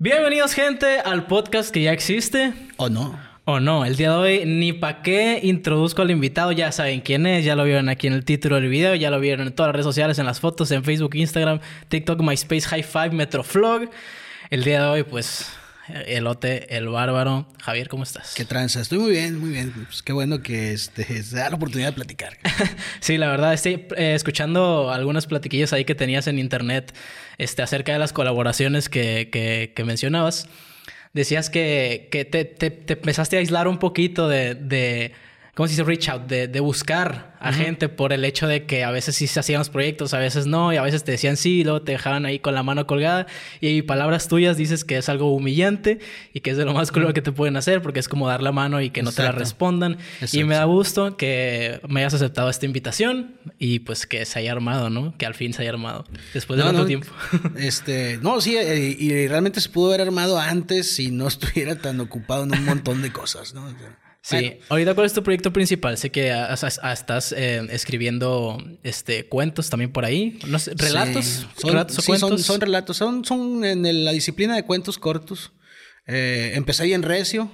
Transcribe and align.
Bienvenidos 0.00 0.54
gente 0.54 1.00
al 1.00 1.26
podcast 1.26 1.70
que 1.70 1.82
ya 1.82 1.90
existe. 1.90 2.52
¿O 2.76 2.88
no? 2.88 3.18
O 3.46 3.58
no, 3.58 3.84
el 3.84 3.96
día 3.96 4.12
de 4.12 4.16
hoy 4.16 4.46
ni 4.46 4.72
pa' 4.72 5.02
qué 5.02 5.40
introduzco 5.42 6.02
al 6.02 6.12
invitado, 6.12 6.52
ya 6.52 6.70
saben 6.70 7.00
quién 7.00 7.26
es, 7.26 7.44
ya 7.44 7.56
lo 7.56 7.64
vieron 7.64 7.88
aquí 7.88 8.06
en 8.06 8.12
el 8.12 8.24
título 8.24 8.54
del 8.54 8.68
video, 8.68 8.94
ya 8.94 9.10
lo 9.10 9.18
vieron 9.18 9.48
en 9.48 9.52
todas 9.52 9.70
las 9.70 9.74
redes 9.74 9.86
sociales, 9.86 10.20
en 10.20 10.26
las 10.26 10.38
fotos, 10.38 10.70
en 10.70 10.84
Facebook, 10.84 11.16
Instagram, 11.16 11.58
TikTok, 11.88 12.20
MySpace, 12.20 12.68
High 12.68 12.84
Five, 12.84 13.10
Metroflog. 13.10 13.90
El 14.50 14.62
día 14.62 14.82
de 14.82 14.88
hoy, 14.88 15.02
pues, 15.02 15.50
Elote, 15.88 16.76
el 16.76 16.88
bárbaro. 16.88 17.48
Javier, 17.60 17.88
¿cómo 17.88 18.04
estás? 18.04 18.34
¿Qué 18.36 18.44
tranza? 18.44 18.80
Estoy 18.80 18.98
muy 18.98 19.10
bien, 19.10 19.36
muy 19.36 19.50
bien. 19.50 19.72
Pues 19.72 20.02
qué 20.02 20.12
bueno 20.12 20.42
que 20.42 20.74
este, 20.74 21.04
se 21.24 21.36
da 21.36 21.50
la 21.50 21.56
oportunidad 21.56 21.88
de 21.88 21.94
platicar. 21.94 22.38
sí, 23.00 23.18
la 23.18 23.28
verdad, 23.28 23.52
estoy 23.52 23.86
eh, 23.96 24.14
escuchando 24.14 24.92
algunas 24.92 25.26
platiquillas 25.26 25.72
ahí 25.72 25.84
que 25.84 25.96
tenías 25.96 26.28
en 26.28 26.38
internet 26.38 26.94
este, 27.38 27.62
acerca 27.62 27.92
de 27.92 27.98
las 27.98 28.12
colaboraciones 28.12 28.88
que, 28.88 29.30
que, 29.74 29.84
mencionabas. 29.84 30.48
Decías 31.14 31.50
que, 31.50 32.08
que 32.10 32.24
te, 32.24 32.44
te, 32.44 32.70
te, 32.70 32.92
empezaste 32.92 33.36
a 33.36 33.38
aislar 33.40 33.66
un 33.66 33.78
poquito 33.78 34.28
de 34.28 35.12
¿cómo 35.58 35.66
se 35.66 35.72
dice? 35.72 35.82
Reach 35.82 36.08
out, 36.08 36.28
de, 36.28 36.46
de 36.46 36.60
buscar 36.60 37.36
a 37.40 37.52
gente 37.52 37.88
por 37.88 38.12
el 38.12 38.24
hecho 38.24 38.46
de 38.46 38.64
que 38.64 38.84
a 38.84 38.92
veces 38.92 39.16
sí 39.16 39.26
se 39.26 39.40
hacían 39.40 39.58
los 39.58 39.70
proyectos, 39.70 40.14
a 40.14 40.18
veces 40.20 40.46
no, 40.46 40.72
y 40.72 40.76
a 40.76 40.82
veces 40.82 41.02
te 41.02 41.10
decían 41.10 41.36
sí, 41.36 41.60
y 41.60 41.64
luego 41.64 41.82
te 41.82 41.90
dejaban 41.90 42.26
ahí 42.26 42.38
con 42.38 42.54
la 42.54 42.62
mano 42.62 42.86
colgada, 42.86 43.26
y 43.60 43.82
palabras 43.82 44.28
tuyas 44.28 44.56
dices 44.56 44.84
que 44.84 44.98
es 44.98 45.08
algo 45.08 45.34
humillante 45.34 45.98
y 46.32 46.40
que 46.40 46.50
es 46.50 46.58
de 46.58 46.64
lo 46.64 46.74
más 46.74 46.92
cruel 46.92 47.12
que 47.12 47.22
te 47.22 47.32
pueden 47.32 47.56
hacer, 47.56 47.82
porque 47.82 47.98
es 47.98 48.08
como 48.08 48.28
dar 48.28 48.40
la 48.40 48.52
mano 48.52 48.80
y 48.80 48.90
que 48.90 49.02
no 49.02 49.10
Exacto. 49.10 49.32
te 49.32 49.34
la 49.34 49.38
respondan. 49.40 49.92
Exacto. 50.20 50.36
Y 50.38 50.44
me 50.44 50.54
da 50.54 50.62
gusto 50.62 51.16
que 51.16 51.80
me 51.88 52.00
hayas 52.02 52.14
aceptado 52.14 52.50
esta 52.50 52.64
invitación 52.64 53.34
y 53.58 53.80
pues 53.80 54.06
que 54.06 54.24
se 54.26 54.38
haya 54.38 54.52
armado, 54.52 54.90
¿no? 54.90 55.18
Que 55.18 55.26
al 55.26 55.34
fin 55.34 55.52
se 55.54 55.62
haya 55.62 55.70
armado, 55.70 56.04
después 56.34 56.56
de 56.56 56.62
no, 56.62 56.68
tanto 56.68 56.82
no, 56.82 56.86
tiempo. 56.86 57.08
Este, 57.56 58.20
no, 58.22 58.40
sí, 58.40 58.56
y, 58.56 59.04
y 59.04 59.26
realmente 59.26 59.60
se 59.60 59.70
pudo 59.70 59.88
haber 59.88 60.02
armado 60.02 60.38
antes 60.38 60.94
si 60.94 61.10
no 61.10 61.26
estuviera 61.26 61.74
tan 61.74 61.98
ocupado 61.98 62.44
en 62.44 62.52
un 62.52 62.64
montón 62.64 63.02
de 63.02 63.10
cosas, 63.10 63.54
¿no? 63.54 63.68
Sí, 64.28 64.36
bueno. 64.36 64.56
ahorita 64.68 64.94
cuál 64.94 65.06
es 65.06 65.14
tu 65.14 65.22
proyecto 65.22 65.54
principal? 65.54 65.96
Sé 65.96 66.10
que 66.10 66.30
estás 66.30 67.32
eh, 67.32 67.66
escribiendo 67.70 68.62
este 68.82 69.26
cuentos 69.26 69.70
también 69.70 69.90
por 69.90 70.04
ahí. 70.04 70.38
No 70.46 70.58
sé, 70.58 70.72
¿Relatos? 70.76 71.24
Sí. 71.24 71.46
Son, 71.56 71.70
¿Relatos 71.70 71.98
o 71.98 72.02
sí, 72.02 72.06
cuentos? 72.08 72.28
Son, 72.28 72.38
son, 72.38 72.60
relatos, 72.60 72.96
son, 72.98 73.24
son 73.24 73.64
en 73.64 73.86
el, 73.86 74.04
la 74.04 74.12
disciplina 74.12 74.54
de 74.54 74.64
cuentos 74.64 74.98
cortos. 74.98 75.52
Eh, 76.06 76.52
empecé 76.56 76.82
ahí 76.82 76.92
en 76.92 77.04
Recio, 77.04 77.50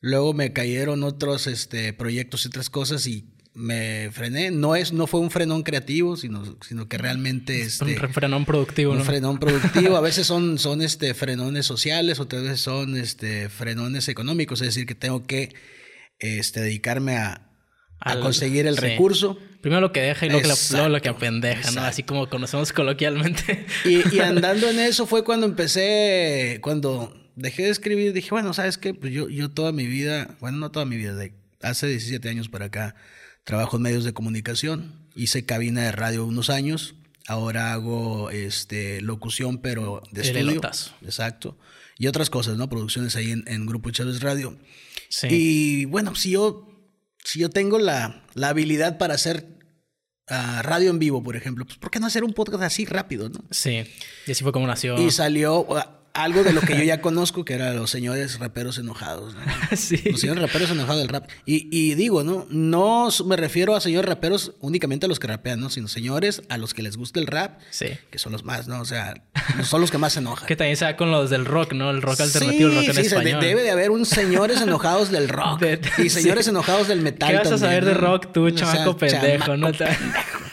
luego 0.00 0.32
me 0.32 0.54
cayeron 0.54 1.02
otros 1.02 1.46
este, 1.46 1.92
proyectos 1.92 2.46
y 2.46 2.48
otras 2.48 2.70
cosas 2.70 3.06
y 3.06 3.26
me 3.52 4.10
frené. 4.10 4.50
No, 4.50 4.74
es, 4.74 4.94
no 4.94 5.06
fue 5.06 5.20
un 5.20 5.30
frenón 5.30 5.64
creativo, 5.64 6.16
sino, 6.16 6.56
sino 6.66 6.88
que 6.88 6.96
realmente... 6.96 7.60
Este, 7.60 8.00
un 8.00 8.12
frenón 8.14 8.46
productivo, 8.46 8.92
un 8.92 8.98
¿no? 8.98 9.04
frenón 9.04 9.38
productivo. 9.38 9.96
A 9.98 10.00
veces 10.00 10.26
son, 10.26 10.58
son 10.58 10.80
este, 10.80 11.12
frenones 11.12 11.66
sociales, 11.66 12.20
otras 12.20 12.42
veces 12.42 12.60
son 12.62 12.96
este, 12.96 13.50
frenones 13.50 14.08
económicos. 14.08 14.62
Es 14.62 14.68
decir, 14.68 14.86
que 14.86 14.94
tengo 14.94 15.26
que 15.26 15.54
este, 16.18 16.60
dedicarme 16.60 17.16
a, 17.16 17.42
conseguir 18.20 18.66
el 18.66 18.76
sí. 18.76 18.80
recurso. 18.80 19.38
Primero 19.60 19.80
lo 19.80 19.92
que 19.92 20.00
deja 20.00 20.26
y 20.26 20.30
luego, 20.30 20.88
lo 20.88 21.02
que 21.02 21.08
apendeja, 21.08 21.58
exacto. 21.58 21.80
¿no? 21.80 21.86
Así 21.86 22.02
como 22.02 22.28
conocemos 22.28 22.72
coloquialmente. 22.72 23.66
Y, 23.84 24.14
y, 24.14 24.20
andando 24.20 24.68
en 24.68 24.78
eso 24.78 25.06
fue 25.06 25.24
cuando 25.24 25.46
empecé, 25.46 26.60
cuando 26.62 27.12
dejé 27.36 27.64
de 27.64 27.70
escribir, 27.70 28.12
dije, 28.12 28.30
bueno, 28.30 28.52
¿sabes 28.52 28.78
qué? 28.78 28.94
Pues 28.94 29.12
yo, 29.12 29.28
yo 29.28 29.50
toda 29.50 29.72
mi 29.72 29.86
vida, 29.86 30.36
bueno, 30.40 30.58
no 30.58 30.70
toda 30.70 30.86
mi 30.86 30.96
vida, 30.96 31.14
de 31.14 31.34
hace 31.62 31.86
17 31.86 32.28
años 32.28 32.48
para 32.48 32.66
acá, 32.66 32.94
trabajo 33.44 33.76
en 33.76 33.82
medios 33.82 34.04
de 34.04 34.12
comunicación, 34.12 35.08
hice 35.14 35.44
cabina 35.44 35.82
de 35.82 35.92
radio 35.92 36.24
unos 36.24 36.50
años, 36.50 36.94
ahora 37.28 37.72
hago 37.72 38.30
este, 38.30 39.00
locución, 39.00 39.58
pero 39.58 40.02
de 40.10 40.22
El 40.22 40.26
estudio. 40.28 40.50
Elotazo. 40.52 40.94
Exacto. 41.02 41.58
Y 41.98 42.06
otras 42.08 42.30
cosas, 42.30 42.56
¿no? 42.56 42.68
Producciones 42.68 43.16
ahí 43.16 43.30
en, 43.30 43.44
en 43.46 43.66
Grupo 43.66 43.90
Chávez 43.90 44.20
Radio. 44.20 44.58
Sí. 45.08 45.28
Y 45.30 45.84
bueno, 45.86 46.14
si 46.14 46.32
yo, 46.32 46.68
si 47.24 47.38
yo 47.38 47.50
tengo 47.50 47.78
la, 47.78 48.24
la 48.34 48.50
habilidad 48.50 48.98
para 48.98 49.14
hacer 49.14 49.58
uh, 50.30 50.62
radio 50.62 50.90
en 50.90 50.98
vivo, 50.98 51.22
por 51.22 51.36
ejemplo, 51.36 51.64
pues 51.64 51.78
¿por 51.78 51.90
qué 51.90 51.98
no 51.98 52.06
hacer 52.06 52.24
un 52.24 52.34
podcast 52.34 52.64
así 52.64 52.84
rápido, 52.84 53.28
no? 53.28 53.42
Sí, 53.50 53.84
y 54.26 54.30
así 54.30 54.42
fue 54.42 54.52
como 54.52 54.66
nació. 54.66 55.00
Y 55.00 55.10
salió 55.10 55.60
uh, 55.60 55.95
algo 56.16 56.42
de 56.42 56.52
lo 56.52 56.60
que 56.60 56.76
yo 56.76 56.82
ya 56.82 57.00
conozco, 57.02 57.44
que 57.44 57.54
era 57.54 57.72
los 57.74 57.90
señores 57.90 58.38
raperos 58.38 58.78
enojados, 58.78 59.34
¿no? 59.34 59.40
sí. 59.76 60.00
Los 60.10 60.20
señores 60.20 60.42
raperos 60.42 60.70
enojados 60.70 61.00
del 61.00 61.08
rap. 61.08 61.28
Y, 61.44 61.68
y, 61.70 61.94
digo, 61.94 62.24
¿no? 62.24 62.46
No 62.50 63.08
me 63.24 63.36
refiero 63.36 63.76
a 63.76 63.80
señores 63.80 64.08
raperos 64.08 64.54
únicamente 64.60 65.06
a 65.06 65.08
los 65.08 65.20
que 65.20 65.26
rapean, 65.26 65.60
¿no? 65.60 65.70
Sino 65.70 65.88
señores 65.88 66.42
a 66.48 66.58
los 66.58 66.74
que 66.74 66.82
les 66.82 66.96
gusta 66.96 67.20
el 67.20 67.26
rap, 67.26 67.60
sí. 67.70 67.88
que 68.10 68.18
son 68.18 68.32
los 68.32 68.44
más, 68.44 68.66
¿no? 68.66 68.80
O 68.80 68.84
sea, 68.84 69.22
son 69.62 69.80
los 69.80 69.90
que 69.90 69.98
más 69.98 70.14
se 70.14 70.20
enojan. 70.20 70.46
que 70.48 70.56
también 70.56 70.76
se 70.76 70.84
da 70.84 70.96
con 70.96 71.10
los 71.10 71.30
del 71.30 71.44
rock, 71.44 71.72
¿no? 71.72 71.90
El 71.90 72.02
rock 72.02 72.20
alternativo, 72.20 72.70
sí, 72.70 72.76
el 72.76 72.86
rock 72.86 72.96
en 72.96 73.04
sí, 73.04 73.08
español. 73.14 73.40
debe 73.40 73.62
de 73.62 73.70
haber 73.70 73.90
un 73.90 74.06
señores 74.06 74.60
enojados 74.60 75.10
del 75.10 75.28
rock 75.28 75.60
de, 75.60 75.80
y 75.98 76.10
señores 76.10 76.48
enojados 76.48 76.88
del 76.88 77.02
metal. 77.02 77.30
¿Qué 77.30 77.36
vas 77.36 77.48
también, 77.48 77.64
a 77.64 77.68
saber 77.68 77.82
¿no? 77.84 77.88
de 77.90 77.94
rock 77.94 78.32
tú, 78.32 78.50
chamaco 78.50 78.90
o 78.90 78.98
sea, 78.98 79.20
pendejo, 79.20 79.46
chamaco 79.46 79.56
no? 79.56 79.72
pendejo. 79.72 80.45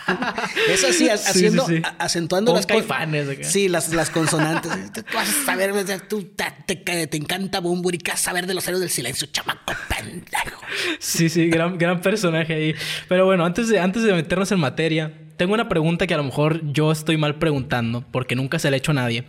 Es 0.69 0.83
así, 0.83 1.09
haciendo, 1.09 1.65
sí, 1.65 1.77
sí, 1.77 1.81
acentuando 1.99 2.51
Con 2.51 2.61
las. 2.61 2.89
Acá. 2.89 3.43
Sí, 3.43 3.67
las, 3.69 3.93
las 3.93 4.09
consonantes. 4.09 4.71
tú 4.93 5.01
vas 5.13 5.29
a 5.29 5.45
saber, 5.45 5.73
tú 6.07 6.23
te, 6.35 6.75
te, 6.75 7.07
te 7.07 7.17
encanta 7.17 7.59
Bumburi, 7.59 7.97
¿qué 7.97 8.11
vas 8.11 8.21
a 8.21 8.23
saber 8.23 8.47
de 8.47 8.53
los 8.53 8.67
héroes 8.67 8.81
del 8.81 8.89
silencio, 8.89 9.27
chamaco 9.31 9.73
pendejo? 9.89 10.61
Sí, 10.99 11.29
sí, 11.29 11.49
gran, 11.49 11.77
gran 11.77 12.01
personaje 12.01 12.53
ahí. 12.53 12.75
Pero 13.07 13.25
bueno, 13.25 13.45
antes 13.45 13.67
de, 13.69 13.79
antes 13.79 14.03
de 14.03 14.13
meternos 14.13 14.51
en 14.51 14.59
materia, 14.59 15.13
tengo 15.37 15.53
una 15.53 15.69
pregunta 15.69 16.07
que 16.07 16.13
a 16.13 16.17
lo 16.17 16.23
mejor 16.23 16.61
yo 16.71 16.91
estoy 16.91 17.17
mal 17.17 17.35
preguntando, 17.35 18.05
porque 18.11 18.35
nunca 18.35 18.59
se 18.59 18.69
la 18.69 18.77
he 18.77 18.79
hecho 18.79 18.91
a 18.91 18.95
nadie. 18.95 19.25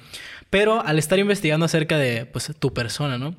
Pero 0.50 0.84
al 0.84 0.98
estar 0.98 1.18
investigando 1.18 1.66
acerca 1.66 1.98
de 1.98 2.26
pues, 2.26 2.52
tu 2.58 2.72
persona, 2.72 3.18
¿no? 3.18 3.36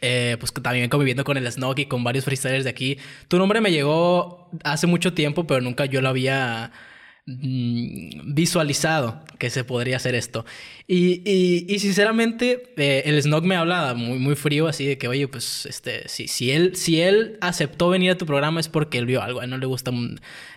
Eh, 0.00 0.36
pues 0.40 0.52
también 0.52 0.88
conviviendo 0.88 1.24
con 1.24 1.36
el 1.36 1.50
Snog 1.50 1.78
y 1.78 1.86
con 1.86 2.02
varios 2.02 2.24
freestylers 2.24 2.64
de 2.64 2.70
aquí. 2.70 2.98
Tu 3.28 3.38
nombre 3.38 3.60
me 3.60 3.70
llegó 3.70 4.48
hace 4.64 4.86
mucho 4.86 5.12
tiempo, 5.14 5.46
pero 5.46 5.60
nunca 5.60 5.86
yo 5.86 6.00
lo 6.00 6.08
había 6.08 6.72
mm, 7.26 8.34
visualizado 8.34 9.22
que 9.38 9.50
se 9.50 9.64
podría 9.64 9.96
hacer 9.96 10.14
esto. 10.14 10.44
Y, 10.94 11.22
y, 11.24 11.74
y 11.74 11.78
sinceramente, 11.78 12.74
eh, 12.76 13.04
el 13.06 13.22
Snog 13.22 13.44
me 13.44 13.56
habla 13.56 13.94
muy, 13.94 14.18
muy 14.18 14.36
frío, 14.36 14.68
así 14.68 14.84
de 14.84 14.98
que, 14.98 15.08
oye, 15.08 15.26
pues, 15.26 15.64
este, 15.64 16.06
si, 16.06 16.28
si, 16.28 16.50
él, 16.50 16.76
si 16.76 17.00
él 17.00 17.38
aceptó 17.40 17.88
venir 17.88 18.10
a 18.10 18.18
tu 18.18 18.26
programa 18.26 18.60
es 18.60 18.68
porque 18.68 18.98
él 18.98 19.06
vio 19.06 19.22
algo, 19.22 19.40
a 19.40 19.44
él 19.44 19.50
no 19.50 19.56
le 19.56 19.64
gusta 19.64 19.90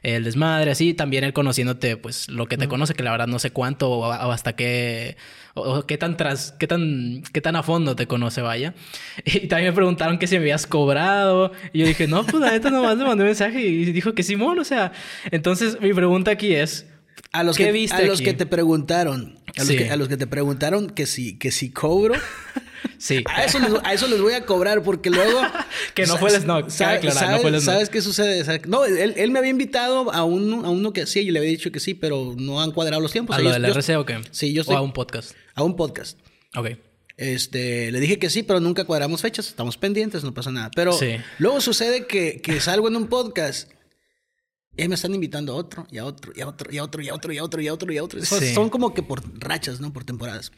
el 0.04 0.24
desmadre, 0.26 0.72
así. 0.72 0.94
También 0.94 1.24
él 1.24 1.32
conociéndote, 1.32 1.96
pues, 1.96 2.28
lo 2.28 2.48
que 2.48 2.58
te 2.58 2.68
conoce, 2.68 2.94
que 2.96 3.04
la 3.04 3.12
verdad 3.12 3.28
no 3.28 3.40
sé 3.40 3.52
cuánto 3.52 3.90
o, 3.90 4.10
o 4.10 4.32
hasta 4.32 4.58
qué, 4.58 5.16
o, 5.54 5.62
o, 5.62 5.86
qué 5.88 5.98
tan 5.98 6.18
tras, 6.18 6.52
qué 6.60 6.68
tan, 6.68 7.24
qué 7.32 7.40
tan 7.40 7.56
a 7.56 7.64
fondo 7.64 7.96
te 7.96 8.06
conoce, 8.06 8.42
vaya. 8.42 8.74
Y 9.24 9.48
también 9.48 9.72
me 9.72 9.74
preguntaron 9.74 10.20
que 10.20 10.28
si 10.28 10.36
me 10.36 10.42
habías 10.42 10.68
cobrado. 10.68 11.54
Y 11.72 11.80
yo 11.80 11.88
dije, 11.88 12.08
no, 12.08 12.26
pues, 12.26 12.44
la 12.44 12.52
neta 12.52 12.70
nomás 12.70 12.98
le 12.98 13.06
mandé 13.06 13.24
un 13.24 13.30
mensaje 13.30 13.62
y 13.62 13.86
dijo 13.86 14.14
que 14.14 14.22
Simón, 14.22 14.60
o 14.60 14.66
sea. 14.66 14.92
Entonces, 15.32 15.80
mi 15.80 15.94
pregunta 15.94 16.32
aquí 16.32 16.54
es. 16.54 16.88
A 17.40 17.44
los, 17.44 17.58
¿Qué 17.58 17.66
que, 17.66 17.72
viste 17.72 17.96
a 17.96 18.02
los 18.06 18.22
que 18.22 18.34
te 18.34 18.46
preguntaron, 18.46 19.40
a 19.58 19.60
los, 19.64 19.68
que, 19.70 19.90
a 19.90 19.96
los 19.96 20.08
que 20.08 20.18
te 20.18 20.28
preguntaron 20.28 20.90
que 20.90 21.06
si, 21.06 21.38
que 21.38 21.52
si 21.52 21.72
cobro, 21.72 22.16
Sí. 22.98 23.24
a 23.28 23.44
eso, 23.44 23.60
les, 23.60 23.72
a 23.84 23.94
eso 23.94 24.08
les 24.08 24.22
voy 24.22 24.34
a 24.34 24.46
cobrar 24.46 24.84
porque 24.84 25.10
luego... 25.10 25.42
Que 25.96 26.06
no 26.06 26.18
fue 26.18 26.30
el 26.30 26.36
aclarar, 26.38 26.72
¿sabes, 26.72 27.04
no 27.04 27.40
fue 27.40 27.50
el 27.50 27.62
Snog. 27.62 27.74
¿Sabes 27.74 27.90
qué 27.90 28.02
sucede? 28.02 28.62
No, 28.68 28.86
él, 28.86 29.14
él 29.18 29.32
me 29.32 29.40
había 29.40 29.52
invitado 29.52 30.12
a, 30.14 30.24
un, 30.24 30.66
a 30.66 30.70
uno 30.70 30.94
que 30.94 31.02
hacía 31.04 31.22
y 31.22 31.32
le 31.32 31.40
había 31.40 31.52
dicho 31.52 31.72
que 31.72 31.80
sí, 31.80 31.94
pero 31.94 32.36
no 32.38 32.62
han 32.62 32.72
cuadrado 32.72 33.02
los 33.02 33.12
tiempos. 33.12 33.36
¿A 33.36 33.40
O 33.40 33.42
sea, 33.42 33.50
lo 33.50 33.54
del 33.54 33.72
RC 33.72 33.98
o 33.98 34.06
qué? 34.06 34.20
Sí, 34.32 34.54
yo 34.54 34.62
estoy... 34.62 34.76
O 34.76 34.80
a 34.80 34.82
un 34.82 34.94
podcast. 34.94 35.32
A 35.56 35.64
un 35.64 35.76
podcast. 35.76 36.20
Ok. 36.56 36.72
Este, 37.18 37.92
le 37.92 38.00
dije 38.00 38.20
que 38.20 38.30
sí, 38.30 38.44
pero 38.44 38.60
nunca 38.60 38.84
cuadramos 38.84 39.22
fechas, 39.22 39.48
estamos 39.48 39.78
pendientes, 39.78 40.24
no 40.24 40.34
pasa 40.34 40.52
nada. 40.52 40.70
Pero 40.76 40.92
Sí. 40.94 41.16
luego 41.40 41.62
sucede 41.62 42.08
que, 42.08 42.42
que 42.42 42.60
salgo 42.60 42.88
en 42.90 42.96
un 42.98 43.08
podcast 43.08 43.72
y 44.78 44.82
ahí 44.82 44.88
me 44.90 44.96
están 44.96 45.14
invitando 45.14 45.54
a 45.54 45.56
otro, 45.56 45.88
y 45.90 45.98
a 45.98 46.06
otro, 46.06 46.34
y 46.36 46.42
a 46.42 46.48
otro, 46.48 46.72
y 46.72 46.78
a 46.78 46.84
otro, 46.84 47.02
y 47.02 47.08
a 47.08 47.14
otro, 47.14 47.34
y 47.34 47.38
a 47.38 47.44
otro, 47.44 47.62
y 47.62 47.68
a 47.68 47.74
otro, 47.74 47.94
y 47.94 47.98
a 47.98 48.04
otro. 48.04 48.24
Sí. 48.24 48.54
son 48.54 48.70
como 48.70 48.94
que 48.94 49.04
por 49.04 49.24
rachas, 49.40 49.80
¿no? 49.80 49.94
Por 49.94 50.04
temporadas. 50.04 50.52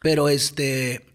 Pero 0.00 0.28
este, 0.28 1.06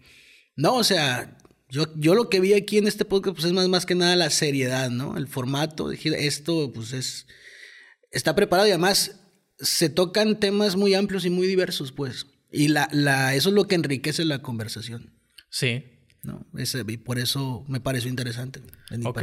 no, 0.56 0.76
o 0.76 0.84
sea, 0.84 1.38
yo, 1.68 1.86
yo 1.96 2.14
lo 2.14 2.28
que 2.28 2.40
vi 2.40 2.52
aquí 2.52 2.78
en 2.78 2.86
este 2.86 3.04
podcast, 3.04 3.34
pues 3.34 3.46
es 3.46 3.52
más, 3.52 3.68
más 3.68 3.86
que 3.86 3.94
nada 3.94 4.14
la 4.14 4.30
seriedad, 4.30 4.90
¿no? 4.90 5.16
El 5.16 5.26
formato, 5.26 5.88
dije, 5.88 6.26
esto, 6.26 6.72
pues 6.72 6.92
es, 6.92 7.26
está 8.10 8.34
preparado 8.34 8.68
y 8.68 8.70
además 8.70 9.20
se 9.58 9.88
tocan 9.88 10.38
temas 10.38 10.76
muy 10.76 10.94
amplios 10.94 11.24
y 11.24 11.30
muy 11.30 11.46
diversos, 11.46 11.92
pues. 11.92 12.26
Y 12.52 12.68
la, 12.68 12.88
la, 12.92 13.34
eso 13.34 13.48
es 13.48 13.54
lo 13.54 13.66
que 13.66 13.74
enriquece 13.74 14.24
la 14.24 14.42
conversación. 14.42 15.18
Sí. 15.50 15.84
¿No? 16.24 16.46
Ese, 16.56 16.84
y 16.86 16.96
por 16.96 17.18
eso 17.18 17.64
me 17.68 17.80
pareció 17.80 18.10
interesante. 18.10 18.60
Ok, 19.04 19.22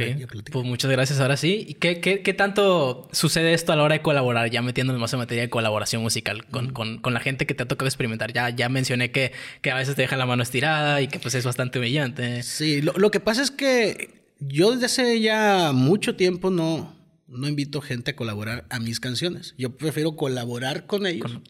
pues 0.50 0.64
muchas 0.64 0.90
gracias. 0.90 1.20
Ahora 1.20 1.36
sí, 1.36 1.64
¿Y 1.68 1.74
qué, 1.74 2.00
qué, 2.00 2.22
qué 2.22 2.34
tanto 2.34 3.08
sucede 3.12 3.54
esto 3.54 3.72
a 3.72 3.76
la 3.76 3.82
hora 3.82 3.94
de 3.94 4.02
colaborar? 4.02 4.50
Ya 4.50 4.62
metiéndonos 4.62 5.00
más 5.00 5.12
en 5.12 5.20
materia 5.20 5.42
de 5.42 5.50
colaboración 5.50 6.02
musical 6.02 6.46
con, 6.46 6.72
con, 6.72 6.98
con 6.98 7.14
la 7.14 7.20
gente 7.20 7.46
que 7.46 7.54
te 7.54 7.62
ha 7.62 7.68
tocado 7.68 7.88
experimentar. 7.88 8.32
Ya, 8.32 8.50
ya 8.50 8.68
mencioné 8.68 9.10
que, 9.10 9.32
que 9.60 9.70
a 9.70 9.76
veces 9.76 9.94
te 9.94 10.02
dejan 10.02 10.18
la 10.18 10.26
mano 10.26 10.42
estirada 10.42 11.00
y 11.00 11.08
que 11.08 11.18
pues 11.18 11.34
es 11.34 11.44
bastante 11.44 11.78
humillante. 11.78 12.42
Sí, 12.42 12.82
lo, 12.82 12.92
lo 12.92 13.10
que 13.10 13.20
pasa 13.20 13.42
es 13.42 13.50
que 13.50 14.34
yo 14.40 14.72
desde 14.72 14.86
hace 14.86 15.20
ya 15.20 15.72
mucho 15.72 16.16
tiempo 16.16 16.50
no, 16.50 16.96
no 17.28 17.48
invito 17.48 17.80
gente 17.80 18.12
a 18.12 18.16
colaborar 18.16 18.66
a 18.70 18.78
mis 18.80 19.00
canciones. 19.00 19.54
Yo 19.56 19.76
prefiero 19.76 20.16
colaborar 20.16 20.86
con 20.86 21.06
ellos 21.06 21.32
Con 21.32 21.42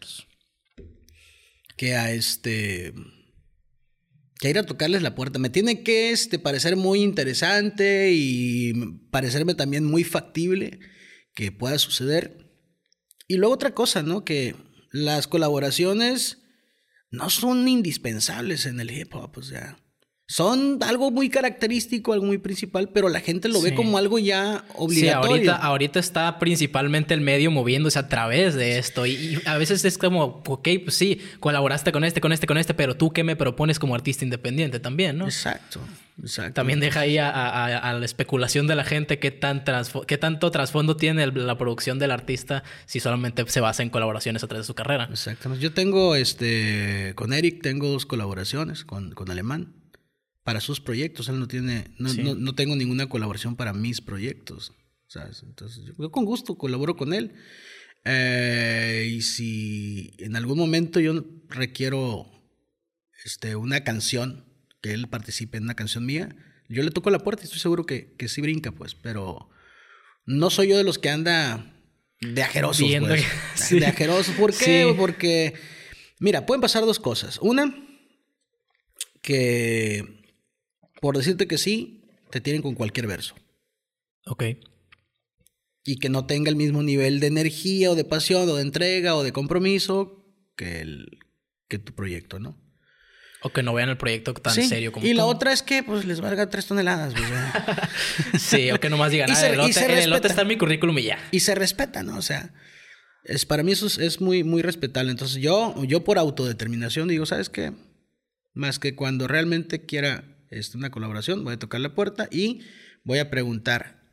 que 1.75 1.95
a 1.95 2.11
este 2.11 2.93
que 4.39 4.49
ir 4.49 4.57
a 4.57 4.65
tocarles 4.65 5.01
la 5.01 5.15
puerta. 5.15 5.39
Me 5.39 5.49
tiene 5.49 5.83
que 5.83 6.11
este, 6.11 6.39
parecer 6.39 6.75
muy 6.75 7.01
interesante 7.01 8.11
y 8.13 8.73
parecerme 9.11 9.55
también 9.55 9.85
muy 9.85 10.03
factible 10.03 10.79
que 11.33 11.51
pueda 11.51 11.77
suceder. 11.79 12.51
Y 13.27 13.37
luego 13.37 13.53
otra 13.53 13.73
cosa, 13.73 14.03
¿no? 14.03 14.25
Que 14.25 14.55
las 14.91 15.27
colaboraciones 15.27 16.39
no 17.09 17.29
son 17.29 17.67
indispensables 17.67 18.65
en 18.65 18.79
el 18.79 18.91
hip 18.91 19.13
hop, 19.15 19.37
o 19.37 19.43
sea, 19.43 19.77
son 20.33 20.79
algo 20.81 21.11
muy 21.11 21.29
característico, 21.29 22.11
algo 22.11 22.25
muy 22.25 22.39
principal, 22.39 22.89
pero 22.89 23.07
la 23.07 23.19
gente 23.19 23.49
lo 23.49 23.61
ve 23.61 23.75
como 23.75 23.99
algo 23.99 24.17
ya 24.17 24.65
obligatorio. 24.73 25.35
Sí, 25.35 25.47
ahorita, 25.47 25.55
ahorita 25.57 25.99
está 25.99 26.39
principalmente 26.39 27.13
el 27.13 27.21
medio 27.21 27.51
moviéndose 27.51 27.99
a 27.99 28.07
través 28.07 28.55
de 28.55 28.79
esto 28.79 29.05
y, 29.05 29.39
a 29.45 29.59
veces 29.59 29.85
es 29.85 29.99
como, 29.99 30.41
ok, 30.47 30.69
pues 30.85 30.95
sí, 30.95 31.21
colaboraste 31.39 31.91
con 31.91 32.03
este, 32.03 32.19
con 32.19 32.33
este, 32.33 32.47
con 32.47 32.57
este, 32.57 32.73
pero 32.73 32.97
tú 32.97 33.11
qué 33.11 33.23
me 33.23 33.35
propones 33.35 33.77
como 33.77 33.93
artista 33.93 34.25
independiente 34.25 34.79
también, 34.79 35.19
¿no? 35.19 35.25
Exacto, 35.25 35.79
exacto. 36.19 36.53
También 36.55 36.79
deja 36.79 37.01
ahí 37.01 37.19
a, 37.19 37.93
la 37.93 38.03
especulación 38.03 38.65
de 38.65 38.73
la 38.73 38.85
gente 38.85 39.19
qué, 39.19 39.29
tan 39.29 39.63
qué 40.07 40.17
tanto 40.17 40.49
trasfondo 40.49 40.97
tiene 40.97 41.27
la 41.27 41.59
producción 41.59 41.99
del 41.99 42.09
artista 42.09 42.63
si 42.87 42.99
solamente 42.99 43.45
se 43.49 43.61
basa 43.61 43.83
en 43.83 43.91
colaboraciones 43.91 44.43
a 44.43 44.47
través 44.47 44.65
de 44.65 44.67
su 44.67 44.73
carrera. 44.73 45.09
Exactamente. 45.11 45.63
Yo 45.63 45.73
tengo, 45.73 46.15
este, 46.15 47.13
con 47.13 47.33
Eric 47.33 47.61
tengo 47.61 47.87
dos 47.89 48.07
colaboraciones, 48.07 48.83
con, 48.83 49.11
con 49.11 49.29
Alemán 49.29 49.82
para 50.43 50.61
sus 50.61 50.79
proyectos. 50.79 51.29
Él 51.29 51.39
no 51.39 51.47
tiene, 51.47 51.95
no, 51.97 52.55
tengo 52.55 52.75
ninguna 52.75 53.07
colaboración 53.07 53.55
para 53.55 53.73
mis 53.73 54.01
proyectos. 54.01 54.73
Entonces, 55.43 55.83
yo 55.97 56.11
con 56.11 56.25
gusto 56.25 56.55
colaboro 56.55 56.95
con 56.95 57.13
él. 57.13 57.33
Eh, 58.05 59.09
y 59.11 59.21
si 59.21 60.13
en 60.17 60.35
algún 60.35 60.57
momento 60.57 60.99
yo 60.99 61.23
requiero 61.47 62.29
este, 63.23 63.55
una 63.55 63.83
canción, 63.83 64.45
que 64.81 64.93
él 64.93 65.07
participe 65.07 65.57
en 65.57 65.63
una 65.63 65.75
canción 65.75 66.05
mía, 66.05 66.35
yo 66.67 66.83
le 66.83 66.91
toco 66.91 67.09
la 67.09 67.19
puerta 67.19 67.43
y 67.43 67.45
estoy 67.45 67.59
seguro 67.59 67.85
que, 67.85 68.13
que 68.17 68.27
sí 68.27 68.41
brinca, 68.41 68.71
pues. 68.71 68.95
Pero 68.95 69.49
no 70.25 70.49
soy 70.49 70.69
yo 70.69 70.77
de 70.77 70.83
los 70.83 70.99
que 70.99 71.09
anda 71.09 71.73
de 72.19 72.43
ajerosos, 72.43 72.89
pues. 72.99 73.25
De 73.69 73.85
ajerosos. 73.85 74.35
¿Por 74.35 74.53
qué? 74.53 74.93
Porque, 74.97 75.53
mira, 76.19 76.45
pueden 76.45 76.61
pasar 76.61 76.83
dos 76.83 76.99
cosas. 76.99 77.39
Una, 77.41 77.73
que 79.21 80.22
por 81.03 81.17
decirte 81.17 81.47
que 81.47 81.57
sí, 81.57 82.05
te 82.29 82.39
tienen 82.39 82.61
con 82.61 82.75
cualquier 82.75 83.07
verso. 83.07 83.35
Ok. 84.25 84.45
Y 85.83 85.97
que 85.97 86.07
no 86.07 86.25
tenga 86.27 86.49
el 86.49 86.55
mismo 86.55 86.81
nivel 86.81 87.19
de 87.19 87.27
energía 87.27 87.91
o 87.91 87.95
de 87.95 88.05
pasión 88.05 88.47
o 88.47 88.55
de 88.55 88.61
entrega 88.61 89.13
o 89.17 89.21
de 89.21 89.33
compromiso 89.33 90.25
que, 90.55 90.79
el, 90.79 91.19
que 91.67 91.77
tu 91.77 91.93
proyecto, 91.93 92.39
¿no? 92.39 92.57
O 93.41 93.49
que 93.49 93.63
no 93.63 93.73
vean 93.73 93.89
el 93.89 93.97
proyecto 93.97 94.33
tan 94.33 94.55
serio 94.55 94.93
como 94.93 95.05
Y 95.05 95.13
la 95.13 95.25
otra 95.25 95.51
es 95.51 95.61
que 95.61 95.83
pues 95.83 96.05
les 96.05 96.21
valga 96.21 96.49
tres 96.49 96.67
toneladas. 96.67 97.13
sí, 98.39 98.71
o 98.71 98.79
que 98.79 98.89
nomás 98.89 99.11
digan, 99.11 99.29
ah, 99.29 99.45
el, 99.45 99.57
lote, 100.09 100.29
está 100.29 100.43
en 100.43 100.47
mi 100.47 100.57
currículum 100.57 100.97
y 100.99 101.03
ya. 101.03 101.19
Y 101.31 101.41
se 101.41 101.53
respeta, 101.53 102.01
¿no? 102.01 102.17
O 102.17 102.21
sea, 102.21 102.53
es, 103.25 103.45
para 103.45 103.61
mí 103.61 103.73
eso 103.73 103.87
es, 103.87 104.21
muy, 104.21 104.45
muy 104.45 104.61
respetable. 104.61 105.11
Entonces 105.11 105.41
yo, 105.41 105.75
yo 105.83 106.05
por 106.05 106.17
autodeterminación 106.17 107.09
digo, 107.09 107.25
¿sabes 107.25 107.49
qué? 107.49 107.73
Más 108.53 108.79
que 108.79 108.95
cuando 108.95 109.27
realmente 109.27 109.85
quiera 109.85 110.32
es 110.53 110.75
una 110.75 110.91
colaboración, 110.91 111.43
voy 111.43 111.53
a 111.53 111.59
tocar 111.59 111.81
la 111.81 111.95
puerta 111.95 112.27
y 112.31 112.61
voy 113.03 113.19
a 113.19 113.29
preguntar 113.29 114.03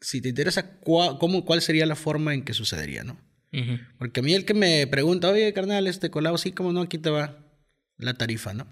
si 0.00 0.20
te 0.20 0.28
interesa 0.28 0.78
cuál, 0.78 1.18
cómo, 1.18 1.44
cuál 1.44 1.60
sería 1.60 1.86
la 1.86 1.96
forma 1.96 2.34
en 2.34 2.44
que 2.44 2.54
sucedería, 2.54 3.04
¿no? 3.04 3.20
Porque 3.98 4.20
a 4.20 4.22
mí 4.22 4.34
el 4.34 4.44
que 4.44 4.54
me 4.54 4.86
pregunta, 4.86 5.30
oye, 5.30 5.52
carnal, 5.54 5.86
este 5.86 6.10
colabo, 6.10 6.36
sí, 6.38 6.52
como 6.52 6.72
no, 6.72 6.82
aquí 6.82 6.98
te 6.98 7.10
va 7.10 7.44
la 7.96 8.14
tarifa, 8.14 8.52
¿no? 8.52 8.70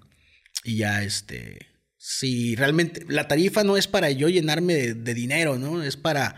Y 0.64 0.76
ya, 0.76 1.02
este, 1.02 1.66
si 1.96 2.54
realmente, 2.56 3.04
la 3.08 3.26
tarifa 3.26 3.64
no 3.64 3.76
es 3.76 3.88
para 3.88 4.10
yo 4.10 4.28
llenarme 4.28 4.74
de, 4.74 5.14
dinero, 5.14 5.58
¿no? 5.58 5.82
Es 5.82 5.96
para, 5.96 6.36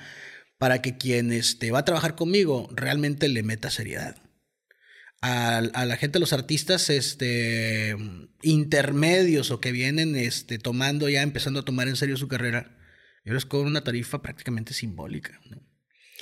para 0.57 0.81
que 0.81 0.97
quien 0.97 1.33
este, 1.33 1.73
va 1.73 1.81
a 1.81 1.85
trabajar 1.85 2.15
conmigo 2.15 2.69
realmente 2.73 3.29
le 3.29 3.43
meta 3.43 3.71
seriedad 3.71 4.28
a, 5.21 5.61
la 5.61 5.97
gente, 5.97 6.19
los 6.19 6.33
artistas 6.33 6.91
este, 6.91 7.97
intermedios 8.43 9.51
o 9.51 9.61
que 9.61 9.73
vienen 9.73 10.17
este, 10.17 10.59
tomando 10.59 11.09
ya, 11.09 11.23
empezando 11.23 11.61
a 11.61 11.65
tomar 11.65 11.89
en 11.89 11.97
serio 11.97 12.17
su 12.17 12.29
carrera, 12.29 12.77
yo 13.25 13.35
les 13.35 13.45
cobro 13.45 13.67
una 13.67 13.85
tarifa 13.85 14.23
prácticamente 14.23 14.75
simbólica. 14.75 15.41
¿no? 15.51 15.61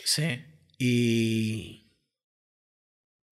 Sí. 0.04 0.44
Y, 0.78 1.92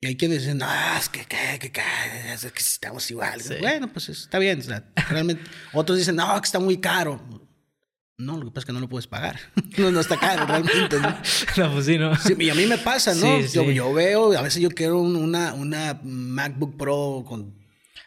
y 0.00 0.06
hay 0.06 0.16
quienes 0.16 0.42
dicen, 0.42 0.58
no, 0.58 0.68
es 0.98 1.08
que, 1.08 1.24
que, 1.24 1.58
que, 1.58 1.72
que, 1.72 1.82
estamos 2.58 3.10
igual. 3.10 3.40
Bueno, 3.60 3.92
pues 3.92 4.10
está 4.10 4.38
bien. 4.38 4.62
realmente, 5.08 5.42
otros 5.72 5.98
dicen, 5.98 6.16
no, 6.16 6.40
que 6.40 6.46
está 6.46 6.58
muy 6.58 6.78
caro. 6.78 7.43
No, 8.16 8.36
lo 8.36 8.44
que 8.44 8.50
pasa 8.50 8.60
es 8.60 8.64
que 8.66 8.72
no 8.72 8.80
lo 8.80 8.88
puedes 8.88 9.06
pagar. 9.06 9.40
no, 9.78 9.90
no 9.90 10.00
está 10.00 10.16
caro 10.16 10.46
realmente, 10.46 11.00
¿no? 11.00 11.16
no, 11.56 11.72
pues 11.72 11.86
sí, 11.86 11.98
¿no? 11.98 12.12
y 12.38 12.50
a 12.50 12.54
mí 12.54 12.66
me 12.66 12.78
pasa, 12.78 13.14
¿no? 13.14 13.40
yo, 13.40 13.70
yo, 13.70 13.92
veo, 13.92 14.36
a 14.38 14.42
veces 14.42 14.62
yo 14.62 14.70
quiero 14.70 15.00
una, 15.00 15.54
una 15.54 16.00
MacBook 16.02 16.76
Pro 16.76 17.24
con 17.26 17.64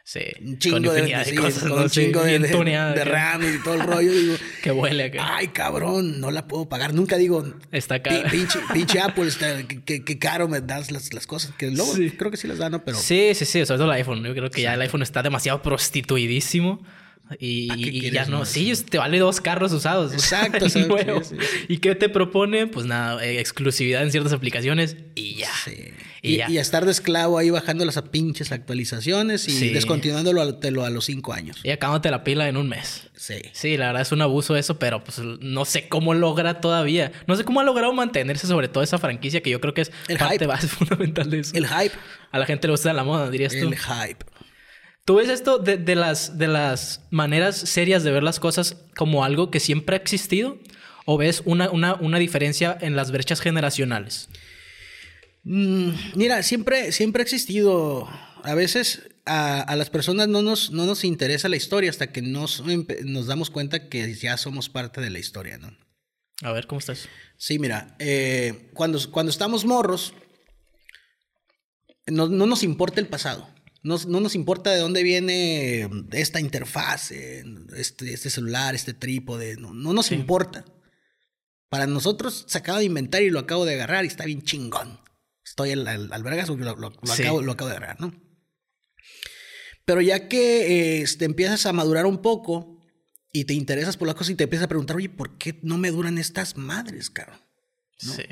Sí, 0.08 0.22
un 0.42 0.58
chingo 0.58 0.94
de, 0.94 1.36
cosas, 1.36 1.64
con 1.64 1.82
un 1.82 1.90
chingo 1.90 2.24
de, 2.24 2.40
de, 2.40 3.04
RAM 3.04 3.42
y 3.44 3.62
todo 3.62 3.74
el 3.74 3.82
rollo. 3.82 4.10
Digo, 4.10 4.36
que 4.64 4.72
huele 4.72 5.04
acá. 5.04 5.36
Ay, 5.36 5.50
cabrón, 5.50 6.22
no 6.22 6.32
la 6.32 6.48
puedo 6.48 6.70
pagar. 6.70 6.94
Nunca 6.94 7.18
digo, 7.18 7.46
está 7.74 8.02
caro. 8.02 8.24
Pinche, 8.32 8.58
pinche 8.72 9.02
Apple, 9.02 9.28
está, 9.28 9.68
que, 9.68 10.18
caro 10.18 10.48
me 10.48 10.62
das 10.62 10.92
las, 10.92 11.14
las 11.14 11.28
cosas. 11.28 11.52
Que 11.58 11.72
luego 11.72 11.92
creo 12.18 12.32
que 12.32 12.38
sí 12.38 12.48
las 12.48 12.58
dan, 12.58 12.72
¿no? 12.72 12.86
Pero... 12.86 12.98
Sí, 12.98 13.34
sí, 13.34 13.44
sí, 13.44 13.66
sobre 13.66 13.80
todo 13.80 13.92
el 13.92 13.98
iPhone. 13.98 14.24
Yo 14.24 14.34
creo 14.34 14.50
que 14.50 14.62
ya 14.62 14.76
el 14.76 14.82
iPhone 14.82 15.02
está 15.02 15.22
demasiado 15.22 15.62
prostituidísimo. 15.62 16.82
Y, 17.40 18.10
ya 18.12 18.26
no, 18.26 18.46
sí, 18.46 18.72
te 18.90 18.98
vale 18.98 19.20
dos 19.20 19.42
carros 19.42 19.72
usados. 19.74 20.14
Exacto, 20.14 20.66
¿Y 21.68 21.78
qué 21.78 21.96
te 21.96 22.10
propone? 22.10 22.68
Pues 22.68 22.86
nada, 22.86 23.24
eh, 23.26 23.40
exclusividad 23.40 24.04
en 24.04 24.12
ciertas 24.12 24.34
aplicaciones 24.34 24.96
y 25.16 25.36
ya. 25.36 25.52
Y, 26.22 26.42
y, 26.42 26.58
estar 26.58 26.86
de 26.86 26.92
esclavo 26.92 27.38
ahí 27.38 27.50
bajando 27.50 27.86
las 27.86 28.02
pinches 28.02 28.52
actualizaciones 28.52 29.48
y 29.48 29.70
descontinuándolo 29.70 30.42
a, 30.42 30.86
a 30.86 30.90
los 30.90 31.06
cinco 31.06 31.34
años. 31.34 31.60
Y 31.64 31.70
acabándote 31.70 32.12
la 32.12 32.24
pila 32.24 32.48
en 32.48 32.58
un 32.58 32.70
mes. 32.70 33.10
Sí. 33.16 33.42
Sí, 33.52 33.78
la 33.78 33.88
verdad 33.88 34.02
es 34.02 34.12
un 34.12 34.22
abuso 34.22 34.56
eso, 34.56 34.80
pero 34.80 35.04
pues 35.04 35.20
no 35.20 35.66
sé 35.66 35.88
cómo 35.90 36.14
logra 36.14 36.62
todavía. 36.62 37.12
No 37.28 37.36
sé 37.36 37.44
cómo 37.44 37.60
ha 37.60 37.64
logrado 37.64 37.94
mantenerse 37.94 38.48
sobre 38.48 38.68
todo 38.68 38.84
esa 38.84 38.98
franquicia 38.98 39.42
que 39.42 39.50
yo 39.50 39.60
creo 39.60 39.74
que 39.74 39.82
es 39.82 39.92
el 40.08 40.18
parte 40.18 40.36
hype. 40.36 40.48
base 40.48 40.68
fundamental 40.68 41.30
de 41.30 41.40
eso. 41.40 41.56
El 41.56 41.68
hype. 41.68 41.96
A 42.32 42.40
la 42.40 42.46
gente 42.46 42.68
le 42.68 42.72
gusta 42.72 42.94
la 42.94 43.04
moda, 43.04 43.30
dirías 43.30 43.54
tú. 43.54 43.68
El 43.68 43.78
hype. 43.78 44.26
¿Tú 45.08 45.16
ves 45.16 45.30
esto 45.30 45.58
de, 45.58 45.96
las, 45.96 46.38
de 46.38 46.50
las 46.50 47.00
maneras 47.12 47.56
serias 47.56 48.04
de 48.04 48.12
ver 48.12 48.24
las 48.24 48.42
cosas 48.42 48.76
como 48.94 49.24
algo 49.24 49.50
que 49.50 49.62
siempre 49.62 49.96
ha 49.96 50.00
existido? 50.00 50.60
¿O 51.06 51.18
ves 51.18 51.44
una, 51.46 51.70
una, 51.72 52.20
diferencia 52.20 52.78
en 52.82 52.98
las 52.98 53.12
brechas 53.12 53.40
generacionales? 53.40 54.28
Mm, 55.44 55.92
mira, 56.16 56.44
siempre, 56.44 56.92
siempre 56.92 57.22
ha 57.22 57.24
existido. 57.24 58.10
A 58.44 58.54
veces 58.54 59.08
a, 59.24 59.74
las 59.78 59.90
personas 59.90 60.28
no 60.28 60.42
nos, 60.42 60.72
no 60.72 60.86
nos 60.86 61.06
interesa 61.06 61.48
la 61.48 61.56
historia 61.56 61.90
hasta 61.90 62.12
que 62.12 62.22
nos, 62.22 62.62
nos 63.06 63.28
damos 63.28 63.50
cuenta 63.50 63.88
que 63.88 64.14
ya 64.14 64.36
somos 64.36 64.68
parte 64.68 65.00
de 65.00 65.10
la 65.10 65.20
historia, 65.20 65.58
¿no? 65.58 65.72
A 66.42 66.52
ver, 66.52 66.68
¿cómo 66.68 66.80
estás? 66.80 67.08
Sí, 67.38 67.60
mira, 67.60 67.96
eh, 68.00 68.72
cuando, 68.74 69.00
cuando 69.10 69.30
estamos 69.30 69.64
morros, 69.64 70.14
no, 72.08 72.28
no 72.28 72.46
nos 72.46 72.64
importa 72.64 73.00
el 73.00 73.08
pasado. 73.08 73.56
No, 73.88 74.20
nos 74.20 74.36
importa 74.36 74.72
de 74.72 74.80
dónde 74.80 75.02
viene 75.02 75.90
esta 76.12 76.42
interfaz, 76.42 77.12
este, 77.12 78.14
este 78.14 78.30
celular, 78.30 78.76
este 78.76 78.94
trípode, 78.94 79.56
no, 79.56 79.74
no 79.74 79.94
nos 79.94 80.12
importa. 80.12 80.66
Para 81.70 81.88
nosotros 81.88 82.46
se 82.48 82.58
acaba 82.58 82.80
de 82.80 82.86
inventar 82.86 83.22
y 83.22 83.30
lo 83.30 83.40
acabo 83.40 83.64
de 83.64 83.76
agarrar 83.76 84.04
y 84.04 84.10
está 84.10 84.26
bien 84.26 84.42
chingón. 84.42 85.00
Estoy 85.46 85.72
al, 85.72 85.88
al, 85.88 86.08
lo, 86.10 86.76
lo, 86.76 86.88
acabo, 87.14 87.42
lo, 87.42 87.52
acabo, 87.54 87.70
de 87.70 87.78
agarrar, 87.78 88.02
¿no? 88.02 88.14
Pero 89.86 90.02
ya 90.02 90.28
que 90.28 91.02
este, 91.02 91.24
empiezas 91.24 91.66
a 91.66 91.72
madurar 91.72 92.06
un 92.06 92.22
poco 92.22 92.86
y 93.32 93.46
te 93.46 93.54
interesas 93.54 93.96
por 93.96 94.08
las 94.08 94.16
cosas 94.16 94.32
y 94.32 94.36
te 94.36 94.44
empiezas 94.44 94.66
a 94.66 94.70
preguntar, 94.70 94.98
oye, 94.98 95.10
¿por 95.10 95.38
qué 95.38 95.60
no 95.64 95.78
me 95.78 95.92
duran 95.92 96.18
estas 96.18 96.58
madres, 96.58 97.10
cabrón? 97.10 97.40
Sí. 97.98 98.24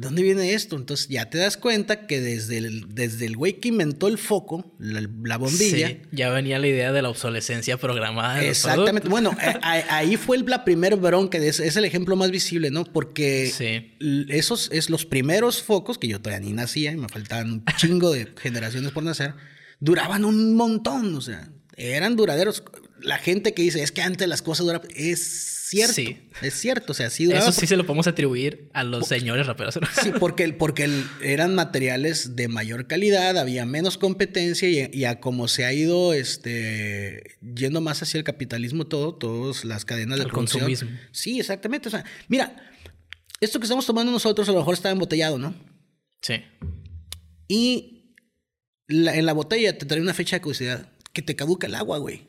¿Dónde 0.00 0.22
viene 0.22 0.54
esto? 0.54 0.76
Entonces 0.76 1.08
ya 1.08 1.28
te 1.28 1.36
das 1.36 1.58
cuenta 1.58 2.06
que 2.06 2.22
desde 2.22 2.56
el, 2.56 2.94
desde 2.94 3.26
el 3.26 3.36
güey 3.36 3.60
que 3.60 3.68
inventó 3.68 4.08
el 4.08 4.16
foco, 4.16 4.74
la, 4.78 5.36
bombilla. 5.36 5.88
Sí, 5.88 6.00
ya 6.10 6.30
venía 6.30 6.58
la 6.58 6.68
idea 6.68 6.90
de 6.90 7.02
la 7.02 7.10
obsolescencia 7.10 7.76
programada. 7.76 8.42
exactamente. 8.42 9.10
bueno, 9.10 9.36
eh, 9.42 9.84
ahí 9.90 10.16
fue 10.16 10.38
la 10.38 10.64
primer 10.64 10.96
bronca, 10.96 11.36
es, 11.36 11.60
es 11.60 11.76
el 11.76 11.84
ejemplo 11.84 12.16
más 12.16 12.30
visible, 12.30 12.70
¿no? 12.70 12.84
Porque 12.84 13.92
esos 14.30 14.70
es 14.72 14.88
los 14.88 15.04
primeros 15.04 15.62
focos, 15.62 15.98
que 15.98 16.08
yo 16.08 16.18
todavía 16.18 16.48
ni 16.48 16.54
nacía 16.54 16.92
y 16.92 16.96
me 16.96 17.08
faltaban 17.10 17.52
un 17.52 17.64
chingo 17.76 18.10
de 18.10 18.32
generaciones 18.40 18.92
por 18.92 19.02
nacer, 19.02 19.34
duraban 19.80 20.24
un 20.24 20.54
montón, 20.54 21.14
o 21.14 21.20
sea, 21.20 21.50
eran 21.76 22.16
duraderos. 22.16 22.64
la 23.02 23.18
gente 23.18 23.52
que 23.52 23.60
dice, 23.60 23.82
es 23.82 23.92
que 23.92 24.00
antes 24.00 24.26
las 24.26 24.40
cosas 24.40 24.64
duraban, 24.64 24.88
es 24.96 25.59
cierto. 25.70 25.94
Sí. 25.94 26.28
Es 26.42 26.54
cierto, 26.54 26.92
o 26.92 26.94
sea, 26.94 27.08
sí 27.10 27.24
duraba. 27.24 27.42
Eso 27.48 27.58
sí 27.58 27.66
se 27.66 27.76
lo 27.76 27.86
podemos 27.86 28.06
atribuir 28.06 28.68
a 28.74 28.84
los 28.84 29.06
señores 29.08 29.46
raperos. 29.46 29.78
Sí, 30.02 30.10
porque, 30.20 30.44
el- 30.44 30.56
porque 30.56 30.84
el- 30.84 31.04
eran 31.22 31.54
materiales 31.54 32.36
de 32.36 32.48
mayor 32.48 32.86
calidad, 32.86 33.38
había 33.38 33.64
menos 33.64 33.96
competencia 33.96 34.68
y, 34.68 34.90
y 34.92 35.04
a 35.04 35.20
como 35.20 35.48
se 35.48 35.64
ha 35.64 35.72
ido 35.72 36.12
este, 36.12 37.38
yendo 37.54 37.80
más 37.80 38.02
hacia 38.02 38.18
el 38.18 38.24
capitalismo 38.24 38.86
todo, 38.86 39.14
todas 39.14 39.64
las 39.64 39.84
cadenas 39.84 40.18
de 40.18 40.24
Al 40.24 40.30
producción. 40.30 40.60
consumismo. 40.64 40.90
Sí, 41.12 41.40
exactamente. 41.40 41.88
O 41.88 41.90
sea, 41.90 42.04
mira, 42.28 42.56
esto 43.40 43.58
que 43.58 43.64
estamos 43.64 43.86
tomando 43.86 44.12
nosotros 44.12 44.48
a 44.48 44.52
lo 44.52 44.58
mejor 44.58 44.74
está 44.74 44.90
embotellado, 44.90 45.38
¿no? 45.38 45.54
Sí. 46.22 46.34
Y 47.48 48.14
la- 48.86 49.16
en 49.16 49.26
la 49.26 49.32
botella 49.32 49.76
te 49.78 49.86
trae 49.86 50.00
una 50.00 50.14
fecha 50.14 50.36
de 50.36 50.40
caducidad 50.40 50.92
que 51.12 51.22
te 51.22 51.34
caduca 51.36 51.66
el 51.66 51.74
agua, 51.74 51.98
güey. 51.98 52.28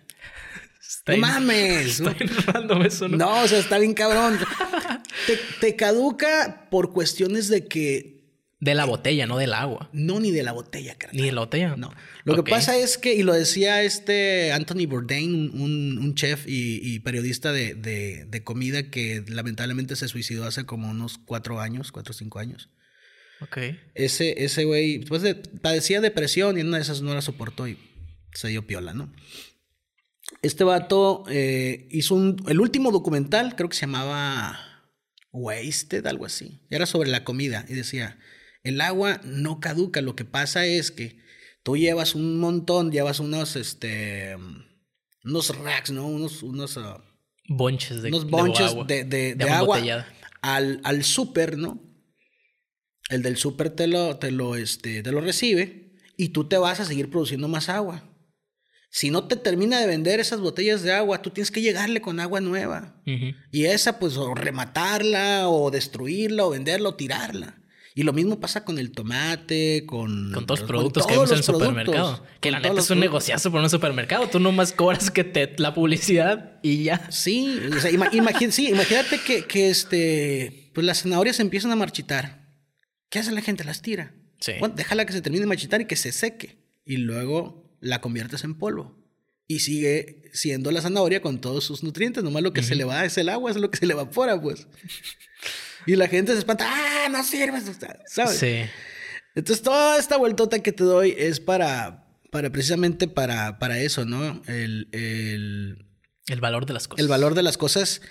Está 1.02 1.14
¡No 1.14 1.18
mames! 1.20 2.00
Está 2.00 2.14
bien 2.14 2.30
random 2.46 2.82
eso, 2.84 3.08
¿no? 3.08 3.18
No, 3.18 3.42
o 3.44 3.48
sea, 3.48 3.60
está 3.60 3.78
bien 3.80 3.94
cabrón. 3.94 4.38
te, 5.28 5.40
te 5.60 5.76
caduca 5.76 6.68
por 6.70 6.94
cuestiones 6.94 7.48
de 7.50 7.66
que 7.68 8.22
De 8.60 8.76
la 8.76 8.86
botella, 8.86 9.26
no 9.26 9.38
del 9.40 9.54
agua. 9.56 9.90
no 9.94 10.20
ni 10.20 10.30
de 10.30 10.44
la 10.44 10.52
botella, 10.52 10.96
carnal. 10.96 11.18
Ni 11.20 11.26
de 11.26 11.32
la 11.32 11.42
botella. 11.42 11.76
No. 11.76 11.92
Lo 12.24 12.36
que 12.36 12.50
pasa 12.52 12.78
es 12.78 13.00
que, 13.00 13.16
y 13.16 13.24
lo 13.24 13.34
decía 13.34 13.82
este 13.82 14.52
Anthony 14.52 14.86
Bourdain, 14.88 15.50
un, 15.60 16.14
chef 16.14 16.46
y, 16.48 16.80
y 16.84 17.00
periodista 17.00 17.52
de, 17.52 17.74
de- 17.74 18.26
de 18.30 18.44
comida 18.44 18.92
que 18.92 19.24
lamentablemente 19.28 19.96
se 19.96 20.08
suicidó 20.08 20.46
hace 20.46 20.66
como 20.66 20.92
unos 20.92 21.18
cuatro 21.18 21.60
años, 21.60 21.92
cuatro 21.92 22.12
o 22.12 22.14
cinco 22.14 22.38
años. 22.38 22.70
Ok. 23.40 23.58
Ese, 23.96 24.44
ese 24.44 24.66
güey, 24.66 25.00
pues 25.06 25.24
de- 25.24 25.34
padecía 25.34 26.00
depresión 26.00 26.60
y 26.60 26.62
una 26.62 26.78
de 26.78 26.84
esas 26.84 27.02
no 27.02 27.16
la 27.16 27.24
soportó 27.24 27.68
y 27.68 27.80
se 28.36 28.50
dio 28.50 28.68
piola, 28.68 28.94
¿no? 28.94 29.12
Este 30.42 30.64
vato 30.64 31.24
eh, 31.30 31.88
hizo 31.92 32.16
un, 32.16 32.44
el 32.48 32.60
último 32.60 32.92
documental, 32.92 33.56
creo 33.56 33.70
que 33.70 33.76
se 33.76 33.82
llamaba 33.82 34.60
Wasted, 35.32 36.06
algo 36.08 36.26
así. 36.26 36.60
Era 36.70 36.86
sobre 36.86 37.10
la 37.10 37.24
comida 37.24 37.66
y 37.70 37.74
decía, 37.74 38.18
el 38.64 38.82
agua 38.82 39.22
no 39.24 39.60
caduca, 39.60 40.02
lo 40.02 40.16
que 40.16 40.26
pasa 40.26 40.66
es 40.66 40.92
que 40.92 41.20
tú 41.64 41.78
llevas 41.78 42.16
un 42.16 42.40
montón, 42.40 42.92
llevas 42.92 43.20
unos, 43.20 43.56
este, 43.56 44.36
unos 45.24 45.56
racks, 45.60 45.92
¿no? 45.92 46.08
Unos, 46.08 46.42
unos, 46.44 46.78
ah, 46.78 47.04
Bonches 47.48 48.02
de 48.02 48.10
unos 48.10 48.26
de 48.26 48.32
bonches 48.32 48.68
agua. 48.72 48.86
de, 48.86 49.04
de- 49.04 49.36
de 49.36 49.44
agua 49.46 49.58
agua 49.58 49.78
embotellada. 49.78 50.08
al, 50.42 50.82
al 50.84 51.04
súper, 51.04 51.58
¿no? 51.58 51.82
El 53.10 53.22
del 53.22 53.38
súper 53.38 53.70
te 53.72 53.88
lo, 53.88 54.18
te, 54.18 54.32
lo, 54.32 54.56
este, 54.56 55.04
te 55.04 55.12
lo 55.12 55.22
recibe 55.22 55.98
y 56.18 56.30
tú 56.30 56.46
te 56.48 56.58
vas 56.58 56.80
a 56.80 56.86
seguir 56.86 57.10
produciendo 57.10 57.48
más 57.48 57.68
agua. 57.70 58.08
Si 58.94 59.10
no 59.10 59.26
te 59.28 59.38
termina 59.38 59.80
de 59.80 59.88
vender 59.88 60.20
esas 60.20 60.42
botellas 60.42 60.84
de 60.84 60.92
agua, 60.92 61.22
tú 61.22 61.30
tienes 61.30 61.50
que 61.50 61.62
llegarle 61.62 62.02
con 62.02 62.20
agua 62.20 62.42
nueva. 62.42 63.02
Y 63.52 63.66
esa, 63.66 63.98
pues, 64.00 64.18
o 64.18 64.36
rematarla, 64.36 65.48
o 65.48 65.72
destruirla, 65.72 66.46
o 66.46 66.50
venderla, 66.50 66.90
o 66.90 66.96
tirarla. 66.96 67.58
Y 67.96 68.04
lo 68.04 68.14
mismo 68.14 68.40
pasa 68.40 68.64
con 68.66 68.80
el 68.80 68.92
tomate, 68.92 69.86
con... 69.86 70.32
Con 70.34 70.46
todos 70.46 70.60
los 70.62 70.68
con 70.68 70.78
productos 70.78 71.08
que 71.08 71.14
vemos 71.14 71.32
en 71.32 71.38
el 71.38 71.44
supermercado. 71.44 72.26
Que 72.40 72.52
la 72.52 72.60
neta 72.60 72.80
es 72.80 72.90
un 72.90 73.00
negociazo 73.00 73.52
por 73.52 73.62
un 73.62 73.70
supermercado. 73.70 74.28
Tú 74.30 74.40
nomás 74.40 74.72
cobras 74.74 75.10
que 75.12 75.24
te 75.24 75.54
la 75.58 75.74
publicidad 75.74 76.60
y 76.64 76.84
ya. 76.84 77.10
Sí, 77.12 77.60
o 77.76 77.80
sea, 77.80 77.92
ima- 77.92 78.10
imagi- 78.12 78.52
sí, 78.52 78.70
imagínate 78.70 79.20
que, 79.26 79.46
que 79.46 79.70
este, 79.70 80.72
pues 80.74 80.86
las 80.86 81.02
zanahorias 81.04 81.40
empiezan 81.42 81.72
a 81.72 81.76
marchitar. 81.76 82.48
¿Qué 83.10 83.20
hace 83.20 83.32
la 83.32 83.42
gente? 83.42 83.64
Las 83.66 83.82
tira. 83.82 84.14
Sí. 84.40 84.54
Bueno, 84.60 84.76
déjala 84.78 85.06
que 85.06 85.12
se 85.14 85.22
termine 85.22 85.42
de 85.42 85.48
marchitar 85.48 85.82
y 85.82 85.86
que 85.86 85.98
se 85.98 86.12
seque. 86.14 86.60
Y 86.86 86.96
luego 86.98 87.71
la 87.82 88.00
conviertes 88.00 88.44
en 88.46 88.56
polvo. 88.56 88.98
Y 89.48 89.60
sigue 89.60 90.30
siendo 90.32 90.72
la 90.72 90.82
zanahoria 90.82 91.22
con 91.22 91.42
todos 91.42 91.66
sus 91.66 91.84
nutrientes. 91.84 92.24
Nomás 92.24 92.42
lo 92.42 92.54
que 92.54 92.64
se 92.64 92.76
le 92.76 92.86
va 92.86 93.04
es 93.04 93.18
el 93.18 93.28
agua, 93.28 93.52
es 93.52 93.58
lo 93.58 93.70
que 93.70 93.80
se 93.80 93.86
le 93.86 93.94
evapora, 93.94 94.42
pues. 94.42 94.66
Y 95.86 95.96
la 95.98 96.08
gente 96.08 96.32
se 96.32 96.40
espanta. 96.40 96.66
¡Ah, 96.70 97.10
no 97.10 97.22
sirve! 97.24 97.60
¿Sabes? 98.06 98.38
Sí. 98.38 98.62
Entonces, 99.36 99.62
toda 99.62 99.98
esta 100.00 100.16
vueltota 100.18 100.60
que 100.60 100.72
te 100.72 100.84
doy 100.86 101.14
es 101.18 101.40
para, 101.42 102.08
para 102.32 102.50
precisamente 102.52 103.08
para, 103.10 103.60
para 103.60 103.80
eso, 103.80 104.06
¿no? 104.06 104.42
El, 104.48 104.88
el, 104.94 105.86
El 106.28 106.40
valor 106.40 106.66
de 106.66 106.74
las 106.74 106.88
cosas. 106.88 107.04
el 107.04 107.10
valor 107.10 107.36
de 107.36 107.44
las 107.44 107.58
cosas 107.58 108.02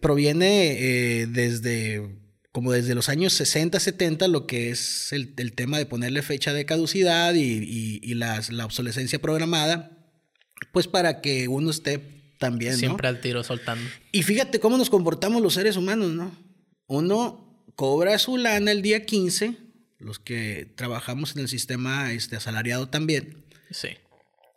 proviene 0.00 0.76
eh, 1.22 1.26
desde, 1.26 2.18
como 2.54 2.70
desde 2.70 2.94
los 2.94 3.08
años 3.08 3.32
60, 3.32 3.80
70, 3.80 4.28
lo 4.28 4.46
que 4.46 4.70
es 4.70 5.12
el, 5.12 5.34
el 5.38 5.54
tema 5.54 5.76
de 5.76 5.86
ponerle 5.86 6.22
fecha 6.22 6.52
de 6.52 6.64
caducidad 6.64 7.34
y, 7.34 7.40
y- 7.42 8.00
y 8.00 8.14
las- 8.14 8.52
la 8.52 8.64
obsolescencia 8.64 9.18
programada, 9.20 9.90
pues 10.72 10.86
para 10.86 11.20
que 11.20 11.48
uno 11.48 11.70
esté 11.72 12.00
también, 12.38 12.74
¿no? 12.74 12.78
Siempre 12.78 13.08
al 13.08 13.20
tiro 13.20 13.42
soltando. 13.42 13.84
Y 14.12 14.22
fíjate 14.22 14.60
cómo 14.60 14.78
nos 14.78 14.88
comportamos 14.88 15.42
los 15.42 15.54
seres 15.54 15.76
humanos, 15.76 16.12
¿no? 16.12 16.30
Uno 16.86 17.60
cobra 17.74 18.16
su 18.20 18.36
lana 18.36 18.70
el 18.70 18.82
día 18.82 19.04
15, 19.04 19.56
los 19.98 20.20
que 20.20 20.72
trabajamos 20.76 21.34
en 21.34 21.40
el 21.42 21.48
sistema 21.48 22.12
este, 22.12 22.36
asalariado 22.36 22.88
también, 22.88 23.44
Sí. 23.72 23.88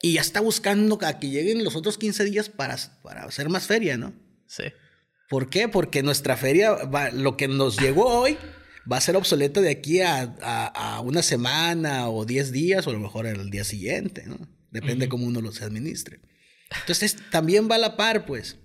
y 0.04 0.14
ya 0.14 0.22
está 0.22 0.40
buscando 0.42 1.00
a 1.02 1.20
que 1.20 1.30
lleguen 1.32 1.64
los 1.64 1.76
otros 1.76 1.98
15 1.98 2.26
días 2.26 2.50
para, 2.50 2.78
para 3.02 3.24
hacer 3.24 3.50
más 3.50 3.66
feria, 3.66 3.98
¿no? 3.98 4.14
Sí. 4.46 4.66
¿Por 5.30 5.50
qué? 5.50 5.68
Porque 5.68 6.04
nuestra 6.04 6.38
feria, 6.38 6.72
va- 6.74 7.12
lo 7.12 7.36
que 7.38 7.48
nos 7.48 7.78
llegó 7.78 8.06
hoy, 8.08 8.38
va 8.90 8.98
a 8.98 9.02
ser 9.02 9.16
obsoleta 9.18 9.60
de 9.62 9.70
aquí 9.70 10.02
a, 10.02 10.36
a- 10.42 10.96
a 10.96 11.02
una 11.02 11.22
semana 11.22 12.10
o 12.10 12.26
10 12.26 12.52
días, 12.52 12.88
o 12.88 12.90
a 12.90 12.94
lo 12.94 13.00
mejor 13.00 13.26
el 13.26 13.50
día 13.50 13.64
siguiente, 13.64 14.24
¿no? 14.26 14.38
Depende 14.72 15.10
cómo 15.10 15.26
uno 15.26 15.42
los 15.42 15.62
administre. 15.62 16.20
Entonces, 16.82 17.18
también 17.32 17.70
va 17.70 17.76
a 17.76 17.80
la 17.80 17.96
par, 17.98 18.26
pues. 18.26 18.58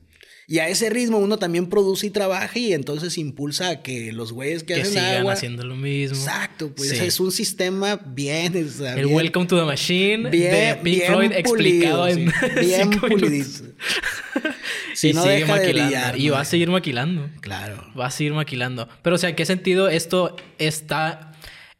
Y 0.52 0.58
a 0.58 0.68
ese 0.68 0.90
ritmo 0.90 1.16
uno 1.16 1.38
también 1.38 1.66
produce 1.70 2.08
y 2.08 2.10
trabaja 2.10 2.58
y 2.58 2.74
entonces 2.74 3.16
impulsa 3.16 3.68
a 3.70 3.82
que 3.82 4.12
los 4.12 4.32
güeyes 4.32 4.64
que, 4.64 4.74
Que 4.74 4.80
hacen 4.82 4.92
sigan 4.92 5.16
agua... 5.20 5.32
haciendo 5.32 5.64
lo 5.64 5.76
mismo. 5.76 6.14
Exacto, 6.18 6.70
pues 6.76 6.90
Sí. 6.90 6.96
es 6.98 7.20
un 7.20 7.32
sistema 7.32 7.98
bien... 8.04 8.66
o 8.66 8.70
sea, 8.70 8.92
El 8.92 9.06
bien- 9.06 9.16
Welcome 9.16 9.46
to 9.46 9.56
the 9.58 9.64
Machine 9.64 10.28
bien, 10.28 10.52
de 10.52 10.74
Pink 10.74 10.84
bien 10.84 11.06
Floyd 11.12 11.32
explicado 11.32 12.06
en 12.06 12.26
pulido, 12.26 12.60
sí, 12.60 12.60
bien 12.66 12.90
pulidito. 12.90 13.48
Si 14.94 15.08
y 15.08 15.12
no 15.14 15.22
sigue 15.22 15.34
deja 15.36 15.54
de 15.54 15.60
maquilando. 15.60 15.88
brillar, 15.90 16.18
y 16.18 16.28
va 16.28 16.40
a 16.40 16.44
seguir 16.44 16.68
maquilando. 16.68 17.30
Claro. 17.40 17.82
Va 17.98 18.06
a 18.06 18.10
seguir 18.10 18.34
maquilando. 18.34 18.88
Pero, 19.02 19.16
o 19.16 19.18
sea, 19.18 19.30
¿en 19.30 19.36
qué 19.36 19.46
sentido 19.46 19.88
esto 19.88 20.36
está 20.58 21.32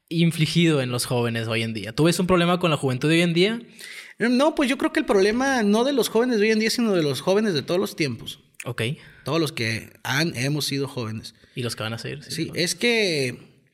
infligido 0.09 0.81
en 0.81 0.91
los 0.91 1.05
jóvenes 1.05 1.47
hoy 1.47 1.62
en 1.62 1.75
día? 1.75 1.93
¿Tú 1.93 2.05
ves 2.05 2.19
un 2.19 2.26
problema 2.26 2.59
con 2.59 2.71
la 2.71 2.79
juventud 2.79 3.09
de 3.11 3.17
hoy 3.17 3.21
en 3.23 3.35
día? 3.35 3.61
No, 4.19 4.55
pues 4.55 4.71
yo 4.71 4.79
creo 4.79 4.93
que 4.93 5.00
el 5.00 5.07
problema 5.07 5.62
no 5.62 5.85
de 5.85 5.93
los 5.93 6.09
jóvenes 6.09 6.38
de 6.38 6.47
hoy 6.47 6.52
en 6.52 6.59
día, 6.61 6.71
sino 6.71 6.93
de 6.95 7.02
los 7.02 7.21
jóvenes 7.21 7.52
de 7.55 7.62
todos 7.62 7.79
los 7.81 7.97
tiempos. 7.97 8.41
Ok. 8.64 8.83
Todos 9.25 9.40
los 9.40 9.52
que 9.52 9.92
han, 10.02 10.37
hemos 10.37 10.66
sido 10.66 10.88
jóvenes. 10.88 11.35
Y 11.54 11.62
los 11.62 11.76
que 11.76 11.83
van 11.83 11.92
a 11.92 11.99
seguir. 11.99 12.23
Sí, 12.23 12.50
es 12.54 12.75
que, 12.75 13.64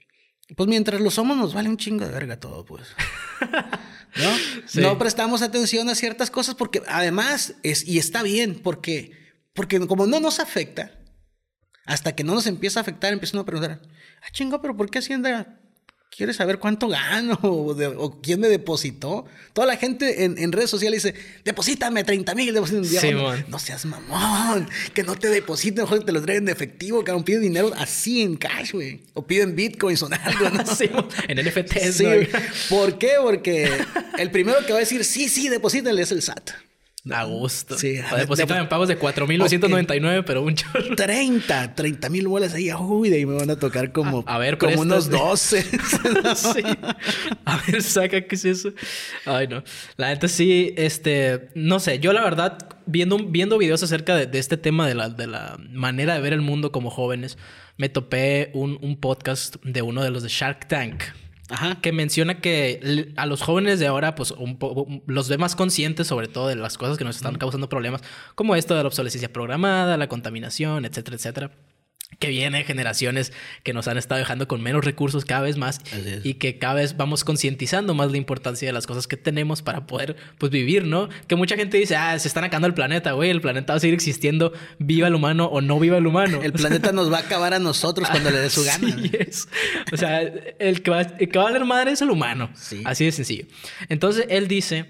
pues 0.57 0.68
mientras 0.68 1.00
lo 1.00 1.11
somos 1.11 1.37
nos 1.37 1.54
vale 1.54 1.68
un 1.68 1.76
chingo 1.76 2.04
de 2.04 2.11
verga 2.11 2.40
todo, 2.40 2.64
pues. 2.64 2.88
¿No? 4.16 4.37
Sí. 4.66 4.80
No 4.80 4.99
prestamos 4.99 5.42
atención 5.42 5.88
a 5.88 5.95
ciertas 5.95 6.30
cosas 6.30 6.54
porque 6.54 6.83
además 6.88 7.54
es, 7.62 7.87
y 7.87 7.99
está 7.99 8.23
bien, 8.23 8.61
porque, 8.62 9.12
porque 9.52 9.78
como 9.87 10.07
no 10.07 10.21
nos 10.21 10.40
afecta, 10.40 10.99
hasta 11.85 12.14
que 12.14 12.25
no 12.25 12.35
nos 12.35 12.47
empieza 12.47 12.80
a 12.80 12.83
afectar, 12.83 13.12
empiezan 13.12 13.40
a 13.40 13.45
preguntar, 13.45 13.83
ah, 14.23 14.30
chingo, 14.33 14.61
pero 14.61 14.76
¿por 14.76 14.90
qué 14.90 14.99
Hacienda 14.99 15.58
quiere 16.15 16.33
saber 16.35 16.59
cuánto 16.59 16.88
gano 16.88 17.38
o, 17.43 17.75
de- 17.75 17.87
o 17.87 18.21
quién 18.21 18.41
me 18.41 18.49
depositó? 18.49 19.25
Toda 19.53 19.67
la 19.67 19.77
gente 19.77 20.25
en, 20.25 20.38
en 20.38 20.53
redes 20.53 20.71
sociales 20.71 21.03
dice, 21.03 21.19
deposítame 21.45 22.05
30 22.05 22.35
mil, 22.35 22.55
Simón. 22.85 23.45
no 23.49 23.59
seas 23.59 23.85
mamón, 23.85 24.69
que 24.95 25.03
no 25.03 25.17
te 25.17 25.29
depositen, 25.29 25.85
mejor 25.85 26.00
que 26.00 26.07
te 26.07 26.12
lo 26.12 26.23
traigan 26.23 26.45
en 26.45 26.49
efectivo, 26.53 27.05
que 27.05 27.12
piden 27.25 27.43
dinero 27.43 27.73
así 27.77 28.23
en 28.23 28.37
cash, 28.37 28.73
güey. 28.73 29.00
O 29.15 29.27
piden 29.27 29.55
bitcoins 29.57 30.03
o 30.03 30.09
algo, 30.12 30.50
¿no? 30.50 30.65
Sí, 30.77 30.88
en 31.29 31.45
NFTs. 31.47 31.95
Sí, 31.97 32.05
¿no? 32.05 32.11
¿por 32.69 32.99
qué? 32.99 33.12
Porque 33.23 33.71
el 34.19 34.31
primero 34.31 34.59
que 34.67 34.73
va 34.73 34.79
a 34.79 34.81
decir, 34.81 35.05
sí, 35.05 35.29
sí, 35.29 35.49
deposítenle 35.49 36.03
es 36.03 36.12
el 36.12 36.23
SAT. 36.23 36.50
A 37.11 37.25
gusto. 37.25 37.77
Sí, 37.79 37.99
O 38.12 38.17
depositan 38.17 38.59
en 38.59 38.69
pagos 38.69 38.88
de 38.88 38.99
4.999, 38.99 40.25
pero 40.27 40.43
un 40.43 40.55
chorro. 40.55 40.95
30, 40.97 41.75
30 41.75 42.09
mil 42.09 42.29
bolas 42.29 42.55
ahí, 42.55 42.71
uy, 42.73 43.09
de 43.09 43.17
ahí 43.17 43.27
me 43.27 43.35
van 43.35 43.50
a 43.50 43.57
tocar 43.57 43.93
como, 43.93 44.25
A 44.27 44.38
ver, 44.38 44.59
como 44.59 44.81
unos 44.81 45.11
12. 45.11 45.62
sí. 46.35 46.62
A 47.45 47.61
ver, 47.67 47.83
saca 47.83 48.21
qué 48.23 48.35
es 48.35 48.45
eso. 48.45 48.73
Ay, 49.25 49.49
no. 49.49 49.62
La 49.97 50.09
neta 50.09 50.29
sí, 50.29 50.75
este, 50.77 51.49
no 51.55 51.81
sé, 51.81 51.99
yo 51.99 52.12
la 52.12 52.23
verdad, 52.23 52.59
viendo, 52.87 53.19
viendo 53.19 53.59
videos 53.59 53.83
acerca 53.83 54.17
de, 54.17 54.27
de 54.27 54.38
este 54.38 54.57
tema 54.57 54.87
de 54.87 54.95
la, 54.95 55.09
de 55.09 55.27
la 55.27 55.57
manera 55.71 56.15
de 56.15 56.21
ver 56.21 56.33
el 56.33 56.43
mundo 56.43 56.73
como 56.73 56.91
jóvenes, 56.91 57.38
me 57.77 57.88
topé 57.88 58.50
un, 58.55 58.79
un 58.83 58.97
podcast 58.97 59.57
de 59.62 59.83
uno 59.83 60.03
de 60.03 60.11
los 60.11 60.23
de 60.23 60.29
Shark 60.29 60.67
Tank. 60.69 61.05
Ajá. 61.50 61.81
Que 61.81 61.93
menciona 61.93 62.40
que 62.40 63.12
a 63.17 63.25
los 63.26 63.43
jóvenes 63.43 63.78
de 63.81 63.87
ahora, 63.87 64.14
pues, 64.14 64.33
un 64.33 64.59
po- 64.59 64.73
un- 64.73 65.02
los 65.07 65.28
ve 65.28 65.38
más 65.38 65.57
conscientes, 65.57 66.07
sobre 66.07 66.28
todo 66.28 66.49
de 66.49 66.57
las 66.57 66.76
cosas 66.76 66.99
que 66.99 67.05
nos 67.05 67.17
están 67.17 67.37
causando 67.37 67.69
problemas, 67.69 68.02
como 68.35 68.55
esto 68.55 68.75
de 68.75 68.83
la 68.83 68.87
obsolescencia 68.88 69.33
programada, 69.33 69.97
la 69.97 70.09
contaminación, 70.09 70.85
etcétera, 70.85 71.17
etcétera. 71.17 71.50
Que 72.19 72.29
viene 72.29 72.65
generaciones 72.65 73.33
que 73.62 73.73
nos 73.73 73.87
han 73.87 73.97
estado 73.97 74.19
dejando 74.19 74.49
con 74.49 74.61
menos 74.61 74.85
recursos 74.85 75.25
cada 75.25 75.43
vez 75.43 75.57
más 75.57 75.81
y 76.25 76.35
que 76.35 76.59
cada 76.59 76.75
vez 76.75 76.97
vamos 76.97 77.23
concientizando 77.23 77.95
más 77.95 78.11
la 78.11 78.17
importancia 78.17 78.67
de 78.67 78.73
las 78.73 78.87
cosas 78.87 79.07
que 79.07 79.17
tenemos 79.17 79.62
para 79.62 79.87
poder 79.87 80.17
pues 80.38 80.50
vivir, 80.50 80.85
¿no? 80.85 81.09
Que 81.29 81.37
mucha 81.37 81.55
gente 81.57 81.79
dice, 81.79 81.95
ah, 81.95 82.19
se 82.19 82.27
están 82.27 82.45
acabando 82.45 82.67
el 82.67 82.75
planeta, 82.75 83.12
güey, 83.12 83.31
el 83.31 83.41
planeta 83.41 83.73
va 83.73 83.77
a 83.77 83.81
seguir 83.81 83.95
existiendo, 83.95 84.53
viva 84.79 85.07
el 85.07 85.15
humano 85.15 85.47
o 85.47 85.61
no 85.61 85.79
viva 85.79 85.97
el 85.97 86.07
humano. 86.07 86.41
El 86.43 86.53
planeta 86.53 86.91
nos 86.93 87.12
va 87.12 87.19
a 87.19 87.21
acabar 87.21 87.55
a 87.55 87.61
nosotros 87.61 88.09
cuando 88.11 88.31
le 88.31 88.38
dé 88.38 88.50
su 88.50 88.65
gana. 88.65 88.97
es. 89.12 89.49
O 89.93 89.97
sea, 89.97 90.21
el 90.23 90.83
que, 90.83 90.91
va, 90.91 91.03
el 91.03 91.29
que 91.29 91.38
va 91.38 91.45
a 91.45 91.50
valer 91.53 91.65
madre 91.65 91.93
es 91.93 92.03
el 92.03 92.11
humano. 92.11 92.50
Así 92.85 93.05
de 93.05 93.12
sencillo. 93.12 93.45
Entonces, 93.88 94.27
él 94.29 94.49
dice 94.49 94.87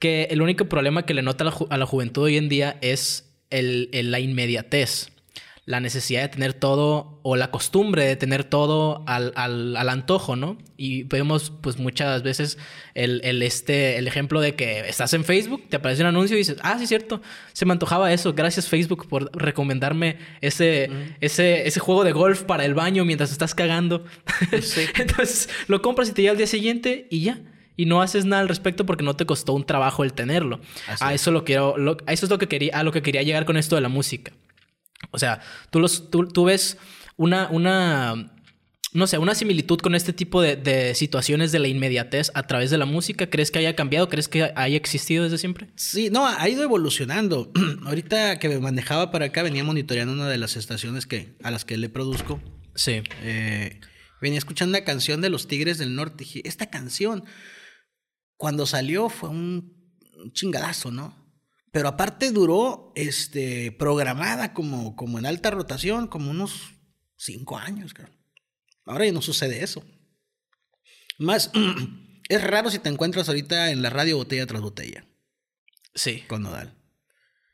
que 0.00 0.24
el 0.30 0.42
único 0.42 0.64
problema 0.64 1.06
que 1.06 1.14
le 1.14 1.22
nota 1.22 1.44
a 1.70 1.76
la, 1.76 1.86
juventud 1.86 2.24
hoy 2.24 2.36
en 2.36 2.48
día 2.48 2.76
es 2.80 3.30
el, 3.50 3.88
la 3.92 4.18
inmediatez 4.18 5.11
la 5.64 5.78
necesidad 5.78 6.22
de 6.22 6.28
tener 6.28 6.54
todo 6.54 7.20
o 7.22 7.36
la 7.36 7.52
costumbre 7.52 8.04
de 8.04 8.16
tener 8.16 8.42
todo 8.42 9.04
al, 9.06 9.32
al, 9.36 9.76
al 9.76 9.88
antojo, 9.88 10.34
¿no? 10.34 10.58
Y 10.76 11.04
vemos 11.04 11.52
pues 11.60 11.78
muchas 11.78 12.24
veces 12.24 12.58
el, 12.94 13.20
el, 13.22 13.42
este, 13.42 13.96
el 13.96 14.08
ejemplo 14.08 14.40
de 14.40 14.56
que 14.56 14.80
estás 14.80 15.14
en 15.14 15.24
Facebook, 15.24 15.62
te 15.68 15.76
aparece 15.76 16.02
un 16.02 16.08
anuncio 16.08 16.36
y 16.36 16.40
dices, 16.40 16.56
ah, 16.62 16.76
sí, 16.80 16.88
cierto, 16.88 17.22
se 17.52 17.64
me 17.64 17.72
antojaba 17.72 18.12
eso, 18.12 18.32
gracias 18.34 18.68
Facebook 18.68 19.06
por 19.06 19.30
recomendarme 19.36 20.18
ese, 20.40 20.90
ese, 21.20 21.68
ese 21.68 21.80
juego 21.80 22.02
de 22.02 22.10
golf 22.10 22.42
para 22.42 22.64
el 22.64 22.74
baño 22.74 23.04
mientras 23.04 23.30
estás 23.30 23.54
cagando. 23.54 24.04
Entonces 24.98 25.48
lo 25.68 25.80
compras 25.80 26.08
y 26.08 26.12
te 26.12 26.22
llega 26.22 26.32
al 26.32 26.38
día 26.38 26.48
siguiente 26.48 27.06
y 27.08 27.22
ya 27.22 27.40
y 27.76 27.86
no 27.86 28.02
haces 28.02 28.24
nada 28.24 28.42
al 28.42 28.48
respecto 28.48 28.84
porque 28.84 29.04
no 29.04 29.16
te 29.16 29.26
costó 29.26 29.54
un 29.54 29.64
trabajo 29.64 30.02
el 30.02 30.12
tenerlo. 30.12 30.60
a 31.00 31.14
eso 31.14 31.30
lo 31.30 31.44
quiero, 31.44 31.76
a 32.06 32.12
eso 32.12 32.26
es 32.26 32.30
lo 32.30 32.38
que 32.38 32.48
quería, 32.48 32.78
a 32.78 32.82
lo 32.82 32.92
que 32.92 33.00
quería 33.00 33.22
llegar 33.22 33.44
con 33.44 33.56
esto 33.56 33.76
de 33.76 33.80
la 33.80 33.88
música. 33.88 34.32
O 35.12 35.18
sea, 35.18 35.40
tú, 35.70 35.78
los, 35.78 36.10
tú, 36.10 36.44
ves 36.44 36.78
una, 37.16 37.48
una, 37.50 38.32
no 38.92 39.06
sé, 39.06 39.18
una 39.18 39.34
similitud 39.34 39.78
con 39.78 39.94
este 39.94 40.12
tipo 40.12 40.42
de, 40.42 40.94
situaciones 40.94 41.52
de 41.52 41.58
la 41.58 41.68
inmediatez 41.68 42.32
a 42.34 42.46
través 42.46 42.70
de 42.70 42.78
la 42.78 42.86
música. 42.86 43.28
¿Crees 43.28 43.50
que 43.50 43.58
haya 43.58 43.76
cambiado? 43.76 44.08
¿Crees 44.08 44.28
que 44.28 44.52
haya 44.54 44.76
existido 44.76 45.24
desde 45.24 45.38
siempre? 45.38 45.68
Sí, 45.76 46.10
no, 46.10 46.26
ha 46.26 46.48
ido 46.48 46.62
evolucionando. 46.62 47.52
Ahorita 47.84 48.38
que 48.38 48.48
me 48.48 48.58
manejaba 48.58 49.10
para 49.10 49.26
acá, 49.26 49.42
venía 49.42 49.62
monitoreando 49.62 50.12
una 50.12 50.28
de 50.28 50.38
las 50.38 50.56
estaciones 50.56 51.06
que, 51.06 51.36
a 51.42 51.50
las 51.50 51.64
que 51.64 51.76
le 51.76 51.88
produzco. 51.88 52.40
Sí. 52.74 53.02
Eh, 53.22 53.80
venía 54.20 54.38
escuchando 54.38 54.76
una 54.76 54.84
canción 54.84 55.20
de 55.20 55.28
los 55.28 55.46
Tigres 55.46 55.78
del 55.78 55.94
Norte. 55.94 56.24
Dije, 56.24 56.42
esta 56.44 56.66
canción, 56.66 57.24
cuando 58.36 58.66
salió, 58.66 59.08
fue 59.10 59.28
un 59.28 59.76
chingadazo, 60.32 60.90
¿no? 60.90 61.21
Pero 61.72 61.88
aparte 61.88 62.30
duró 62.30 62.92
este, 62.94 63.72
programada 63.72 64.52
como, 64.52 64.94
como 64.94 65.18
en 65.18 65.26
alta 65.26 65.50
rotación, 65.50 66.06
como 66.06 66.30
unos 66.30 66.74
cinco 67.16 67.58
años. 67.58 67.94
Ahora 68.84 69.06
ya 69.06 69.12
no 69.12 69.22
sucede 69.22 69.64
eso. 69.64 69.82
Más, 71.18 71.50
es 72.28 72.44
raro 72.44 72.70
si 72.70 72.78
te 72.78 72.90
encuentras 72.90 73.28
ahorita 73.28 73.70
en 73.70 73.80
la 73.80 73.90
radio 73.90 74.18
botella 74.18 74.46
tras 74.46 74.60
botella. 74.60 75.06
Sí. 75.94 76.24
Con 76.28 76.42
Nodal. 76.42 76.74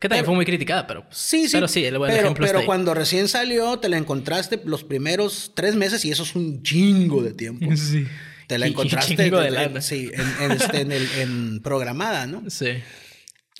Que 0.00 0.08
también 0.08 0.24
fue 0.24 0.34
muy 0.34 0.44
criticada, 0.44 0.86
pero. 0.86 1.06
Sí, 1.10 1.46
sí. 1.48 1.52
Pero 1.54 1.66
sí, 1.66 1.84
el 1.84 1.98
buen 1.98 2.12
pero, 2.12 2.34
pero 2.34 2.64
cuando 2.64 2.94
recién 2.94 3.26
salió, 3.26 3.78
te 3.80 3.88
la 3.88 3.98
encontraste 3.98 4.60
los 4.64 4.84
primeros 4.84 5.52
tres 5.56 5.74
meses 5.74 6.04
y 6.04 6.10
eso 6.10 6.22
es 6.22 6.36
un 6.36 6.62
chingo 6.62 7.22
de 7.22 7.34
tiempo. 7.34 7.66
Sí. 7.76 8.06
Te 8.48 8.58
la 8.58 8.66
encontraste. 8.66 9.14
de 9.14 9.82
sí, 9.82 10.10
en, 10.40 10.52
este, 10.52 10.80
en, 10.80 10.90
el, 10.90 11.06
en 11.18 11.62
programada, 11.62 12.26
¿no? 12.26 12.44
Sí. 12.50 12.68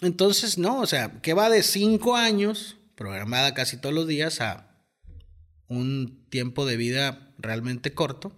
Entonces, 0.00 0.58
no, 0.58 0.80
o 0.80 0.86
sea, 0.86 1.20
que 1.22 1.34
va 1.34 1.50
de 1.50 1.62
cinco 1.62 2.16
años, 2.16 2.76
programada 2.94 3.54
casi 3.54 3.80
todos 3.80 3.94
los 3.94 4.06
días, 4.06 4.40
a 4.40 4.68
un 5.68 6.26
tiempo 6.30 6.66
de 6.66 6.76
vida 6.76 7.34
realmente 7.38 7.92
corto 7.92 8.36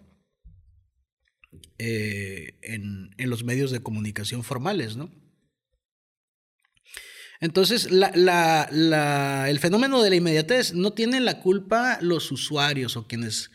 eh, 1.79 2.59
en, 2.63 3.11
los 3.19 3.45
medios 3.45 3.71
de 3.71 3.83
comunicación 3.83 4.43
formales, 4.43 4.97
¿no? 4.97 5.11
Entonces, 7.41 7.87
el 7.87 9.59
fenómeno 9.61 10.03
de 10.03 10.11
la 10.11 10.17
inmediatez 10.17 10.75
no 10.75 10.93
tienen 10.93 11.25
la 11.25 11.41
culpa 11.41 11.99
los 12.03 12.31
usuarios 12.33 12.99
o 12.99 13.07
quienes, 13.07 13.51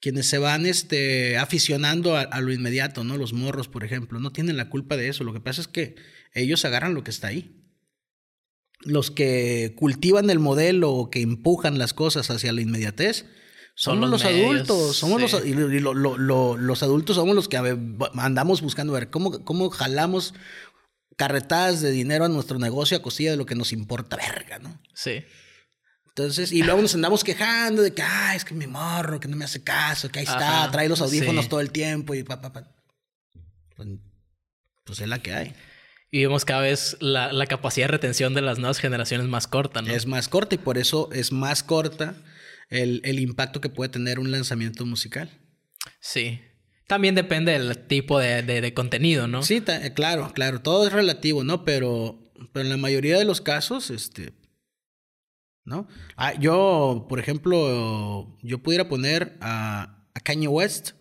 quienes 0.00 0.26
se 0.26 0.36
van 0.36 0.66
este, 0.66 1.38
aficionando 1.38 2.14
a, 2.14 2.40
lo 2.42 2.52
inmediato, 2.52 3.04
¿no? 3.04 3.16
Los 3.16 3.32
morros, 3.32 3.68
por 3.68 3.84
ejemplo, 3.84 4.20
no 4.20 4.32
tienen 4.32 4.58
la 4.58 4.68
culpa 4.68 4.98
de 4.98 5.08
eso. 5.08 5.24
Lo 5.24 5.32
que 5.32 5.40
pasa 5.40 5.62
es 5.62 5.68
que 5.68 5.96
ellos 6.36 6.64
agarran 6.64 6.94
lo 6.94 7.02
que 7.02 7.10
está 7.10 7.28
ahí. 7.28 7.62
Los 8.80 9.10
que 9.10 9.74
cultivan 9.76 10.30
el 10.30 10.38
modelo 10.38 10.92
o 10.92 11.10
que 11.10 11.22
empujan 11.22 11.78
las 11.78 11.94
cosas 11.94 12.30
hacia 12.30 12.52
la 12.52 12.60
inmediatez 12.60 13.26
son 13.74 14.00
los, 14.00 14.24
adultos. 14.24 14.96
Somos 14.96 15.20
los, 15.20 15.44
y 15.44 15.52
los 15.54 16.82
adultos 16.82 17.16
somos 17.16 17.34
los 17.34 17.48
que 17.48 17.56
andamos 17.56 18.62
buscando 18.62 18.92
ver 18.92 19.10
cómo, 19.10 19.44
cómo 19.44 19.70
jalamos 19.70 20.34
carretadas 21.16 21.80
de 21.80 21.90
dinero 21.90 22.24
a 22.24 22.28
nuestro 22.28 22.58
negocio 22.58 22.96
a 22.96 23.02
costilla 23.02 23.32
de 23.32 23.36
lo 23.36 23.46
que 23.46 23.54
nos 23.54 23.72
importa, 23.72 24.16
verga, 24.16 24.58
¿no? 24.58 24.80
Sí. 24.94 25.24
Entonces, 26.08 26.52
y 26.52 26.62
luego 26.62 26.80
nos 26.80 26.94
andamos 26.94 27.22
quejando 27.22 27.82
de 27.82 27.92
que, 27.92 28.00
ah, 28.00 28.34
es 28.34 28.46
que 28.46 28.54
mi 28.54 28.66
morro, 28.66 29.20
que 29.20 29.28
no 29.28 29.36
me 29.36 29.44
hace 29.44 29.62
caso, 29.62 30.08
que 30.10 30.20
ahí 30.20 30.24
está, 30.24 30.70
trae 30.70 30.88
los 30.88 31.02
audífonos 31.02 31.48
todo 31.48 31.60
el 31.60 31.70
tiempo 31.70 32.14
y 32.14 32.22
pa, 32.22 32.40
pa, 32.40 32.54
pa. 32.54 32.74
Pues, 33.76 33.88
pues 34.84 35.00
es 35.00 35.08
la 35.08 35.18
que 35.18 35.34
hay. 35.34 35.54
Y 36.16 36.22
vemos 36.22 36.46
cada 36.46 36.62
vez 36.62 36.96
la, 37.00 37.46
capacidad 37.46 37.88
de 37.88 37.92
retención 37.92 38.32
de 38.32 38.40
las 38.40 38.58
nuevas 38.58 38.78
generaciones 38.78 39.28
más 39.28 39.46
corta, 39.46 39.82
¿no? 39.82 39.92
Es 39.92 40.06
más 40.06 40.30
corta 40.30 40.54
y 40.54 40.58
por 40.58 40.78
eso 40.78 41.10
es 41.12 41.30
más 41.30 41.62
corta 41.62 42.14
el, 42.70 43.20
impacto 43.20 43.60
que 43.60 43.68
puede 43.68 43.90
tener 43.90 44.18
un 44.18 44.30
lanzamiento 44.30 44.86
musical. 44.86 45.30
Sí. 46.00 46.40
También 46.86 47.14
depende 47.14 47.52
del 47.52 47.86
tipo 47.86 48.18
de, 48.18 48.72
contenido, 48.72 49.28
¿no? 49.28 49.42
Sí, 49.42 49.62
eh, 49.66 49.92
claro, 49.94 50.32
claro. 50.32 50.62
Todo 50.62 50.86
es 50.86 50.94
relativo, 50.94 51.44
¿no? 51.44 51.66
Pero, 51.66 52.32
pero 52.54 52.64
en 52.64 52.70
la 52.70 52.78
mayoría 52.78 53.18
de 53.18 53.26
los 53.26 53.42
casos, 53.42 53.90
este. 53.90 54.32
¿No? 55.66 55.86
Ah, 56.16 56.32
yo, 56.32 57.04
por 57.10 57.20
ejemplo, 57.20 58.38
yo 58.42 58.62
pudiera 58.62 58.88
poner 58.88 59.36
a, 59.42 60.08
a 60.14 60.20
Kanye 60.20 60.48
West 60.48 60.92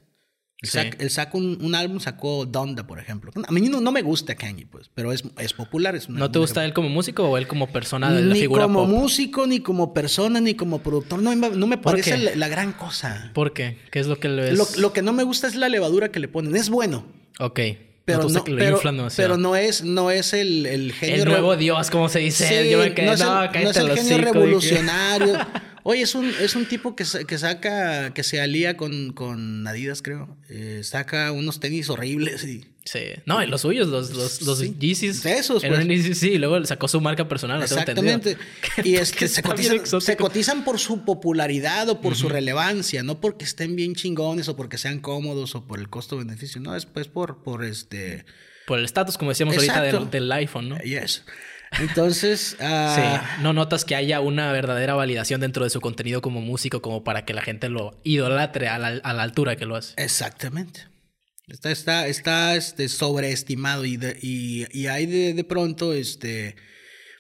él, 0.74 1.10
sacó 1.10 1.38
un, 1.38 1.76
álbum, 1.76 2.00
sacó 2.00 2.46
Donda, 2.46 2.88
por 2.88 3.00
ejemplo. 3.00 3.32
A 3.48 3.52
mí 3.52 3.62
no, 3.62 3.92
me 3.92 4.02
gusta 4.02 4.36
Kanye, 4.36 4.66
pues, 4.66 4.90
pero 4.94 5.12
es, 5.12 5.24
es 5.40 5.54
popular. 5.54 5.96
Es 5.96 6.10
¿No 6.10 6.32
te 6.32 6.40
gusta 6.40 6.64
él 6.66 6.74
como 6.74 6.90
músico 6.90 7.24
o 7.30 7.38
él 7.38 7.48
como 7.48 7.68
persona 7.68 8.12
de 8.12 8.22
la 8.22 8.34
ni 8.34 8.42
figura 8.42 8.68
Ni 8.68 8.74
como 8.74 8.86
músico, 8.88 9.48
ni 9.48 9.60
como 9.60 9.94
persona, 9.94 10.42
ni 10.42 10.56
como 10.56 10.80
productor. 10.80 11.22
No, 11.22 11.36
no 11.36 11.68
me 11.68 11.78
parece 11.78 12.36
la, 12.36 12.48
gran 12.48 12.74
cosa. 12.74 13.32
¿Por 13.34 13.54
qué? 13.54 13.78
¿Qué 13.92 14.00
es 14.00 14.08
lo 14.08 14.20
que 14.20 14.30
le 14.30 14.42
ves? 14.52 14.78
Lo, 14.78 14.94
que 14.94 15.02
no 15.02 15.14
me 15.14 15.24
gusta 15.24 15.48
es 15.48 15.56
la 15.56 15.70
levadura 15.70 16.10
que 16.10 16.20
le 16.20 16.28
ponen. 16.28 16.56
Es 16.56 16.70
bueno. 16.70 17.06
Ok. 17.40 17.60
Pero 18.06 18.30
no, 18.30 18.44
pero, 18.44 18.80
pero, 19.16 19.38
no 19.38 19.56
es, 19.56 19.84
no 19.84 20.12
es 20.12 20.34
el, 20.34 20.68
el 20.68 20.94
genio... 20.94 21.24
El 21.24 21.26
nuevo 21.26 21.56
dios, 21.58 21.90
como 21.90 22.08
se 22.08 22.20
dice. 22.20 22.70
Yo 22.70 22.78
me 22.78 22.94
quedé, 22.94 23.08
no, 23.08 23.14
es 23.14 23.22
el, 23.22 23.28
no 23.28 23.70
es 23.72 23.78
el 23.78 23.98
genio 23.98 24.18
revolucionario. 24.20 25.40
Oye, 25.88 26.02
es 26.02 26.16
un, 26.16 26.26
es 26.42 26.56
un 26.56 26.66
tipo 26.66 26.96
que, 26.96 27.06
que 27.28 27.38
saca, 27.38 28.12
que 28.12 28.24
se 28.24 28.42
alía 28.42 28.76
con, 28.76 29.14
con 29.14 29.68
Adidas, 29.68 30.02
creo. 30.02 30.36
Eh, 30.50 30.82
saca 30.84 31.32
unos 31.32 31.60
tenis 31.60 31.92
horribles 31.92 32.44
y... 32.44 32.66
Sí. 32.86 33.02
No, 33.28 33.44
y 33.44 33.46
los 33.46 33.62
suyos, 33.62 33.88
los, 33.90 34.10
los, 34.10 34.42
los 34.42 34.80
Yeezys. 34.80 35.24
Esos, 35.28 35.64
pues. 35.64 36.18
sí, 36.18 36.32
y 36.32 36.38
luego 36.40 36.66
sacó 36.66 36.88
su 36.88 37.00
marca 37.02 37.28
personal. 37.28 37.62
Exactamente. 37.62 38.36
y 38.84 38.96
es 38.96 39.12
que 39.12 39.28
se 39.28 39.44
cotizan, 39.44 40.02
se 40.02 40.18
cotizan, 40.18 40.64
por 40.64 40.80
su 40.80 41.06
popularidad 41.06 41.88
o 41.90 42.02
por 42.02 42.16
su 42.16 42.30
relevancia, 42.30 43.04
no 43.04 43.22
porque 43.22 43.46
estén 43.46 43.76
bien 43.76 43.94
chingones 43.94 44.50
o 44.50 44.56
porque 44.56 44.80
sean 44.80 45.00
cómodos 45.00 45.54
o 45.54 45.68
por 45.68 45.80
el 45.80 45.88
costo-beneficio, 45.88 46.62
no, 46.62 46.76
es 46.76 46.88
pues 46.88 47.08
por, 47.08 47.44
por 47.44 47.64
este... 47.64 48.26
Por 48.66 48.80
el 48.80 48.86
estatus, 48.86 49.20
como 49.20 49.30
decíamos 49.30 49.56
ahorita, 49.56 49.84
del, 49.84 50.10
del, 50.10 50.32
iPhone, 50.32 50.70
¿no? 50.70 50.80
Yes. 50.80 51.24
Entonces. 51.80 52.56
Ah, 52.60 52.96
sí, 53.38 53.42
no 53.44 53.54
notas 53.54 53.86
que 53.86 53.96
haya 53.96 54.20
una 54.22 54.52
verdadera 54.52 54.94
validación 54.96 55.42
dentro 55.42 55.64
de 55.64 55.70
su 55.70 55.82
contenido 55.82 56.22
como 56.22 56.42
músico, 56.42 56.82
como 56.82 57.04
para 57.04 57.26
que 57.26 57.34
la 57.34 57.42
gente 57.42 57.70
lo 57.70 58.00
idolatre 58.04 58.68
a 58.68 58.78
la, 58.78 59.24
altura 59.24 59.56
que 59.56 59.66
lo 59.66 59.76
hace. 59.76 59.94
Exactamente. 59.98 60.88
Está, 61.48 61.72
está, 61.72 62.08
está 62.08 62.56
este, 62.56 62.90
sobreestimado 62.90 63.86
y, 63.86 64.00
y, 64.22 64.66
y, 64.72 64.88
hay 64.88 65.06
de, 65.06 65.34
de 65.34 65.44
pronto 65.44 65.94
este, 65.94 66.56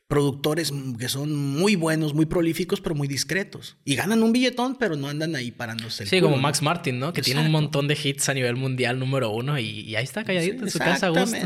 productores 0.07 0.71
que 0.99 1.09
son 1.09 1.35
muy 1.35 1.75
buenos, 1.75 2.13
muy 2.13 2.27
prolíficos, 2.27 2.79
pero 2.79 2.93
muy 2.93 3.07
discretos. 3.07 3.77
Y 3.85 3.95
ganan 3.95 4.21
un 4.21 4.33
billetón, 4.33 4.75
pero 4.75 4.95
no 4.95 5.07
andan 5.07 5.35
ahí 5.35 5.51
parándose. 5.51 6.03
El 6.03 6.09
sí, 6.09 6.21
como 6.21 6.37
Max 6.37 6.61
Martin, 6.61 6.99
¿no? 6.99 7.11
Que 7.11 7.21
tiene 7.21 7.41
un 7.41 7.51
montón 7.51 7.87
de 7.87 7.97
hits 8.01 8.29
a 8.29 8.33
nivel 8.33 8.55
mundial 8.55 8.99
número 8.99 9.31
uno 9.31 9.57
y, 9.57 9.95
ahí 9.95 10.03
está 10.03 10.23
calladito 10.23 10.63
en 10.63 10.69
su 10.69 10.79
casa 10.79 11.09
gusto. 11.09 11.37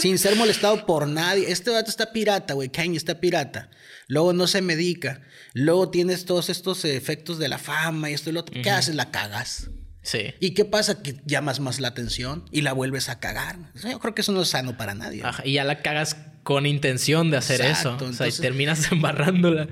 Sin 0.00 0.18
ser 0.18 0.36
molestado 0.36 0.86
por 0.86 1.06
nadie. 1.06 1.50
Este 1.50 1.70
dato 1.70 1.90
está 1.90 2.12
pirata, 2.12 2.54
güey. 2.54 2.70
Kanye 2.70 2.96
está 2.96 3.20
pirata. 3.20 3.70
Luego 4.08 4.32
no 4.32 4.46
se 4.46 4.62
medica. 4.62 5.22
Luego 5.52 5.90
tienes 5.90 6.24
todos 6.24 6.48
estos 6.48 6.84
efectos 6.84 7.38
de 7.38 7.48
la 7.48 7.58
fama 7.58 8.10
y 8.10 8.14
esto 8.14 8.30
y 8.30 8.32
lo 8.32 8.40
otro. 8.40 8.60
¿Qué 8.62 8.70
haces? 8.70 8.94
La 8.94 9.10
cagas. 9.10 9.70
Sí. 10.02 10.34
¿Y 10.40 10.50
qué 10.52 10.64
pasa? 10.64 11.02
Que 11.02 11.20
llamas 11.24 11.60
más 11.60 11.80
la 11.80 11.88
atención 11.88 12.44
y 12.50 12.62
la 12.62 12.72
vuelves 12.72 13.08
a 13.08 13.20
cagar. 13.20 13.58
yo 13.74 13.98
creo 13.98 14.14
que 14.14 14.22
eso 14.22 14.32
no 14.32 14.42
es 14.42 14.48
sano 14.48 14.76
para 14.76 14.94
nadie. 14.94 15.22
y 15.44 15.54
ya 15.54 15.64
la 15.64 15.80
cagas 15.80 16.16
con 16.44 16.66
intención 16.66 17.30
de 17.30 17.38
hacer 17.38 17.62
eso. 17.62 17.96
o 18.00 18.12
sea, 18.12 18.28
y 18.28 18.32
terminas 18.32 18.86
embarrándola. 18.92 19.66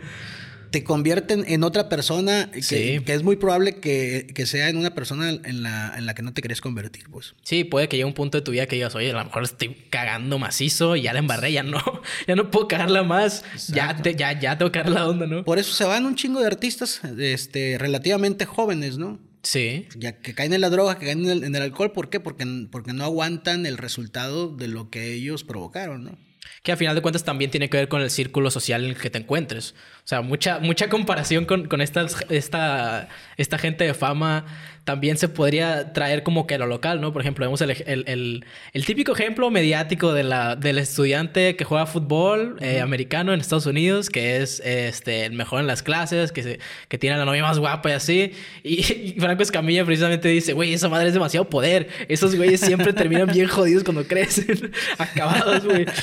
te 0.71 0.83
convierten 0.83 1.45
en 1.47 1.65
otra 1.65 1.91
persona 1.91 2.51
que, 2.51 3.03
es 3.07 3.23
muy 3.23 3.37
probable 3.37 3.77
que, 3.77 4.47
sea 4.47 4.71
en 4.71 4.79
una 4.79 4.95
persona 4.95 5.29
en 5.31 5.63
la, 5.63 5.95
en 5.97 6.07
la 6.07 6.15
que 6.15 6.23
no 6.23 6.33
te 6.33 6.41
querés 6.41 6.63
convertir, 6.63 7.05
pues. 7.11 7.35
Sí, 7.43 7.63
puede 7.65 7.89
que 7.89 7.97
llegue 7.99 8.07
un 8.07 8.15
punto 8.15 8.39
de 8.39 8.43
tu 8.43 8.53
vida 8.53 8.67
que 8.67 8.77
digas, 8.77 8.95
oye, 8.95 9.11
a 9.11 9.15
lo 9.15 9.25
mejor 9.25 9.45
estoy 9.45 9.77
cagando 9.91 10.39
macizo 10.39 10.97
y 10.97 11.03
ya 11.03 11.13
la 11.13 11.19
embarré, 11.19 11.53
ya 11.53 11.63
no, 11.63 11.81
ya 12.27 12.35
no 12.35 12.51
puedo 12.51 12.67
cagarla 12.69 13.03
más, 13.03 13.45
ya, 13.69 14.01
ya, 14.03 14.41
ya 14.41 14.59
tengo 14.59 14.73
que 14.73 14.83
la 14.83 15.07
onda, 15.07 15.27
¿no? 15.27 15.45
Por 15.45 15.59
eso 15.59 15.73
se 15.75 15.85
van 15.85 16.07
un 16.07 16.17
chingo 16.17 16.41
de 16.41 16.47
artistas 16.47 17.03
este, 17.19 17.77
relativamente 17.79 18.47
jóvenes, 18.47 18.97
¿no? 18.97 19.21
Sí. 19.43 19.89
Ya 19.97 20.21
que 20.21 20.35
caen 20.35 20.53
en 20.53 20.61
la 20.61 20.71
droga, 20.71 20.99
que 20.99 21.07
caen 21.07 21.25
en 21.25 21.31
el, 21.31 21.45
en 21.45 21.55
el 21.55 21.63
alcohol, 21.63 21.93
¿por 21.93 22.09
qué? 22.09 22.19
Porque, 22.19 22.47
porque 22.71 22.93
no 22.95 23.05
aguantan 23.05 23.67
el 23.67 23.77
resultado 23.77 24.49
de 24.49 24.69
lo 24.69 24.89
que 24.89 25.13
ellos 25.13 25.45
provocaron, 25.45 26.05
¿no? 26.05 26.32
Que 26.63 26.73
a 26.73 26.77
final 26.77 26.95
de 26.95 27.03
cuentas 27.03 27.25
también 27.25 27.51
tiene 27.51 27.69
que 27.69 27.77
ver 27.77 27.89
con 27.89 28.03
el 28.03 28.11
círculo 28.11 28.51
social 28.51 28.85
en 28.85 28.91
el 28.91 28.97
que 28.97 29.11
te 29.11 29.19
encuentres. 29.19 29.75
O 29.99 30.07
sea, 30.07 30.23
mucha, 30.23 30.59
mucha 30.59 30.89
comparación 30.89 31.45
con, 31.45 31.69
con 31.69 31.81
esta, 31.81 32.07
esta 32.29 33.59
gente 33.59 33.85
de 33.85 33.95
fama 33.95 34.45
también 34.85 35.17
se 35.17 35.29
podría 35.29 35.93
traer 35.93 36.25
como 36.25 36.47
que 36.47 36.57
a 36.57 36.59
lo 36.59 36.67
local, 36.67 37.01
¿no? 37.01 37.13
Por 37.13 37.23
ejemplo, 37.23 37.47
vemos 37.47 37.61
el, 37.61 37.71
el, 37.71 38.45
el, 38.73 38.85
típico 38.85 39.13
ejemplo 39.13 39.49
mediático 39.49 40.13
de 40.13 40.25
la, 40.25 40.57
del 40.57 40.79
estudiante 40.79 41.55
que 41.55 41.65
juega 41.65 41.87
fútbol 41.87 42.57
eh, 42.61 42.81
americano 42.81 43.33
en 43.33 43.41
Estados 43.41 43.67
Unidos, 43.67 44.11
que 44.11 44.39
es 44.39 44.61
este, 44.65 45.25
el 45.25 45.35
mejor 45.35 45.61
en 45.61 45.69
las 45.69 45.85
clases, 45.85 46.33
que, 46.33 46.43
se, 46.43 46.59
que 46.89 46.99
tiene 46.99 47.15
a 47.15 47.19
la 47.21 47.25
novia 47.25 47.43
más 47.43 47.61
guapa 47.61 47.91
y 47.91 47.93
así. 47.93 48.33
Y, 48.65 49.15
Franco 49.21 49.43
Escamilla 49.45 49.85
precisamente 49.85 50.29
dice, 50.29 50.53
güey, 50.53 50.75
esa 50.75 50.89
madre 50.89 51.09
es 51.09 51.15
demasiado 51.15 51.49
poder. 51.49 51.89
Esos 52.09 52.35
güeyes 52.35 52.61
siempre 52.61 52.93
terminan 52.93 53.29
bien 53.33 53.47
jodidos 53.47 53.85
cuando 53.85 54.05
crecen, 54.05 54.73
acabados, 54.99 55.65
güey. 55.65 55.87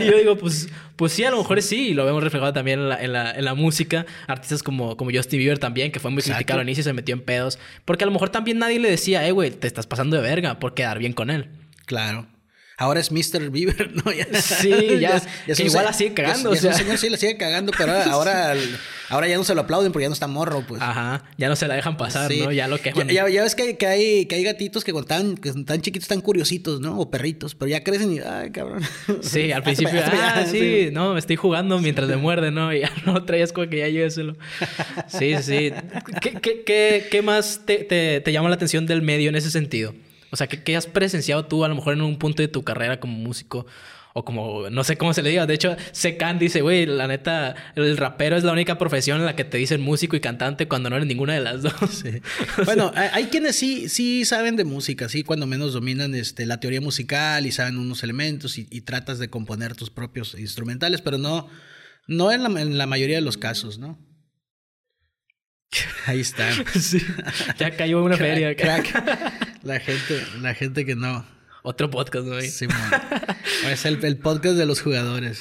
Y 0.00 0.06
yo 0.06 0.18
digo, 0.18 0.36
pues, 0.36 0.68
pues 0.96 1.12
sí, 1.12 1.24
a 1.24 1.30
lo 1.30 1.38
mejor 1.38 1.62
sí, 1.62 1.88
y 1.88 1.94
lo 1.94 2.04
vemos 2.04 2.22
reflejado 2.22 2.52
también 2.52 2.80
en 2.80 2.88
la, 2.88 3.02
en 3.02 3.12
la, 3.12 3.30
en 3.30 3.44
la 3.44 3.54
música. 3.54 4.06
Artistas 4.26 4.62
como, 4.62 4.96
como 4.96 5.10
Justin 5.12 5.38
Bieber 5.38 5.58
también, 5.58 5.92
que 5.92 6.00
fue 6.00 6.10
muy 6.10 6.22
criticado 6.22 6.60
al 6.60 6.66
inicio 6.66 6.80
y 6.80 6.84
se 6.84 6.92
metió 6.92 7.14
en 7.14 7.20
pedos. 7.20 7.58
Porque 7.84 8.04
a 8.04 8.06
lo 8.06 8.12
mejor 8.12 8.23
también 8.30 8.58
nadie 8.58 8.78
le 8.78 8.90
decía, 8.90 9.26
eh, 9.26 9.32
güey, 9.32 9.50
te 9.50 9.66
estás 9.66 9.86
pasando 9.86 10.16
de 10.16 10.22
verga 10.22 10.58
por 10.58 10.74
quedar 10.74 10.98
bien 10.98 11.12
con 11.12 11.30
él. 11.30 11.48
Claro. 11.86 12.26
Ahora 12.76 12.98
es 12.98 13.12
Mr. 13.12 13.50
Bieber, 13.50 13.94
¿no? 13.94 14.02
sí, 14.40 14.98
ya. 14.98 15.22
igual 15.46 15.84
la 15.84 15.92
sigue 15.92 16.12
cagando. 16.12 16.50
o 16.50 16.56
sea. 16.56 16.72
señor 16.72 16.98
sí 16.98 17.08
la 17.08 17.16
sigue 17.16 17.36
cagando, 17.36 17.70
pero 17.76 17.92
ahora, 17.92 18.52
ahora, 19.10 19.28
ya 19.28 19.36
no 19.36 19.44
se 19.44 19.54
lo 19.54 19.60
aplauden 19.60 19.92
porque 19.92 20.04
ya 20.04 20.08
no 20.08 20.14
está 20.14 20.26
morro, 20.26 20.64
pues. 20.66 20.82
Ajy, 20.82 21.22
Ya 21.38 21.48
no 21.48 21.54
se 21.54 21.68
la 21.68 21.74
dejan 21.74 21.96
pasar, 21.96 22.32
¿no? 22.32 22.50
Ya 22.50 22.66
lo 22.66 22.78
queman. 22.78 23.08
Ya, 23.08 23.28
ya, 23.28 23.44
ves 23.44 23.54
que 23.54 23.62
hay, 23.62 23.74
que, 23.76 23.86
hay, 23.86 24.26
que 24.26 24.34
hay 24.34 24.42
gatitos 24.42 24.82
que 24.82 24.92
cuando 24.92 25.08
están, 25.08 25.36
que 25.36 25.50
están 25.50 25.82
chiquitos 25.82 26.04
están 26.04 26.20
curiositos, 26.20 26.80
¿no? 26.80 26.98
O 26.98 27.10
perritos, 27.12 27.54
pero 27.54 27.68
ya 27.68 27.84
crecen 27.84 28.12
y, 28.12 28.18
ay, 28.18 28.50
cabrón. 28.50 28.82
Sí, 29.22 29.52
al 29.52 29.62
principio, 29.62 30.00
ah, 30.04 30.44
sí, 30.50 30.88
no, 30.92 31.12
me 31.12 31.20
estoy 31.20 31.36
jugando 31.36 31.78
mientras 31.78 32.08
me 32.08 32.16
muerde, 32.16 32.50
¿no? 32.50 32.72
Y 32.72 32.80
ya 32.80 32.90
no 33.06 33.24
traías 33.24 33.52
como 33.52 33.68
que 33.68 33.78
ya 33.78 33.88
lléveselo. 33.88 34.36
Sí, 35.06 35.34
sí. 35.42 35.72
¿Qué, 36.20 36.32
qué, 36.40 36.62
qué, 36.64 37.06
qué 37.08 37.22
más 37.22 37.60
te, 37.64 37.78
te, 37.84 38.20
te 38.20 38.32
llama 38.32 38.48
la 38.48 38.56
atención 38.56 38.86
del 38.86 39.02
medio 39.02 39.28
en 39.28 39.36
ese 39.36 39.50
sentido? 39.50 39.94
O 40.34 40.36
sea, 40.36 40.48
¿qué, 40.48 40.76
has 40.76 40.88
presenciado 40.88 41.44
tú 41.46 41.64
a 41.64 41.68
lo 41.68 41.76
mejor 41.76 41.92
en 41.92 42.02
un 42.02 42.18
punto 42.18 42.42
de 42.42 42.48
tu 42.48 42.64
carrera 42.64 42.98
como 42.98 43.16
músico? 43.16 43.66
O 44.14 44.24
como, 44.24 44.68
no 44.68 44.82
sé 44.82 44.96
cómo 44.96 45.14
se 45.14 45.22
le 45.22 45.30
diga. 45.30 45.46
De 45.46 45.54
hecho, 45.54 45.76
Secan 45.92 46.40
dice, 46.40 46.60
güey, 46.60 46.86
la 46.86 47.06
neta, 47.06 47.54
el 47.76 47.96
rapero 47.96 48.36
es 48.36 48.42
la 48.42 48.50
única 48.50 48.76
profesión 48.76 49.20
en 49.20 49.26
la 49.26 49.36
que 49.36 49.44
te 49.44 49.58
dicen 49.58 49.80
músico 49.80 50.16
y 50.16 50.20
cantante 50.20 50.66
cuando 50.66 50.90
no 50.90 50.96
eres 50.96 51.06
ninguna 51.06 51.34
de 51.34 51.40
las 51.40 51.62
dos. 51.62 52.02
bueno, 52.64 52.90
hay 52.96 53.26
quienes 53.26 53.54
sí, 53.54 53.88
sí 53.88 54.24
saben 54.24 54.56
de 54.56 54.64
música, 54.64 55.08
sí, 55.08 55.22
cuando 55.22 55.46
menos 55.46 55.72
dominan 55.72 56.16
este, 56.16 56.46
la 56.46 56.58
teoría 56.58 56.80
musical 56.80 57.46
y 57.46 57.52
saben 57.52 57.78
unos 57.78 58.02
elementos 58.02 58.58
y, 58.58 58.64
tratas 58.80 59.20
de 59.20 59.30
componer 59.30 59.76
tus 59.76 59.90
propios 59.90 60.34
instrumentales, 60.36 61.00
pero 61.00 61.16
no, 61.16 61.48
no 62.08 62.32
en 62.32 62.42
la, 62.42 62.60
en 62.60 62.76
la 62.76 62.88
mayoría 62.88 63.18
de 63.18 63.22
los 63.22 63.36
casos, 63.36 63.78
¿no? 63.78 64.00
Ahí 66.06 66.20
está. 66.20 66.50
Sí. 66.74 66.98
Ya 67.56 67.76
cayó 67.76 68.02
una 68.02 68.16
feria. 68.16 68.56
Crack. 68.56 69.53
La 69.64 69.80
gente, 69.80 70.22
la 70.42 70.54
gente 70.54 70.84
que 70.84 70.94
no. 70.94 71.24
Otro 71.62 71.90
podcast, 71.90 72.26
¿no? 72.26 72.38
Sí, 72.42 72.66
Es 73.70 73.86
el, 73.86 74.04
el, 74.04 74.18
podcast 74.18 74.56
de 74.56 74.66
los 74.66 74.82
jugadores. 74.82 75.40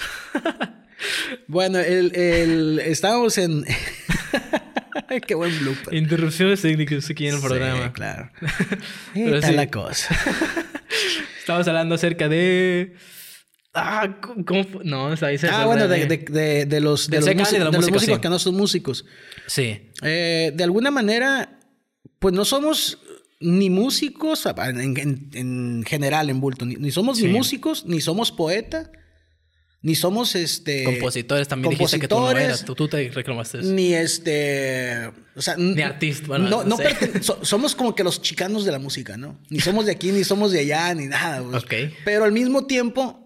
Bueno, 1.47 1.79
el, 1.79 2.15
el, 2.15 2.79
estábamos 2.79 3.38
en. 3.38 3.65
Qué 5.27 5.36
buen 5.36 5.57
blooper. 5.59 5.93
Interrupciones 5.93 6.62
técnicas 6.62 7.09
aquí 7.09 7.27
en 7.27 7.36
el 7.36 7.41
programa. 7.41 7.91
claro. 7.91 8.31
Pero 9.13 9.41
sí. 9.41 9.51
la 9.51 9.69
cosa. 9.69 10.17
Estamos 11.39 11.67
hablando 11.67 11.95
acerca 11.95 12.29
de. 12.29 12.95
Ah, 13.73 14.15
¿cómo 14.21 14.65
No, 14.86 15.12
está 15.12 15.27
ahí. 15.27 15.38
Ah, 15.51 15.65
bueno, 15.65 15.89
de, 15.89 16.05
de, 16.05 16.65
de, 16.65 16.79
los, 16.79 17.09
de, 17.09 17.19
los, 17.19 17.91
músicos, 17.91 18.19
que 18.19 18.29
no 18.29 18.39
son 18.39 18.55
músicos. 18.55 19.03
Sí. 19.47 19.91
Eh, 20.01 20.53
de 20.55 20.63
alguna 20.63 20.91
manera, 20.91 21.59
pues 22.19 22.33
no 22.33 22.45
somos 22.45 22.99
ni 23.43 23.69
músicos 23.69 24.45
en, 24.45 25.84
general 25.84 26.29
en 26.29 26.39
Bulto. 26.39 26.65
Ni, 26.65 26.91
somos 26.91 27.19
ni 27.21 27.27
músicos, 27.27 27.86
ni 27.86 28.01
somos 28.01 28.32
poeta, 28.32 28.91
ni 29.82 29.95
somos 29.95 30.36
este. 30.36 30.86
Compositores 30.86 31.47
también 31.47 31.71
dijiste 31.71 31.99
que 31.99 32.08
tú 32.08 32.15
no 32.15 32.32
eras. 32.32 32.63
Tú, 32.63 32.88
te 32.88 33.10
reclamaste 33.10 33.60
Ni 33.63 33.93
este. 33.93 35.12
O 35.36 35.41
sea, 35.41 35.58
ni 35.58 35.82
artista. 35.82 36.27
Bueno, 36.27 36.49
no, 36.49 36.63
no, 36.63 36.77
somos 37.41 37.75
como 37.75 37.93
que 37.93 38.03
los 38.03 38.21
chicanos 38.21 38.63
de 38.63 38.71
la 38.71 38.79
música, 38.79 39.17
¿no? 39.17 39.39
Ni 39.49 39.60
somos 39.60 39.86
de 39.86 39.91
aquí, 39.91 40.12
ni 40.12 40.23
somos 40.23 40.51
de 40.51 40.60
allá, 40.60 40.93
ni 40.93 41.08
nada. 41.08 41.43
Pues. 41.43 41.91
Pero 42.06 42.23
al 42.23 42.32
mismo 42.32 42.65
tiempo 42.65 43.23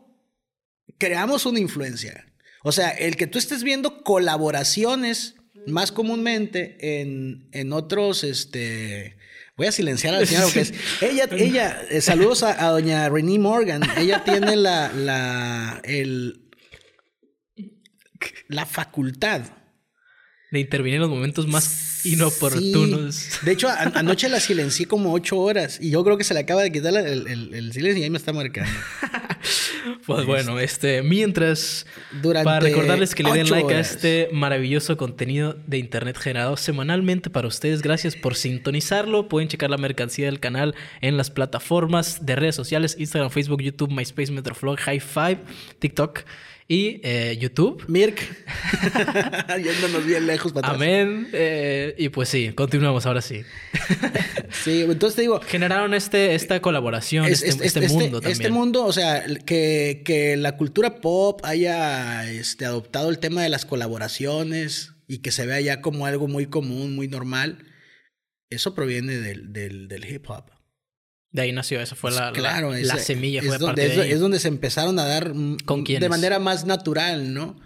creamos 0.97 1.45
una 1.45 1.59
influencia. 1.59 2.25
O 2.63 2.71
sea, 2.71 2.89
el 2.89 3.15
que 3.15 3.27
tú 3.27 3.37
estés 3.37 3.63
viendo 3.63 4.03
colaboraciones 4.03 5.35
más 5.67 5.91
comúnmente 5.91 7.01
en, 7.01 7.49
en 7.51 7.73
otros, 7.73 8.23
este... 8.23 9.16
Voy 9.57 9.65
a 9.67 9.71
silenciar 9.71 10.13
a 10.13 10.19
la 10.19 10.25
señora 10.27 10.45
porque 10.45 10.61
es... 10.61 10.73
Ella, 11.01 11.27
ella, 11.31 11.81
eh, 11.89 11.99
saludos 12.01 12.43
a, 12.43 12.69
doña 12.69 13.09
Renee 13.09 13.39
Morgan. 13.39 13.81
Ella 13.97 14.23
tiene 14.25 14.55
la, 14.55 14.91
la, 14.93 15.81
el, 15.83 16.49
la 18.47 18.65
facultad 18.65 19.41
de 20.51 20.59
intervenir 20.59 20.95
en 20.95 21.01
los 21.01 21.09
momentos 21.09 21.47
más 21.47 22.05
inoportunos. 22.05 23.39
De 23.43 23.51
hecho, 23.51 23.67
anoche 23.69 24.29
la 24.29 24.39
silencié 24.39 24.85
como 24.85 25.11
ocho 25.11 25.37
horas 25.39 25.79
y 25.81 25.89
yo 25.89 26.03
creo 26.05 26.17
que 26.17 26.23
se 26.23 26.33
le 26.33 26.39
acaba 26.39 26.61
de 26.61 26.71
quitar 26.71 26.95
el, 26.95 27.27
el 27.53 27.73
silencio 27.73 27.99
y 27.99 28.03
ahí 28.03 28.09
me 28.09 28.17
está 28.17 28.31
marcando. 28.31 28.71
Pues 30.05 30.25
bueno, 30.25 30.59
este, 30.59 31.01
mientras, 31.03 31.85
para 32.43 32.59
recordarles 32.59 33.15
que 33.15 33.23
le 33.23 33.31
den 33.31 33.49
like 33.49 33.73
a 33.73 33.79
este 33.79 34.29
maravilloso 34.31 34.97
contenido 34.97 35.55
de 35.65 35.77
internet 35.77 36.17
generado 36.17 36.57
semanalmente 36.57 37.29
para 37.29 37.47
ustedes. 37.47 37.81
Gracias 37.81 38.15
por 38.15 38.35
sintonizarlo. 38.35 39.27
Pueden 39.27 39.49
checar 39.49 39.69
la 39.69 39.77
mercancía 39.77 40.25
del 40.25 40.39
canal 40.39 40.75
en 41.01 41.17
las 41.17 41.29
plataformas 41.29 42.25
de 42.25 42.35
redes 42.35 42.55
sociales: 42.55 42.95
Instagram, 42.99 43.31
Facebook, 43.31 43.61
YouTube, 43.61 43.91
MySpace, 43.91 44.31
Metroflog, 44.31 44.77
High 44.79 44.99
Five, 44.99 45.39
TikTok 45.79 46.23
y 46.67 46.99
eh, 47.03 47.37
YouTube. 47.39 47.85
Mirk. 47.87 48.19
Yéndonos 49.63 50.05
bien 50.05 50.27
lejos 50.27 50.51
para 50.51 50.67
atrás. 50.67 50.81
Amén. 50.81 51.29
Eh, 51.31 51.95
y 51.97 52.09
pues 52.09 52.27
sí, 52.29 52.51
continuamos 52.53 53.05
ahora 53.05 53.21
sí. 53.21 53.43
sí, 54.63 54.81
entonces 54.81 55.15
te 55.15 55.21
digo. 55.21 55.39
Generaron 55.39 55.93
este, 55.93 56.35
esta 56.35 56.61
colaboración, 56.61 57.25
este, 57.25 57.49
este, 57.49 57.65
este, 57.67 57.87
mundo 57.87 58.19
también. 58.19 58.41
Este 58.41 58.49
mundo, 58.49 58.85
o 58.85 58.91
sea, 58.91 59.23
que, 59.45 60.01
que 60.03 60.35
la 60.35 60.57
cultura 60.57 60.99
pop 60.99 61.39
haya 61.43 62.29
este, 62.29 62.65
adoptado 62.65 63.09
el 63.09 63.19
tema 63.19 63.41
de 63.43 63.49
las 63.49 63.65
colaboraciones 63.65 64.93
y 65.07 65.19
que 65.19 65.31
se 65.31 65.45
vea 65.45 65.61
ya 65.61 65.81
como 65.81 66.05
algo 66.05 66.27
muy 66.27 66.47
común, 66.47 66.95
muy 66.95 67.07
normal. 67.07 67.65
Eso 68.49 68.75
proviene 68.75 69.17
del, 69.17 69.53
del, 69.53 69.87
del 69.87 70.05
hip 70.05 70.29
hop. 70.29 70.56
De 71.31 71.41
ahí 71.41 71.51
nació, 71.51 71.81
esa 71.81 71.95
fue 71.95 72.11
la, 72.11 72.31
claro, 72.31 72.73
la, 72.73 72.97
semilla. 72.97 73.41
Fue 73.41 73.55
es, 73.55 73.59
donde, 73.59 74.11
es, 74.11 74.19
donde 74.19 74.39
se 74.39 74.47
empezaron 74.47 74.97
a 74.97 75.05
dar 75.05 75.33
¿Con 75.65 75.83
de 75.83 76.09
manera 76.09 76.39
más 76.39 76.65
natural, 76.65 77.33
¿no? 77.33 77.59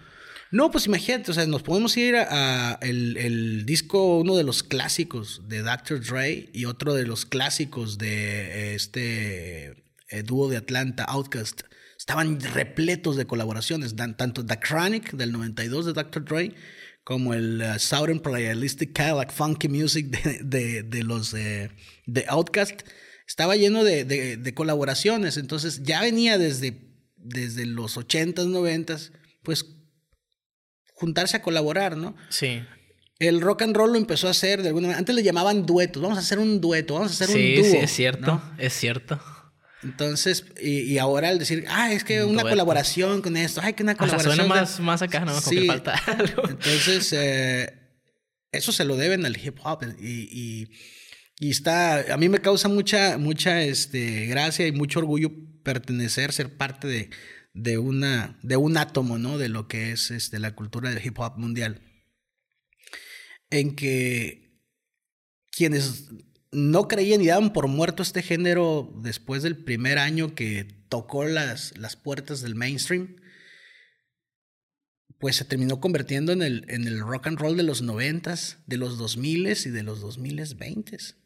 No, 0.50 0.70
pues 0.70 0.84
imagínate, 0.84 1.30
o 1.30 1.34
sea, 1.34 1.46
nos 1.46 1.62
podemos 1.62 1.96
ir 1.96 2.14
a, 2.16 2.78
el, 2.82 3.16
el, 3.16 3.64
disco, 3.64 4.18
uno 4.18 4.36
de 4.36 4.44
los 4.44 4.62
clásicos 4.62 5.48
de 5.48 5.62
Dr. 5.62 6.04
Dre 6.04 6.50
y 6.52 6.66
otro 6.66 6.92
de 6.92 7.06
los 7.06 7.24
clásicos 7.24 7.96
de 7.96 8.74
este 8.74 9.84
eh, 10.08 10.22
dúo 10.22 10.48
de 10.48 10.58
Atlanta, 10.58 11.04
Outcast. 11.04 11.62
Estaban 11.96 12.38
repletos 12.38 13.16
de 13.16 13.24
colaboraciones, 13.26 13.96
tanto 13.96 14.44
The 14.44 14.58
Chronic 14.58 15.12
del 15.12 15.32
92 15.32 15.86
de 15.86 15.92
Dr. 15.94 16.24
Dre 16.24 16.54
como 17.04 17.32
el 17.32 17.62
uh, 17.62 17.78
Southern 17.78 18.20
Playalistic 18.20 18.92
Cadillac 18.92 19.32
Funky 19.32 19.68
Music 19.68 20.06
de, 20.08 20.40
de, 20.42 20.82
de 20.82 21.02
los 21.02 21.32
eh, 21.34 21.70
de 22.06 22.24
Outcast 22.28 22.82
estaba 23.26 23.56
lleno 23.56 23.84
de, 23.84 24.52
colaboraciones, 24.54 25.36
entonces 25.36 25.82
ya 25.82 26.00
venía 26.00 26.38
desde, 26.38 26.78
desde 27.16 27.66
los 27.66 27.96
80s, 27.96 28.34
90s, 28.34 29.12
pues 29.42 29.66
juntarse 30.94 31.36
a 31.36 31.42
colaborar, 31.42 31.96
¿no? 31.96 32.14
Sí. 32.28 32.62
El 33.18 33.40
rock 33.40 33.62
and 33.62 33.76
roll 33.76 33.92
lo 33.92 33.98
empezó 33.98 34.28
a 34.28 34.32
hacer 34.32 34.62
de 34.62 34.68
alguna 34.68 34.88
manera. 34.88 34.98
Antes 34.98 35.14
le 35.14 35.22
llamaban 35.22 35.64
duetos. 35.64 36.02
Vamos 36.02 36.18
a 36.18 36.20
hacer 36.20 36.40
un 36.40 36.60
dueto, 36.60 36.94
vamos 36.94 37.10
a 37.10 37.24
hacer 37.24 37.36
un 37.36 37.54
dúo. 37.62 37.70
Sí, 37.70 37.76
es 37.76 37.92
cierto, 37.92 38.42
es 38.58 38.72
cierto. 38.72 39.20
Entonces, 39.82 40.44
y, 40.60 40.98
ahora 40.98 41.28
al 41.28 41.38
decir, 41.38 41.64
ah, 41.68 41.92
es 41.92 42.04
que 42.04 42.22
una 42.22 42.42
colaboración 42.42 43.20
con 43.20 43.36
esto, 43.36 43.60
ay, 43.62 43.72
que 43.72 43.82
una 43.82 43.96
colaboración. 43.96 44.36
suena 44.36 44.48
más, 44.48 44.78
más 44.78 45.02
acá, 45.02 45.24
¿no? 45.24 45.40
Sí. 45.40 45.62
que 45.62 45.66
falta 45.66 45.94
algo. 46.06 46.48
Entonces, 46.48 47.12
eh, 47.12 47.72
eso 48.52 48.70
se 48.70 48.84
lo 48.84 48.96
deben 48.96 49.26
al 49.26 49.36
hip 49.36 49.58
hop 49.64 49.84
y, 49.98 50.28
y, 50.30 50.68
y 51.42 51.50
está, 51.50 52.14
a 52.14 52.16
mí 52.18 52.28
me 52.28 52.40
causa 52.40 52.68
mucha, 52.68 53.18
mucha 53.18 53.64
este, 53.64 54.26
gracia 54.26 54.64
y 54.64 54.70
mucho 54.70 55.00
orgullo 55.00 55.32
pertenecer, 55.64 56.32
ser 56.32 56.56
parte 56.56 56.86
de, 56.86 57.10
de, 57.52 57.78
una, 57.78 58.38
de 58.44 58.56
un 58.56 58.76
átomo, 58.76 59.18
¿no? 59.18 59.38
De 59.38 59.48
lo 59.48 59.66
que 59.66 59.90
es 59.90 60.12
este, 60.12 60.38
la 60.38 60.54
cultura 60.54 60.88
del 60.88 61.04
hip 61.04 61.18
hop 61.18 61.38
mundial. 61.38 61.82
En 63.50 63.74
que 63.74 64.62
quienes 65.50 66.10
no 66.52 66.86
creían 66.86 67.20
y 67.20 67.26
daban 67.26 67.52
por 67.52 67.66
muerto 67.66 68.04
este 68.04 68.22
género 68.22 68.94
después 69.02 69.42
del 69.42 69.56
primer 69.56 69.98
año 69.98 70.36
que 70.36 70.62
tocó 70.88 71.24
las, 71.24 71.76
las 71.76 71.96
puertas 71.96 72.40
del 72.40 72.54
mainstream, 72.54 73.16
pues 75.18 75.34
se 75.34 75.44
terminó 75.44 75.80
convirtiendo 75.80 76.30
en 76.30 76.42
el, 76.42 76.66
en 76.68 76.86
el 76.86 77.00
rock 77.00 77.26
and 77.26 77.40
roll 77.40 77.56
de 77.56 77.64
los 77.64 77.82
90s, 77.82 78.58
de 78.68 78.76
los 78.76 78.96
2000s 78.96 79.66
y 79.66 79.70
de 79.70 79.82
los 79.82 80.00
dos 80.00 80.20
2020s. 80.20 81.16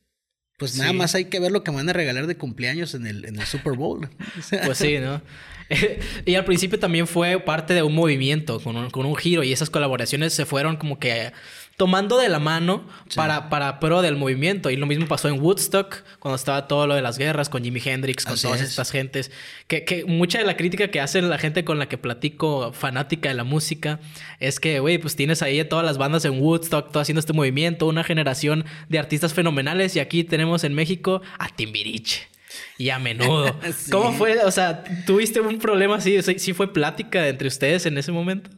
Pues 0.57 0.77
nada 0.77 0.95
más 0.95 1.15
hay 1.15 1.27
que 1.27 1.39
ver 1.39 1.53
lo 1.53 1.63
que 1.63 1.71
van 1.71 1.89
a 1.89 1.93
regalar 1.93 2.27
de 2.27 2.37
cumpleaños 2.37 2.95
en 2.95 3.07
el, 3.07 3.27
en 3.27 3.39
el 3.39 3.47
Super 3.47 3.75
Bowl. 3.75 4.09
pues 4.65 4.79
sí, 4.79 4.99
¿no? 4.99 5.21
y 6.25 6.35
al 6.35 6.45
principio 6.45 6.79
también 6.79 7.07
fue 7.07 7.39
parte 7.41 7.75
de 7.75 7.83
un 7.83 7.95
movimiento, 7.95 8.61
con 8.61 8.77
un, 8.77 8.91
con 8.91 9.05
un 9.05 9.17
giro, 9.17 9.43
y 9.43 9.53
esas 9.53 9.69
colaboraciones 9.69 10.33
se 10.33 10.47
fueron 10.47 10.77
como 10.77 10.99
que 10.99 11.33
tomando 11.77 12.19
de 12.19 12.29
la 12.29 12.39
mano 12.39 12.87
para, 13.15 13.49
para 13.49 13.81
pro 13.81 14.03
del 14.03 14.17
movimiento. 14.17 14.71
Y 14.71 14.77
lo 14.77 14.87
mismo 14.87 15.07
pasó 15.07 15.29
en 15.29 15.41
Woodstock, 15.41 16.03
cuando 16.19 16.37
estaba 16.37 16.67
todo 16.69 16.87
lo 16.87 16.95
de 16.95 17.03
las 17.03 17.19
guerras, 17.19 17.49
con 17.49 17.63
Jimi 17.63 17.81
Hendrix, 17.85 18.25
con 18.25 18.39
todas 18.41 18.61
estas 18.61 18.91
gentes. 18.91 19.31
Que, 19.67 19.85
que, 19.85 20.05
mucha 20.05 20.39
de 20.39 20.45
la 20.45 20.57
crítica 20.57 20.89
que 20.89 21.01
hace 21.01 21.21
la 21.23 21.39
gente 21.39 21.65
con 21.65 21.79
la 21.79 21.89
que 21.89 21.99
platico, 21.99 22.73
fanática 22.73 23.29
de 23.29 23.35
la 23.35 23.45
música, 23.45 24.01
es 24.41 24.59
que, 24.59 24.81
güey, 24.81 24.99
pues 24.99 25.17
tienes 25.17 25.43
ahí 25.43 25.63
todas 25.65 25.85
las 25.85 25.99
bandas 25.99 26.25
en 26.25 26.41
Woodstock, 26.41 26.91
todo 26.91 27.01
haciendo 27.01 27.21
este 27.21 27.33
movimiento, 27.33 27.87
una 27.87 28.05
generación 28.05 28.65
de 28.89 28.99
artistas 28.99 29.35
fenomenales. 29.35 29.97
Y 29.97 30.01
aquí 30.01 30.25
tenemos 30.25 30.65
en 30.65 30.75
México 30.75 31.21
a 31.39 31.49
Timbiriche 31.49 32.36
y 32.79 32.91
a 32.91 32.99
menudo. 32.99 33.59
¿Cómo 33.91 34.13
fue? 34.13 34.39
O 34.45 34.51
sea, 34.51 34.85
¿tuviste 35.07 35.41
un 35.41 35.59
problema 35.59 35.97
así? 35.97 36.17
¿Sí 36.39 36.53
fue 36.53 36.73
plática 36.73 37.29
entre 37.29 37.49
ustedes 37.49 37.87
en 37.87 37.99
ese 37.99 38.13
momento? 38.13 38.51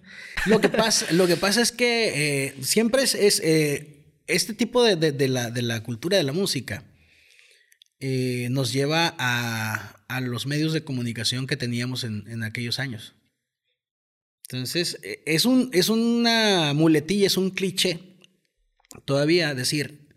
Lo 0.47 0.61
que 0.61 0.69
pasa, 0.69 1.13
lo 1.13 1.27
que 1.27 1.37
pasa 1.37 1.63
es 1.63 1.73
que 1.73 2.47
eh, 2.47 2.55
siempre 2.63 3.03
es, 3.03 3.15
eh, 3.15 4.07
este 4.27 4.55
tipo 4.55 4.83
de, 4.83 5.29
la, 5.29 5.83
cultura 5.83 6.17
de 6.17 6.23
la 6.23 6.33
música 6.33 6.85
eh, 8.01 8.49
nos 8.51 8.73
lleva 8.73 9.15
a, 9.19 9.95
los 10.21 10.47
medios 10.47 10.73
de 10.73 10.85
comunicación 10.85 11.47
que 11.47 11.57
teníamos 11.57 12.05
en, 12.05 12.43
aquellos 12.43 12.79
años. 12.79 13.15
Entonces, 14.51 14.99
es, 15.27 15.45
un, 15.45 15.71
es 15.73 15.91
una 15.91 16.73
muletilla, 16.73 17.27
es 17.27 17.37
un 17.37 17.51
cliché 17.51 18.17
todavía 19.05 19.55
decir, 19.55 20.09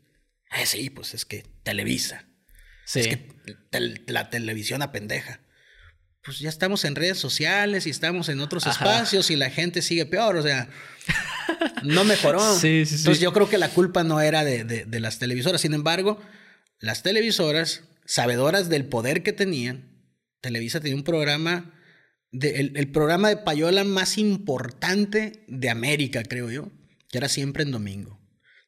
sí, 0.66 0.90
pues 0.90 1.14
es 1.14 1.26
que 1.26 1.44
Televisa. 1.64 2.31
Es 2.96 3.08
que 3.08 3.28
la 4.08 4.30
televisión 4.30 4.82
apendeja. 4.82 5.40
Pues 6.24 6.40
ya 6.40 6.50
estamos 6.50 6.86
en 6.86 6.96
redes 6.96 7.18
sociales 7.18 7.88
y 7.88 7.90
estamos 7.90 8.30
en 8.30 8.42
otros 8.42 8.68
espacios 8.68 9.32
y 9.32 9.36
la 9.36 9.50
gente 9.50 9.82
sigue 9.82 10.06
peor, 10.06 10.36
o 10.36 10.44
sea, 10.44 10.70
no 11.84 12.04
mejoró. 12.04 12.42
Sí, 12.60 12.86
sí, 12.86 12.96
Entonces 12.96 13.20
yo 13.20 13.34
creo 13.34 13.50
que 13.50 13.58
la 13.58 13.70
culpa 13.70 14.04
no 14.04 14.22
era 14.22 14.44
de, 14.44 14.86
las 15.00 15.18
televisoras, 15.18 15.62
sin 15.62 15.74
embargo, 15.74 16.22
las 16.80 17.02
televisoras, 17.02 17.86
sabedoras 18.06 18.70
del 18.70 18.86
poder 18.86 19.24
que 19.24 19.34
tenían, 19.34 19.90
Televisa 20.42 20.80
tenía 20.80 20.96
un 20.96 21.04
programa, 21.04 21.74
de, 22.32 22.60
el, 22.60 22.78
el 22.78 22.92
programa 22.92 23.30
de 23.30 23.38
payola 23.38 23.84
más 23.84 24.18
importante 24.20 25.44
de 25.48 25.70
América, 25.70 26.24
creo 26.24 26.52
yo, 26.52 26.70
que 27.10 27.18
era 27.18 27.30
siempre 27.30 27.64
en 27.64 27.72
domingo 27.72 28.21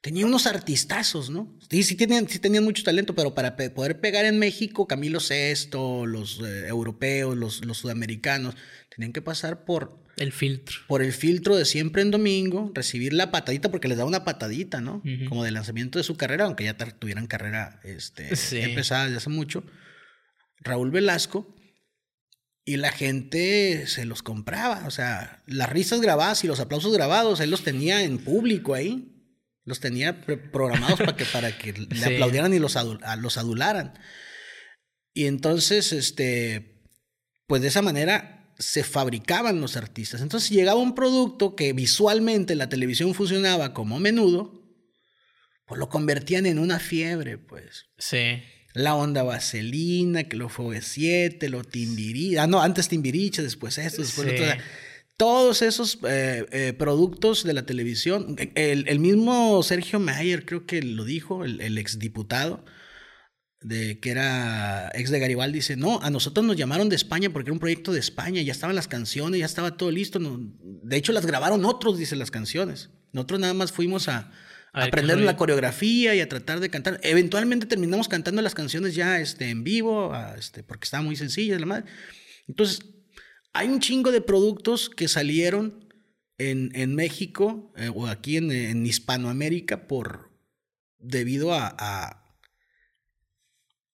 tenía 0.03 0.25
unos 0.25 0.47
artistazos, 0.47 1.29
¿no? 1.29 1.57
Sí, 1.69 1.81
sí 1.81 1.95
tenían, 1.95 2.27
sí 2.27 2.37
tenían 2.37 2.65
mucho 2.65 2.83
talento, 2.83 3.15
pero 3.15 3.33
para 3.33 3.55
poder 3.55 4.01
pegar 4.01 4.25
en 4.25 4.37
México, 4.37 4.85
Camilo 4.85 5.21
Sesto, 5.21 6.05
los 6.05 6.41
eh, 6.41 6.67
europeos, 6.67 7.37
los, 7.37 7.65
los, 7.65 7.77
sudamericanos, 7.77 8.53
tenían 8.93 9.13
que 9.13 9.21
pasar 9.21 9.63
por... 9.63 10.03
El 10.17 10.33
filtro. 10.33 10.75
Por 10.89 11.01
el 11.01 11.13
filtro 11.13 11.55
de 11.55 11.63
siempre 11.63 12.01
en 12.01 12.11
domingo, 12.11 12.69
recibir 12.75 13.13
la 13.13 13.31
patadita, 13.31 13.71
porque 13.71 13.87
les 13.87 13.97
da 13.97 14.03
una 14.03 14.25
patadita, 14.25 14.81
¿no? 14.81 15.01
Como 15.29 15.45
de 15.45 15.51
lanzamiento 15.51 15.99
de 15.99 16.03
su 16.03 16.17
carrera, 16.17 16.45
aunque 16.45 16.65
ya 16.65 16.75
tuvieran 16.75 17.25
carrera 17.25 17.79
este, 17.85 18.27
empezada 18.61 19.05
desde 19.05 19.17
hace 19.17 19.29
mucho. 19.29 19.63
Raúl 20.59 20.91
Velasco. 20.91 21.55
Y 22.65 22.77
la 22.77 22.91
gente 22.91 23.87
se 23.87 24.05
los 24.05 24.21
compraba, 24.21 24.83
o 24.87 24.91
sea, 24.91 25.43
las 25.47 25.69
risas 25.69 25.99
grabadas 25.99 26.45
y 26.45 26.47
los 26.47 26.61
aplausos 26.61 26.93
grabados, 26.93 27.41
él 27.41 27.49
los 27.49 27.63
tenía 27.63 28.03
en 28.03 28.19
público 28.19 28.73
ahí. 28.73 29.12
Los 29.65 29.79
tenía 29.79 30.21
programados 30.21 30.99
para 30.99 31.15
que, 31.15 31.25
para 31.25 31.57
que 31.57 31.73
le 31.73 32.05
aplaudieran 32.05 32.53
y 32.53 32.59
los, 32.59 32.77
los 33.19 33.37
adularan. 33.37 33.93
Y 35.13 35.25
entonces, 35.25 35.93
este, 35.93 36.81
pues 37.47 37.61
de 37.61 37.69
esa 37.69 37.81
manera 37.81 38.53
se 38.59 38.83
fabricaban 38.83 39.61
los 39.61 39.77
artistas. 39.77 40.21
Entonces 40.21 40.49
llegaba 40.49 40.79
un 40.79 40.95
producto 40.95 41.55
que 41.55 41.73
visualmente 41.73 42.55
la 42.55 42.69
televisión 42.69 43.13
funcionaba 43.13 43.73
como 43.73 43.99
menudo, 43.99 44.61
pues 45.65 45.79
lo 45.79 45.89
convertían 45.89 46.45
en 46.45 46.59
una 46.59 46.79
fiebre, 46.79 47.37
pues. 47.37 47.85
Sí. 47.97 48.43
La 48.73 48.95
onda 48.95 49.23
vaselina, 49.23 50.23
que 50.23 50.35
lo 50.35 50.49
fue 50.49 50.81
7, 50.81 51.47
lo 51.49 51.63
timbiriche. 51.63 52.39
Ah, 52.39 52.47
no, 52.47 52.61
antes 52.61 52.87
timbiriche, 52.89 53.43
después 53.43 53.77
esto, 53.77 54.01
después 54.01 54.29
sí 54.29 54.35
todos 55.23 55.61
esos 55.61 55.99
eh, 56.05 56.45
eh, 56.51 56.73
productos 56.73 57.45
de 57.45 57.53
la 57.53 57.65
televisión. 57.65 58.35
El, 58.55 58.99
mismo 58.99 59.63
Sergio 59.63 59.97
Mayer, 59.97 60.45
creo 60.45 60.65
que 60.65 60.81
lo 60.81 61.05
dijo, 61.05 61.45
el, 61.45 61.61
el 61.61 61.77
exdiputado, 61.77 62.65
de, 63.61 64.01
que 64.01 64.11
era 64.11 64.91
ex 64.93 65.11
de 65.11 65.19
Garibaldi, 65.19 65.59
dice, 65.59 65.77
no, 65.77 66.01
a 66.01 66.09
nosotros 66.09 66.45
nos 66.45 66.57
llamaron 66.57 66.89
de 66.89 66.97
España 66.97 67.29
porque 67.29 67.51
era 67.51 67.53
un 67.53 67.61
proyecto 67.61 67.93
de 67.93 68.01
España, 68.01 68.41
ya 68.41 68.51
estaban 68.51 68.75
las 68.75 68.89
canciones, 68.89 69.39
ya 69.39 69.45
estaba 69.45 69.77
todo 69.77 69.91
listo. 69.91 70.19
de 70.19 70.97
hecho, 70.97 71.13
las 71.13 71.25
grabaron 71.25 71.63
otros, 71.63 71.97
dice 71.97 72.17
las 72.17 72.29
canciones. 72.29 72.89
Nosotros 73.13 73.39
nada 73.39 73.53
más 73.53 73.71
fuimos 73.71 74.09
a, 74.09 74.29
aprender 74.73 75.21
la 75.21 75.37
coreografía 75.37 76.15
y 76.15 76.19
a 76.19 76.27
tratar 76.27 76.59
de 76.59 76.69
cantar. 76.69 76.99
Eventualmente 77.01 77.65
terminamos 77.65 78.09
cantando 78.09 78.41
las 78.41 78.55
canciones 78.55 78.93
ya 78.93 79.21
este, 79.21 79.51
en 79.51 79.63
vivo, 79.63 80.13
este, 80.37 80.63
porque 80.63 80.83
estaban 80.83 81.05
muy 81.05 81.15
sencillas, 81.15 81.61
la 81.61 81.65
madre. 81.65 81.85
Entonces, 82.49 82.81
hay 83.53 83.67
un 83.67 83.79
chingo 83.79 84.11
de 84.11 84.21
productos 84.21 84.89
que 84.89 85.07
salieron 85.07 85.87
en, 86.37 86.95
México 86.95 87.71
eh, 87.77 87.89
o 87.93 88.07
aquí 88.07 88.37
en, 88.37 88.85
Hispanoamérica 88.85 89.87
por 89.87 90.31
debido 90.97 91.53
a, 91.53 92.37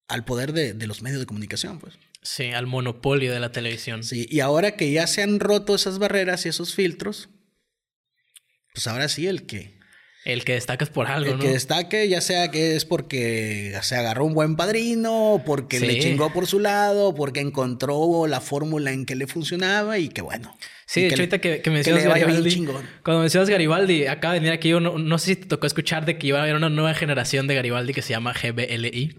al 0.07 0.25
poder 0.25 0.53
de, 0.53 0.87
los 0.87 1.01
medios 1.01 1.19
de 1.19 1.25
comunicación, 1.25 1.79
pues. 1.79 1.95
Sí, 2.21 2.45
al 2.45 2.67
monopolio 2.67 3.31
de 3.31 3.39
la 3.39 3.51
televisión. 3.51 4.03
Sí, 4.03 4.27
y 4.29 4.39
ahora 4.39 4.75
que 4.75 4.91
ya 4.91 5.07
se 5.07 5.21
han 5.21 5.39
roto 5.39 5.75
esas 5.75 5.99
barreras 5.99 6.45
y 6.45 6.49
esos 6.49 6.75
filtros, 6.75 7.29
pues 8.73 8.87
ahora 8.87 9.07
sí 9.07 9.27
el 9.27 9.45
que 9.45 9.78
el 10.25 10.43
que 10.43 10.53
destaca 10.53 10.83
es 10.83 10.91
por 10.91 11.07
algo, 11.07 11.29
¿no? 11.29 11.35
El 11.35 11.39
que 11.39 11.49
destaque, 11.49 12.07
ya 12.09 12.21
sea 12.21 12.51
que 12.51 12.75
es 12.75 12.85
porque 12.85 13.77
se 13.81 13.95
agarró 13.95 14.25
un 14.25 14.33
buen 14.33 14.55
padrino, 14.55 15.41
porque 15.45 15.79
le 15.79 15.99
chingó 15.99 16.33
por 16.33 16.45
su 16.45 16.59
lado, 16.59 17.15
porque 17.15 17.39
encontró 17.39 18.27
la 18.27 18.41
fórmula 18.41 18.91
en 18.91 19.05
que 19.05 19.15
le 19.15 19.27
funcionaba 19.27 19.97
y 19.97 20.09
que 20.09 20.21
bueno. 20.21 20.55
Sí, 20.85 21.01
de 21.01 21.07
hecho, 21.07 21.17
ahorita 21.17 21.39
que, 21.39 21.61
que 21.61 21.69
mencionas 21.69 22.03
Garibaldi. 22.03 22.65
Cuando 23.03 23.21
mencionas 23.21 23.49
Garibaldi, 23.49 24.07
acaba 24.07 24.33
de 24.33 24.39
venir 24.39 24.53
aquí, 24.53 24.69
yo 24.69 24.79
no, 24.79 25.17
sé 25.17 25.25
si 25.25 25.35
te 25.35 25.45
tocó 25.45 25.67
escuchar 25.67 26.05
de 26.05 26.17
que 26.17 26.27
iba 26.27 26.39
a 26.39 26.43
haber 26.43 26.55
una 26.55 26.69
nueva 26.69 26.93
generación 26.93 27.47
de 27.47 27.55
Garibaldi 27.55 27.93
que 27.93 28.01
se 28.01 28.09
llama 28.09 28.33
GBLI 28.33 29.15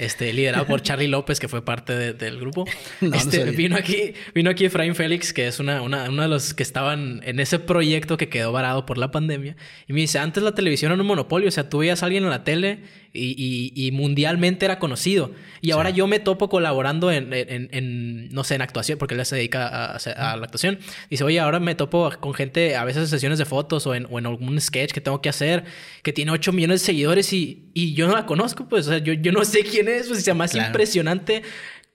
este, 0.00 0.32
liderado 0.32 0.66
por 0.66 0.80
Charlie 0.82 1.08
López, 1.08 1.38
que 1.38 1.46
fue 1.46 1.64
parte 1.64 2.14
del 2.14 2.40
grupo. 2.40 2.64
este, 3.00 3.44
vino, 3.50 3.76
aquí, 3.76 4.14
vino 4.34 4.50
aquí 4.50 4.64
Efraín 4.64 4.94
Félix, 4.94 5.32
que 5.32 5.46
es 5.46 5.60
una, 5.60 5.82
una, 5.82 6.08
uno 6.08 6.22
de 6.22 6.28
los 6.28 6.54
que 6.54 6.62
estaban 6.62 7.20
en 7.24 7.38
ese 7.38 7.58
proyecto 7.58 8.16
que 8.16 8.28
quedó 8.28 8.50
varado 8.50 8.86
por 8.86 8.98
la 8.98 9.10
pandemia. 9.10 9.56
Y 9.86 9.92
me 9.92 10.00
dice, 10.00 10.18
antes 10.18 10.42
la 10.42 10.54
televisión 10.54 10.90
era 10.90 11.00
un 11.00 11.06
monopolio, 11.06 11.48
o 11.48 11.52
sea, 11.52 11.68
tú 11.68 11.78
veías 11.78 12.02
a 12.02 12.06
alguien 12.06 12.24
en 12.24 12.30
la 12.30 12.44
tele 12.44 12.80
y, 13.12 13.90
mundialmente 13.92 14.64
era 14.64 14.78
conocido. 14.78 15.32
Y 15.60 15.72
ahora 15.72 15.90
yo 15.90 16.06
me 16.06 16.20
topo 16.20 16.48
colaborando 16.48 17.10
en, 17.10 18.28
no 18.32 18.44
sé, 18.44 18.54
en 18.54 18.62
actuación, 18.62 18.98
porque 18.98 19.14
él 19.14 19.24
se 19.26 19.36
dedica 19.36 19.96
a, 19.96 20.36
la 20.36 20.44
actuación. 20.44 20.78
Dice, 21.08 21.24
oye, 21.24 21.40
ahora 21.40 21.60
me 21.60 21.74
topo 21.74 22.10
con 22.20 22.34
gente, 22.34 22.76
a 22.76 22.84
veces 22.84 23.02
en 23.02 23.08
sesiones 23.08 23.38
de 23.38 23.44
fotos 23.44 23.86
o 23.86 23.94
en, 23.94 24.06
algún 24.26 24.60
sketch 24.60 24.92
que 24.92 25.00
tengo 25.00 25.20
que 25.20 25.28
hacer, 25.28 25.64
que 26.02 26.12
tiene 26.12 26.30
8 26.32 26.52
millones 26.52 26.80
de 26.80 26.86
seguidores 26.86 27.32
y, 27.32 27.66
yo 27.94 28.06
no 28.06 28.14
la 28.14 28.26
conozco, 28.26 28.68
pues, 28.68 28.86
o 28.86 28.90
sea, 28.90 28.98
yo, 28.98 29.12
yo 29.14 29.32
no 29.32 29.44
sé 29.44 29.64
quién 29.64 29.88
es, 29.88 30.08
pues, 30.08 30.22
sea 30.22 30.34
más 30.34 30.54
impresionante 30.54 31.42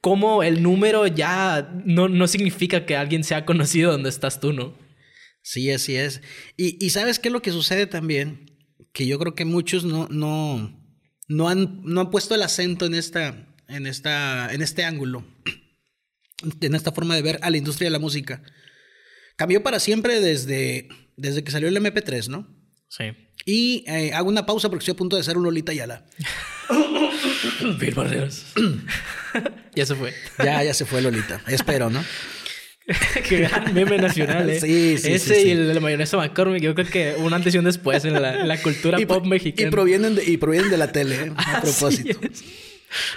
cómo 0.01 0.43
el 0.43 0.62
número 0.62 1.08
ya 1.08 1.73
no, 1.84 2.08
no 2.08 2.28
significa 2.28 2.86
que 2.86 2.95
alguien 2.95 3.23
sea 3.23 3.43
conocido 3.43 3.91
donde 3.91 4.10
estás 4.10 4.39
tú, 4.39 4.54
¿no? 4.54 4.78
Sí, 5.41 5.71
así 5.71 5.95
es. 5.95 6.21
Y, 6.58 6.84
y 6.84 6.91
¿sabes 6.91 7.17
qué 7.17 7.30
es 7.30 7.34
lo 7.34 7.41
que 7.41 7.51
sucede 7.51 7.88
también? 7.88 8.51
Que 8.93 9.08
yo 9.08 9.17
creo 9.17 9.34
que 9.34 9.45
muchos 9.45 9.84
no, 9.84 10.08
no, 10.10 10.84
no 11.27 11.49
han, 11.49 11.81
no 11.83 12.01
han 12.01 12.11
puesto 12.11 12.35
el 12.35 12.41
acento 12.41 12.85
en, 12.85 12.95
esta, 12.95 13.47
en, 13.67 13.88
esta, 13.88 14.53
en 14.53 14.61
este 14.61 14.83
ángulo, 14.83 15.25
en 16.61 16.75
esta 16.75 16.91
forma 16.91 17.15
de 17.15 17.21
ver 17.21 17.39
a 17.41 17.49
la 17.49 17.57
industria 17.57 17.88
de 17.88 17.91
la 17.91 17.99
música. 17.99 18.41
Cambió 19.35 19.63
para 19.63 19.79
siempre 19.79 20.21
desde, 20.21 20.88
desde 21.17 21.43
que 21.43 21.51
salió 21.51 21.67
el 21.67 21.77
MP3, 21.77 22.29
¿no? 22.29 22.47
Sí. 22.89 23.05
Y 23.45 23.83
eh, 23.88 24.13
hago 24.13 24.29
una 24.29 24.45
pausa 24.45 24.69
porque 24.69 24.83
estoy 24.83 24.93
a 24.93 24.97
punto 24.97 25.15
de 25.15 25.21
hacer 25.21 25.38
un 25.38 25.43
Lolita 25.43 25.73
Yala. 25.73 26.05
Bill 27.79 27.93
Barreros. 27.93 28.45
ya 29.75 29.85
se 29.85 29.95
fue. 29.95 30.13
Ya, 30.39 30.63
ya 30.63 30.73
se 30.73 30.85
fue 30.85 31.01
Lolita. 31.01 31.41
Espero, 31.47 31.89
¿no? 31.89 32.03
Qué 33.27 33.39
gran 33.39 33.73
meme 33.73 33.97
nacional, 33.97 34.49
¿eh? 34.49 34.59
Sí, 34.61 34.97
sí, 34.97 35.13
Ese 35.13 35.35
sí, 35.35 35.41
sí. 35.41 35.47
y 35.47 35.51
el 35.51 35.67
de 35.67 35.73
la 35.73 35.79
mayonesa 35.79 36.17
McCormick, 36.17 36.61
yo 36.61 36.75
creo 36.75 36.87
que 36.87 37.15
un 37.17 37.33
antes 37.33 37.53
y 37.55 37.57
un 37.57 37.65
después 37.65 38.05
en 38.05 38.21
la, 38.21 38.41
en 38.41 38.47
la 38.47 38.61
cultura 38.61 38.99
Y, 39.01 39.05
pop 39.05 39.25
y 39.25 39.29
mexicana. 39.29 39.71
provienen 39.71 40.15
de, 40.15 40.23
y 40.23 40.37
provienen 40.37 40.69
de 40.69 40.77
la 40.77 40.91
tele, 40.91 41.15
¿eh? 41.15 41.33
a 41.37 41.61
propósito. 41.61 42.19
es. 42.21 42.43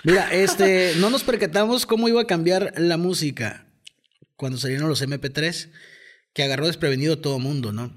Mira, 0.04 0.33
este, 0.33 0.94
no 0.96 1.11
nos 1.11 1.22
percatamos 1.22 1.87
cómo 1.87 2.09
iba 2.09 2.20
a 2.22 2.26
cambiar 2.26 2.72
la 2.78 2.96
música 2.96 3.66
cuando 4.37 4.57
salieron 4.59 4.88
los 4.88 5.02
MP3, 5.02 5.70
que 6.33 6.42
agarró 6.42 6.66
desprevenido 6.66 7.18
todo 7.18 7.38
mundo, 7.38 7.72
¿no? 7.72 7.96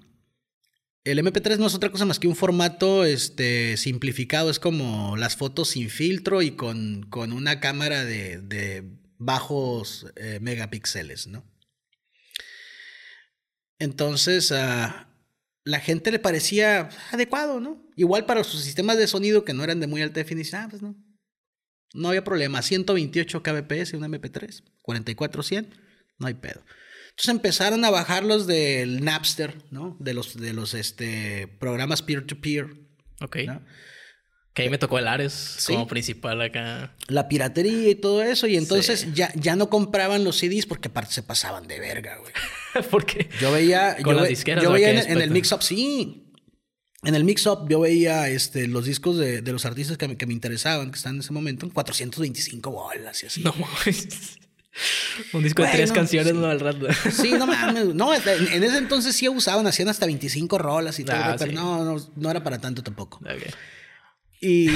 El 1.04 1.18
MP3 1.20 1.58
no 1.58 1.66
es 1.68 1.74
otra 1.74 1.90
cosa 1.90 2.06
más 2.06 2.20
que 2.20 2.28
un 2.28 2.36
formato 2.36 3.06
este, 3.06 3.78
simplificado, 3.78 4.52
es 4.52 4.60
como 4.60 5.16
las 5.18 5.36
fotos 5.36 5.70
sin 5.70 5.90
filtro 5.90 6.42
y 6.44 6.52
con, 6.52 7.04
con 7.10 7.32
una 7.34 7.60
cámara 7.60 8.04
de, 8.06 8.40
de 8.40 8.84
bajos 9.18 10.08
eh, 10.16 10.40
megapíxeles, 10.42 11.26
¿no? 11.28 11.44
Entonces, 13.82 14.52
a 14.52 15.08
la 15.64 15.80
gente 15.80 16.12
le 16.12 16.20
parecía 16.20 16.90
adecuado, 17.12 17.60
¿no? 17.60 17.84
Igual 17.96 18.28
para 18.28 18.44
sus 18.44 18.62
sistemas 18.62 18.98
de 18.98 19.08
sonido 19.08 19.44
que 19.44 19.56
no 19.56 19.64
eran 19.64 19.80
de 19.80 19.88
muy 19.88 20.04
alta 20.04 20.20
definición, 20.20 20.62
ah, 20.62 20.68
pues 20.70 20.84
no. 20.84 20.96
No 21.96 22.10
había 22.10 22.24
problema. 22.24 22.62
128 22.62 23.42
kbps, 23.42 23.94
un 23.94 24.04
MP3, 24.04 24.64
4400, 24.84 25.80
no 26.20 26.28
hay 26.28 26.36
pedo. 26.36 26.64
Entonces 27.10 27.30
empezaron 27.30 27.84
a 27.84 27.90
bajarlos 27.90 28.46
del 28.46 29.04
Napster, 29.04 29.58
¿no? 29.72 29.98
De 30.00 30.14
los, 30.14 30.40
de 30.40 30.54
los 30.54 30.76
este, 30.76 31.48
programas 31.60 32.04
peer-to-peer. 32.04 32.68
Ok. 33.20 33.38
¿no? 33.48 33.66
Que 34.54 34.62
ahí 34.62 34.70
me 34.70 34.78
tocó 34.78 35.00
el 35.00 35.08
Ares 35.08 35.66
como 35.66 35.88
principal 35.88 36.40
acá. 36.40 36.96
La 37.08 37.28
piratería 37.28 37.90
y 37.90 37.96
todo 37.96 38.22
eso. 38.22 38.46
Y 38.46 38.58
entonces 38.58 39.12
ya, 39.16 39.34
ya 39.34 39.56
no 39.56 39.72
compraban 39.72 40.24
los 40.24 40.38
CDs 40.38 40.68
porque 40.68 40.90
aparte 40.90 41.14
se 41.14 41.24
pasaban 41.24 41.68
de 41.68 41.80
verga, 41.80 42.18
güey. 42.18 42.32
Porque 42.92 43.30
Yo 43.40 43.52
veía, 43.52 43.96
¿Con 44.04 44.16
yo, 44.16 44.22
las 44.22 44.30
disqueras 44.30 44.64
yo 44.64 44.72
veía 44.72 44.92
en, 44.92 45.12
en 45.12 45.22
el 45.22 45.32
mix-up, 45.32 45.62
sí. 45.64 46.28
En 47.04 47.16
el 47.16 47.24
mix-up 47.24 47.68
yo 47.70 47.80
veía 47.80 48.28
este, 48.30 48.68
los 48.68 48.86
discos 48.86 49.18
de, 49.18 49.42
de 49.42 49.52
los 49.52 49.66
artistas 49.66 49.98
que 49.98 50.08
me, 50.08 50.18
que 50.18 50.26
me 50.28 50.34
interesaban, 50.34 50.92
que 50.92 50.98
están 50.98 51.16
en 51.16 51.22
ese 51.22 51.34
momento, 51.34 51.66
en 51.66 51.72
425 51.72 52.72
bolas 52.72 53.24
y 53.24 53.26
así. 53.28 53.44
no. 53.44 53.54
Un 55.34 55.44
disco 55.44 55.64
de 55.64 55.68
tres 55.70 55.92
canciones, 55.92 56.32
sí. 56.32 56.38
no 56.40 56.46
al 56.46 56.60
rato. 56.62 56.88
Sí, 57.12 57.32
no 57.34 57.46
mames. 57.48 57.88
No, 57.94 58.14
en, 58.14 58.64
ese 58.64 58.78
entonces 58.78 59.16
sí 59.16 59.28
usaban, 59.28 59.68
hacían 59.68 59.90
hasta 59.90 60.06
25 60.06 60.58
rolas 60.58 60.98
y 61.00 61.04
todo, 61.04 61.18
Ah, 61.18 61.36
pero 61.38 61.52
sí. 61.52 61.56
no, 61.58 61.84
no, 61.84 62.12
no 62.16 62.32
era 62.32 62.42
para 62.42 62.60
tanto 62.60 62.82
tampoco. 62.82 63.18
Ok. 63.18 63.54
Y 64.40 64.70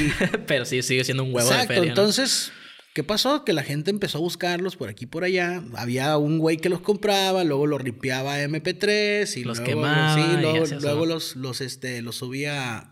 Pero 0.47 0.65
sí, 0.65 0.81
sigue 0.81 1.03
siendo 1.05 1.23
un 1.23 1.33
huevo 1.33 1.47
Exacto, 1.49 1.73
de 1.73 1.79
feria. 1.79 1.93
¿no? 1.95 2.01
entonces, 2.01 2.51
¿qué 2.95 3.03
pasó? 3.03 3.43
Que 3.43 3.51
la 3.51 3.61
gente 3.61 3.91
empezó 3.91 4.19
a 4.19 4.21
buscarlos 4.21 4.77
por 4.77 4.87
aquí 4.87 5.03
y 5.03 5.07
por 5.07 5.25
allá. 5.25 5.61
Había 5.75 6.17
un 6.17 6.39
güey 6.39 6.57
que 6.57 6.69
los 6.69 6.79
compraba, 6.79 7.43
luego 7.43 7.67
los 7.67 7.81
ripeaba 7.81 8.35
a 8.35 8.43
MP3 8.45 9.35
y 9.35 9.43
Los 9.43 9.57
luego, 9.57 9.69
quemaba 9.69 10.15
sí, 10.15 10.37
luego, 10.81 11.05
los, 11.05 11.35
los, 11.35 11.59
este, 11.59 12.01
los 12.01 12.15
subía 12.15 12.89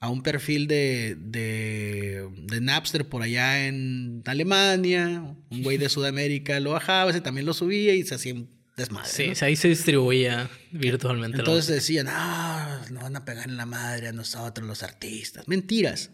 a 0.00 0.08
un 0.08 0.24
perfil 0.24 0.66
de, 0.66 1.16
de, 1.20 2.28
de 2.36 2.60
Napster 2.60 3.08
por 3.08 3.22
allá 3.22 3.68
en 3.68 4.24
Alemania. 4.26 5.36
Un 5.50 5.62
güey 5.62 5.78
de 5.78 5.88
Sudamérica 5.88 6.58
lo 6.58 6.72
bajaba, 6.72 7.12
ese 7.12 7.20
también 7.20 7.46
lo 7.46 7.54
subía 7.54 7.94
y 7.94 8.02
se 8.02 8.16
hacía 8.16 8.34
un 8.34 8.50
desmadre. 8.76 9.08
Sí, 9.08 9.26
¿no? 9.28 9.32
o 9.32 9.36
sea, 9.36 9.46
ahí 9.46 9.54
se 9.54 9.68
distribuía 9.68 10.50
virtualmente. 10.72 11.36
la 11.36 11.42
Entonces 11.44 11.72
decían, 11.72 12.08
ah, 12.10 12.84
nos 12.90 13.04
van 13.04 13.14
a 13.14 13.24
pegar 13.24 13.48
en 13.48 13.56
la 13.56 13.66
madre 13.66 14.08
a 14.08 14.12
nosotros 14.12 14.66
los 14.66 14.82
artistas. 14.82 15.46
Mentiras. 15.46 16.10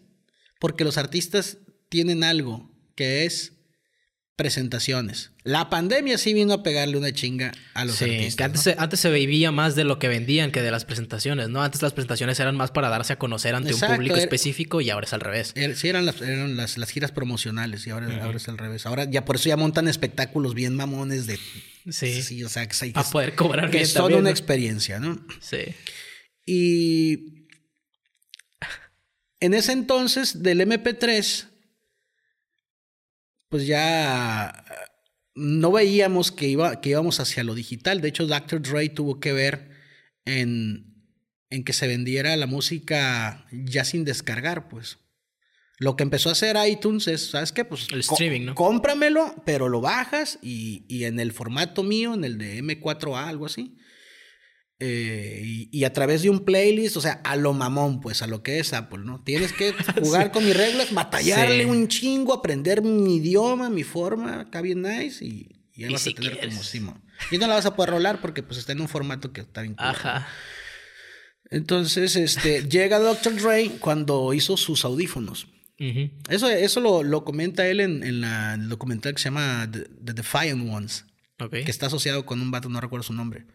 Porque 0.61 0.85
los 0.85 0.99
artistas 0.99 1.57
tienen 1.89 2.23
algo 2.23 2.78
que 2.99 3.25
es 3.25 3.53
presentaciones. 4.37 5.31
La 5.43 5.69
pandemia 5.69 6.17
sí 6.19 6.33
vino 6.33 6.53
a 6.53 6.63
pegarle 6.63 6.97
una 6.97 7.13
chinga 7.13 7.53
a 7.75 7.85
los 7.85 7.97
Sí, 7.97 8.05
artistas. 8.05 8.35
que 8.37 8.45
antes, 8.45 8.59
¿no? 8.61 8.63
se, 8.73 8.75
antes 8.79 9.01
se 9.01 9.11
vivía 9.11 9.51
más 9.51 9.75
de 9.75 9.83
lo 9.85 9.99
que 9.99 10.07
vendían 10.07 10.53
que 10.53 10.63
de 10.63 10.71
las 10.71 10.85
presentaciones, 10.85 11.49
¿no? 11.49 11.61
Antes 11.63 11.83
las 11.83 11.93
presentaciones 11.93 12.39
eran 12.39 12.55
más 12.57 12.71
para 12.71 12.89
darse 12.89 13.15
a 13.15 13.19
conocer 13.19 13.55
ante 13.57 13.71
Exacto, 13.71 13.93
un 13.95 13.97
público 13.97 14.15
era- 14.15 14.23
específico 14.23 14.81
y 14.81 14.91
ahora 14.91 15.07
es 15.07 15.13
al 15.13 15.21
revés. 15.21 15.53
Er- 15.57 15.75
Sí, 15.77 15.89
eran 15.89 16.07
las, 16.07 16.21
eran 16.23 16.57
las, 16.57 16.79
las 16.79 16.91
giras 16.91 17.11
promocionales 17.11 17.85
y 17.87 17.91
ahora, 17.91 18.23
ahora 18.23 18.37
es 18.37 18.49
al 18.49 18.59
revés. 18.59 18.87
Ahora 18.87 19.05
ya 19.11 19.25
por 19.25 19.37
eso 19.37 19.49
ya 19.49 19.57
montan 19.57 19.89
espectáculos 19.89 20.55
bien 20.55 20.77
mamones 20.77 21.27
de... 21.27 21.39
Sí. 21.91 22.45
o 22.45 22.49
sea, 22.49 22.69
que, 22.69 22.77
que 22.77 22.93
A 22.95 23.03
poder 23.03 23.35
cobrar 23.35 23.67
que 23.71 23.79
bien 23.79 23.85
es 23.85 23.95
toda 23.95 24.09
una 24.09 24.21
¿no? 24.21 24.29
experiencia, 24.29 25.01
¿no? 25.01 25.25
Sí. 25.41 25.59
Y 26.47 27.49
en 29.41 29.55
ese 29.55 29.73
entonces 29.73 30.43
del 30.45 30.61
MP3, 30.61 31.48
pues 33.49 33.67
ya 33.67 34.65
no 35.35 35.73
veíamos 35.73 36.33
que, 36.33 36.49
iba, 36.49 36.81
que 36.81 36.91
íbamos 36.91 37.21
hacia 37.21 37.45
lo 37.45 37.55
digital. 37.55 38.01
De 38.01 38.09
hecho, 38.09 38.27
Dr. 38.27 38.61
Dre 38.61 38.89
tuvo 38.89 39.21
que 39.21 39.33
ver 39.33 39.71
en, 40.25 41.13
en 41.51 41.65
que 41.65 41.73
se 41.73 41.87
vendiera 41.87 42.37
la 42.37 42.47
música 42.47 43.47
ya 43.53 43.85
sin 43.85 44.05
descargar, 44.05 44.69
pues. 44.69 44.99
Lo 45.81 45.95
que 45.95 46.03
empezó 46.03 46.29
a 46.29 46.33
hacer 46.33 46.57
iTunes 46.67 47.07
es, 47.07 47.31
¿sabes 47.31 47.53
qué? 47.53 47.65
Pues 47.65 47.87
El 47.93 48.01
streaming, 48.01 48.47
¿no? 48.47 48.55
Cómpramelo, 48.57 49.37
pero 49.47 49.69
lo 49.69 49.81
bajas 49.81 50.41
y, 50.43 50.85
y 50.89 51.05
en 51.05 51.21
el 51.21 51.33
formato 51.33 51.85
mío, 51.85 52.15
en 52.15 52.25
el 52.25 52.37
de 52.37 52.61
M4A, 52.63 53.29
algo 53.29 53.47
así. 53.47 53.78
Eh, 54.81 55.43
y, 55.45 55.69
y 55.73 55.85
a 55.85 55.93
través 55.93 56.23
de 56.23 56.31
un 56.31 56.45
playlist, 56.45 56.97
o 56.97 57.01
sea, 57.01 57.21
a 57.25 57.35
lo 57.37 57.53
mamón, 57.53 58.01
pues, 58.01 58.23
a 58.23 58.27
lo 58.27 58.43
que 58.43 58.59
es 58.61 58.73
Apple, 58.73 59.01
¿no? 59.05 59.23
Tienes 59.25 59.53
que 59.53 59.73
jugar 60.01 60.31
con 60.31 60.45
mis 60.45 60.57
reglas, 60.57 60.93
batallarle 60.95 61.65
Sí. 61.65 61.71
un 61.71 61.89
chingo, 61.89 62.33
aprender 62.33 62.83
mi 62.83 63.17
idioma, 63.17 63.71
mi 63.71 63.83
forma, 63.83 64.41
acá 64.41 64.61
bien 64.61 64.83
nice, 64.83 65.25
y, 65.25 65.49
y 65.75 65.85
vas 65.93 66.03
si 66.03 66.11
a 66.11 66.15
tener 66.15 66.33
quieres. 66.33 66.51
como 66.55 66.63
Simón. 66.63 67.03
Y 67.33 67.39
no 67.39 67.47
la 67.49 67.55
vas 67.55 67.67
a 67.67 67.75
poder 67.75 67.91
rolar 67.91 68.21
porque 68.21 68.43
pues 68.45 68.59
está 68.59 68.73
en 68.73 68.81
un 68.81 68.89
formato 68.89 69.33
que 69.33 69.41
está 69.41 69.63
bien. 69.63 69.75
Ajá. 69.79 70.29
Entonces, 71.51 72.17
este, 72.17 72.63
llega 72.69 72.99
Dr. 72.99 73.35
Dre 73.41 73.71
cuando 73.81 74.33
hizo 74.35 74.57
sus 74.57 74.85
audífonos. 74.85 75.49
Eso, 76.29 76.49
eso 76.49 76.81
lo, 76.81 77.05
lo 77.05 77.25
comenta 77.25 77.69
él 77.69 77.79
en, 77.79 78.03
en 78.03 78.21
la- 78.21 78.55
en 78.55 78.63
el 78.63 78.69
documental 78.69 79.15
que 79.15 79.21
se 79.21 79.27
llama 79.27 79.69
The, 79.71 79.87
The 80.05 80.13
Defiant 80.13 80.69
Ones, 80.69 81.05
que 81.51 81.71
está 81.71 81.87
asociado 81.87 82.27
con 82.27 82.41
un 82.41 82.51
vato, 82.51 82.69
no 82.69 82.81
recuerdo 82.81 83.05
su 83.05 83.13
nombre. 83.13 83.47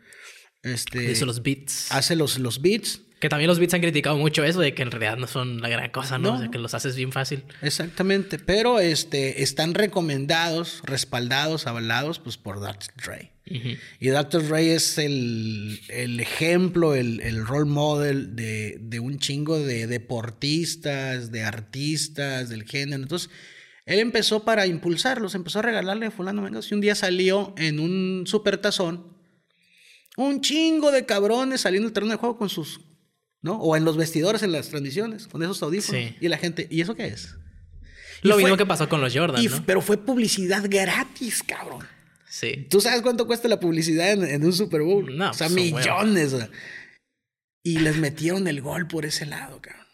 Este, 0.63 1.11
Hizo 1.11 1.25
los 1.25 1.43
beats. 1.43 1.91
hace 1.91 2.15
los, 2.15 2.39
los 2.39 2.61
beats. 2.61 3.01
Que 3.19 3.29
también 3.29 3.47
los 3.47 3.57
beats 3.59 3.73
han 3.73 3.79
criticado 3.79 4.17
mucho 4.17 4.43
eso 4.43 4.59
de 4.59 4.73
que 4.73 4.81
en 4.81 4.91
realidad 4.91 5.15
no 5.15 5.27
son 5.27 5.61
la 5.61 5.69
gran 5.69 5.91
cosa, 5.91 6.17
¿no? 6.17 6.31
No. 6.31 6.35
O 6.35 6.39
sea, 6.39 6.51
que 6.51 6.57
los 6.57 6.73
haces 6.73 6.95
bien 6.97 7.13
fácil. 7.13 7.43
Exactamente, 7.61 8.37
pero 8.37 8.79
este, 8.81 9.43
están 9.43 9.73
recomendados, 9.75 10.81
respaldados, 10.83 11.65
avalados 11.67 12.19
pues, 12.19 12.35
por 12.35 12.59
Dr. 12.59 12.93
Dre. 13.01 13.31
Ujú. 13.49 13.77
Y 14.01 14.07
Dr. 14.09 14.45
Dre 14.45 14.73
es 14.75 14.97
el, 14.97 15.79
el 15.87 16.19
ejemplo, 16.19 16.95
el, 16.95 17.21
el 17.21 17.45
role 17.45 17.69
model 17.69 18.35
de, 18.35 18.77
de 18.81 18.99
un 18.99 19.19
chingo 19.19 19.57
de 19.57 19.87
deportistas, 19.87 21.31
de 21.31 21.43
artistas, 21.43 22.49
del 22.49 22.63
género. 22.63 23.03
Entonces, 23.03 23.29
él 23.85 23.99
empezó 23.99 24.43
para 24.43 24.65
impulsarlos, 24.67 25.35
empezó 25.35 25.59
a 25.59 25.63
regalarle 25.63 26.07
a 26.07 26.11
fulano, 26.11 26.41
venga, 26.41 26.59
y 26.69 26.73
un 26.73 26.81
día 26.81 26.95
salió 26.95 27.53
en 27.57 27.79
un 27.79 28.23
supertazón 28.27 29.12
un 30.17 30.41
chingo 30.41 30.91
de 30.91 31.05
cabrones 31.05 31.61
saliendo 31.61 31.87
del 31.87 31.93
terreno 31.93 32.11
de 32.13 32.17
juego 32.17 32.37
con 32.37 32.49
sus, 32.49 32.79
¿no? 33.41 33.57
O 33.59 33.75
en 33.75 33.85
los 33.85 33.97
vestidores, 33.97 34.43
en 34.43 34.51
las 34.51 34.69
transmisiones, 34.69 35.27
con 35.27 35.41
esos 35.43 35.61
audífonos. 35.63 36.01
Sí. 36.01 36.15
Y 36.21 36.27
la 36.27 36.37
gente, 36.37 36.67
¿y 36.69 36.81
eso 36.81 36.95
qué 36.95 37.07
es? 37.07 37.35
Y 38.23 38.27
Lo 38.27 38.35
fue- 38.35 38.43
mismo 38.43 38.57
que 38.57 38.65
pasó 38.65 38.87
con 38.87 39.01
los 39.01 39.13
Jordan, 39.13 39.41
y- 39.43 39.47
¿no? 39.47 39.63
Pero 39.65 39.81
fue 39.81 39.97
publicidad 39.97 40.63
gratis, 40.69 41.43
cabrón. 41.43 41.85
Sí. 42.29 42.67
¿Tú 42.69 42.81
sabes 42.81 43.01
cuánto 43.01 43.27
cuesta 43.27 43.47
la 43.47 43.59
publicidad 43.59 44.11
en, 44.11 44.23
en 44.23 44.43
un 44.45 44.53
Super 44.53 44.81
Bowl? 44.81 45.15
No, 45.17 45.31
o 45.31 45.33
sea, 45.33 45.47
pues, 45.49 45.73
millones. 45.73 46.33
o 46.33 46.37
sea. 46.39 46.49
Y 47.63 47.79
les 47.79 47.97
metieron 47.97 48.47
el 48.47 48.61
gol 48.61 48.87
por 48.87 49.05
ese 49.05 49.25
lado, 49.25 49.61
cabrón. 49.61 49.85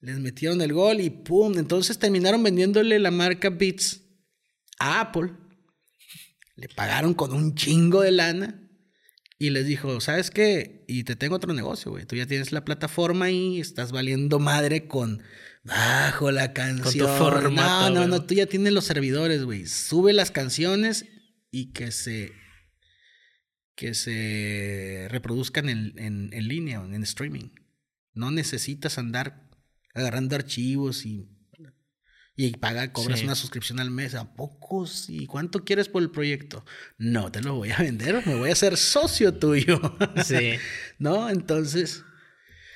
Les 0.00 0.18
metieron 0.18 0.60
el 0.60 0.72
gol 0.72 1.00
y 1.00 1.10
pum. 1.10 1.56
Entonces 1.58 1.98
terminaron 1.98 2.42
vendiéndole 2.42 2.98
la 2.98 3.10
marca 3.10 3.50
Beats 3.50 4.00
a 4.78 5.00
Apple. 5.00 5.32
Le 6.56 6.68
pagaron 6.68 7.14
con 7.14 7.32
un 7.32 7.54
chingo 7.54 8.00
de 8.02 8.10
lana. 8.12 8.67
Y 9.38 9.50
les 9.50 9.66
dijo, 9.66 10.00
¿sabes 10.00 10.30
qué? 10.30 10.84
Y 10.88 11.04
te 11.04 11.14
tengo 11.14 11.36
otro 11.36 11.52
negocio, 11.52 11.92
güey. 11.92 12.04
Tú 12.04 12.16
ya 12.16 12.26
tienes 12.26 12.50
la 12.50 12.64
plataforma 12.64 13.30
y 13.30 13.60
estás 13.60 13.92
valiendo 13.92 14.40
madre 14.40 14.88
con 14.88 15.22
bajo 15.62 16.32
la 16.32 16.52
canción. 16.52 17.08
formato, 17.16 17.94
no, 17.94 18.00
no, 18.00 18.06
no. 18.08 18.24
Tú 18.24 18.34
ya 18.34 18.46
tienes 18.46 18.72
los 18.72 18.84
servidores, 18.84 19.44
güey. 19.44 19.66
Sube 19.66 20.12
las 20.12 20.32
canciones 20.32 21.06
y 21.52 21.72
que 21.72 21.92
se 21.92 22.32
que 23.76 23.94
se 23.94 25.06
reproduzcan 25.08 25.68
en, 25.68 25.96
en, 25.98 26.30
en 26.32 26.48
línea, 26.48 26.82
en 26.82 27.02
streaming. 27.04 27.50
No 28.12 28.32
necesitas 28.32 28.98
andar 28.98 29.48
agarrando 29.94 30.34
archivos 30.34 31.06
y, 31.06 31.28
y 32.40 32.52
pagar, 32.52 32.92
cobras 32.92 33.18
Sí. 33.18 33.24
una 33.24 33.34
suscripción 33.34 33.80
al 33.80 33.90
mes. 33.90 34.14
¿A 34.14 34.32
pocos? 34.36 35.10
¿Y 35.10 35.26
cuánto 35.26 35.64
quieres 35.64 35.88
por 35.88 36.02
el 36.04 36.10
proyecto? 36.12 36.64
No 36.96 37.32
te 37.32 37.42
lo 37.42 37.56
voy 37.56 37.72
a 37.72 37.78
vender, 37.78 38.24
me 38.24 38.36
voy 38.36 38.50
a 38.50 38.52
hacer 38.52 38.76
socio 38.76 39.34
tuyo. 39.34 39.80
Sí. 40.24 40.52
¿No? 41.00 41.28
Entonces, 41.28 42.04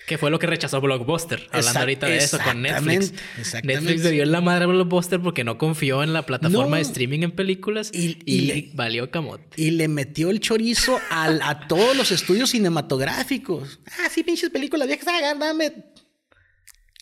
Que 0.09 0.19
fue 0.19 0.33
lo 0.33 0.41
que 0.41 0.49
rechazó 0.49 0.81
Blockbuster. 0.81 1.49
Hablando 1.53 1.79
ahorita 1.79 2.07
de 2.09 2.17
eso 2.17 2.39
con 2.43 2.61
Netflix. 2.61 3.15
Exactamente. 3.39 3.83
Netflix 3.83 4.11
dio 4.11 4.25
en 4.25 4.33
la 4.33 4.41
madre 4.41 4.65
a 4.65 4.67
Blockbuster 4.67 5.21
porque 5.21 5.45
no 5.45 5.59
confió 5.59 6.03
en 6.03 6.13
la 6.13 6.27
plataforma 6.27 6.77
de 6.79 6.83
streaming 6.83 7.21
en 7.21 7.31
películas 7.31 7.93
y, 7.95 8.19
y, 8.27 8.73
valió 8.75 9.13
camote. 9.13 9.45
Y 9.57 9.71
le 9.71 9.87
metió 9.87 10.31
el 10.31 10.41
chorizo 10.41 10.99
a 11.09 11.69
todos 11.69 11.97
los 11.97 12.11
estudios 12.11 12.51
cinematográficos. 12.51 13.79
Ah, 14.01 14.09
sí, 14.11 14.25
pinches 14.25 14.51
películas 14.51 14.89
viejas, 14.89 15.07
ah, 15.09 15.35
dame 15.39 15.92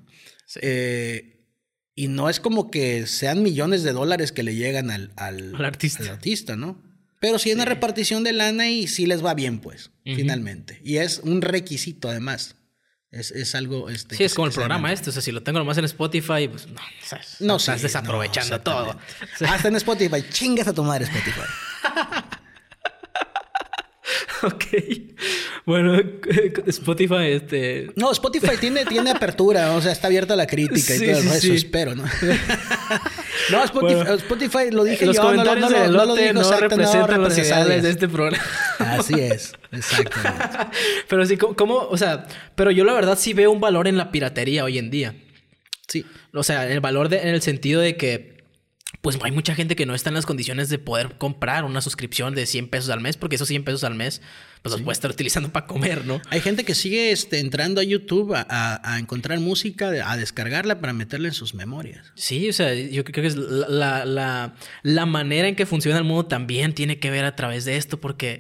Eh, 0.63 1.45
y 1.95 2.09
no 2.09 2.31
es 2.31 2.41
como 2.41 2.71
que 2.71 3.07
sean 3.07 3.43
millones 3.43 3.83
de 3.83 3.93
dólares 3.93 4.33
que 4.33 4.43
le 4.43 4.55
llegan 4.55 4.91
al, 4.91 5.13
al, 5.17 5.55
artista. 5.63 6.11
artista, 6.11 6.57
¿no? 6.57 6.83
Pero 7.21 7.39
sí 7.39 7.51
hay 7.51 7.57
una 7.57 7.67
repartición 7.67 8.25
de 8.25 8.33
lana 8.33 8.71
y 8.71 8.87
sí 8.87 9.05
les 9.05 9.23
va 9.25 9.35
bien, 9.35 9.59
pues, 9.59 9.91
finalmente. 10.05 10.81
Y 10.85 10.97
es 10.99 11.19
un 11.19 11.43
requisito, 11.43 12.09
además. 12.09 12.55
Es, 13.11 13.31
es 13.31 13.55
algo. 13.55 13.89
Este, 13.89 14.17
sí, 14.17 14.25
es 14.25 14.35
como 14.35 14.49
el 14.49 14.53
programa 14.53 14.93
este. 14.93 15.11
O 15.11 15.13
sea, 15.13 15.23
si 15.23 15.33
lo 15.33 15.43
tengo 15.43 15.59
nomás 15.59 15.79
en 15.79 15.85
Spotify, 15.85 16.49
pues 16.49 16.67
no. 16.69 16.81
no 17.41 17.57
estás 17.57 17.83
desaprovechando 17.83 18.61
todo. 18.61 18.99
Hasta 19.47 19.69
en 19.69 19.77
Spotify. 19.77 20.25
Chingas 20.29 20.69
a 20.69 20.75
tu 20.75 20.85
madre, 20.85 21.05
Spotify. 21.05 21.41
ok. 24.43 24.65
Bueno, 25.65 26.01
Spotify, 26.67 27.33
este. 27.33 27.91
No, 27.97 28.11
Spotify 28.13 28.57
tiene, 28.59 28.85
tiene 28.85 29.11
apertura, 29.11 29.73
o 29.73 29.83
sea, 29.83 29.93
está 29.93 30.07
abierta 30.07 30.37
la 30.37 30.47
crítica 30.47 30.95
y 30.95 30.99
todo 30.99 31.35
eso, 31.35 31.53
espero, 31.53 31.95
¿no? 31.95 32.05
no, 33.51 33.65
Spotify, 33.65 34.71
lo 34.71 34.85
dije 34.85 35.07
los 35.07 35.17
yo, 35.17 35.23
comentarios 35.23 35.71
no, 35.71 36.07
no, 36.07 36.15
de 36.15 36.33
no, 36.33 36.59
representan 36.59 37.23
los 37.23 37.37
ideales 37.37 37.83
de 37.83 37.91
este 37.91 38.09
programa. 38.09 38.45
Así 38.79 39.15
es, 39.15 39.53
exactamente. 39.73 40.45
pero 41.09 41.27
sí, 41.27 41.37
¿cómo? 41.37 41.77
O 41.91 41.97
sea, 41.97 42.27
pero 42.55 42.71
yo 42.71 42.85
la 42.85 42.95
verdad 42.95 43.19
sí 43.19 43.33
veo 43.33 43.51
un 43.51 43.61
valor 43.61 43.89
en 43.89 43.97
la 43.97 44.11
piratería 44.11 44.65
hoy 44.65 44.79
en 44.79 44.91
día. 44.91 45.15
Sí. 45.87 46.05
O 46.35 46.43
sea, 46.43 46.69
el 46.69 46.81
valor 46.81 47.09
de, 47.09 47.21
en 47.23 47.29
el 47.29 47.43
sentido 47.43 47.81
de 47.81 47.97
que 47.97 48.38
pues 49.01 49.19
hay 49.23 49.33
mucha 49.33 49.55
gente 49.55 49.77
que 49.77 49.87
no 49.87 49.95
está 49.95 50.11
en 50.11 50.15
las 50.15 50.27
condiciones 50.27 50.69
de 50.69 50.79
poder 50.79 51.19
comprar 51.19 51.65
una 51.65 51.81
suscripción 51.81 52.35
de 52.35 52.47
100 52.47 52.69
pesos 52.69 52.91
al 52.91 53.01
mes, 53.01 53.17
porque 53.17 53.37
esos 53.37 53.49
100 53.49 53.65
pesos 53.65 53.85
al 53.85 53.95
mes 53.95 54.23
pues 54.63 54.73
los 54.73 54.83
puede 54.83 54.95
estar 54.95 55.11
utilizando 55.11 55.51
para 55.51 55.67
comer, 55.67 56.05
¿no? 56.05 56.21
Hay 56.31 56.41
gente 56.41 56.65
que 56.65 56.75
sigue 56.75 57.13
este, 57.13 57.39
entrando 57.39 57.81
a 57.81 57.85
YouTube 57.85 58.35
a, 58.35 58.97
encontrar 58.99 59.39
música, 59.41 59.89
a 59.89 60.17
descargarla 60.17 60.81
para 60.81 60.93
meterla 60.93 61.29
en 61.29 61.35
sus 61.35 61.55
memorias. 61.55 62.13
Sí, 62.15 62.49
o 62.49 62.53
sea, 62.53 62.75
yo 62.75 63.05
creo 63.05 63.23
que 63.23 63.27
es 63.27 63.37
la, 63.37 64.05
la, 64.05 64.55
la, 64.83 65.07
manera 65.07 65.49
en 65.49 65.57
que 65.57 65.67
funciona 65.67 65.99
el 65.99 66.05
mundo 66.05 66.27
también 66.27 66.75
tiene 66.75 66.99
que 66.99 67.11
ver 67.11 67.25
a 67.25 67.37
través 67.37 67.65
de 67.65 67.77
esto, 67.77 68.01
porque 68.01 68.39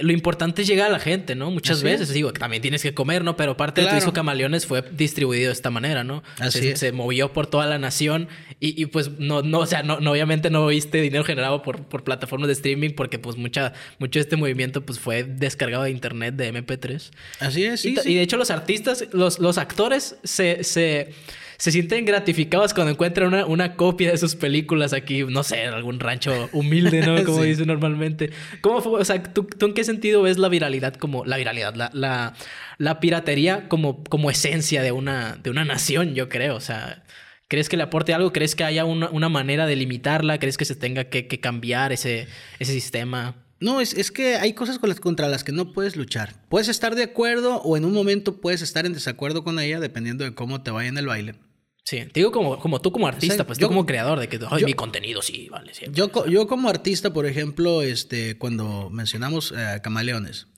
lo 0.00 0.12
importante 0.12 0.62
es 0.62 0.68
llegar 0.68 0.88
a 0.88 0.92
la 0.92 1.00
gente, 1.00 1.34
¿no? 1.34 1.50
Muchas 1.50 1.82
veces, 1.82 2.12
digo, 2.12 2.32
también 2.32 2.62
tienes 2.62 2.82
que 2.82 2.94
comer, 2.94 3.24
¿no? 3.24 3.36
Pero 3.36 3.56
parte 3.56 3.80
de 3.80 3.88
tu 3.88 3.94
disco 3.94 4.12
Camaleones 4.12 4.66
fue 4.66 4.84
distribuido 4.92 5.46
de 5.46 5.52
esta 5.52 5.70
manera, 5.70 6.04
¿no? 6.04 6.22
Así 6.38 6.76
se, 6.76 6.92
movió 6.92 7.32
por 7.32 7.46
toda 7.46 7.66
la 7.66 7.78
nación 7.78 8.28
y, 8.60 8.80
y, 8.80 8.86
pues 8.86 9.18
no, 9.18 9.42
no, 9.42 9.60
o 9.60 9.66
sea, 9.66 9.82
no, 9.82 9.96
obviamente 10.10 10.50
no 10.50 10.66
viste 10.66 11.00
dinero 11.00 11.24
generado 11.24 11.62
por, 11.62 11.84
por 11.84 12.04
plataformas 12.04 12.46
de 12.46 12.54
streaming 12.54 12.90
porque 12.90 13.18
pues 13.18 13.36
mucha, 13.36 13.72
mucho 13.98 14.18
de 14.18 14.22
este 14.22 14.36
movimiento 14.36 14.84
pues 14.84 14.98
fue 14.98 15.24
descargado 15.46 15.84
de 15.84 15.90
internet 15.90 16.34
de 16.34 16.52
MP3. 16.52 17.10
Así 17.40 17.64
es, 17.64 17.80
sí. 17.80 17.96
Y, 18.04 18.14
de 18.14 18.22
hecho 18.22 18.36
los 18.36 18.50
artistas, 18.50 19.04
los, 19.12 19.38
los 19.38 19.58
actores 19.58 20.16
se, 20.24 20.64
se, 20.64 21.12
se, 21.56 21.70
sienten 21.72 22.04
gratificados 22.04 22.74
cuando 22.74 22.92
encuentran 22.92 23.28
una, 23.28 23.46
una, 23.46 23.76
copia 23.76 24.10
de 24.10 24.18
sus 24.18 24.34
películas 24.34 24.92
aquí, 24.92 25.24
no 25.24 25.42
sé, 25.42 25.64
en 25.64 25.74
algún 25.74 26.00
rancho 26.00 26.48
humilde, 26.52 27.00
¿no? 27.00 27.22
Como 27.24 27.42
dice 27.42 27.66
normalmente. 27.66 28.30
¿Cómo 28.60 28.80
fue? 28.82 29.00
O 29.00 29.04
sea, 29.04 29.22
¿tú, 29.22 29.44
¿tú, 29.44 29.66
en 29.66 29.74
qué 29.74 29.84
sentido 29.84 30.22
ves 30.22 30.38
la 30.38 30.48
viralidad 30.48 30.94
como, 30.94 31.24
la 31.24 31.36
viralidad, 31.36 31.74
la, 31.74 31.90
la, 31.92 32.34
la 32.78 33.00
piratería 33.00 33.68
como, 33.68 34.04
como 34.04 34.30
esencia 34.30 34.82
de 34.82 34.92
una, 34.92 35.36
de 35.42 35.50
una 35.50 35.64
nación, 35.64 36.14
yo 36.14 36.28
creo? 36.28 36.56
O 36.56 36.60
sea... 36.60 37.02
¿Crees 37.48 37.68
que 37.68 37.76
le 37.76 37.84
aporte 37.84 38.12
algo? 38.12 38.32
¿Crees 38.32 38.56
que 38.56 38.64
haya 38.64 38.84
una, 38.84 39.08
una 39.10 39.28
manera 39.28 39.66
de 39.66 39.76
limitarla? 39.76 40.40
¿Crees 40.40 40.56
que 40.56 40.64
se 40.64 40.74
tenga 40.74 41.04
que, 41.04 41.28
que 41.28 41.38
cambiar 41.38 41.92
ese, 41.92 42.26
ese 42.58 42.72
sistema? 42.72 43.36
No, 43.58 43.80
es, 43.80 43.94
es, 43.94 44.10
que 44.10 44.36
hay 44.36 44.52
cosas 44.52 44.78
con 44.78 44.90
las, 44.90 45.00
contra 45.00 45.28
las 45.28 45.42
que 45.42 45.52
no 45.52 45.72
puedes 45.72 45.96
luchar. 45.96 46.46
Puedes 46.48 46.68
estar 46.68 46.94
de 46.94 47.04
acuerdo 47.04 47.56
o 47.62 47.76
en 47.76 47.84
un 47.84 47.92
momento 47.92 48.40
puedes 48.40 48.60
estar 48.60 48.84
en 48.84 48.92
desacuerdo 48.92 49.44
con 49.44 49.58
ella 49.58 49.80
dependiendo 49.80 50.24
de 50.24 50.34
cómo 50.34 50.62
te 50.62 50.70
vaya 50.70 50.88
en 50.88 50.98
el 50.98 51.06
baile. 51.06 51.36
Sí, 51.84 51.98
te 51.98 52.20
digo 52.20 52.32
como, 52.32 52.58
como 52.58 52.80
tú 52.80 52.90
como 52.90 53.06
artista, 53.06 53.46
pues 53.46 53.58
yo, 53.58 53.66
tú 53.66 53.68
como 53.68 53.86
creador 53.86 54.18
de 54.18 54.28
que 54.28 54.40
mi 54.64 54.74
contenido 54.74 55.22
sí, 55.22 55.48
vale. 55.48 55.72
Yo, 55.92 56.10
yo 56.26 56.48
como 56.48 56.68
artista, 56.68 57.12
por 57.12 57.26
ejemplo, 57.26 57.80
este, 57.80 58.36
cuando 58.38 58.90
mencionamos 58.90 59.54
eh, 59.56 59.80
camaleones, 59.84 60.48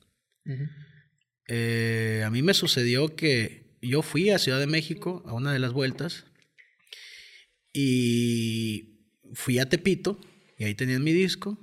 eh, 1.47 2.23
a 2.25 2.31
mí 2.31 2.41
me 2.43 2.55
sucedió 2.55 3.15
que 3.15 3.77
yo 3.83 4.01
fui 4.01 4.31
a 4.31 4.39
Ciudad 4.39 4.59
de 4.59 4.67
México 4.67 5.23
a 5.27 5.35
una 5.35 5.53
de 5.53 5.59
las 5.59 5.75
vueltas 5.75 6.25
y 7.75 9.03
fui 9.35 9.59
a 9.59 9.69
Tepito 9.69 10.19
y 10.57 10.65
ahí 10.65 10.75
tenían 10.75 11.05
mi 11.05 11.13
disco 11.13 11.59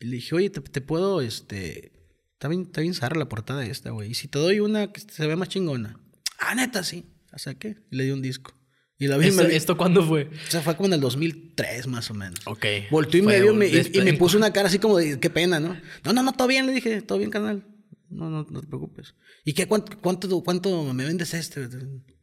le 0.00 0.16
dije, 0.16 0.34
oye, 0.34 0.50
te, 0.50 0.80
puedo, 0.80 1.20
este. 1.20 1.92
Está 2.34 2.48
bien, 2.48 2.62
está 2.62 2.80
bien 2.80 2.94
la 3.16 3.28
portada 3.28 3.64
esta, 3.66 3.90
güey. 3.90 4.10
Y 4.10 4.14
si 4.14 4.28
te 4.28 4.38
doy 4.38 4.60
una 4.60 4.92
que 4.92 5.00
se 5.00 5.26
ve 5.26 5.36
más 5.36 5.48
chingona. 5.48 5.98
Ah, 6.38 6.54
neta, 6.54 6.84
sí. 6.84 7.06
O 7.32 7.38
sea, 7.38 7.54
¿qué? 7.54 7.76
Y 7.90 7.96
le 7.96 8.04
di 8.04 8.10
un 8.10 8.22
disco. 8.22 8.54
Y 8.98 9.06
la 9.06 9.16
vi 9.16 9.28
¿Esto, 9.28 9.42
¿Esto 9.42 9.76
cuándo 9.76 10.04
fue? 10.04 10.24
O 10.24 10.50
sea, 10.50 10.60
fue 10.60 10.76
como 10.76 10.88
en 10.88 10.94
el 10.94 11.00
2003, 11.00 11.86
más 11.86 12.10
o 12.10 12.14
menos. 12.14 12.40
Ok. 12.46 12.66
Voltó 12.90 13.16
y 13.16 13.22
me 13.22 13.40
vio 13.40 13.52
y, 13.52 14.00
me 14.00 14.12
puso 14.14 14.36
una 14.36 14.52
cara 14.52 14.68
así 14.68 14.78
como 14.78 14.98
de, 14.98 15.20
qué 15.20 15.30
pena, 15.30 15.60
¿no? 15.60 15.76
No, 16.04 16.12
no, 16.12 16.22
no, 16.22 16.32
todo 16.32 16.48
bien, 16.48 16.66
le 16.66 16.72
dije, 16.72 17.02
todo 17.02 17.18
bien, 17.18 17.30
canal. 17.30 17.64
No, 18.10 18.28
no, 18.30 18.46
no 18.50 18.60
te 18.60 18.66
preocupes. 18.66 19.14
¿Y 19.44 19.52
qué, 19.52 19.66
cuánto, 19.66 19.98
cuánto, 20.00 20.42
cuánto 20.42 20.92
me 20.94 21.04
vendes 21.04 21.34
este? 21.34 21.68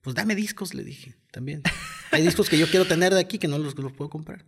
Pues 0.02 0.16
dame 0.16 0.36
discos, 0.36 0.74
le 0.74 0.84
dije, 0.84 1.16
también. 1.32 1.62
Hay 2.12 2.24
discos 2.24 2.50
que 2.50 2.58
yo 2.58 2.68
quiero 2.68 2.86
tener 2.86 3.14
de 3.14 3.20
aquí 3.20 3.38
que 3.38 3.48
no 3.48 3.58
los, 3.58 3.78
los 3.78 3.94
puedo 3.94 4.10
comprar. 4.10 4.46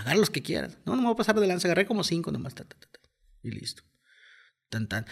Pagar 0.00 0.16
los 0.16 0.30
que 0.30 0.42
quieras. 0.42 0.78
No, 0.86 0.96
no 0.96 1.02
me 1.02 1.08
voy 1.08 1.12
a 1.12 1.16
pasar 1.16 1.38
de 1.38 1.46
lanza. 1.46 1.68
Agarré 1.68 1.84
como 1.84 2.04
cinco 2.04 2.32
nomás. 2.32 2.54
y 3.42 3.50
listo. 3.50 3.82
Tan, 4.70 4.88
tan. 4.88 5.04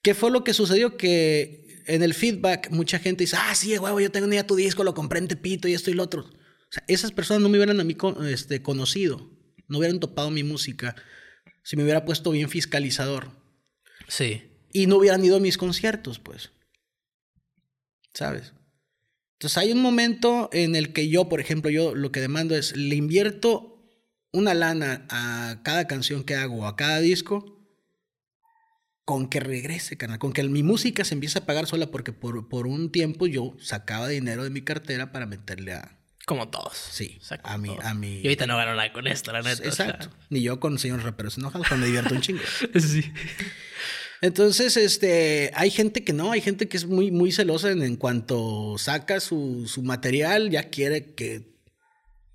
¿Qué 0.00 0.14
fue 0.14 0.30
lo 0.30 0.44
que 0.44 0.54
sucedió? 0.54 0.96
Que 0.96 1.82
en 1.88 2.04
el 2.04 2.14
feedback 2.14 2.70
mucha 2.70 3.00
gente 3.00 3.24
dice, 3.24 3.36
ah, 3.36 3.52
sí, 3.56 3.76
huevo, 3.76 3.98
yo 3.98 4.12
tengo 4.12 4.28
ya 4.32 4.46
tu 4.46 4.54
disco, 4.54 4.84
lo 4.84 4.94
compré 4.94 5.18
en 5.18 5.26
Tepito 5.26 5.66
y 5.66 5.74
esto 5.74 5.90
y 5.90 5.94
lo 5.94 6.04
otro. 6.04 6.22
O 6.22 6.70
sea, 6.70 6.84
esas 6.86 7.10
personas 7.10 7.42
no 7.42 7.48
me 7.48 7.58
hubieran 7.58 7.80
a 7.80 7.84
mí 7.84 7.96
este, 8.30 8.62
conocido, 8.62 9.28
no 9.66 9.78
hubieran 9.78 9.98
topado 9.98 10.30
mi 10.30 10.44
música 10.44 10.94
si 11.64 11.76
me 11.76 11.82
hubiera 11.82 12.04
puesto 12.04 12.30
bien 12.30 12.48
fiscalizador. 12.48 13.32
Sí. 14.06 14.44
Y 14.72 14.86
no 14.86 14.98
hubieran 14.98 15.24
ido 15.24 15.38
a 15.38 15.40
mis 15.40 15.58
conciertos, 15.58 16.20
pues. 16.20 16.52
¿Sabes? 18.14 18.52
Entonces 19.32 19.58
hay 19.58 19.72
un 19.72 19.82
momento 19.82 20.48
en 20.52 20.76
el 20.76 20.92
que 20.92 21.08
yo, 21.08 21.28
por 21.28 21.40
ejemplo, 21.40 21.70
yo 21.70 21.92
lo 21.96 22.12
que 22.12 22.20
demando 22.20 22.54
es, 22.54 22.76
le 22.76 22.94
invierto 22.94 23.77
una 24.32 24.54
lana 24.54 25.06
a 25.10 25.60
cada 25.62 25.86
canción 25.86 26.24
que 26.24 26.34
hago, 26.34 26.66
a 26.66 26.76
cada 26.76 27.00
disco, 27.00 27.58
con 29.04 29.28
que 29.28 29.40
regrese, 29.40 29.96
canal, 29.96 30.18
con 30.18 30.32
que 30.32 30.42
mi 30.44 30.62
música 30.62 31.04
se 31.04 31.14
empiece 31.14 31.38
a 31.38 31.46
pagar 31.46 31.66
sola, 31.66 31.90
porque 31.90 32.12
por, 32.12 32.48
por 32.48 32.66
un 32.66 32.92
tiempo 32.92 33.26
yo 33.26 33.56
sacaba 33.58 34.08
dinero 34.08 34.44
de 34.44 34.50
mi 34.50 34.62
cartera 34.62 35.12
para 35.12 35.26
meterle 35.26 35.72
a... 35.72 35.98
Como 36.26 36.50
todos. 36.50 36.76
Sí, 36.76 37.18
O 37.22 37.24
sea, 37.24 37.40
a 37.42 37.56
todos. 37.56 37.84
a 37.84 37.94
mi... 37.94 38.20
Y 38.20 38.26
ahorita 38.26 38.46
no 38.46 38.58
gano 38.58 38.74
nada 38.74 38.92
con 38.92 39.06
esto, 39.06 39.32
la 39.32 39.40
neta. 39.40 39.66
o 39.66 39.72
sea. 39.72 39.86
Exacto. 39.86 40.10
Ni 40.28 40.42
yo 40.42 40.60
con 40.60 40.78
señores 40.78 41.06
raperos 41.06 41.38
enojados, 41.38 41.66
pero 41.70 41.80
me 41.80 41.86
divierto 41.86 42.14
un 42.14 42.20
chingo. 42.20 42.42
Sí. 42.78 43.10
Entonces, 44.20 44.76
este, 44.76 45.52
hay 45.54 45.70
gente 45.70 46.04
que 46.04 46.12
no, 46.12 46.32
hay 46.32 46.42
gente 46.42 46.68
que 46.68 46.76
es 46.76 46.84
muy, 46.84 47.10
muy 47.10 47.32
celosa 47.32 47.70
en, 47.70 47.82
en 47.82 47.96
cuanto 47.96 48.76
saca 48.76 49.20
su, 49.20 49.66
su 49.68 49.82
material, 49.82 50.50
ya 50.50 50.64
quiere 50.64 51.14
que 51.14 51.56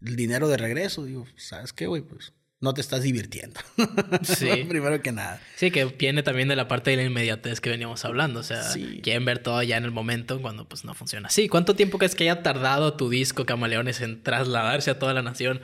el 0.05 0.15
dinero 0.15 0.47
de 0.47 0.57
regreso. 0.57 1.05
Digo, 1.05 1.25
¿sabes 1.35 1.73
qué, 1.73 1.87
güey? 1.87 2.01
Pues 2.01 2.33
no 2.59 2.73
te 2.73 2.81
estás 2.81 3.01
divirtiendo. 3.03 3.59
Sí. 4.23 4.47
Primero 4.69 5.01
que 5.01 5.11
nada. 5.11 5.41
Sí, 5.57 5.69
que 5.71 5.83
viene 5.85 6.23
también 6.23 6.47
de 6.47 6.55
la 6.55 6.67
parte 6.67 6.91
de 6.91 6.97
la 6.97 7.03
inmediatez 7.03 7.59
que 7.59 7.69
veníamos 7.69 8.05
hablando. 8.05 8.39
O 8.39 8.43
sea, 8.43 8.63
Sí. 8.63 9.01
quieren 9.03 9.25
ver 9.25 9.39
todo 9.39 9.61
ya 9.63 9.75
en 9.77 9.83
el 9.83 9.91
momento 9.91 10.41
cuando 10.41 10.67
pues 10.67 10.85
no 10.85 10.93
funciona 10.93 11.27
así. 11.27 11.49
¿Cuánto 11.49 11.75
tiempo 11.75 11.97
crees 11.97 12.15
que 12.15 12.23
haya 12.23 12.41
tardado 12.43 12.93
tu 12.95 13.09
disco 13.09 13.45
Camaleones 13.45 13.99
en 14.01 14.23
trasladarse 14.23 14.91
a 14.91 14.99
toda 14.99 15.13
la 15.13 15.21
nación 15.21 15.61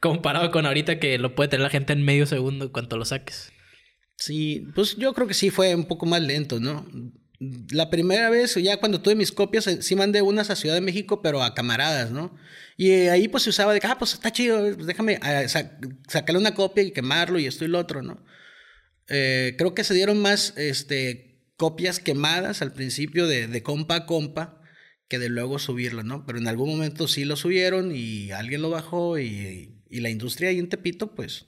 comparado 0.00 0.50
con 0.50 0.64
ahorita 0.64 0.98
que 1.00 1.18
lo 1.18 1.34
puede 1.34 1.48
tener 1.48 1.64
la 1.64 1.70
gente 1.70 1.92
en 1.92 2.02
medio 2.04 2.24
segundo 2.26 2.64
en 2.66 2.70
cuanto 2.70 2.96
lo 2.96 3.04
saques? 3.04 3.52
Sí, 4.16 4.66
pues 4.74 4.96
yo 4.96 5.12
creo 5.12 5.26
que 5.28 5.34
sí 5.34 5.50
fue 5.50 5.74
un 5.74 5.84
poco 5.84 6.06
más 6.06 6.22
lento, 6.22 6.58
¿no? 6.60 6.86
La 7.40 7.88
primera 7.88 8.30
vez, 8.30 8.56
ya 8.56 8.78
cuando 8.78 9.00
tuve 9.00 9.14
mis 9.14 9.30
copias, 9.30 9.66
eh, 9.68 9.80
sí 9.82 9.94
mandé 9.94 10.22
unas 10.22 10.50
a 10.50 10.56
Ciudad 10.56 10.74
de 10.74 10.80
México, 10.80 11.22
pero 11.22 11.42
a 11.42 11.54
camaradas, 11.54 12.10
¿no? 12.10 12.34
Y 12.76 12.90
eh, 12.90 13.10
ahí 13.10 13.28
pues 13.28 13.44
se 13.44 13.50
usaba 13.50 13.72
de 13.72 13.78
que, 13.80 13.86
ah, 13.86 13.96
pues 13.98 14.14
está 14.14 14.32
chido, 14.32 14.58
pues 14.74 14.86
déjame 14.88 15.18
sa- 15.48 15.78
sacarle 16.08 16.40
una 16.40 16.54
copia 16.54 16.82
y 16.82 16.90
quemarlo 16.92 17.38
y 17.38 17.46
esto 17.46 17.64
y 17.64 17.68
lo 17.68 17.78
otro, 17.78 18.02
¿no? 18.02 18.24
Eh, 19.08 19.56
creo 19.58 19.74
que 19.74 19.84
se 19.84 19.94
dieron 19.94 20.20
más 20.20 20.54
este, 20.58 21.42
copias 21.56 22.00
quemadas 22.00 22.62
al 22.62 22.72
principio 22.74 23.26
de, 23.28 23.48
de 23.48 23.62
compa 23.64 23.96
a 23.96 24.06
compa 24.06 24.62
que 25.08 25.18
de 25.20 25.28
luego 25.30 25.58
subirlo, 25.60 26.04
¿no? 26.04 26.26
Pero 26.26 26.38
en 26.38 26.48
algún 26.48 26.70
momento 26.70 27.08
sí 27.08 27.24
lo 27.26 27.36
subieron 27.36 27.92
y 27.96 28.32
alguien 28.32 28.62
lo 28.62 28.70
bajó 28.70 29.18
y, 29.20 29.82
y 29.90 30.00
la 30.00 30.10
industria 30.10 30.50
ahí 30.50 30.60
en 30.60 30.70
Tepito, 30.70 31.14
pues... 31.16 31.47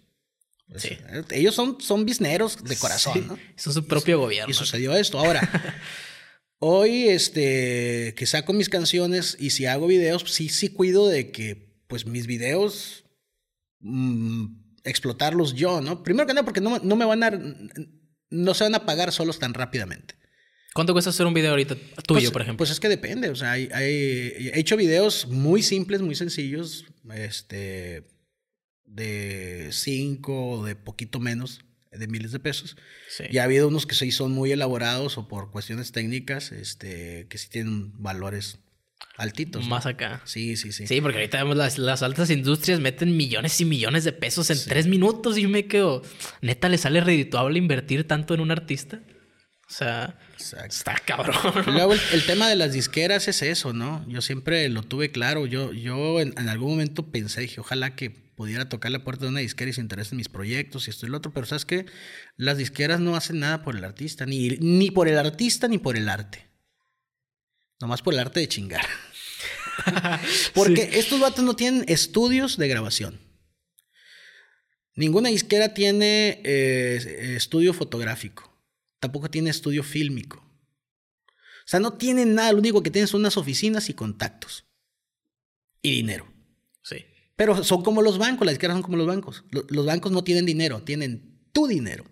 pues, 0.71 0.83
Sí. 0.83 0.89
eh, 1.09 1.23
ellos 1.33 1.55
son, 1.55 1.81
son 1.81 2.05
bisneros 2.07 2.63
de 2.65 2.77
corazón, 2.77 3.15
Sí, 3.15 3.25
¿no? 3.27 3.39
Son 3.57 3.73
su 3.75 3.87
propio 3.87 4.19
gobierno. 4.19 4.51
Y 4.51 4.55
sucedió 4.55 4.95
esto. 4.97 5.19
Ahora, 5.19 5.41
hoy 6.59 7.09
este, 7.09 8.15
que 8.17 8.27
saco 8.27 8.53
mis 8.53 8.69
canciones 8.69 9.37
y 9.41 9.51
si 9.51 9.67
hago 9.67 9.87
videos, 9.87 10.25
sí, 10.29 10.49
sí 10.49 10.69
cuido 10.69 11.09
de 11.09 11.31
que 11.33 11.71
pues 11.87 12.07
mis 12.07 12.27
videos 12.27 13.05
mm, 13.81 14.47
explotarlos 14.85 15.55
yo, 15.55 15.81
¿no? 15.81 16.03
Primero 16.03 16.27
que 16.27 16.35
nada 16.35 16.45
porque 16.45 16.61
no, 16.61 16.79
no 16.79 16.97
me 16.97 17.05
van 17.05 17.23
a... 17.25 17.31
No 18.33 18.55
se 18.55 18.63
van 18.65 18.77
a 18.77 18.87
pagar 18.87 19.11
solos 19.11 19.41
tan 19.41 19.55
rápidamente. 19.55 20.15
¿Cuánto 20.73 20.93
cuesta 20.93 21.11
hacer 21.11 21.27
un 21.27 21.35
video 21.35 21.51
ahorita 21.51 21.75
tuyo, 21.75 22.21
Pues- 22.21 22.31
por 22.31 22.43
ejemplo? 22.43 22.59
Pues 22.59 22.71
es 22.71 22.79
que 22.79 22.89
depende. 22.89 23.29
O 23.31 23.35
sea, 23.35 23.51
hay, 23.53 23.69
hay- 23.73 24.51
he 24.55 24.61
hecho 24.61 24.77
videos 24.77 25.27
muy 25.27 25.65
simples, 25.65 26.01
muy 26.01 26.15
sencillos, 26.15 26.85
este, 27.13 28.05
de 28.91 29.71
cinco 29.73 30.51
o 30.51 30.65
de 30.65 30.77
poquito 30.77 31.21
menos 31.21 31.65
de 31.91 32.07
miles 32.07 32.33
de 32.33 32.39
pesos. 32.39 32.77
sí. 33.09 33.25
Y 33.31 33.39
ha 33.39 33.45
habido 33.45 33.69
unos 33.69 33.87
que 33.87 33.95
sí 33.95 34.13
son 34.13 34.33
muy 34.33 34.53
elaborados 34.53 35.19
o 35.19 35.27
por 35.27 35.51
cuestiones 35.51 35.91
técnicas, 35.93 36.53
este, 36.53 37.27
que 37.29 37.39
sí 37.39 37.49
tienen 37.49 37.93
valores 38.01 38.61
altitos. 39.17 39.65
¿no? 39.65 39.71
Más 39.71 39.87
acá. 39.87 40.23
Sí, 40.25 40.57
sí, 40.57 40.73
sí. 40.73 40.87
Sí, 40.87 41.01
porque 41.01 41.19
ahorita 41.19 41.39
vemos 41.39 41.57
las, 41.57 41.79
las 41.79 42.03
altas 42.03 42.31
industrias 42.31 42.81
meten 42.81 43.17
millones 43.17 43.61
y 43.61 43.65
millones 43.65 44.05
de 44.05 44.13
pesos 44.13 44.51
en 44.51 44.59
tres 44.69 44.87
minutos 44.87 45.37
y 45.37 45.47
me 45.47 45.67
quedo. 45.67 46.03
¿Neta 46.43 46.69
le 46.69 46.79
sale 46.79 47.01
redituable 47.01 47.59
invertir 47.59 48.07
tanto 48.07 48.35
en 48.35 48.41
un 48.41 48.51
artista? 48.51 49.03
O 49.69 49.73
sea, 49.73 50.19
Exacto. 50.41 50.67
está 50.69 50.95
cabrón. 51.05 51.37
Luego 51.67 51.93
el, 51.93 52.01
el 52.13 52.25
tema 52.27 52.49
de 52.49 52.57
las 52.57 52.73
disqueras 52.73 53.29
es 53.29 53.43
eso, 53.43 53.73
¿no? 53.73 54.05
Yo 54.09 54.21
siempre 54.23 54.69
lo 54.69 54.83
tuve 54.83 55.11
claro. 55.11 55.47
Yo, 55.47 55.73
yo 55.73 56.21
en, 56.21 56.35
en 56.39 56.49
algún 56.49 56.71
momento 56.71 57.11
pensé, 57.11 57.43
dije, 57.43 57.61
ojalá 57.61 57.95
que 57.95 58.11
pudiera 58.11 58.71
tocar 58.71 58.91
la 58.91 59.05
puerta 59.05 59.27
de 59.27 59.33
una 59.33 59.41
disquera 59.41 59.71
y 59.71 59.75
se 59.75 59.83
interese 59.83 60.15
en 60.15 60.17
mis 60.17 60.31
proyectos 60.31 60.87
y 60.87 60.91
esto 60.91 61.05
y 61.05 61.11
lo 61.11 61.19
otro, 61.19 61.31
pero 61.31 61.45
¿sabes 61.45 61.67
qué? 61.67 61.85
Las 62.39 62.57
disqueras 62.57 62.99
no 62.99 63.15
hacen 63.15 63.39
nada 63.39 63.63
por 63.63 63.77
el 63.77 63.85
artista, 63.85 64.25
ni, 64.25 64.49
ni 64.61 64.91
por 64.91 65.09
el 65.09 65.19
artista 65.19 65.69
ni 65.69 65.77
por 65.77 65.95
el 65.95 66.09
arte. 66.09 66.47
Nomás 67.81 68.01
por 68.01 68.15
el 68.15 68.21
arte 68.21 68.41
de 68.41 68.49
chingar. 68.49 68.87
Porque 70.55 70.91
estos 70.95 71.21
vatos 71.21 71.45
no 71.45 71.55
tienen 71.55 71.85
estudios 71.87 72.57
de 72.57 72.69
grabación. 72.69 73.21
Ninguna 74.97 75.29
disquera 75.29 75.75
tiene 75.75 76.41
eh, 76.43 77.35
estudio 77.37 77.75
fotográfico. 77.75 78.50
Tampoco 79.01 79.29
tiene 79.31 79.51
estudio 79.51 79.83
fílmico. 79.83 80.39
O 80.39 81.67
sea, 81.71 81.81
no 81.81 81.95
tienen 81.95 82.35
nada. 82.35 82.53
Lo 82.53 82.59
único 82.59 82.83
que 82.83 82.91
tienen 82.91 83.09
son 83.09 83.21
unas 83.21 83.37
oficinas 83.37 83.89
y 83.89 83.95
contactos. 83.95 84.67
Y 85.83 85.93
dinero. 85.93 86.33
Sí. 86.83 87.05
Pero 87.37 87.65
son 87.65 87.83
como 87.83 88.03
los 88.03 88.19
bancos. 88.19 88.45
Las 88.47 88.55
disqueras 88.55 88.75
son 88.75 88.83
como 88.83 88.97
los 88.97 89.07
bancos. 89.07 89.45
Lo- 89.51 89.65
Los 89.69 89.87
bancos 89.87 90.13
no 90.13 90.23
tienen 90.23 90.47
dinero. 90.47 90.83
Tienen 90.83 91.41
tu 91.53 91.67
dinero. 91.67 92.05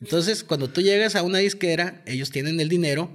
Entonces, 0.00 0.42
cuando 0.44 0.68
tú 0.68 0.80
llegas 0.82 1.14
a 1.16 1.22
una 1.22 1.38
disquera, 1.38 2.02
ellos 2.06 2.30
tienen 2.30 2.58
el 2.60 2.68
dinero, 2.68 3.14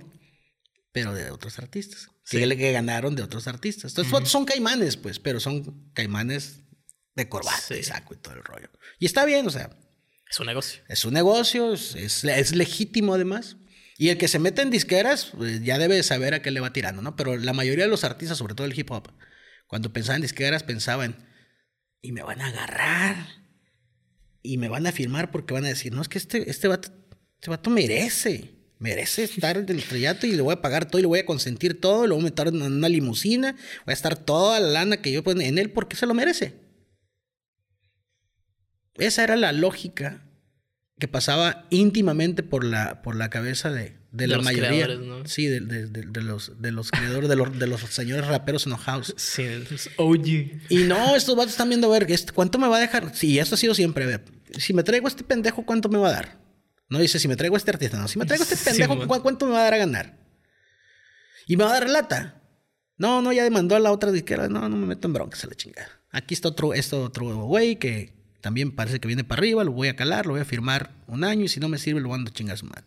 pero 0.91 1.13
de 1.13 1.29
otros 1.31 1.59
artistas. 1.59 2.09
Sí. 2.23 2.37
Que, 2.39 2.57
que 2.57 2.71
ganaron 2.71 3.15
de 3.15 3.23
otros 3.23 3.47
artistas. 3.47 3.91
Entonces, 3.91 4.11
son- 4.11 4.25
son 4.25 4.45
caimanes, 4.45 4.97
pues, 4.97 5.19
pero 5.19 5.39
son 5.39 5.91
caimanes 5.93 6.61
de 7.15 7.27
corbata 7.29 7.59
Sí. 7.59 7.75
y 7.79 7.83
saco 7.83 8.13
y 8.13 8.17
todo 8.17 8.35
el 8.35 8.43
rollo. 8.43 8.69
Y 8.99 9.05
está 9.05 9.25
bien, 9.25 9.45
o 9.45 9.49
sea, 9.49 9.77
Es 10.29 10.39
un 10.39 10.47
negocio. 10.47 10.81
es 10.87 11.05
un 11.05 11.13
negocio, 11.13 11.73
es, 11.73 11.95
es- 11.95 12.55
legítimo 12.55 13.13
además. 13.13 13.57
Y 13.97 14.09
el 14.09 14.17
que 14.17 14.27
se 14.27 14.37
mete 14.39 14.61
en 14.61 14.69
disqueras 14.69 15.31
pues, 15.35 15.63
ya 15.63 15.79
debe 15.79 15.95
de 15.95 16.03
saber 16.03 16.33
a 16.33 16.41
qué 16.41 16.51
le 16.51 16.59
va 16.59 16.71
tirando, 16.73 17.01
¿no? 17.01 17.15
Pero 17.15 17.35
la 17.37 17.53
mayoría 17.53 17.85
de 17.85 17.89
los 17.89 18.03
artistas, 18.03 18.37
sobre 18.37 18.53
todo 18.53 18.67
el 18.67 18.77
hip 18.77 18.91
hop, 18.91 19.11
cuando 19.65 19.91
pensaban 19.91 20.17
en 20.17 20.21
disqueras, 20.23 20.63
pensaban, 20.63 21.25
y 22.01 22.11
me 22.11 22.21
van 22.21 22.41
a 22.41 22.47
agarrar, 22.47 23.15
y 24.43 24.57
me 24.57 24.69
van 24.69 24.85
a 24.85 24.91
firmar 24.91 25.31
porque 25.31 25.53
van 25.53 25.65
a 25.65 25.69
decir, 25.69 25.93
no, 25.93 26.01
es 26.01 26.07
que 26.09 26.19
este, 26.19 26.49
este, 26.49 26.67
vato, 26.67 26.91
este 27.39 27.49
vato 27.49 27.69
merece, 27.71 28.53
merece 28.79 29.23
estar 29.23 29.57
en 29.57 29.67
el 29.67 29.79
estrellato 29.79 30.27
y 30.27 30.33
le 30.33 30.41
voy 30.43 30.53
a 30.53 30.61
pagar 30.61 30.85
todo 30.85 30.99
y 30.99 31.01
le 31.01 31.07
voy 31.07 31.19
a 31.19 31.25
consentir 31.25 31.81
todo, 31.81 32.05
lo 32.05 32.15
voy 32.15 32.21
a 32.21 32.25
meter 32.25 32.47
en 32.49 32.61
una 32.61 32.87
limusina, 32.89 33.53
voy 33.85 33.91
a 33.91 33.93
estar 33.93 34.15
toda 34.15 34.59
la 34.59 34.67
lana 34.67 34.97
que 35.01 35.11
yo 35.11 35.23
pongo 35.23 35.41
en 35.41 35.57
él 35.57 35.71
porque 35.71 35.95
se 35.97 36.05
lo 36.05 36.13
merece. 36.13 36.66
Esa 38.99 39.23
era 39.23 39.35
la 39.35 39.51
lógica 39.51 40.23
que 40.99 41.07
pasaba 41.07 41.67
íntimamente 41.69 42.41
por 42.43 42.63
la, 42.63 43.01
por 43.03 43.15
la 43.15 43.29
cabeza 43.29 43.69
de, 43.71 43.81
de 43.83 43.97
De 44.11 44.27
la 44.27 44.37
los 44.37 44.45
mayoría. 44.45 44.87
¿no? 44.87 45.25
Sí, 45.27 45.45
de, 45.45 45.59
los, 46.23 46.59
de 46.59 46.71
los 46.71 46.89
creadores, 46.91 47.29
de 47.29 47.35
los, 47.35 47.59
de 47.59 47.67
los 47.67 47.81
señores 47.81 48.25
raperos 48.25 48.65
enojados. 48.65 49.13
Sí, 49.17 49.43
es 49.43 49.89
OG. 49.97 50.25
Y 50.69 50.83
no, 50.87 51.15
estos 51.15 51.35
vatos 51.35 51.51
están 51.51 51.69
viendo, 51.69 51.87
a 51.93 51.99
ver, 51.99 52.09
este, 52.11 52.31
¿cuánto 52.31 52.57
me 52.57 52.67
va 52.67 52.77
a 52.77 52.79
dejar? 52.79 53.13
Sí, 53.15 53.37
esto 53.37 53.55
ha 53.55 53.57
sido 53.59 53.75
siempre, 53.75 54.05
a 54.05 54.07
ver, 54.07 54.25
si 54.57 54.73
me 54.73 54.83
traigo 54.83 55.05
a 55.07 55.09
este 55.09 55.23
pendejo, 55.23 55.65
¿cuánto 55.65 55.87
me 55.89 55.99
va 55.99 56.09
a 56.09 56.13
dar? 56.13 56.39
No 56.89 56.97
dice, 56.99 57.19
si 57.19 57.27
me 57.27 57.35
traigo 57.35 57.55
a 57.55 57.59
este 57.59 57.69
artista, 57.71 57.97
no, 57.97 58.07
si 58.07 58.17
me 58.17 58.25
traigo 58.25 58.43
a 58.43 58.47
este 58.47 58.57
pendejo, 58.71 58.95
man. 58.95 59.07
¿cu- 59.07 59.21
¿cuánto 59.21 59.45
me 59.45 59.51
va 59.51 59.59
a 59.59 59.63
dar 59.65 59.73
a 59.75 59.77
ganar? 59.77 60.17
Y 61.45 61.55
me 61.57 61.63
va 61.63 61.69
a 61.71 61.73
dar 61.79 61.89
lata. 61.89 62.41
No, 62.97 63.21
no, 63.21 63.31
ya 63.31 63.43
demandó 63.43 63.75
a 63.75 63.79
la 63.79 63.91
otra 63.91 64.11
disquera, 64.11 64.47
no, 64.49 64.67
no 64.67 64.75
me 64.75 64.87
meto 64.87 65.07
en 65.07 65.13
broncas 65.13 65.43
a 65.43 65.47
la 65.47 65.53
chingada. 65.55 65.89
Aquí 66.09 66.33
está 66.33 66.47
otro, 66.49 66.73
esto 66.73 67.03
otro 67.03 67.35
güey 67.45 67.75
que 67.77 68.16
también 68.41 68.71
parece 68.71 68.99
que 68.99 69.07
viene 69.07 69.23
para 69.23 69.39
arriba, 69.39 69.63
lo 69.63 69.71
voy 69.71 69.87
a 69.87 69.95
calar, 69.95 70.25
lo 70.25 70.33
voy 70.33 70.41
a 70.41 70.45
firmar 70.45 70.91
un 71.07 71.23
año 71.23 71.45
y 71.45 71.47
si 71.47 71.59
no 71.59 71.69
me 71.69 71.77
sirve 71.77 72.01
lo 72.01 72.09
mando 72.09 72.29
a 72.29 72.33
chingar 72.33 72.55
a 72.55 72.57
su 72.57 72.65
madre. 72.65 72.85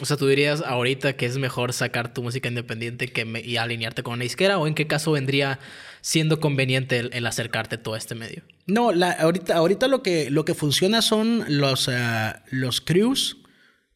O 0.00 0.04
sea, 0.06 0.16
tú 0.16 0.28
dirías 0.28 0.62
ahorita 0.64 1.14
que 1.16 1.26
es 1.26 1.38
mejor 1.38 1.72
sacar 1.72 2.14
tu 2.14 2.22
música 2.22 2.48
independiente 2.48 3.08
que 3.08 3.24
me- 3.24 3.40
y 3.40 3.56
alinearte 3.56 4.04
con 4.04 4.14
una 4.14 4.22
disquera, 4.22 4.56
o 4.58 4.68
en 4.68 4.74
qué 4.74 4.86
caso 4.86 5.10
vendría 5.10 5.58
siendo 6.02 6.38
conveniente 6.38 6.98
el, 7.00 7.10
el 7.12 7.26
acercarte 7.26 7.78
todo 7.78 7.94
a 7.94 7.98
este 7.98 8.14
medio. 8.14 8.44
No, 8.66 8.92
la, 8.92 9.10
ahorita, 9.10 9.56
ahorita 9.56 9.88
lo 9.88 10.04
que, 10.04 10.30
lo 10.30 10.44
que 10.44 10.54
funciona 10.54 11.02
son 11.02 11.44
los, 11.48 11.88
ah, 11.88 12.44
los 12.50 12.80
crews 12.80 13.38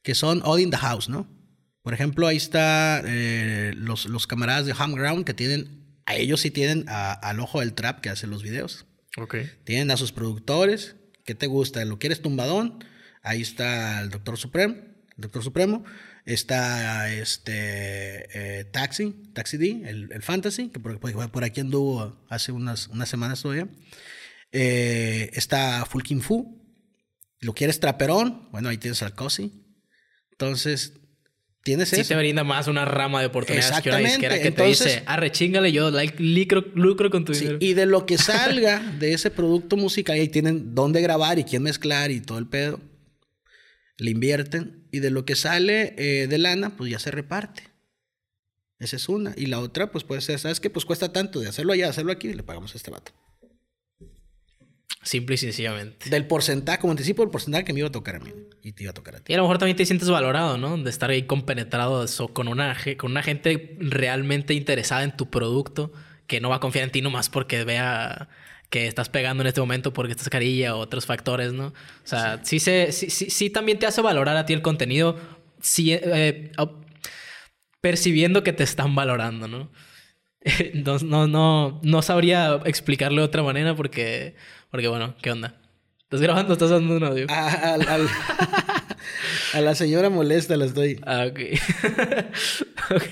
que 0.02 0.16
son 0.16 0.40
all 0.44 0.60
in 0.60 0.70
the 0.70 0.76
house, 0.76 1.08
¿no? 1.08 1.28
Por 1.82 1.94
ejemplo, 1.94 2.26
ahí 2.26 2.36
está 2.36 3.00
eh, 3.04 3.72
los, 3.76 4.06
los 4.06 4.26
camaradas 4.26 4.66
de 4.66 4.72
Home 4.72 4.94
Ground 4.94 5.24
que 5.24 5.34
tienen, 5.34 5.81
a 6.06 6.14
ellos 6.16 6.40
sí 6.40 6.50
tienen 6.50 6.84
a- 6.88 7.12
al 7.12 7.40
ojo 7.40 7.60
del 7.60 7.74
trap 7.74 8.00
que 8.00 8.08
hace 8.10 8.26
los 8.26 8.42
videos. 8.42 8.86
Ok. 9.18 9.36
Tienen 9.64 9.90
a 9.90 9.96
sus 9.96 10.12
productores. 10.12 10.96
¿Qué 11.24 11.34
te 11.34 11.46
gusta? 11.46 11.84
¿Lo 11.84 11.98
quieres 11.98 12.22
tumbadón? 12.22 12.84
Ahí 13.22 13.42
está 13.42 14.00
el 14.00 14.10
Doctor 14.10 14.36
Supremo. 14.38 14.74
El 14.74 15.16
Doctor 15.22 15.42
Supremo. 15.44 15.84
Está 16.24 17.12
este 17.12 18.60
eh, 18.60 18.64
Taxi, 18.64 19.12
Taxi 19.34 19.56
D, 19.56 19.82
el, 19.88 20.10
el 20.12 20.22
Fantasy, 20.22 20.68
que 20.68 20.78
por, 20.80 20.98
por- 21.00 21.30
por 21.30 21.44
aquí 21.44 21.60
anduvo 21.60 22.24
hace 22.28 22.52
unas, 22.52 22.88
unas 22.88 23.08
semanas 23.08 23.42
todavía. 23.42 23.68
Eh, 24.52 25.30
está 25.34 25.84
Fulkin 25.86 26.20
Fu. 26.22 26.60
Lo 27.40 27.54
quieres 27.54 27.80
traperón, 27.80 28.48
bueno, 28.52 28.68
ahí 28.68 28.78
tienes 28.78 29.02
al 29.02 29.14
Cosi. 29.16 29.64
Entonces, 30.30 30.92
tienes 31.62 31.88
Sí 31.90 32.00
eso. 32.00 32.08
te 32.08 32.16
brinda 32.16 32.44
más 32.44 32.66
una 32.68 32.84
rama 32.84 33.20
de 33.20 33.26
oportunidades 33.26 33.80
que 33.80 33.88
una 33.90 33.98
disquera 33.98 34.38
que 34.40 34.48
Entonces- 34.48 34.78
te 34.78 34.84
dice, 34.90 35.02
arre, 35.06 35.30
chingale, 35.32 35.72
yo 35.72 35.90
like, 35.90 36.16
lucro, 36.22 36.64
lucro 36.74 37.10
con 37.10 37.24
tu 37.24 37.34
Sí, 37.34 37.40
dinero. 37.40 37.58
y 37.60 37.74
de 37.74 37.86
lo 37.86 38.04
que 38.06 38.18
salga 38.18 38.80
de 38.98 39.12
ese 39.14 39.30
producto 39.30 39.76
musical, 39.76 40.16
ahí 40.16 40.28
tienen 40.28 40.74
dónde 40.74 41.00
grabar 41.00 41.38
y 41.38 41.44
quién 41.44 41.62
mezclar 41.62 42.10
y 42.10 42.20
todo 42.20 42.38
el 42.38 42.46
pedo. 42.46 42.80
Le 43.98 44.10
invierten. 44.10 44.86
Y 44.90 44.98
de 45.00 45.10
lo 45.10 45.24
que 45.24 45.36
sale 45.36 45.94
eh, 45.96 46.26
de 46.26 46.38
lana, 46.38 46.76
pues 46.76 46.90
ya 46.90 46.98
se 46.98 47.10
reparte. 47.10 47.62
Esa 48.78 48.96
es 48.96 49.08
una. 49.08 49.32
Y 49.36 49.46
la 49.46 49.60
otra, 49.60 49.92
pues 49.92 50.02
puede 50.04 50.20
ser, 50.20 50.38
¿sabes 50.38 50.58
qué? 50.60 50.68
Pues 50.70 50.84
cuesta 50.84 51.12
tanto 51.12 51.38
de 51.40 51.48
hacerlo 51.48 51.72
allá, 51.72 51.88
hacerlo 51.88 52.10
aquí, 52.12 52.28
y 52.28 52.34
le 52.34 52.42
pagamos 52.42 52.74
a 52.74 52.76
este 52.78 52.90
vato. 52.90 53.12
Simple 55.02 55.34
y 55.34 55.38
sencillamente. 55.38 56.08
Del 56.10 56.26
porcentaje, 56.26 56.78
como 56.78 56.92
anticipo, 56.92 57.22
el 57.22 57.30
porcentaje 57.30 57.64
que 57.64 57.72
me 57.72 57.80
iba 57.80 57.88
a 57.88 57.92
tocar 57.92 58.16
a 58.16 58.20
mí. 58.20 58.30
Y 58.62 58.72
te 58.72 58.84
iba 58.84 58.90
a 58.90 58.94
tocar 58.94 59.16
a 59.16 59.18
ti. 59.20 59.32
Y 59.32 59.34
a 59.34 59.38
lo 59.38 59.42
mejor 59.44 59.58
también 59.58 59.76
te 59.76 59.84
sientes 59.84 60.08
valorado, 60.08 60.58
¿no? 60.58 60.76
De 60.78 60.88
estar 60.90 61.10
ahí 61.10 61.24
compenetrado 61.24 62.06
so- 62.06 62.28
con 62.28 62.46
una, 62.48 62.76
con 62.96 63.10
una 63.10 63.22
gente 63.22 63.76
realmente 63.80 64.54
interesada 64.54 65.02
en 65.02 65.16
tu 65.16 65.28
producto, 65.28 65.92
que 66.28 66.40
no 66.40 66.50
va 66.50 66.56
a 66.56 66.60
confiar 66.60 66.84
en 66.84 66.92
ti 66.92 67.02
nomás 67.02 67.28
porque 67.28 67.64
vea 67.64 68.28
que 68.70 68.86
estás 68.86 69.08
pegando 69.08 69.42
en 69.42 69.48
este 69.48 69.60
momento 69.60 69.92
porque 69.92 70.12
estás 70.12 70.28
carilla 70.30 70.76
o 70.76 70.78
otros 70.78 71.04
factores, 71.04 71.52
¿no? 71.52 71.66
O 71.66 71.74
sea, 72.04 72.40
sí, 72.44 72.60
se, 72.60 72.92
sí, 72.92 73.10
sí, 73.10 73.28
sí 73.28 73.50
también 73.50 73.78
te 73.78 73.86
hace 73.86 74.00
valorar 74.00 74.36
a 74.36 74.46
ti 74.46 74.52
el 74.52 74.62
contenido, 74.62 75.16
sí, 75.60 75.92
eh, 75.92 76.52
op- 76.58 76.86
percibiendo 77.80 78.42
que 78.42 78.52
te 78.52 78.62
están 78.64 78.94
valorando, 78.94 79.48
¿no? 79.48 79.70
No, 80.74 80.98
no, 80.98 81.26
no, 81.28 81.80
no 81.82 82.02
sabría 82.02 82.60
explicarlo 82.64 83.20
de 83.22 83.26
otra 83.26 83.42
manera 83.42 83.76
porque, 83.76 84.34
porque 84.70 84.88
bueno, 84.88 85.14
¿qué 85.22 85.30
onda? 85.30 85.54
¿Estás 86.02 86.20
grabando? 86.20 86.52
¿Estás 86.52 86.70
dando 86.70 86.96
un 86.96 87.04
audio? 87.04 87.26
A, 87.30 87.48
al- 87.74 87.88
al- 87.88 88.08
a 89.54 89.60
la 89.60 89.74
señora 89.74 90.10
molesta 90.10 90.56
las 90.56 90.74
doy. 90.74 91.00
Ah, 91.06 91.26
ok. 91.28 91.40
ok. 92.90 93.04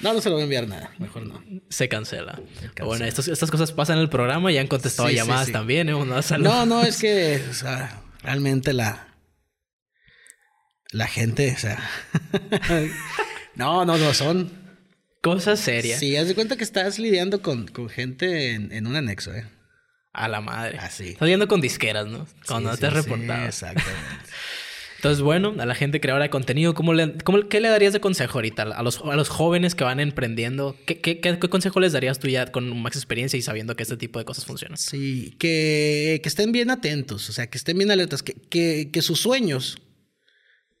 No, 0.00 0.14
no 0.14 0.20
se 0.20 0.30
lo 0.30 0.36
voy 0.36 0.40
a 0.40 0.44
enviar 0.44 0.66
nada. 0.66 0.90
Mejor 0.98 1.26
no. 1.26 1.42
Se 1.68 1.88
cancela. 1.88 2.40
Bueno, 2.82 3.04
estos- 3.04 3.28
estas 3.28 3.50
cosas 3.50 3.70
pasan 3.72 3.96
en 3.98 4.02
el 4.02 4.08
programa 4.08 4.50
y 4.50 4.58
han 4.58 4.66
contestado 4.66 5.08
Sí, 5.10 5.14
llamadas 5.16 5.46
sí. 5.46 5.52
también. 5.52 5.88
¿eh? 5.90 5.92
No, 6.38 6.66
no, 6.66 6.82
es 6.82 6.96
que, 7.00 7.42
o 7.50 7.54
sea, 7.54 8.00
realmente 8.22 8.72
la. 8.72 9.06
La 10.92 11.06
gente, 11.06 11.52
o 11.54 11.58
sea. 11.58 11.78
no, 13.54 13.84
no, 13.84 13.96
no, 13.96 14.12
son. 14.14 14.50
Cosas 15.22 15.60
serias. 15.60 15.98
Sí, 16.00 16.16
haz 16.16 16.28
de 16.28 16.34
cuenta 16.34 16.56
que 16.56 16.64
estás 16.64 16.98
lidiando 16.98 17.42
con, 17.42 17.66
con 17.68 17.88
gente 17.88 18.52
en, 18.52 18.72
en 18.72 18.86
un 18.86 18.96
anexo, 18.96 19.34
¿eh? 19.34 19.44
A 20.12 20.28
la 20.28 20.40
madre. 20.40 20.78
Así. 20.78 21.10
Estás 21.10 21.26
viendo 21.28 21.46
con 21.46 21.60
disqueras, 21.60 22.06
¿no? 22.06 22.26
Cuando 22.46 22.72
Sí, 22.74 22.80
te 22.80 22.86
has 22.86 22.94
sí, 22.94 23.00
reportado. 23.00 23.46
exactamente. 23.46 23.92
Entonces, 24.96 25.22
bueno, 25.22 25.54
a 25.58 25.64
la 25.64 25.74
gente 25.74 25.98
creadora 25.98 26.24
de 26.24 26.30
contenido, 26.30 26.74
¿cómo 26.74 26.92
le, 26.92 27.14
cómo- 27.24 27.48
¿qué 27.48 27.60
le 27.60 27.70
darías 27.70 27.94
de 27.94 28.00
consejo 28.00 28.36
ahorita 28.36 28.64
a 28.64 28.82
los, 28.82 29.00
a 29.00 29.16
los 29.16 29.30
jóvenes 29.30 29.74
que 29.74 29.82
van 29.84 29.98
emprendiendo? 29.98 30.76
¿Qué, 30.84 31.00
qué, 31.00 31.20
qué- 31.20 31.38
qué 31.38 31.48
consejo 31.48 31.80
les 31.80 31.92
darías 31.94 32.18
tú 32.18 32.28
ya 32.28 32.52
con 32.52 32.78
más 32.82 32.96
experiencia 32.96 33.38
y 33.38 33.42
sabiendo 33.42 33.76
que 33.76 33.82
este 33.82 33.96
tipo 33.96 34.18
de 34.18 34.26
cosas 34.26 34.44
funcionan? 34.44 34.76
Sí, 34.76 35.36
que, 35.38 36.20
que 36.22 36.28
estén 36.28 36.52
bien 36.52 36.70
atentos, 36.70 37.30
o 37.30 37.32
sea, 37.32 37.46
que 37.48 37.56
estén 37.56 37.78
bien 37.78 37.90
alertas, 37.90 38.22
que, 38.22 38.34
que, 38.34 38.90
que 38.92 39.00
sus 39.00 39.20
sueños 39.20 39.78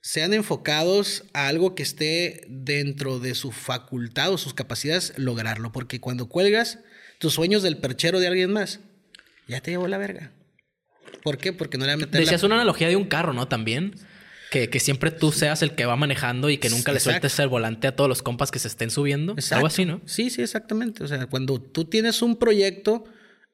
sean 0.02 0.32
enfocados 0.32 1.24
a 1.34 1.48
algo 1.48 1.74
que 1.74 1.82
esté 1.82 2.44
dentro 2.48 3.18
de 3.18 3.34
su 3.34 3.52
facultad 3.52 4.32
o 4.32 4.38
sus 4.38 4.54
capacidades 4.54 5.12
lograrlo, 5.16 5.72
porque 5.72 6.00
cuando 6.00 6.28
cuelgas 6.28 6.78
tus 7.18 7.34
sueños 7.34 7.62
del 7.62 7.76
perchero 7.78 8.18
de 8.20 8.28
alguien 8.28 8.52
más, 8.52 8.80
ya 9.46 9.60
te 9.60 9.72
llevó 9.72 9.88
la 9.88 9.98
verga. 9.98 10.32
¿Por 11.22 11.36
qué? 11.38 11.52
Porque 11.52 11.76
no 11.76 11.84
le 11.86 11.94
va 11.96 12.00
la- 12.00 12.06
Decías 12.06 12.42
una 12.44 12.54
analogía 12.54 12.88
de 12.88 12.96
un 12.96 13.04
carro, 13.04 13.32
¿no? 13.34 13.46
También. 13.48 13.94
Que, 14.50 14.68
que 14.68 14.80
siempre 14.80 15.10
tú 15.12 15.30
seas 15.30 15.62
el 15.62 15.74
que 15.76 15.84
va 15.86 15.94
manejando 15.96 16.50
y 16.50 16.58
que 16.58 16.70
nunca 16.70 16.90
le 16.92 16.98
Exacto. 16.98 17.20
sueltes 17.28 17.38
el 17.38 17.48
volante 17.48 17.86
a 17.86 17.94
todos 17.94 18.08
los 18.08 18.20
compas 18.22 18.50
que 18.50 18.58
se 18.58 18.66
estén 18.68 18.90
subiendo. 18.90 19.34
Exacto. 19.34 19.56
Algo 19.56 19.66
así, 19.68 19.84
¿no? 19.84 20.00
Sí, 20.06 20.28
sí, 20.30 20.42
exactamente. 20.42 21.04
O 21.04 21.08
sea, 21.08 21.26
cuando 21.26 21.60
tú 21.60 21.84
tienes 21.84 22.20
un 22.22 22.36
proyecto 22.36 23.04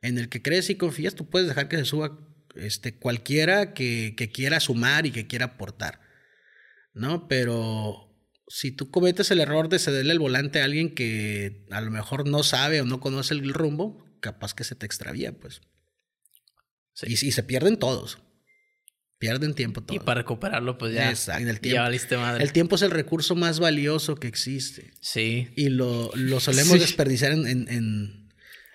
en 0.01 0.17
el 0.17 0.29
que 0.31 0.41
crees 0.41 0.71
y 0.71 0.77
confías, 0.77 1.15
tú 1.15 1.29
puedes 1.29 1.49
dejar 1.49 1.69
que 1.69 1.77
se 1.77 1.85
suba 1.85 2.19
este, 2.55 2.95
cualquiera 2.95 3.75
que, 3.75 4.15
que 4.17 4.31
quiera 4.31 4.59
sumar 4.61 5.05
y 5.05 5.11
que 5.11 5.27
quiera 5.27 5.47
aportar. 5.47 6.01
¿No? 6.97 7.29
Pero 7.29 8.13
si 8.49 8.73
tú 8.73 8.91
cometes 8.91 9.31
el 9.31 9.41
error 9.41 9.69
de 9.69 9.79
cederle 9.79 10.13
el 10.13 10.19
volante 10.19 10.61
a 10.61 10.65
alguien 10.65 10.95
que 10.95 11.67
a 11.71 11.81
lo 11.81 11.91
mejor 11.91 12.27
no 12.29 12.43
sabe 12.43 12.81
o 12.81 12.85
no 12.85 13.01
conoce 13.01 13.35
el 13.35 13.53
rumbo, 13.53 14.05
capaz 14.21 14.55
que 14.55 14.65
se 14.65 14.75
te 14.75 14.87
extravía, 14.87 15.33
pues. 15.39 15.61
Sí. 16.95 17.07
Y, 17.09 17.13
y 17.29 17.33
se 17.33 17.43
pierden 17.43 17.77
todos. 17.79 18.19
Pierden 19.19 19.55
tiempo 19.55 19.81
Y 19.83 19.85
todos. 19.85 20.03
para 20.05 20.21
recuperarlo, 20.21 20.77
pues 20.79 20.95
ya. 20.95 21.09
Exacto, 21.11 21.43
el 21.49 21.55
Ya 21.57 21.61
tiempo. 21.61 21.83
valiste 21.83 22.17
madre. 22.17 22.43
El 22.45 22.53
tiempo 22.53 22.77
es 22.77 22.83
el 22.83 22.91
recurso 22.91 23.35
más 23.35 23.61
valioso 23.61 24.17
que 24.17 24.29
existe. 24.29 24.93
Sí. 25.01 25.49
Y 25.57 25.69
lo, 25.71 26.11
lo 26.15 26.39
solemos 26.41 26.75
Sí. 26.75 26.79
desperdiciar 26.81 27.33
en, 27.33 27.47
en, 27.47 27.69
en, 27.69 28.29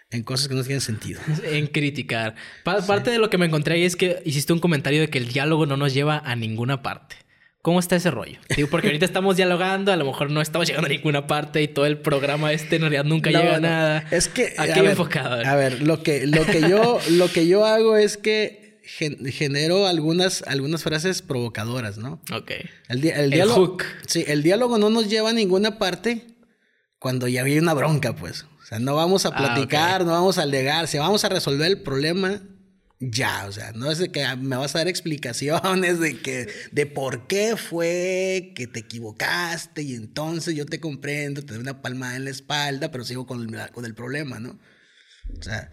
en 0.09 0.23
cosas 0.23 0.47
que 0.47 0.55
no 0.55 0.63
tienen 0.63 0.81
sentido. 0.81 1.19
En 1.43 1.67
criticar. 1.67 2.35
Pa- 2.63 2.85
Parte 2.85 3.09
de 3.11 3.19
lo 3.19 3.29
que 3.29 3.37
me 3.37 3.45
encontré 3.47 3.75
ahí 3.75 3.83
es 3.83 3.95
que 3.95 4.21
hiciste 4.25 4.51
un 4.53 4.59
comentario 4.59 4.99
de 5.01 5.09
que 5.09 5.17
el 5.19 5.27
diálogo 5.31 5.65
no 5.65 5.77
nos 5.77 5.93
lleva 5.93 6.19
a 6.19 6.35
ninguna 6.35 6.81
parte. 6.83 7.15
¿Cómo 7.61 7.79
está 7.79 7.95
ese 7.95 8.09
rollo? 8.09 8.39
Digo, 8.55 8.69
porque 8.69 8.87
ahorita 8.87 9.05
estamos 9.05 9.37
dialogando, 9.37 9.91
a 9.91 9.95
lo 9.95 10.05
mejor 10.05 10.31
no 10.31 10.41
estamos 10.41 10.67
llegando 10.67 10.87
a 10.87 10.89
ninguna 10.89 11.27
parte 11.27 11.61
y 11.61 11.67
todo 11.67 11.85
el 11.85 11.99
programa 11.99 12.51
este 12.53 12.77
en 12.77 12.81
realidad 12.81 13.03
nunca 13.03 13.29
No, 13.29 13.39
llega 13.39 13.55
a 13.57 13.59
nada. 13.59 14.05
Es 14.09 14.27
que. 14.27 14.55
¿A 14.57 14.63
a 14.63 14.65
ver, 14.65 14.85
enfocado? 14.85 15.45
A 15.45 15.55
ver, 15.55 15.83
lo 15.83 16.01
que, 16.01 16.25
lo 16.25 16.43
que, 16.45 16.61
yo, 16.61 16.99
lo 17.11 17.27
que 17.31 17.47
yo 17.47 17.65
hago 17.65 17.97
es 17.97 18.17
que 18.17 18.79
gen- 18.83 19.23
genero 19.31 19.85
algunas, 19.85 20.43
algunas 20.47 20.81
frases 20.81 21.21
provocadoras, 21.21 21.99
¿no? 21.99 22.19
Ok. 22.33 22.51
El, 22.89 23.01
di- 23.01 23.09
el 23.09 23.19
El 23.25 23.29
diálogo. 23.31 23.67
hook. 23.67 23.83
Sí, 24.07 24.25
el 24.27 24.41
diálogo 24.41 24.79
no 24.79 24.89
nos 24.89 25.07
lleva 25.07 25.29
a 25.29 25.33
ninguna 25.33 25.77
parte 25.77 26.25
cuando 26.97 27.27
ya 27.27 27.43
hay 27.43 27.59
una 27.59 27.75
bronca, 27.75 28.15
pues. 28.15 28.43
O 28.61 28.65
sea, 28.65 28.79
no 28.79 28.95
vamos 28.95 29.27
a 29.27 29.29
Ah, 29.29 29.37
platicar, 29.37 30.03
no 30.03 30.13
vamos 30.13 30.39
a 30.39 30.43
alegar, 30.43 30.87
si 30.87 30.97
vamos 30.97 31.23
a 31.25 31.29
resolver 31.29 31.67
el 31.67 31.81
problema 31.81 32.41
ya, 33.03 33.47
o 33.47 33.51
sea, 33.51 33.71
no 33.71 33.89
es 33.91 33.97
de 33.97 34.11
que 34.11 34.23
me 34.37 34.55
vas 34.57 34.75
a 34.75 34.79
dar 34.79 34.87
explicaciones 34.87 35.99
de 35.99 36.19
que 36.19 36.47
de 36.71 36.85
por 36.85 37.25
qué 37.25 37.57
fue 37.57 38.53
que 38.55 38.67
te 38.67 38.81
equivocaste 38.81 39.81
y 39.81 39.95
entonces 39.95 40.53
yo 40.55 40.67
te 40.67 40.79
comprendo, 40.79 41.41
te 41.43 41.53
doy 41.53 41.61
una 41.61 41.81
palmada 41.81 42.15
en 42.15 42.25
la 42.25 42.29
espalda, 42.29 42.91
pero 42.91 43.03
sigo 43.03 43.25
con 43.25 43.41
el, 43.41 43.71
con 43.71 43.85
el 43.85 43.95
problema, 43.95 44.39
¿no? 44.39 44.59
O 45.37 45.41
sea, 45.41 45.71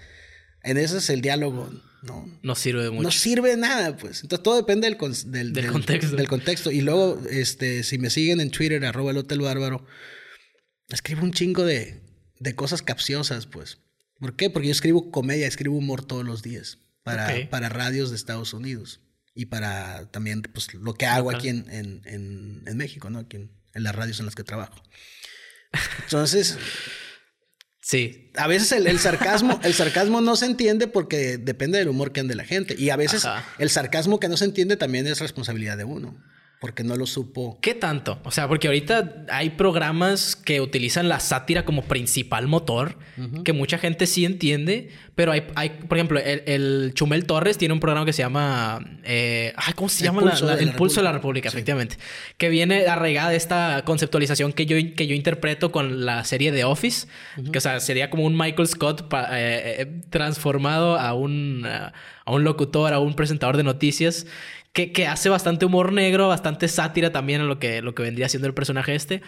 en 0.63 0.79
eso 0.79 0.97
es 0.97 1.11
el 1.11 1.21
diálogo, 1.21 1.71
¿no? 2.03 2.27
No 2.43 2.55
sirve 2.55 2.85
de 2.85 2.91
mucho. 2.91 3.03
No 3.03 3.11
sirve 3.11 3.51
de 3.51 3.57
nada, 3.59 3.97
pues. 3.97 4.23
Entonces 4.23 4.43
todo 4.43 4.57
depende 4.57 4.87
del, 4.87 4.97
con- 4.97 5.13
del, 5.31 5.53
Del 5.53 5.67
contexto. 5.71 6.17
Del 6.17 6.29
contexto. 6.29 6.71
Y 6.71 6.81
luego, 6.81 7.21
este, 7.31 7.83
si 7.83 7.99
me 7.99 8.09
siguen 8.09 8.41
en 8.41 8.51
Twitter, 8.51 8.83
arroba 8.87 9.11
el 9.11 9.19
Hotel 9.19 9.41
Bárbaro, 9.41 9.85
escribo 10.89 11.23
un 11.25 11.33
chingo 11.33 11.65
de, 11.65 12.01
de 12.41 12.55
cosas 12.55 12.81
capciosas, 12.83 13.47
pues. 13.47 13.79
¿Por 14.19 14.35
qué? 14.35 14.49
Porque 14.49 14.69
yo 14.69 14.73
escribo 14.73 15.11
comedia, 15.11 15.47
escribo 15.47 15.77
humor 15.77 16.05
todos 16.07 16.25
los 16.25 16.43
días 16.43 16.79
para, 17.17 17.51
para 17.51 17.69
radios 17.69 18.11
de 18.11 18.17
Estados 18.17 18.53
Unidos 18.53 19.01
y 19.35 19.47
para 19.47 20.11
también 20.11 20.43
pues, 20.43 20.73
lo 20.75 20.95
que 20.95 21.07
hago 21.07 21.31
aquí 21.31 21.49
en, 21.49 21.69
en, 21.71 22.03
en, 22.05 22.63
en 22.67 22.77
México, 22.77 23.09
¿no? 23.11 23.21
Aquí 23.21 23.37
en, 23.37 23.53
en 23.75 23.83
las 23.83 23.95
radios 23.95 24.19
en 24.21 24.27
las 24.27 24.35
que 24.35 24.45
trabajo. 24.45 24.83
Entonces, 26.05 26.59
Sí. 27.81 28.33
a 28.37 28.47
veces 28.47 28.73
el, 28.73 28.87
el 28.87 28.99
sarcasmo, 28.99 29.59
el 29.63 29.73
sarcasmo 29.73 30.21
no 30.21 30.37
se 30.37 30.45
entiende 30.47 30.89
porque 30.89 31.39
depende 31.39 31.79
del 31.79 31.89
humor 31.89 32.13
que 32.13 32.21
ande 32.21 32.35
la 32.35 32.45
gente. 32.45 32.75
Y 32.79 32.91
a 32.91 32.97
veces 32.97 33.25
Ajá. 33.25 33.49
el 33.59 33.71
sarcasmo 33.71 34.21
que 34.21 34.29
no 34.29 34.37
se 34.37 34.45
entiende 34.45 34.77
también 34.77 35.07
es 35.07 35.21
responsabilidad 35.21 35.79
de 35.79 35.85
uno. 35.85 36.23
Porque 36.61 36.83
no 36.83 36.97
lo 36.97 37.07
supo. 37.07 37.57
¿Qué 37.63 37.73
tanto? 37.75 38.19
O 38.25 38.33
sea, 38.33 38.49
porque 38.49 38.67
ahorita 38.67 39.27
hay 39.31 39.51
programas 39.51 40.35
que 40.35 40.61
utilizan 40.61 41.09
la 41.09 41.21
sátira 41.21 41.65
como 41.65 41.83
principal 41.83 42.49
motor, 42.49 42.99
que 43.45 43.53
mucha 43.53 43.79
gente 43.79 44.07
sí 44.09 44.25
entiende, 44.25 44.91
pero 45.15 45.31
hay, 45.31 45.45
hay 45.55 45.69
por 45.71 45.99
ejemplo, 45.99 46.19
el, 46.19 46.43
el 46.47 46.93
Chumel 46.95 47.27
Torres 47.27 47.59
tiene 47.59 47.75
un 47.75 47.81
programa 47.81 48.05
que 48.07 48.13
se 48.13 48.23
llama... 48.23 48.81
eh, 49.05 49.53
ay, 49.57 49.73
¿Cómo 49.75 49.89
se 49.89 50.03
El 50.03 50.07
llama? 50.07 50.23
La- 50.23 50.31
Pulso 50.31 50.47
la- 50.47 50.57
de 50.57 50.63
el 50.63 50.69
la 50.71 50.77
Pulso 50.77 50.97
de 51.01 51.05
la 51.05 51.13
República. 51.13 51.49
República, 51.49 51.49
efectivamente. 51.49 51.97
Que 52.39 52.49
viene 52.49 52.87
arraigada 52.87 53.35
esta 53.35 53.83
conceptualización 53.85 54.53
que 54.53 54.67
yo, 54.67 54.77
que 54.97 55.07
yo 55.07 55.15
interpreto 55.15 55.71
con 55.71 56.05
la 56.07 56.25
serie 56.25 56.51
de 56.51 56.65
Office, 56.65 57.07
que 57.53 57.59
o 57.59 57.61
sea, 57.61 57.79
sería 57.79 58.11
como 58.11 58.25
un 58.25 58.37
Michael 58.37 58.67
Scott 58.67 59.09
pa- 59.09 59.29
eh, 59.39 59.83
eh, 59.83 60.01
transformado 60.11 60.99
a 60.99 61.15
un, 61.15 61.65
a 61.67 61.93
un 62.33 62.43
locutor, 62.45 62.93
a 62.93 62.99
un 62.99 63.15
presentador 63.15 63.57
de 63.57 63.63
noticias 63.65 64.27
que, 64.87 64.93
que 64.93 65.09
hace 65.09 65.29
bastante 65.29 65.65
humor 65.67 65.93
negro, 65.93 66.29
bastante 66.29 66.69
sátira 66.69 67.11
también 67.11 67.41
a 67.41 67.45
lo 67.45 67.59
que, 67.59 67.83
lo 67.83 67.95
que 67.97 68.03
vendría 68.05 68.29
siendo 68.29 68.47
el 68.47 68.55
personaje 68.55 68.95
este. 68.95 69.23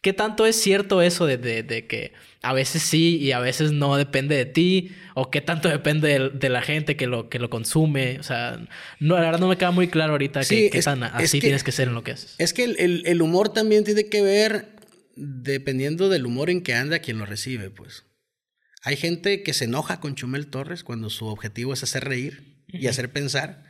¿Qué 0.00 0.12
tanto 0.12 0.46
es 0.46 0.54
cierto 0.54 1.02
eso 1.02 1.26
de, 1.26 1.38
de- 1.38 1.62
de 1.64 1.86
que 1.88 2.12
a 2.42 2.52
veces 2.52 2.82
sí 2.82 3.16
y 3.18 3.32
a 3.32 3.40
veces 3.40 3.72
no 3.72 3.96
depende 3.96 4.36
de 4.36 4.44
ti? 4.46 4.92
¿O 5.14 5.28
qué 5.30 5.40
tanto 5.40 5.68
depende 5.68 6.06
de, 6.08 6.30
de 6.30 6.48
la 6.48 6.62
gente 6.62 6.94
que 6.96 7.06
lo, 7.08 7.28
que 7.28 7.40
lo 7.40 7.50
consume? 7.50 8.18
O 8.20 8.22
sea, 8.22 8.60
no, 9.00 9.14
la 9.16 9.22
verdad 9.22 9.40
no 9.40 9.48
me 9.48 9.56
queda 9.56 9.70
muy 9.72 9.88
claro 9.88 10.12
ahorita 10.12 10.44
Sí, 10.44 10.56
que, 10.64 10.70
qué 10.70 10.78
es- 10.78 10.84
tan 10.84 11.02
es 11.02 11.10
así 11.14 11.38
que- 11.40 11.46
tienes 11.46 11.64
que 11.64 11.72
ser 11.72 11.88
en 11.88 11.94
lo 11.94 12.04
que 12.04 12.12
haces. 12.12 12.36
Es 12.38 12.52
que 12.52 12.62
el, 12.64 12.76
el- 12.78 13.02
el 13.06 13.22
humor 13.22 13.52
también 13.52 13.82
tiene 13.84 14.06
que 14.08 14.22
ver 14.22 14.76
dependiendo 15.16 16.08
del 16.10 16.26
humor 16.26 16.48
en 16.50 16.62
que 16.62 16.74
anda 16.74 17.00
quien 17.00 17.18
lo 17.18 17.26
recibe, 17.26 17.70
pues. 17.70 18.04
Hay 18.84 18.96
gente 18.96 19.42
que 19.42 19.52
se 19.52 19.64
enoja 19.64 20.00
con 20.00 20.14
Chumel 20.14 20.46
Torres 20.48 20.84
cuando 20.84 21.10
su 21.10 21.26
objetivo 21.26 21.72
es 21.72 21.82
hacer 21.82 22.04
reír 22.04 22.56
y 22.68 22.86
hacer 22.88 23.12
pensar. 23.12 23.64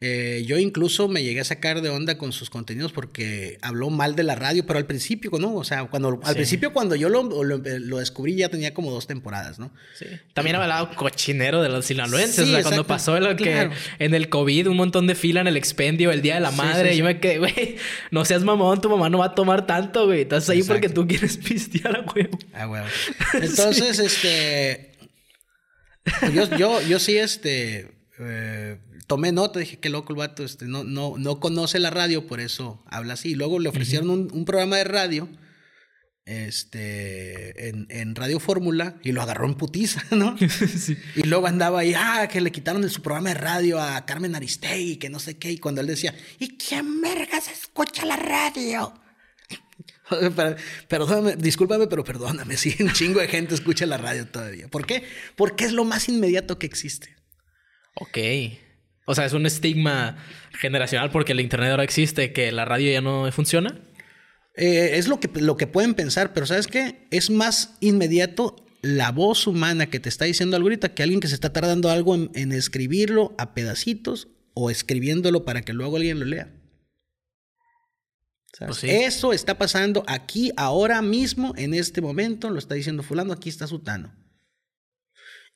Eh, 0.00 0.44
yo 0.46 0.58
incluso 0.58 1.08
me 1.08 1.24
llegué 1.24 1.40
a 1.40 1.44
sacar 1.44 1.80
de 1.80 1.88
onda 1.90 2.18
con 2.18 2.30
sus 2.30 2.50
contenidos 2.50 2.92
porque 2.92 3.58
habló 3.62 3.90
mal 3.90 4.14
de 4.14 4.22
la 4.22 4.36
radio, 4.36 4.64
pero 4.64 4.78
al 4.78 4.86
principio, 4.86 5.28
¿no? 5.40 5.56
O 5.56 5.64
sea, 5.64 5.86
cuando, 5.86 6.20
al 6.22 6.34
principio 6.36 6.72
cuando 6.72 6.94
yo 6.94 7.08
lo, 7.08 7.24
lo, 7.24 7.98
descubrí 7.98 8.36
ya 8.36 8.48
tenía 8.48 8.72
como 8.72 8.92
dos 8.92 9.08
temporadas, 9.08 9.58
¿no? 9.58 9.72
Sí. 9.98 10.06
También 10.34 10.54
hablaba 10.54 10.94
cochinero 10.94 11.62
de 11.62 11.68
los 11.68 11.86
sinaloenses, 11.86 12.48
o 12.48 12.52
sea, 12.52 12.62
cuando 12.62 12.86
pasó 12.86 13.18
lo 13.18 13.34
que 13.34 13.70
en 13.98 14.14
el 14.14 14.28
COVID 14.28 14.68
un 14.68 14.76
montón 14.76 15.08
de 15.08 15.16
fila 15.16 15.40
en 15.40 15.48
el 15.48 15.56
expendio 15.56 16.12
el 16.12 16.22
Día 16.22 16.34
de 16.34 16.40
la 16.42 16.52
Madre, 16.52 16.96
yo 16.96 17.04
me 17.04 17.18
quedé, 17.18 17.38
güey, 17.38 17.76
no 18.12 18.24
seas 18.24 18.44
mamón, 18.44 18.80
tu 18.80 18.88
mamá 18.88 19.10
no 19.10 19.18
va 19.18 19.26
a 19.26 19.34
tomar 19.34 19.66
tanto, 19.66 20.06
güey, 20.06 20.20
estás 20.20 20.48
ahí 20.48 20.62
porque 20.62 20.88
tú 20.88 21.08
quieres 21.08 21.36
pistear, 21.38 22.04
güey. 22.04 22.28
Ah, 22.52 22.66
güey. 22.66 22.82
Entonces, 23.34 23.98
este... 23.98 24.92
Yo, 26.32 26.56
yo, 26.56 26.80
yo 26.82 27.00
sí, 27.00 27.18
este... 27.18 27.98
Eh, 28.20 28.78
tomé 29.08 29.32
nota, 29.32 29.58
dije, 29.58 29.78
qué 29.80 29.88
loco 29.88 30.12
el 30.12 30.18
vato, 30.18 30.44
este, 30.44 30.66
no, 30.66 30.84
no, 30.84 31.14
no 31.18 31.40
conoce 31.40 31.80
la 31.80 31.90
radio, 31.90 32.26
por 32.26 32.38
eso 32.40 32.84
habla 32.86 33.14
así. 33.14 33.34
Luego 33.34 33.58
le 33.58 33.70
ofrecieron 33.70 34.10
un, 34.10 34.44
programa 34.44 34.76
de 34.76 34.84
radio 34.84 35.28
este, 36.26 37.70
en, 37.70 38.14
Radio 38.14 38.38
Fórmula 38.38 38.96
y 39.02 39.12
lo 39.12 39.22
agarró 39.22 39.46
en 39.46 39.54
putiza, 39.54 40.04
¿no? 40.14 40.36
Y 41.16 41.22
luego 41.22 41.46
andaba 41.46 41.80
ahí, 41.80 41.94
ah, 41.96 42.28
que 42.30 42.40
le 42.42 42.52
quitaron 42.52 42.82
de 42.82 42.90
su 42.90 43.02
programa 43.02 43.30
de 43.30 43.36
radio 43.36 43.80
a 43.80 44.04
Carmen 44.04 44.36
Aristegui, 44.36 44.96
que 44.96 45.08
no 45.08 45.18
sé 45.18 45.38
qué, 45.38 45.50
y 45.52 45.58
cuando 45.58 45.80
él 45.80 45.86
decía, 45.86 46.14
¿y 46.38 46.56
quién 46.58 47.00
vergas 47.00 47.48
escucha 47.48 48.04
la 48.04 48.16
radio? 48.16 48.92
Perdóname, 50.88 51.36
discúlpame, 51.36 51.86
pero 51.86 52.04
perdóname, 52.04 52.58
sí, 52.58 52.76
un 52.80 52.92
chingo 52.92 53.20
de 53.20 53.28
gente 53.28 53.54
escucha 53.54 53.86
la 53.86 53.96
radio 53.96 54.26
todavía. 54.26 54.68
¿Por 54.68 54.86
qué? 54.86 55.02
Porque 55.34 55.64
es 55.64 55.72
lo 55.72 55.84
más 55.84 56.10
inmediato 56.10 56.58
que 56.58 56.66
existe. 56.66 57.16
Ok. 57.94 58.18
O 59.10 59.14
sea, 59.14 59.24
es 59.24 59.32
un 59.32 59.46
estigma 59.46 60.18
generacional 60.52 61.10
porque 61.10 61.32
el 61.32 61.40
internet 61.40 61.70
ahora 61.70 61.82
existe, 61.82 62.34
que 62.34 62.52
la 62.52 62.66
radio 62.66 62.92
ya 62.92 63.00
no 63.00 63.32
funciona. 63.32 63.80
Eh, 64.54 64.98
es 64.98 65.08
lo 65.08 65.18
que, 65.18 65.30
lo 65.40 65.56
que 65.56 65.66
pueden 65.66 65.94
pensar, 65.94 66.34
pero 66.34 66.44
¿sabes 66.44 66.66
qué? 66.66 67.06
Es 67.10 67.30
más 67.30 67.78
inmediato 67.80 68.66
la 68.82 69.10
voz 69.10 69.46
humana 69.46 69.88
que 69.88 69.98
te 69.98 70.10
está 70.10 70.26
diciendo 70.26 70.56
algo 70.56 70.66
ahorita 70.66 70.92
que 70.92 71.02
alguien 71.02 71.20
que 71.20 71.28
se 71.28 71.34
está 71.34 71.54
tardando 71.54 71.88
algo 71.88 72.14
en, 72.14 72.52
escribirlo 72.52 73.34
a 73.38 73.54
pedacitos 73.54 74.28
o 74.52 74.68
escribiéndolo 74.68 75.46
para 75.46 75.62
que 75.62 75.72
luego 75.72 75.96
alguien 75.96 76.20
lo 76.20 76.26
lea. 76.26 76.52
Pues 78.58 78.84
Eso 78.84 79.32
está 79.32 79.56
pasando 79.56 80.04
aquí, 80.06 80.52
ahora 80.58 81.00
mismo, 81.00 81.54
en 81.56 81.72
este 81.72 82.02
momento, 82.02 82.50
lo 82.50 82.58
está 82.58 82.74
diciendo 82.74 83.02
fulano, 83.02 83.32
aquí 83.32 83.48
está 83.48 83.66
Sutano. 83.66 84.12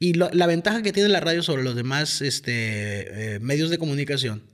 Y 0.03 0.15
la 0.15 0.49
ventaja 0.49 0.83
que 0.83 0.93
tiene 0.93 1.09
la 1.09 1.21
radio 1.21 1.45
sobre 1.45 1.63
los 1.63 1.77
demás 1.77 2.23
este, 2.23 3.37
eh, 3.37 3.39
medios 3.39 3.71
de 3.71 3.79
comunicación 3.79 4.51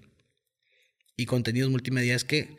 y 1.17 1.25
contenidos 1.25 1.71
multimedia 1.71 2.15
es 2.15 2.23
que 2.23 2.59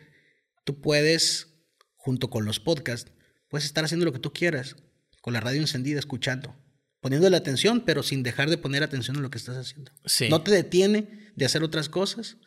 tú 0.66 0.82
puedes, 0.82 1.50
junto 1.98 2.32
con 2.32 2.46
los 2.46 2.60
podcasts, 2.60 3.12
puedes 3.48 3.66
estar 3.66 3.86
haciendo 3.86 4.08
lo 4.08 4.12
que 4.12 4.18
tú 4.18 4.34
quieras, 4.34 4.76
con 5.22 5.34
la 5.34 5.40
radio 5.40 5.62
encendida, 5.62 6.00
escuchando, 6.00 6.56
poniéndole 7.00 7.38
atención, 7.38 7.82
pero 7.86 8.02
sin 8.02 8.24
dejar 8.24 8.50
de 8.50 8.58
poner 8.58 8.82
atención 8.82 9.18
en 9.18 9.22
lo 9.22 9.30
que 9.30 9.38
estás 9.38 9.58
haciendo. 9.58 9.92
No 10.32 10.42
te 10.42 10.50
detiene 10.50 11.32
de 11.36 11.46
hacer 11.46 11.62
otras 11.62 11.90
cosas 11.90 12.38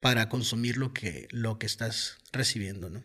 para 0.00 0.30
consumir 0.30 0.78
lo 0.78 0.94
que, 0.94 1.28
lo 1.32 1.58
que 1.58 1.66
estás 1.66 2.16
recibiendo, 2.32 2.88
¿no? 2.88 3.04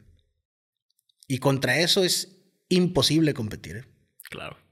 Y 1.28 1.40
contra 1.40 1.82
eso 1.82 2.06
es 2.06 2.38
imposible 2.70 3.34
competir. 3.34 3.76
¿eh? 3.76 3.86
Claro. 4.30 4.71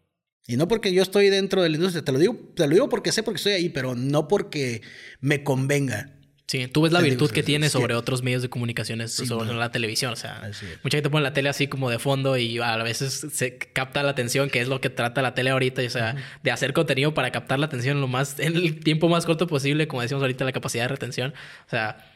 Y 0.49 0.57
no 0.57 0.67
porque 0.67 0.91
yo 0.91 1.03
estoy 1.03 1.29
dentro 1.29 1.61
de 1.61 1.69
la 1.69 1.75
industria, 1.75 2.03
te 2.03 2.11
lo 2.11 2.17
digo, 2.17 2.35
te 2.55 2.65
lo 2.65 2.73
digo 2.73 2.89
porque 2.89 3.11
sé 3.11 3.21
porque 3.21 3.37
estoy 3.37 3.53
ahí, 3.53 3.69
pero 3.69 3.93
no 3.93 4.27
porque 4.27 4.81
me 5.21 5.43
convenga. 5.43 6.09
Sí, 6.47 6.65
tú 6.65 6.81
ves 6.81 6.91
la 6.91 7.01
virtud 7.01 7.29
que 7.29 7.43
tiene 7.43 7.69
sobre 7.69 7.93
otros 7.93 8.23
medios 8.23 8.41
de 8.41 8.49
comunicaciones, 8.49 9.11
sobre 9.11 9.53
la 9.53 9.69
televisión. 9.71 10.11
O 10.13 10.15
sea, 10.15 10.49
mucha 10.83 10.97
gente 10.97 11.11
pone 11.11 11.21
la 11.21 11.33
tele 11.33 11.49
así 11.49 11.67
como 11.67 11.91
de 11.91 11.99
fondo 11.99 12.35
y 12.35 12.57
a 12.57 12.75
veces 12.77 13.27
se 13.31 13.59
capta 13.59 14.01
la 14.01 14.09
atención, 14.09 14.49
que 14.49 14.59
es 14.59 14.67
lo 14.67 14.81
que 14.81 14.89
trata 14.89 15.21
la 15.21 15.35
tele 15.35 15.51
ahorita. 15.51 15.83
o 15.83 15.89
sea, 15.91 16.15
de 16.41 16.49
hacer 16.49 16.73
contenido 16.73 17.13
para 17.13 17.31
captar 17.31 17.59
la 17.59 17.67
atención 17.67 18.01
lo 18.01 18.07
más, 18.07 18.39
en 18.39 18.55
el 18.55 18.79
tiempo 18.79 19.07
más 19.07 19.27
corto 19.27 19.45
posible, 19.45 19.87
como 19.87 20.01
decimos 20.01 20.23
ahorita, 20.23 20.45
la 20.45 20.51
capacidad 20.51 20.85
de 20.85 20.87
retención. 20.87 21.35
O 21.67 21.69
sea, 21.69 22.08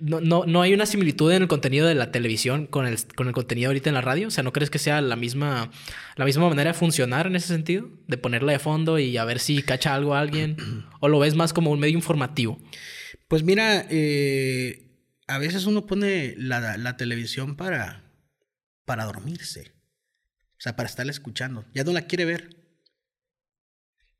no, 0.00 0.20
no, 0.20 0.44
no 0.46 0.62
hay 0.62 0.74
una 0.74 0.86
similitud 0.86 1.30
en 1.32 1.42
el 1.42 1.48
contenido 1.48 1.86
de 1.86 1.94
la 1.94 2.10
televisión 2.10 2.66
con 2.66 2.86
el, 2.86 2.98
con 3.14 3.28
el 3.28 3.32
contenido 3.32 3.68
ahorita 3.68 3.90
en 3.90 3.94
la 3.94 4.00
radio. 4.00 4.28
O 4.28 4.30
sea, 4.30 4.44
¿no 4.44 4.52
crees 4.52 4.70
que 4.70 4.78
sea 4.78 5.00
la 5.00 5.16
misma, 5.16 5.70
la 6.16 6.24
misma 6.24 6.48
manera 6.48 6.72
de 6.72 6.78
funcionar 6.78 7.26
en 7.26 7.36
ese 7.36 7.48
sentido? 7.48 7.88
De 8.06 8.18
ponerla 8.18 8.52
de 8.52 8.58
fondo 8.58 8.98
y 8.98 9.16
a 9.16 9.24
ver 9.24 9.38
si 9.38 9.62
cacha 9.62 9.94
algo 9.94 10.14
a 10.14 10.20
alguien. 10.20 10.56
¿O 11.00 11.08
lo 11.08 11.18
ves 11.18 11.34
más 11.34 11.52
como 11.52 11.70
un 11.70 11.80
medio 11.80 11.94
informativo? 11.94 12.58
Pues 13.28 13.42
mira, 13.42 13.86
eh, 13.90 14.86
a 15.26 15.38
veces 15.38 15.66
uno 15.66 15.86
pone 15.86 16.34
la, 16.38 16.76
la, 16.76 16.96
televisión 16.96 17.56
para, 17.56 18.04
para 18.84 19.04
dormirse. 19.04 19.72
O 20.52 20.60
sea, 20.60 20.76
para 20.76 20.88
estarla 20.88 21.12
escuchando. 21.12 21.64
Ya 21.74 21.84
no 21.84 21.92
la 21.92 22.02
quiere 22.02 22.24
ver. 22.24 22.56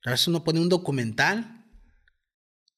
A 0.05 0.11
veces 0.11 0.29
uno 0.29 0.45
pone 0.45 0.61
un 0.61 0.69
documental 0.69 1.56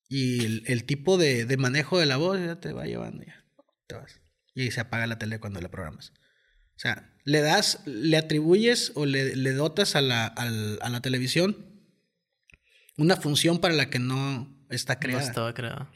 y 0.09 0.63
el, 0.71 0.85
tipo 0.85 1.19
de, 1.19 1.45
de, 1.45 1.57
manejo 1.57 1.99
de 1.99 2.07
la 2.07 2.17
voz 2.17 2.41
ya 2.41 2.61
te 2.61 2.73
va 2.73 2.87
llevando, 2.87 3.25
ya. 3.25 3.45
Te 3.87 3.95
vas. 3.95 4.21
Y 4.55 4.71
se 4.71 4.81
apaga 4.81 5.07
la 5.07 5.19
tele 5.19 5.39
cuando 5.39 5.61
la 5.61 5.71
programas. 5.71 6.13
O 6.77 6.81
sea, 6.81 7.15
le 7.25 7.41
das, 7.41 7.83
le 7.87 8.17
atribuyes 8.17 8.93
o 8.95 9.05
le, 9.05 9.37
le 9.37 9.53
dotas 9.53 9.97
a 9.97 10.01
la, 10.01 10.27
a 10.27 10.89
la 10.89 11.01
televisión 11.01 11.69
una 12.99 13.17
función 13.17 13.61
para 13.61 13.75
la 13.75 13.89
que 13.91 13.99
no 13.99 14.49
está 14.69 14.99
creada. 14.99 15.23
No 15.23 15.29
estaba 15.29 15.55
creada. 15.55 15.91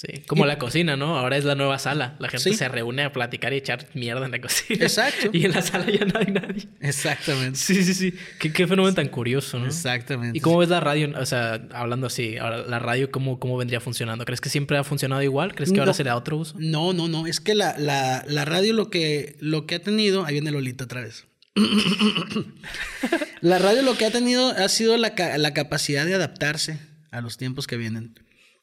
Sí, 0.00 0.22
como 0.26 0.46
la 0.46 0.58
cocina, 0.58 0.96
¿no? 0.96 1.18
Ahora 1.18 1.36
es 1.36 1.44
la 1.44 1.54
nueva 1.54 1.78
sala. 1.78 2.16
La 2.20 2.30
gente 2.30 2.54
se 2.54 2.68
reúne 2.70 3.02
a 3.02 3.12
platicar 3.12 3.52
y 3.52 3.56
echar 3.56 3.86
mierda 3.92 4.24
en 4.24 4.32
la 4.32 4.40
cocina. 4.40 4.82
Exacto. 4.82 5.28
Y 5.34 5.44
en 5.44 5.52
la 5.52 5.60
sala 5.60 5.90
ya 5.90 6.06
no 6.06 6.18
hay 6.18 6.32
nadie. 6.32 6.68
Exactamente. 6.80 7.58
Sí, 7.58 7.84
sí, 7.84 7.92
sí. 7.92 8.14
Qué, 8.38 8.50
qué 8.50 8.66
fenómeno 8.66 8.94
tan 8.94 9.08
curioso, 9.08 9.58
¿no? 9.58 9.66
Exactamente. 9.66 10.38
¿Y 10.38 10.40
cómo 10.40 10.56
ves 10.56 10.70
la 10.70 10.80
radio? 10.80 11.12
O 11.18 11.26
sea, 11.26 11.68
hablando 11.74 12.06
así, 12.06 12.38
ahora 12.38 12.62
la 12.66 12.78
radio, 12.78 13.10
¿cómo, 13.10 13.38
cómo 13.38 13.58
vendría 13.58 13.78
funcionando? 13.80 14.24
¿Crees 14.24 14.40
que 14.40 14.48
siempre 14.48 14.78
ha 14.78 14.84
funcionado 14.84 15.22
igual? 15.22 15.54
¿Crees 15.54 15.70
que 15.70 15.80
ahora 15.80 15.92
será 15.92 16.16
otro 16.16 16.38
uso? 16.38 16.54
No, 16.58 16.94
no, 16.94 17.06
no. 17.06 17.26
Es 17.26 17.38
que 17.40 17.54
la, 17.54 17.76
la, 17.76 18.24
la 18.26 18.46
radio 18.46 18.72
lo 18.72 18.88
que, 18.88 19.36
lo 19.40 19.66
que 19.66 19.74
ha 19.74 19.82
tenido. 19.82 20.24
Ahí 20.24 20.32
viene 20.32 20.50
Lolita 20.50 20.84
otra 20.84 21.02
vez. 21.02 21.26
la 23.42 23.58
radio 23.58 23.82
lo 23.82 23.98
que 23.98 24.06
ha 24.06 24.10
tenido 24.10 24.48
ha 24.48 24.68
sido 24.70 24.96
la, 24.96 25.12
la 25.36 25.52
capacidad 25.52 26.06
de 26.06 26.14
adaptarse 26.14 26.78
a 27.10 27.20
los 27.20 27.36
tiempos 27.36 27.66
que 27.66 27.76
vienen. 27.76 28.14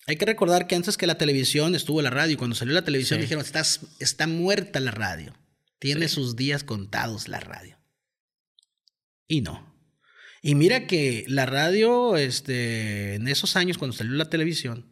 Hay 0.08 0.16
que 0.16 0.26
recordar 0.26 0.68
que 0.68 0.76
antes 0.76 0.96
que 0.96 1.06
la 1.06 1.18
televisión 1.18 1.76
estuvo 1.76 2.02
la 2.02 2.10
radio. 2.10 2.34
Y 2.34 2.38
cuando 2.38 2.56
salió 2.56 2.74
la 2.74 2.86
televisión 2.86 3.20
dijeron, 3.20 3.44
Estás, 3.44 3.82
está 4.00 4.26
muerta 4.26 4.80
la 4.80 4.92
radio. 4.92 5.36
Tiene 5.80 6.08
sus 6.08 6.38
días 6.38 6.64
contados 6.64 7.28
la 7.28 7.42
radio. 7.42 7.78
Y 9.28 9.42
no. 9.42 9.76
Y 10.42 10.56
mira 10.56 10.88
que 10.88 11.26
la 11.28 11.46
radio, 11.46 12.16
este, 12.16 13.16
en 13.16 13.28
esos 13.28 13.58
años 13.58 13.78
cuando 13.78 13.98
salió 13.98 14.14
la 14.14 14.30
televisión, 14.30 14.86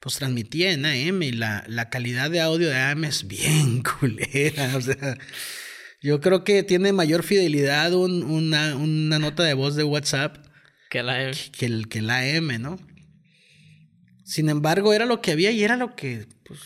pues 0.00 0.16
transmitía 0.16 0.72
en 0.72 0.84
AM 0.84 1.22
y 1.22 1.30
la, 1.30 1.64
la 1.68 1.88
calidad 1.88 2.28
de 2.28 2.40
audio 2.40 2.68
de 2.68 2.76
AM 2.76 3.04
es 3.04 3.28
bien 3.28 3.82
culera. 4.00 4.76
O 4.76 4.80
sea, 4.80 5.16
yo 6.02 6.20
creo 6.20 6.42
que 6.42 6.64
tiene 6.64 6.92
mayor 6.92 7.22
fidelidad 7.22 7.94
una, 7.94 8.74
una, 8.74 9.18
nota 9.20 9.44
de 9.44 9.54
voz 9.54 9.76
de 9.76 9.84
WhatsApp 9.84 10.44
que 10.90 11.04
la 11.04 11.30
que 11.52 12.02
la 12.02 12.18
AM, 12.18 12.60
¿no? 12.60 12.78
Sin 14.34 14.48
embargo, 14.48 14.92
era 14.92 15.06
lo 15.06 15.20
que 15.20 15.30
había 15.30 15.52
y 15.52 15.62
era 15.62 15.76
lo 15.76 15.94
que, 15.94 16.26
pues, 16.44 16.58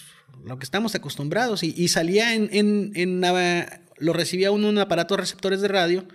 lo 0.42 0.58
que 0.58 0.64
estamos 0.64 0.94
acostumbrados. 0.94 1.62
Y, 1.62 1.88
salía 1.88 2.34
en, 2.34 2.48
en, 2.50 2.92
en, 2.94 3.20
lo 3.98 4.14
recibía 4.14 4.50
uno 4.50 4.68
en 4.68 4.76
un 4.76 4.78
aparato 4.78 5.14
de 5.14 5.20
receptores 5.20 5.60
de 5.60 5.68
radio 5.68 6.08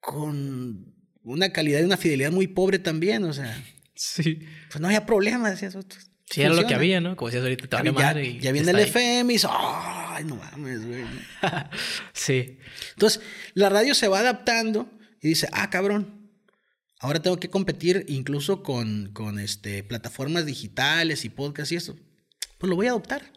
con 0.00 0.94
una 1.22 1.52
calidad 1.52 1.80
y 1.80 1.84
una 1.84 1.98
fidelidad 1.98 2.32
muy 2.32 2.46
pobre 2.46 2.78
también, 2.78 3.24
o 3.24 3.34
sea. 3.34 3.62
Sí. 3.94 4.38
Pues 4.70 4.80
no 4.80 4.86
había 4.86 5.04
problema, 5.04 5.50
decías. 5.50 5.76
Sí, 6.30 6.40
era 6.40 6.54
lo 6.54 6.66
que 6.66 6.76
había, 6.76 6.98
¿no? 7.02 7.14
Como 7.14 7.28
decías 7.28 7.42
ahorita, 7.42 7.66
te 7.66 7.84
ya, 7.84 7.92
madre 7.92 8.38
ya, 8.38 8.52
viene 8.52 8.70
el 8.70 8.78
FM 8.78 9.34
y 9.34 9.36
dice, 9.36 9.48
¡ay, 9.50 10.24
no 10.24 10.36
mames, 10.36 10.86
güey! 10.86 11.04
sí. 12.14 12.58
Entonces, 12.92 13.20
la 13.52 13.68
radio 13.68 13.94
se 13.94 14.08
va 14.08 14.20
adaptando 14.20 14.90
y 15.20 15.28
dice, 15.28 15.46
ah, 15.52 15.68
cabrón, 15.68 16.21
Ahora 17.02 17.20
tengo 17.20 17.40
que 17.40 17.50
competir 17.50 18.06
incluso 18.08 18.62
con, 18.62 19.10
con 19.12 19.40
este, 19.40 19.82
plataformas 19.82 20.46
digitales 20.46 21.24
y 21.24 21.30
podcasts 21.30 21.72
y 21.72 21.76
eso. 21.76 21.96
Pues 22.58 22.70
lo 22.70 22.76
voy 22.76 22.86
a 22.86 22.90
adoptar. 22.90 23.32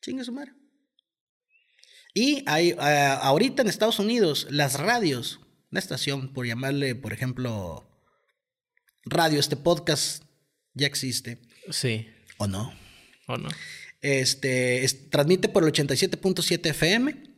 Chingue 0.00 0.22
su 0.22 0.32
madre. 0.32 0.52
Y 2.14 2.44
hay, 2.46 2.76
ahorita 2.78 3.62
en 3.62 3.68
Estados 3.68 3.98
Unidos, 3.98 4.46
las 4.50 4.78
radios, 4.78 5.40
una 5.72 5.80
estación, 5.80 6.32
por 6.32 6.46
llamarle, 6.46 6.94
por 6.94 7.12
ejemplo, 7.12 7.90
radio, 9.04 9.40
este 9.40 9.56
podcast 9.56 10.22
ya 10.72 10.86
existe. 10.86 11.42
Sí. 11.72 12.08
¿O 12.38 12.46
no? 12.46 12.72
¿O 13.26 13.36
no? 13.36 13.48
Este, 14.00 14.86
transmite 15.10 15.48
por 15.48 15.64
el 15.64 15.72
87.7 15.72 16.66
FM 16.70 17.34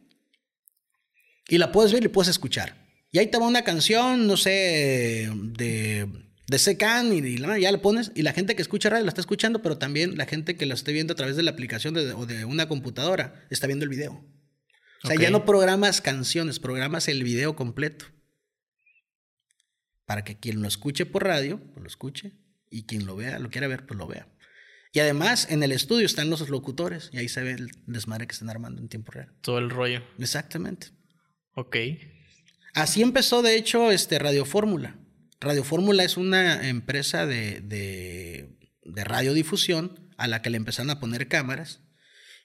y 1.49 1.57
la 1.57 1.73
puedes 1.73 1.91
ver 1.91 2.05
y 2.05 2.09
puedes 2.09 2.29
escuchar. 2.29 2.88
Y 3.11 3.19
ahí 3.19 3.27
te 3.29 3.39
va 3.39 3.47
una 3.47 3.63
canción, 3.65 4.27
no 4.27 4.37
sé, 4.37 5.31
de 5.35 6.09
de 6.51 6.59
Secan 6.59 7.13
y, 7.13 7.19
y 7.19 7.37
la- 7.37 7.59
ya 7.59 7.71
le 7.71 7.77
pones 7.77 8.11
y 8.15 8.23
la 8.23 8.33
gente 8.33 8.57
que 8.57 8.63
escucha 8.63 8.89
radio 8.89 9.05
la 9.05 9.11
está 9.11 9.21
escuchando, 9.21 9.61
pero 9.61 9.77
también 9.77 10.17
la 10.17 10.25
gente 10.25 10.57
que 10.57 10.65
lo 10.65 10.73
esté 10.73 10.93
viendo 10.95 11.13
a 11.13 11.17
través 11.17 11.37
de 11.37 11.43
la 11.43 11.51
aplicación 11.51 11.93
de- 11.93 12.15
o 12.15 12.25
de 12.25 12.47
una 12.47 12.67
computadora 12.69 13.45
está 13.51 13.67
viendo 13.67 13.85
el 13.85 13.91
video. 13.91 14.25
O 15.05 15.09
sea, 15.09 15.17
ya 15.21 15.29
no 15.31 15.45
programas 15.45 16.01
canciones, 16.01 16.59
programas 16.59 17.07
el 17.09 17.23
video 17.23 17.55
completo. 17.55 18.07
Para 20.07 20.25
que 20.25 20.39
quien 20.39 20.63
lo 20.63 20.69
escuche 20.69 21.05
por 21.05 21.25
radio, 21.25 21.61
pues 21.73 21.83
lo 21.83 21.87
escuche. 21.87 22.33
Y 22.71 22.85
quien 22.87 23.05
lo 23.07 23.15
vea, 23.15 23.39
lo 23.39 23.51
quiera 23.51 23.69
ver, 23.69 23.85
pues 23.87 23.99
lo 23.99 24.07
vea. 24.07 24.27
Y 24.93 25.01
además, 25.01 25.49
en 25.51 25.63
el 25.63 25.73
estudio 25.73 26.07
están 26.07 26.31
los 26.31 26.49
locutores. 26.49 27.11
Y 27.13 27.19
ahí 27.19 27.29
se 27.29 27.43
ve 27.43 27.53
el 27.53 27.71
desmadre 27.87 28.27
que 28.27 28.33
están 28.33 28.49
armando 28.51 28.81
en 28.81 28.89
tiempo 28.89 29.13
real. 29.13 29.35
Todo 29.43 29.59
el 29.59 29.69
rollo. 29.69 30.03
Exactamente. 30.19 30.89
Ok. 31.55 31.77
Así 32.79 33.03
empezó, 33.03 33.43
de 33.43 33.57
hecho, 33.57 33.91
este 33.91 34.20
Radio 34.20 34.45
Fórmula. 34.45 34.97
Radio 35.41 35.64
Fórmula 35.64 36.05
es 36.05 36.16
una 36.16 36.68
empresa 36.68 37.26
de, 37.26 37.61
de, 37.61 39.05
radiodifusión 39.05 40.12
a 40.16 40.29
la 40.29 40.43
que 40.43 40.51
le 40.51 40.59
empezaron 40.59 40.91
a 40.91 41.01
poner 41.01 41.26
cámaras. 41.26 41.81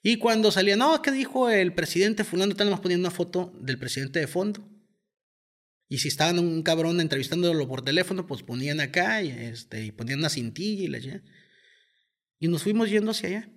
Y 0.02 0.18
cuando 0.18 0.50
salía, 0.50 0.76
no, 0.76 1.04
¿qué 1.04 1.12
dijo 1.12 1.52
el 1.52 1.76
presidente 1.76 2.24
fulano? 2.24 2.56
Tal, 2.56 2.68
poniendo 2.82 3.08
una 3.08 3.16
foto 3.16 3.54
del 3.62 3.78
presidente 3.78 4.18
de 4.18 4.26
fondo. 4.26 4.68
Y 5.88 6.00
si 6.00 6.08
estaban 6.08 6.40
un 6.40 6.64
cabrón 6.64 7.00
entrevistándolo 7.00 7.68
por 7.68 7.84
teléfono, 7.84 8.26
pues 8.26 8.42
ponían 8.42 8.80
acá 8.80 9.22
y, 9.22 9.30
este, 9.30 9.86
y 9.86 9.92
ponían 9.92 10.18
una 10.18 10.30
cintilla 10.30 10.84
y 10.84 10.88
la. 10.88 11.22
Y 12.40 12.48
nos 12.48 12.64
fuimos 12.64 12.90
yendo 12.90 13.12
hacia 13.12 13.30
allá. 13.30 13.50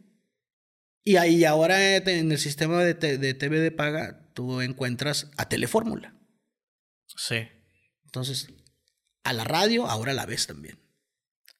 Y 1.04 1.16
ahí 1.16 1.44
ahora 1.44 1.96
en 1.96 2.30
el 2.30 2.38
sistema 2.38 2.84
de, 2.84 3.16
de 3.16 3.32
TV 3.32 3.60
de 3.60 3.70
paga, 3.70 4.30
tú 4.34 4.60
encuentras 4.60 5.30
a 5.38 5.48
Telefórmula. 5.48 6.15
Sí. 7.06 7.48
Entonces, 8.04 8.48
a 9.24 9.32
la 9.32 9.44
radio 9.44 9.86
ahora 9.86 10.12
la 10.12 10.26
ves 10.26 10.46
también. 10.46 10.85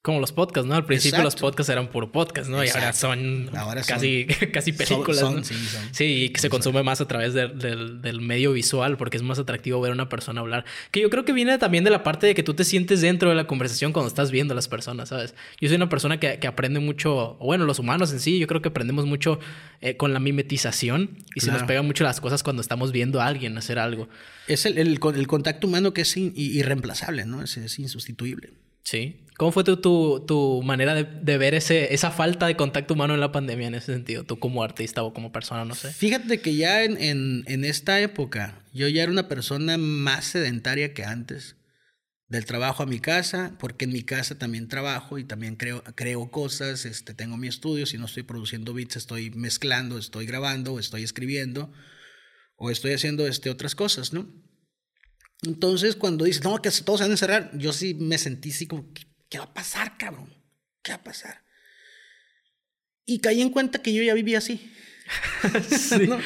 Como 0.06 0.20
los 0.20 0.30
podcasts, 0.30 0.68
¿no? 0.68 0.76
Al 0.76 0.84
principio 0.86 1.20
los 1.24 1.34
podcasts 1.34 1.68
eran 1.68 1.88
puro 1.88 2.12
podcast, 2.12 2.48
¿no? 2.48 2.62
Y 2.64 2.68
ahora 2.68 2.92
son 2.92 3.50
Ahora 3.56 3.82
son- 3.82 3.96
casi, 3.96 4.24
casi 4.52 4.72
películas, 4.72 5.18
son- 5.18 5.34
¿no? 5.38 5.42
sí, 5.44 5.54
son. 5.54 5.82
Sí, 5.92 6.04
y 6.04 6.28
que 6.28 6.40
se 6.40 6.48
consume 6.48 6.84
más 6.84 7.00
a 7.00 7.08
través 7.08 7.34
de- 7.34 7.48
del, 7.48 8.00
del 8.00 8.20
medio 8.20 8.52
visual 8.52 8.96
porque 8.98 9.16
es 9.16 9.24
más 9.24 9.40
atractivo 9.40 9.80
ver 9.80 9.90
a 9.90 9.94
una 9.94 10.08
persona 10.08 10.40
hablar. 10.42 10.64
Que 10.92 11.00
yo 11.00 11.10
creo 11.10 11.24
que 11.24 11.32
viene 11.32 11.58
también 11.58 11.82
de 11.82 11.90
la 11.90 12.04
parte 12.04 12.28
de 12.28 12.34
que 12.36 12.44
tú 12.44 12.54
te 12.54 12.62
sientes 12.62 13.00
dentro 13.00 13.30
de 13.30 13.34
la 13.34 13.48
conversación 13.48 13.92
cuando 13.92 14.06
estás 14.06 14.30
viendo 14.30 14.52
a 14.52 14.54
las 14.54 14.68
personas, 14.68 15.08
¿sabes? 15.08 15.34
Yo 15.60 15.68
soy 15.68 15.74
una 15.76 15.88
persona 15.88 16.20
que, 16.20 16.38
que 16.38 16.46
aprende 16.46 16.78
mucho, 16.78 17.34
bueno, 17.40 17.64
los 17.64 17.80
humanos 17.80 18.12
en 18.12 18.20
sí, 18.20 18.38
yo 18.38 18.46
creo 18.46 18.62
que 18.62 18.68
aprendemos 18.68 19.06
mucho 19.06 19.40
eh, 19.80 19.96
con 19.96 20.12
la 20.12 20.20
mimetización 20.20 21.18
y 21.34 21.40
se 21.40 21.50
nos 21.50 21.64
pegan 21.64 21.84
mucho 21.84 22.04
las 22.04 22.20
cosas 22.20 22.44
cuando 22.44 22.62
estamos 22.62 22.92
viendo 22.92 23.20
a 23.20 23.26
alguien 23.26 23.58
hacer 23.58 23.80
algo. 23.80 24.08
Es 24.46 24.66
el, 24.66 24.78
el 24.78 25.00
con- 25.00 25.16
el 25.16 25.26
contacto 25.26 25.66
humano 25.66 25.92
que 25.92 26.02
es 26.02 26.16
in- 26.16 26.32
irreemplazable, 26.36 27.24
¿no? 27.24 27.42
Es, 27.42 27.56
es 27.56 27.78
insustituible. 27.80 28.52
Sí. 28.84 29.16
¿Cómo 29.36 29.52
fue 29.52 29.64
tu, 29.64 29.76
tu, 29.78 30.24
tu 30.26 30.62
manera 30.62 30.94
de, 30.94 31.04
de 31.04 31.38
ver 31.38 31.54
ese, 31.54 31.92
esa 31.92 32.10
falta 32.10 32.46
de 32.46 32.56
contacto 32.56 32.94
humano 32.94 33.12
en 33.14 33.20
la 33.20 33.32
pandemia 33.32 33.68
en 33.68 33.74
ese 33.74 33.92
sentido? 33.92 34.24
Tú 34.24 34.38
como 34.38 34.62
artista 34.62 35.02
o 35.02 35.12
como 35.12 35.30
persona, 35.32 35.64
no 35.64 35.74
sé. 35.74 35.92
Fíjate 35.92 36.40
que 36.40 36.56
ya 36.56 36.84
en, 36.84 36.96
en- 37.02 37.44
en 37.46 37.64
esta 37.64 38.00
época 38.00 38.64
yo 38.72 38.88
ya 38.88 39.02
era 39.02 39.12
una 39.12 39.28
persona 39.28 39.76
más 39.78 40.24
sedentaria 40.26 40.94
que 40.94 41.04
antes. 41.04 41.56
Del 42.28 42.44
trabajo 42.44 42.82
a 42.82 42.86
mi 42.86 42.98
casa, 42.98 43.54
porque 43.60 43.84
en 43.84 43.92
mi 43.92 44.02
casa 44.02 44.36
también 44.36 44.66
trabajo 44.66 45.16
y 45.16 45.22
también 45.22 45.54
creo, 45.54 45.84
creo 45.94 46.28
cosas, 46.28 46.84
este, 46.84 47.14
tengo 47.14 47.36
mi 47.36 47.46
estudio, 47.46 47.86
si 47.86 47.98
no 47.98 48.06
estoy 48.06 48.24
produciendo 48.24 48.74
beats, 48.74 48.96
estoy 48.96 49.30
mezclando, 49.30 49.96
estoy 49.96 50.26
grabando, 50.26 50.80
estoy 50.80 51.04
escribiendo, 51.04 51.72
o 52.56 52.70
estoy 52.72 52.94
haciendo 52.94 53.28
este, 53.28 53.48
otras 53.48 53.76
cosas, 53.76 54.12
¿no? 54.12 54.28
Entonces, 55.42 55.94
cuando 55.94 56.24
dices, 56.24 56.42
no, 56.42 56.60
que 56.60 56.70
todos 56.70 56.98
se 56.98 57.04
van 57.04 57.10
a 57.10 57.14
encerrar, 57.14 57.50
yo 57.56 57.72
sí 57.72 57.94
me 57.94 58.18
sentí 58.18 58.50
así 58.50 58.66
como, 58.66 58.92
¿qué, 58.92 59.02
qué 59.28 59.38
va 59.38 59.44
a 59.44 59.54
pasar, 59.54 59.96
cabrón? 59.98 60.32
¿Qué 60.82 60.92
va 60.92 60.96
a 60.98 61.04
pasar? 61.04 61.42
Y 63.04 63.20
caí 63.20 63.40
en 63.40 63.50
cuenta 63.50 63.80
que 63.82 63.92
yo 63.94 64.02
ya 64.02 64.14
vivía 64.14 64.38
así. 64.38 64.72
¿no? 66.08 66.18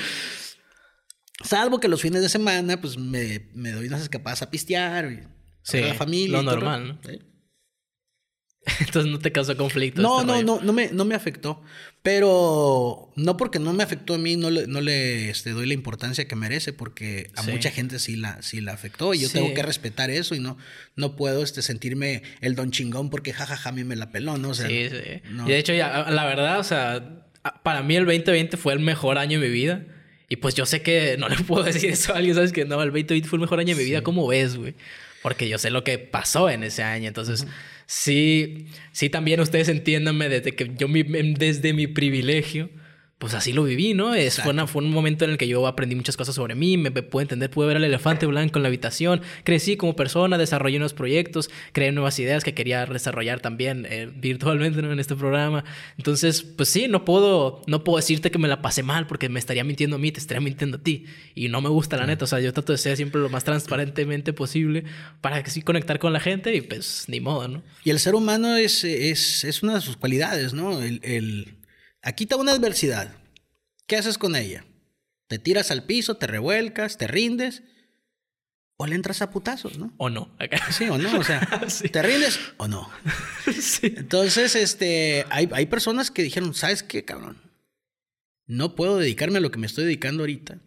Salvo 1.45 1.81
que 1.81 1.89
los 1.89 2.01
fines 2.03 2.23
de 2.23 2.29
semana, 2.29 2.81
pues 2.81 2.97
me, 2.99 3.51
me 3.55 3.73
doy 3.73 3.87
unas 3.87 4.03
escapadas 4.03 4.43
a 4.43 4.51
pistear. 4.51 5.11
Y 5.13 5.27
Sí, 5.63 5.79
a 5.79 5.89
la 5.89 5.95
familia. 5.95 6.39
lo 6.39 6.43
normal, 6.43 6.89
¿no? 6.89 7.01
Sí. 7.11 7.19
Entonces 8.81 9.11
no 9.11 9.19
te 9.19 9.33
causó 9.33 9.57
conflicto. 9.57 10.01
No, 10.03 10.21
este 10.21 10.27
no, 10.27 10.33
rollo? 10.35 10.45
no, 10.47 10.61
no 10.63 10.73
me, 10.73 10.89
no 10.89 11.05
me 11.05 11.15
afectó. 11.15 11.63
Pero 12.03 13.13
no 13.15 13.37
porque 13.37 13.59
no 13.59 13.73
me 13.75 13.83
afectó 13.83 14.15
a 14.15 14.19
mí, 14.19 14.37
no 14.37 14.49
le, 14.51 14.67
no 14.67 14.81
le 14.81 15.29
este, 15.29 15.51
doy 15.51 15.67
la 15.67 15.75
importancia 15.75 16.27
que 16.27 16.35
merece, 16.35 16.73
porque 16.73 17.31
a 17.37 17.43
Sí. 17.43 17.51
mucha 17.51 17.71
gente 17.71 17.99
sí 17.99 18.17
la, 18.17 18.41
sí 18.43 18.61
la 18.63 18.73
afectó. 18.73 19.13
Y 19.13 19.19
yo 19.21 19.29
Sí. 19.29 19.35
tengo 19.35 19.53
que 19.53 19.63
respetar 19.63 20.09
eso 20.11 20.35
y 20.35 20.41
no, 20.41 20.57
no 20.97 21.15
puedo 21.15 21.43
este, 21.43 21.61
sentirme 21.61 22.23
el 22.41 22.55
don 22.55 22.71
chingón 22.71 23.11
porque 23.11 23.33
jajaja 23.35 23.69
a 23.69 23.73
mí 23.73 23.85
me 23.85 23.97
la 23.97 24.11
peló, 24.11 24.39
¿no? 24.39 24.51
O 24.51 24.55
sea, 24.55 24.67
Sí, 24.69 24.89
sí. 24.91 25.21
no. 25.31 25.47
Y 25.47 25.51
de 25.53 25.59
hecho, 25.59 25.75
ya, 25.75 26.07
la 26.11 26.25
verdad, 26.25 26.59
o 26.59 26.65
sea, 26.65 27.27
para 27.63 27.83
mí 27.83 27.97
el 27.97 28.07
2020 28.07 28.57
fue 28.57 28.73
el 28.73 28.81
mejor 28.81 29.19
año 29.19 29.39
de 29.39 29.47
mi 29.49 29.53
vida. 29.53 29.85
Y 30.29 30.37
pues 30.37 30.55
yo 30.55 30.65
sé 30.65 30.81
que 30.81 31.17
no 31.19 31.29
le 31.29 31.37
puedo 31.37 31.63
decir 31.85 31.91
eso 31.91 32.15
a 32.15 32.17
alguien, 32.17 32.35
¿sabes? 32.35 32.53
Que 32.53 32.65
no, 32.65 32.83
el 32.83 32.91
2020 32.93 33.29
fue 33.29 33.37
el 33.37 33.41
mejor 33.43 33.61
año 33.61 33.75
de 33.77 33.83
mi 33.83 33.85
vida. 33.89 34.03
¿Cómo 34.03 34.27
ves, 34.27 34.57
güey? 34.57 34.75
Porque 35.23 35.49
yo 35.51 35.59
sé 35.59 35.71
lo 35.71 35.85
que 35.85 35.99
pasó 35.99 36.49
en 36.49 36.65
ese 36.65 36.83
año. 36.83 37.09
Entonces, 37.09 37.47
sí, 37.91 38.67
sí 38.93 39.11
también 39.11 39.41
ustedes 39.41 39.69
entiéndanme 39.69 40.29
desde 40.29 40.55
que 40.55 40.71
yo, 40.77 40.87
mi- 40.89 41.01
em, 41.01 41.35
desde 41.35 41.73
mi 41.73 41.87
privilegio, 41.89 42.71
pues 43.21 43.35
así 43.35 43.53
lo 43.53 43.65
viví, 43.65 43.93
¿no? 43.93 44.15
Es, 44.15 44.41
fue, 44.41 44.51
una- 44.53 44.67
fue 44.67 44.83
un 44.83 44.91
momento 44.91 45.27
en 45.27 45.33
el 45.33 45.37
que 45.37 45.47
yo 45.47 45.67
aprendí 45.67 45.95
muchas 45.95 46.17
cosas 46.17 46.35
sobre 46.35 46.55
mí, 46.55 46.79
me, 46.79 46.89
me 46.89 47.03
pude 47.03 47.23
entender, 47.25 47.51
pude 47.51 47.67
ver 47.67 47.77
al 47.77 47.85
elefante 47.85 48.25
blanco 48.25 48.59
en 48.59 48.63
la 48.63 48.69
habitación, 48.69 49.21
crecí 49.45 49.77
como 49.77 49.95
persona, 49.95 50.39
desarrollé 50.39 50.79
unos 50.79 50.95
proyectos, 50.95 51.51
creé 51.73 51.93
nuevas 51.93 52.19
ideas 52.19 52.43
que 52.45 52.55
quería 52.55 52.87
desarrollar 52.87 53.41
también 53.41 53.87
eh, 53.91 54.11
virtualmente 54.17 54.81
¿no? 54.81 54.91
en 54.91 54.99
este 54.99 55.15
programa. 55.17 55.65
Entonces, 55.99 56.43
pues 56.43 56.71
sí, 56.71 56.89
no 56.89 57.05
puedo, 57.05 57.61
no 57.67 57.85
puedo 57.85 57.99
decirte 57.99 58.31
que 58.31 58.39
me 58.39 58.49
la 58.49 58.63
pasé 58.63 58.83
mal 58.83 59.07
porque 59.07 59.29
me 59.29 59.39
estaría 59.39 59.65
mintiendo 59.65 59.97
a 59.97 59.99
mí, 59.99 60.11
te 60.11 60.19
estaría 60.19 60.41
mintiendo 60.41 60.79
a 60.79 60.83
ti. 60.83 61.05
Y 61.35 61.51
no 61.51 61.61
me 61.61 61.69
gusta 61.69 61.99
la 61.99 62.07
neta, 62.07 62.25
o 62.25 62.27
sea, 62.27 62.41
yo 62.41 62.55
trato 62.55 62.73
de 62.73 62.79
ser 62.79 62.97
siempre 62.97 63.21
lo 63.21 63.29
más 63.29 63.45
transparentemente 63.45 64.33
posible 64.33 64.85
para 65.21 65.43
que 65.43 65.51
sí 65.51 65.61
conectar 65.61 65.99
con 65.99 66.15
la 66.15 66.21
gente 66.21 66.55
y 66.55 66.63
pues 66.63 67.05
ni 67.09 67.21
modo, 67.21 67.49
¿no? 67.49 67.63
Y 67.85 67.91
el 67.91 67.99
ser 68.01 68.15
humano 68.15 68.57
es, 68.57 68.83
es, 68.83 69.45
es 69.45 69.63
una 69.63 69.75
de 69.75 69.83
sus 69.83 69.99
cualidades, 69.99 70.55
¿no? 70.55 70.83
El, 70.83 71.01
el- 71.03 71.55
Aquí 72.03 72.25
está 72.25 72.37
una 72.37 72.53
adversidad. 72.53 73.15
¿Qué 73.87 73.97
haces 73.97 74.19
con 74.19 74.37
ella? 74.37 74.65
¿Te 75.27 75.39
tiras 75.39 75.71
al 75.71 75.85
piso, 75.85 76.17
te 76.17 76.27
revuelcas, 76.27 76.99
te 76.99 77.07
rindes? 77.07 77.63
¿O 78.77 78.87
le 78.87 78.95
entras 78.95 79.21
a 79.21 79.31
putazos, 79.31 79.79
no? 79.79 79.93
O 79.99 80.09
no. 80.09 80.35
Sí 80.71 80.89
o 80.89 80.97
no, 80.97 81.19
o 81.19 81.23
sea, 81.25 81.47
Sí. 81.69 81.89
¿te 81.89 82.03
rindes 82.03 82.41
o 82.57 82.67
no? 82.67 82.89
sí. 83.61 83.93
Entonces, 83.95 84.57
este, 84.57 85.27
hay, 85.29 85.49
hay 85.53 85.67
personas 85.67 86.11
que 86.11 86.23
dijeron, 86.23 86.55
¿sabes 86.55 86.83
qué, 86.83 87.05
cabrón? 87.05 87.37
No 88.47 88.75
puedo 88.75 88.97
dedicarme 88.99 89.39
a 89.39 89.41
lo 89.41 89.51
que 89.51 89.59
me 89.59 89.67
estoy 89.67 89.85
dedicando 89.85 90.23
ahorita. 90.23 90.61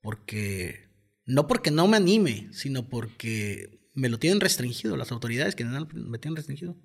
Porque, 0.00 0.88
no 1.26 1.46
porque 1.46 1.70
no 1.70 1.86
me 1.88 1.98
anime, 1.98 2.48
sino 2.52 2.88
porque 2.88 3.90
me 3.92 4.08
lo 4.08 4.18
tienen 4.18 4.40
restringido, 4.40 4.96
las 4.96 5.12
autoridades 5.12 5.54
que 5.54 5.64
me 5.64 6.18
tienen 6.18 6.36
restringido. 6.36 6.76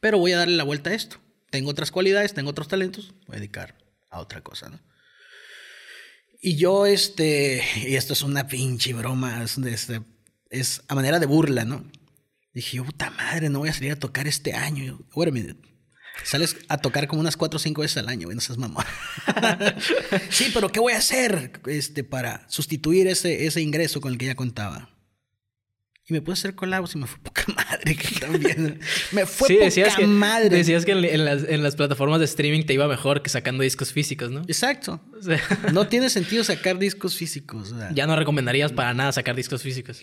Pero 0.00 0.18
voy 0.18 0.32
a 0.32 0.38
darle 0.38 0.56
la 0.56 0.64
vuelta 0.64 0.90
a 0.90 0.94
esto. 0.94 1.20
Tengo 1.50 1.70
otras 1.70 1.90
cualidades, 1.90 2.34
tengo 2.34 2.50
otros 2.50 2.68
talentos, 2.68 3.12
voy 3.26 3.36
a 3.36 3.40
dedicar 3.40 3.76
a 4.10 4.20
otra 4.20 4.42
cosa, 4.42 4.68
¿no? 4.68 4.80
Y 6.42 6.56
yo, 6.56 6.86
este, 6.86 7.62
y 7.76 7.96
esto 7.96 8.14
es 8.14 8.22
una 8.22 8.46
pinche 8.46 8.94
broma, 8.94 9.42
es, 9.42 9.58
este, 9.58 10.00
es 10.48 10.82
a 10.88 10.94
manera 10.94 11.18
de 11.18 11.26
burla, 11.26 11.64
¿no? 11.64 11.84
Dije, 12.54 12.78
yo, 12.78 12.84
puta 12.84 13.10
madre, 13.10 13.50
no 13.50 13.58
voy 13.58 13.68
a 13.68 13.74
salir 13.74 13.92
a 13.92 13.98
tocar 13.98 14.26
este 14.26 14.54
año. 14.54 14.98
Wait 15.14 15.28
a 15.28 15.32
minute. 15.32 15.60
Sales 16.24 16.56
a 16.68 16.78
tocar 16.78 17.06
como 17.06 17.20
unas 17.20 17.36
cuatro 17.36 17.56
o 17.56 17.60
cinco 17.60 17.82
veces 17.82 17.98
al 17.98 18.08
año, 18.08 18.26
güey, 18.26 18.34
no 18.34 18.40
seas 18.40 18.58
mamón. 18.58 18.84
sí, 20.30 20.50
pero 20.52 20.70
¿qué 20.70 20.80
voy 20.80 20.92
a 20.92 20.98
hacer 20.98 21.60
este, 21.66 22.04
para 22.04 22.48
sustituir 22.48 23.06
ese, 23.06 23.46
ese 23.46 23.60
ingreso 23.60 24.00
con 24.00 24.12
el 24.12 24.18
que 24.18 24.26
ya 24.26 24.34
contaba? 24.34 24.90
Y 26.10 26.12
me 26.12 26.20
puse 26.22 26.32
a 26.32 26.40
hacer 26.40 26.54
colabos 26.56 26.94
y 26.94 26.98
me 26.98 27.06
fue 27.06 27.20
poca 27.22 27.44
madre 27.54 27.94
que 27.96 28.18
también. 28.20 28.80
Me 29.12 29.24
fue 29.26 29.46
sí, 29.48 29.54
poca 29.80 29.96
que, 29.96 30.06
madre. 30.06 30.48
Decías 30.56 30.84
que 30.84 30.92
en, 30.92 31.04
en 31.04 31.24
las, 31.24 31.44
en 31.48 31.62
las 31.62 31.76
plataformas 31.76 32.18
de 32.18 32.24
streaming 32.24 32.64
te 32.64 32.74
iba 32.74 32.88
mejor 32.88 33.22
que 33.22 33.30
sacando 33.30 33.62
discos 33.62 33.92
físicos, 33.92 34.30
¿no? 34.30 34.40
Exacto. 34.42 35.00
O 35.18 35.22
sea, 35.22 35.40
No 35.72 35.86
tiene 35.86 36.10
sentido 36.10 36.42
sacar 36.44 36.78
discos 36.78 37.14
físicos. 37.16 37.72
o 37.72 37.78
sea. 37.78 37.90
ya 37.94 38.06
no 38.06 38.16
recomendarías 38.16 38.72
para 38.72 38.92
nada 38.94 39.12
sacar 39.12 39.36
discos 39.36 39.62
físicos. 39.62 40.02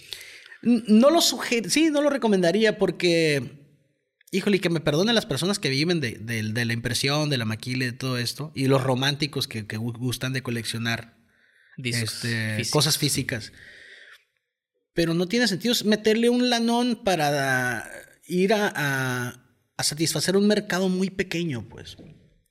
No 0.62 1.10
lo 1.12 1.22
sugiero, 1.22 1.70
sí, 1.70 1.90
no 1.92 2.02
lo 2.02 2.10
recomendaría 2.10 2.78
porque, 2.78 3.64
híjole, 4.32 4.60
que 4.60 4.70
me 4.70 4.80
perdonen 4.80 5.14
las 5.16 5.26
personas 5.26 5.60
que 5.60 5.70
viven 5.70 6.00
de, 6.00 6.14
de- 6.20 6.44
de 6.44 6.66
la 6.66 6.74
impresión, 6.74 7.30
de 7.30 7.38
la 7.38 7.46
maquila, 7.46 7.86
de 7.86 7.92
todo 7.94 8.18
esto, 8.18 8.52
y 8.56 8.68
los 8.68 8.82
románticos 8.84 9.48
que, 9.48 9.68
que 9.68 9.78
gu- 9.78 9.98
gustan 9.98 10.34
de 10.34 10.42
coleccionar 10.42 11.18
Discos 11.78 12.14
este, 12.14 12.56
físicos. 12.58 12.72
cosas 12.72 12.98
físicas. 12.98 13.52
Pero 14.98 15.14
no 15.14 15.28
tiene 15.28 15.48
sentido 15.48 15.76
meterle 15.86 16.28
un 16.28 16.50
lanón 16.50 17.04
para 17.04 17.88
ir 18.26 18.52
a, 18.52 18.74
a- 18.76 19.44
a 19.78 19.84
satisfacer 19.84 20.36
un 20.36 20.48
mercado 20.48 20.90
muy 20.90 21.12
pequeño, 21.12 21.70
pues. 21.70 21.98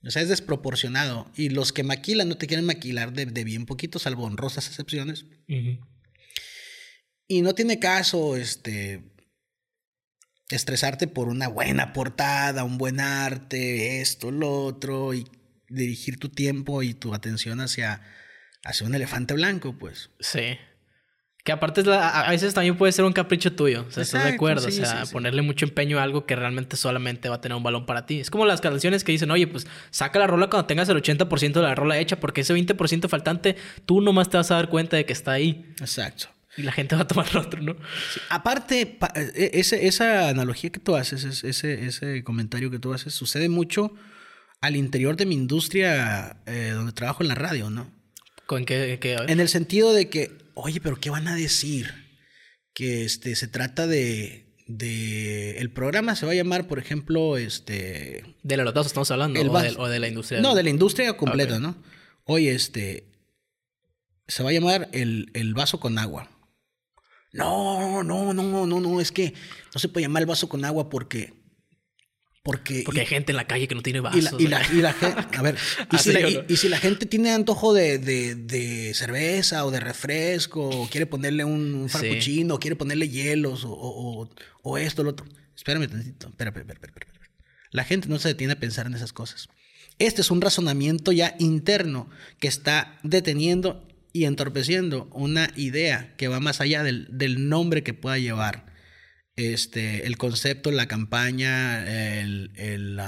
O 0.05 0.11
sea, 0.13 0.23
es 0.23 0.29
desproporcionado. 0.29 1.29
Y 1.35 1.49
los 1.49 1.73
que 1.73 1.83
maquilan 1.83 2.29
no 2.29 2.37
te 2.39 2.47
quieren 2.47 2.65
maquilar 2.65 3.13
de, 3.13 3.27
de 3.27 3.43
bien 3.43 3.67
poquito, 3.67 3.99
salvo 3.99 4.23
honrosas 4.27 4.69
excepciones. 4.69 5.27
Y 7.27 7.43
no 7.43 7.53
tiene 7.57 7.81
caso, 7.81 8.37
este. 8.37 9.03
estresarte 10.51 11.09
por 11.09 11.27
una 11.29 11.49
buena 11.49 11.93
portada, 11.93 12.63
un 12.63 12.79
buen 12.79 13.01
arte, 13.01 14.01
esto, 14.01 14.31
lo 14.31 14.65
otro, 14.67 15.15
y 15.15 15.27
dirigir 15.69 16.21
tu 16.21 16.29
tiempo 16.29 16.85
y 16.85 16.95
tu 16.95 17.13
atención 17.13 17.61
hacia, 17.61 18.03
hacia 18.65 18.87
un 18.87 18.95
elefante 18.95 19.35
blanco, 19.35 19.77
pues. 19.77 20.11
Sí. 20.21 20.57
Que 21.47 21.53
aparte 21.53 21.83
es 21.83 21.87
la, 21.87 22.09
a 22.23 22.31
veces 22.33 22.55
también 22.55 22.77
puede 22.77 22.91
ser 22.91 23.05
un 23.05 23.13
capricho 23.13 23.53
tuyo. 23.53 23.85
O 23.89 23.93
sea, 23.93 24.03
¿estás 24.03 24.25
de 24.25 24.31
acuerdo? 24.31 24.67
o 24.67 24.71
sea, 24.73 25.05
ponerle 25.13 25.43
mucho 25.43 25.65
empeño 25.65 26.01
a 26.01 26.03
algo 26.03 26.27
que 26.27 26.35
realmente 26.35 26.77
solamente 26.77 27.29
va 27.29 27.37
a 27.37 27.41
tener 27.41 27.55
un 27.55 27.63
balón 27.63 27.87
para 27.87 28.05
ti. 28.05 28.19
Es 28.19 28.31
como 28.31 28.47
las 28.47 28.61
canciones 28.61 29.05
que 29.05 29.13
dicen, 29.13 29.31
oye, 29.31 29.47
pues 29.47 29.65
saca 29.91 30.19
la 30.19 30.27
rola 30.27 30.51
cuando 30.51 30.67
tengas 30.67 30.89
el 30.89 31.01
80% 31.01 31.53
de 31.53 31.63
la 31.63 31.77
rola 31.77 32.01
hecha, 32.01 32.19
porque 32.19 32.41
ese 32.41 32.53
20% 32.53 33.09
faltante, 33.09 33.55
tú 33.85 34.01
nomás 34.01 34.29
te 34.29 34.39
vas 34.39 34.51
a 34.51 34.57
dar 34.57 34.69
cuenta 34.69 34.97
de 34.97 35.07
que 35.07 35.13
está 35.13 35.31
ahí. 35.31 35.73
Exacto. 35.79 36.27
Y 36.57 36.63
la 36.63 36.73
gente 36.73 36.97
va 36.97 37.03
a 37.03 37.07
tomar 37.07 37.33
lo 37.33 37.43
otro, 37.43 37.63
¿no? 37.63 37.77
Aparte, 38.29 38.99
e, 39.15 39.51
ese, 39.55 39.87
esa 39.87 40.29
analogía 40.29 40.71
que 40.71 40.81
tú 40.81 40.97
haces, 40.97 41.45
ese, 41.45 41.87
ese 41.87 42.25
comentario 42.25 42.73
que 42.73 42.81
tú 42.81 42.93
haces, 42.93 43.15
sucede 43.15 43.49
mucho 43.49 43.95
al 44.61 44.75
interior 44.75 45.17
de 45.17 45.27
mi 45.27 45.37
industria 45.37 46.39
eh, 46.47 46.73
donde 46.75 46.91
trabajo 46.91 47.23
en 47.23 47.29
la 47.29 47.37
radio, 47.37 47.71
¿no? 47.71 47.95
¿Con 48.47 48.65
qué, 48.65 48.99
qué, 49.01 49.17
En 49.29 49.41
el 49.41 49.49
sentido 49.49 49.93
de 49.93 50.09
que 50.09 50.47
oye, 50.57 50.81
pero 50.81 50.99
¿qué 50.99 51.11
van 51.11 51.29
a 51.29 51.37
decir? 51.37 51.93
Que 52.73 53.05
este, 53.05 53.37
se 53.37 53.47
trata 53.47 53.87
de, 53.87 54.55
de... 54.67 55.59
El 55.59 55.71
programa 55.71 56.17
se 56.17 56.27
va 56.27 56.33
a 56.33 56.35
llamar, 56.35 56.67
por 56.67 56.79
ejemplo, 56.79 57.37
este... 57.37 58.37
De 58.43 58.57
la 58.57 58.65
estamos 58.81 59.11
hablando, 59.11 59.41
o, 59.41 59.89
de, 59.89 60.01
la 60.01 60.09
industria. 60.09 60.41
No, 60.41 60.55
de 60.55 60.63
la 60.63 60.71
industria 60.71 61.17
completa, 61.17 61.59
¿no? 61.59 61.77
Oye, 62.25 62.55
este... 62.55 63.13
Se 64.27 64.43
va 64.43 64.51
a 64.51 64.53
llamar 64.53 64.89
el, 64.93 65.31
el 65.35 65.55
vaso 65.55 65.79
con 65.79 65.99
agua. 65.99 66.29
No, 67.33 68.03
no, 68.03 68.33
no, 68.33 68.67
no, 68.67 68.81
no, 68.81 69.01
es 69.01 69.13
que 69.13 69.35
no 69.75 69.79
se 69.79 69.89
puede 69.89 70.07
llamar 70.07 70.23
el 70.23 70.27
vaso 70.27 70.49
con 70.49 70.65
agua 70.65 70.89
porque 70.89 71.35
porque, 72.47 72.83
Porque 72.85 73.01
hay 73.01 73.07
gente 73.07 73.33
en 73.33 73.37
la 73.37 73.49
calle 73.49 73.67
que 73.67 73.75
no 73.75 73.83
tiene 73.83 73.99
vasos. 73.99 74.21
Y 74.39 74.47
la, 74.47 74.63
y 74.73 74.77
la, 74.77 74.93
gente, 74.93 75.37
a 75.37 75.43
ver, 75.43 75.57
y, 76.49 76.57
si 76.57 76.69
la, 76.69 76.79
gente 76.79 77.05
tiene 77.05 77.33
antojo 77.33 77.75
de, 77.75 77.99
de, 77.99 78.95
cerveza 78.95 79.67
o 79.67 79.73
de 79.73 79.81
refresco, 79.81 80.69
o 80.69 80.89
quiere 80.89 81.07
ponerle 81.07 81.45
un, 81.45 81.89
frappuccino, 81.89 82.55
o 82.55 82.61
quiere 82.61 82.77
ponerle 82.77 83.09
hielos, 83.09 83.65
o, 83.65 83.73
o, 83.73 84.31
o, 84.63 84.79
esto, 84.79 85.03
lo 85.03 85.11
otro. 85.11 85.27
Espérame 85.57 85.89
tantito, 85.89 86.29
espera, 86.29 86.51
espera, 86.51 86.73
espera, 86.73 86.93
espera. 86.95 87.31
La 87.73 87.83
gente 87.83 88.09
no 88.09 88.21
se 88.21 88.29
detiene 88.29 88.53
a 88.53 88.61
pensar 88.61 88.87
en 88.87 88.95
esas 88.95 89.13
cosas. 89.13 89.49
Este 89.99 90.21
es 90.21 90.31
un 90.31 90.41
razonamiento 90.41 91.11
ya 91.11 91.35
interno 91.41 92.09
que 92.39 92.47
está 92.47 92.97
deteniendo 93.03 93.85
y 94.13 94.27
entorpeciendo 94.27 95.09
una 95.13 95.51
idea 95.57 96.15
que 96.17 96.29
va 96.29 96.39
más 96.39 96.61
allá 96.61 96.85
del, 96.85 97.09
del 97.11 97.49
nombre 97.49 97.83
que 97.83 97.93
pueda 97.93 98.19
llevar 98.19 98.67
este, 99.37 100.07
el 100.07 100.17
concepto, 100.17 100.71
la 100.71 100.89
campaña, 100.89 101.85
el, 102.21 102.51
el, 102.57 102.99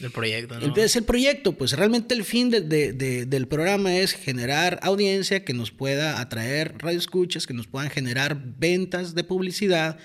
el 0.00 0.10
proyecto. 0.10 0.56
es 0.76 0.96
el 0.96 1.04
proyecto, 1.04 1.52
pues 1.52 1.72
realmente 1.72 2.14
el 2.14 2.24
fin 2.24 2.50
de, 2.50 2.60
de, 2.60 3.26
del 3.26 3.46
programa 3.46 3.96
es 3.96 4.12
generar 4.12 4.80
audiencia 4.82 5.44
que 5.44 5.54
nos 5.54 5.70
pueda 5.70 6.20
atraer 6.20 6.74
radioescuchas, 6.78 7.46
que 7.46 7.54
nos 7.54 7.68
puedan 7.68 7.90
generar 7.90 8.36
ventas 8.58 9.14
de 9.14 9.22
publicidad 9.22 9.98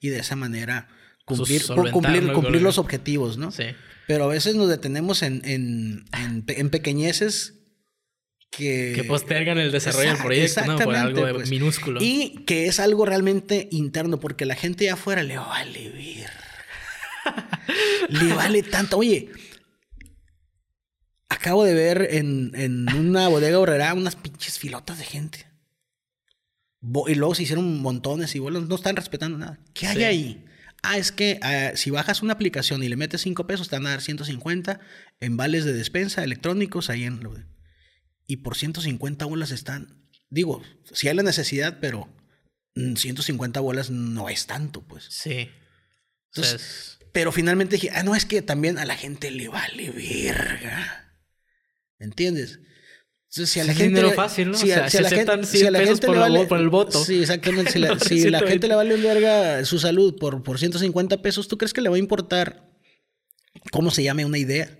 y 0.00 0.08
de 0.08 0.18
esa 0.18 0.34
manera 0.34 0.88
cumplir, 1.24 1.62
cumplir, 1.92 2.32
cumplir 2.32 2.62
los 2.62 2.78
objetivos, 2.78 3.38
¿no? 3.38 3.52
Sí. 3.52 3.64
Pero 4.08 4.24
a 4.24 4.28
veces 4.28 4.54
nos 4.54 4.68
detenemos 4.68 5.22
en, 5.22 5.42
en, 5.44 6.04
en, 6.12 6.44
en 6.46 6.70
pequeñeces 6.70 7.55
que, 8.56 9.04
postergan 9.06 9.58
el 9.58 9.70
desarrollo 9.70 10.10
del 10.10 10.22
proyecto, 10.22 10.64
¿no? 10.64 10.78
Por 10.78 10.96
algo 10.96 11.22
pues. 11.34 11.50
minúsculo. 11.50 12.00
Y 12.02 12.44
que 12.46 12.66
es 12.66 12.80
algo 12.80 13.04
realmente 13.04 13.68
interno, 13.70 14.18
porque 14.18 14.46
la 14.46 14.54
gente 14.54 14.84
de 14.84 14.90
afuera 14.90 15.22
le 15.22 15.36
vale 15.36 15.90
ver. 15.90 16.30
le 18.08 18.34
vale 18.34 18.62
tanto. 18.62 18.98
Oye, 18.98 19.30
acabo 21.28 21.64
de 21.64 21.74
ver 21.74 22.08
en, 22.12 22.52
en 22.54 22.88
una 22.94 23.28
bodega 23.28 23.58
horrera 23.58 23.94
unas 23.94 24.16
pinches 24.16 24.58
filotas 24.58 24.98
de 24.98 25.04
gente. 25.04 25.46
y 26.80 27.14
luego 27.14 27.34
se 27.34 27.42
hicieron 27.42 27.80
montones 27.80 28.34
y 28.34 28.38
bueno, 28.38 28.60
no 28.60 28.74
están 28.74 28.96
respetando 28.96 29.38
nada. 29.38 29.58
¿Qué 29.74 29.86
hay 29.86 30.04
ahí? 30.04 30.44
Ah, 30.82 30.98
es 30.98 31.10
que 31.10 31.40
ah, 31.42 31.72
si 31.74 31.90
bajas 31.90 32.22
una 32.22 32.34
aplicación 32.34 32.82
y 32.82 32.88
le 32.88 32.96
metes 32.96 33.22
5 33.22 33.46
pesos, 33.46 33.68
te 33.68 33.76
van 33.76 33.86
a 33.86 33.90
dar 33.90 34.02
150 34.02 34.78
en 35.20 35.36
vales 35.36 35.64
de 35.64 35.72
despensa 35.72 36.22
electrónicos 36.22 36.90
ahí 36.90 37.04
en 37.04 37.22
lo 37.22 37.34
y 38.26 38.38
por 38.38 38.56
150 38.56 39.24
bolas 39.24 39.50
están, 39.50 40.08
digo, 40.30 40.62
si 40.92 41.08
hay 41.08 41.14
la 41.14 41.22
necesidad, 41.22 41.78
pero 41.80 42.08
150 42.74 43.60
bolas 43.60 43.90
no 43.90 44.28
es 44.28 44.46
tanto, 44.46 44.82
pues. 44.82 45.06
Sí. 45.10 45.48
Entonces, 46.34 46.98
pero 47.12 47.32
finalmente 47.32 47.76
dije, 47.76 47.90
ah, 47.94 48.02
no, 48.02 48.14
es 48.14 48.26
que 48.26 48.42
también 48.42 48.78
a 48.78 48.84
la 48.84 48.96
gente 48.96 49.30
le 49.30 49.48
vale 49.48 49.90
verga. 49.90 51.14
¿Entiendes? 51.98 52.60
Entonces, 53.30 53.50
si 53.50 53.60
a 53.60 53.64
la 53.64 53.72
gente. 53.72 53.88
Dinero 53.88 54.12
fácil, 54.12 54.50
¿no? 54.50 54.58
Si, 54.58 54.70
a, 54.70 54.82
la 54.82 54.90
gente, 54.90 55.44
si 55.44 55.66
a 55.66 55.70
la 55.70 55.80
gente 55.80 56.08
le 56.08 56.18
vale, 56.18 56.46
por 56.46 56.58
el 56.58 56.68
voto. 56.68 57.02
Sí, 57.02 57.20
exactamente. 57.20 57.72
Si, 57.72 57.78
la, 57.78 57.98
si 58.00 58.30
la 58.30 58.40
gente 58.40 58.68
le 58.68 58.74
vale 58.74 58.96
verga 58.96 59.64
su 59.64 59.78
salud 59.78 60.16
por, 60.18 60.42
por 60.42 60.58
150 60.58 61.22
pesos, 61.22 61.48
¿tú 61.48 61.56
crees 61.56 61.72
que 61.72 61.80
le 61.80 61.88
va 61.88 61.96
a 61.96 61.98
importar 61.98 62.70
cómo 63.72 63.90
se 63.90 64.02
llame 64.02 64.24
una 64.24 64.38
idea? 64.38 64.75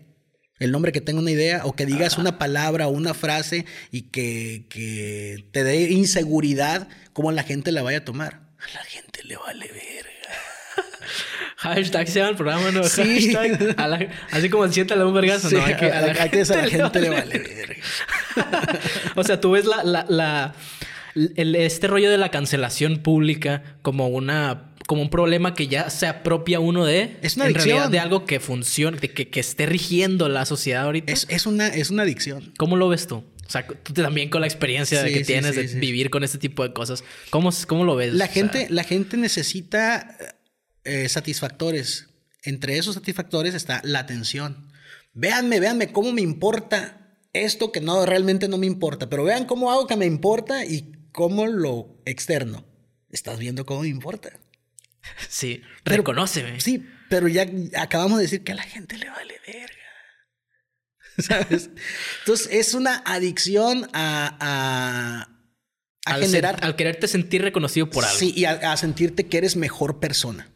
El 0.59 0.72
nombre 0.72 0.92
que 0.92 1.00
tenga 1.00 1.20
una 1.20 1.30
idea 1.30 1.62
o 1.64 1.74
que 1.74 1.84
digas 1.84 2.16
una 2.16 2.38
palabra 2.38 2.88
o 2.88 2.90
una 2.90 3.12
frase 3.12 3.66
y 3.90 4.02
que, 4.02 4.64
que, 4.68 5.44
te 5.52 5.64
dé 5.64 5.90
inseguridad, 5.90 6.88
¿cómo 7.12 7.30
la 7.30 7.42
gente 7.42 7.72
la 7.72 7.82
vaya 7.82 7.98
a 7.98 8.04
tomar? 8.04 8.40
A 8.59 8.74
la 8.74 8.84
gente 8.84 9.22
le 9.24 9.36
vale 9.36 9.66
verga. 9.66 10.11
Hashtag 11.59 12.09
sea 12.09 12.28
el 12.28 12.36
programa, 12.36 12.70
¿no? 12.70 12.84
Sí. 12.84 13.34
Hashtag, 13.34 14.11
así 14.30 14.48
como 14.48 14.66
siéntale 14.68 15.04
un 15.04 15.12
vergazo, 15.12 15.50
¿no? 15.50 15.64
Hay 15.64 15.76
que, 15.76 15.90
a, 15.90 16.00
la, 16.00 16.14
gente, 16.14 17.00
le 17.00 17.11
vale 17.11 17.38
verga. 17.38 17.82
o 19.14 19.24
sea, 19.24 19.40
tú 19.40 19.50
ves 19.50 19.66
la, 19.66 19.84
la, 19.84 20.07
la 20.09 20.54
el, 21.34 21.54
este 21.54 21.86
rollo 21.86 22.11
de 22.11 22.18
la 22.18 22.30
cancelación 22.30 22.98
pública 22.98 23.62
como 23.82 24.09
una 24.09 24.72
como 24.87 25.03
un 25.03 25.11
problema 25.11 25.55
que 25.55 25.68
ya 25.68 25.91
se 25.91 26.07
apropia 26.07 26.61
uno 26.61 26.84
de. 26.84 27.18
Es 27.22 27.37
una 27.37 27.47
adicción. 27.47 27.91
de 27.91 27.99
algo 27.99 28.24
que 28.24 28.41
funcione, 28.41 28.99
de 28.99 29.12
que, 29.12 29.28
que, 29.28 29.41
esté 29.41 29.66
rigiendo 29.66 30.28
la 30.28 30.47
sociedad 30.47 30.84
ahorita. 30.84 31.12
Es, 31.12 31.26
es, 31.28 31.47
una, 31.47 31.68
es 31.68 31.91
una 31.91 32.05
adicción. 32.05 32.53
¿Cómo 32.57 32.76
lo 32.76 32.89
ves 32.89 33.07
tú? 33.07 33.24
O 33.47 33.51
sea, 33.51 33.66
tú 33.66 33.93
también 33.93 34.28
con 34.28 34.41
la 34.41 34.47
experiencia 34.47 35.05
que 35.05 35.24
tienes 35.24 35.55
de 35.55 35.66
vivir 35.78 36.11
con 36.11 36.24
este 36.24 36.39
tipo 36.39 36.62
de 36.62 36.72
cosas. 36.72 37.05
¿Cómo, 37.30 37.51
cómo 37.66 37.84
lo 37.84 37.95
ves? 37.95 38.12
La, 38.14 38.26
gente, 38.26 38.66
la 38.70 38.82
gente 38.82 39.16
necesita 39.16 40.16
eh, 40.84 41.09
satisfactores. 41.09 42.09
Entre 42.43 42.78
esos 42.78 42.95
satisfactores 42.95 43.55
está 43.55 43.80
la 43.84 44.01
atención. 44.01 44.68
Véanme, 45.14 45.61
véanme 45.61 45.93
cómo 45.93 46.12
me 46.12 46.22
importa 46.22 47.18
esto 47.32 47.70
que 47.70 47.80
no 47.80 48.05
realmente 48.05 48.49
no 48.49 48.59
me 48.59 48.66
importa. 48.66 49.09
Pero 49.09 49.24
vean 49.24 49.45
cómo 49.47 49.70
hago 49.70 49.87
que 49.87 49.97
me 49.97 50.07
importa 50.07 50.64
y 50.64 50.93
cómo 51.12 51.47
lo 51.47 52.01
externo. 52.05 52.64
Estás 53.11 53.39
viendo 53.39 53.64
cómo 53.64 53.82
me 53.82 53.89
importa. 53.89 54.41
Sí, 55.28 55.62
reconóceme. 55.84 56.61
Sí, 56.61 56.86
pero 57.09 57.28
ya 57.28 57.46
acabamos 57.76 58.18
de 58.18 58.24
decir 58.24 58.42
que 58.42 58.52
a 58.52 58.57
la 58.57 58.62
gente 58.62 58.96
le 58.96 59.09
vale 59.09 59.40
verga. 59.46 59.74
¿Sabes? 61.18 61.70
Entonces 62.20 62.48
es 62.50 62.74
una 62.74 63.02
adicción 63.07 63.88
a, 63.92 65.28
a, 66.04 66.18
generar. 66.18 66.59
al 66.62 66.76
quererte 66.76 67.09
sentir 67.09 67.42
reconocido 67.42 67.90
por 67.90 68.04
algo. 68.04 68.18
Sí, 68.18 68.32
y 68.36 68.44
a, 68.44 68.76
sentirte 68.76 69.26
que 69.26 69.38
eres 69.38 69.57
mejor 69.57 69.98
persona. 70.00 70.50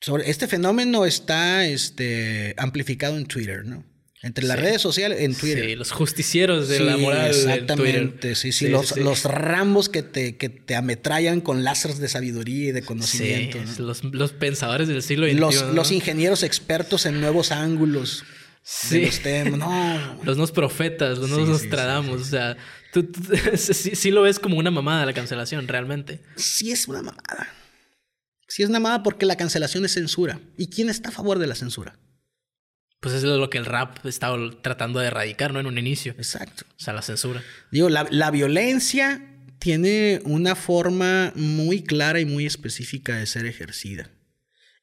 Sobre 0.00 0.28
este 0.30 0.48
fenómeno 0.48 1.06
está 1.06 1.64
este, 1.64 2.54
amplificado 2.58 3.16
en 3.16 3.26
Twitter, 3.26 3.64
¿no? 3.64 3.91
Entre 4.22 4.44
las 4.46 4.58
redes 4.58 4.80
sociales, 4.80 5.20
en 5.20 5.34
Twitter. 5.34 5.64
Sí, 5.64 5.74
los 5.74 5.90
justicieros 5.90 6.68
de 6.68 6.78
la 6.78 6.96
moral. 6.96 7.26
Exactamente, 7.26 8.36
sí, 8.36 8.52
sí, 8.52 8.68
los, 8.68 8.96
los, 8.96 9.24
rambos 9.24 9.88
que 9.88 10.04
te, 10.04 10.36
que 10.36 10.48
te 10.48 10.76
ametrallan 10.76 11.40
con 11.40 11.64
láseres 11.64 11.98
de 11.98 12.08
sabiduría 12.08 12.68
y 12.68 12.72
de 12.72 12.82
conocimiento. 12.82 13.58
Los, 13.78 14.04
los, 14.04 14.32
pensadores 14.32 14.86
del 14.86 15.02
siglo 15.02 15.26
XXI. 15.26 15.38
Los, 15.38 15.62
los 15.74 15.90
ingenieros 15.90 16.44
expertos 16.44 17.04
en 17.04 17.20
nuevos 17.20 17.50
ángulos. 17.50 18.22
Sí. 18.62 19.00
De 19.00 19.06
los 19.06 19.20
temas. 19.20 19.58
No. 19.58 20.18
Los 20.24 20.36
nuevos 20.36 20.52
profetas, 20.52 21.18
los 21.18 21.28
nuevos 21.28 21.48
Nostradamus. 21.48 22.20
O 22.20 22.24
sea, 22.24 22.56
tú, 22.92 23.10
sí, 23.56 24.10
lo 24.12 24.22
ves 24.22 24.38
como 24.38 24.56
una 24.56 24.70
mamada 24.70 25.04
la 25.04 25.12
cancelación, 25.12 25.66
realmente. 25.66 26.22
Sí 26.36 26.70
es 26.70 26.86
una 26.86 27.02
mamada. 27.02 27.48
Sí 28.46 28.62
es 28.62 28.68
una 28.68 28.78
mamada 28.78 29.02
porque 29.02 29.26
la 29.26 29.36
cancelación 29.36 29.84
es 29.84 29.94
censura. 29.94 30.40
¿Y 30.56 30.68
quién 30.68 30.88
está 30.90 31.08
a 31.08 31.12
favor 31.12 31.40
de 31.40 31.48
la 31.48 31.56
censura? 31.56 31.98
Pues 33.02 33.16
eso 33.16 33.34
es 33.34 33.38
lo 33.40 33.50
que 33.50 33.58
el 33.58 33.66
rap 33.66 34.06
estaba 34.06 34.38
tratando 34.62 35.00
de 35.00 35.08
erradicar, 35.08 35.52
¿no? 35.52 35.58
En 35.58 35.66
un 35.66 35.76
inicio. 35.76 36.12
Exacto. 36.12 36.64
O 36.70 36.80
sea, 36.80 36.94
la 36.94 37.02
censura. 37.02 37.42
Digo, 37.72 37.88
la, 37.90 38.06
la 38.10 38.30
violencia 38.30 39.28
tiene 39.58 40.20
una 40.24 40.54
forma 40.54 41.32
muy 41.34 41.82
clara 41.82 42.20
y 42.20 42.24
muy 42.24 42.46
específica 42.46 43.16
de 43.16 43.26
ser 43.26 43.44
ejercida. 43.46 44.10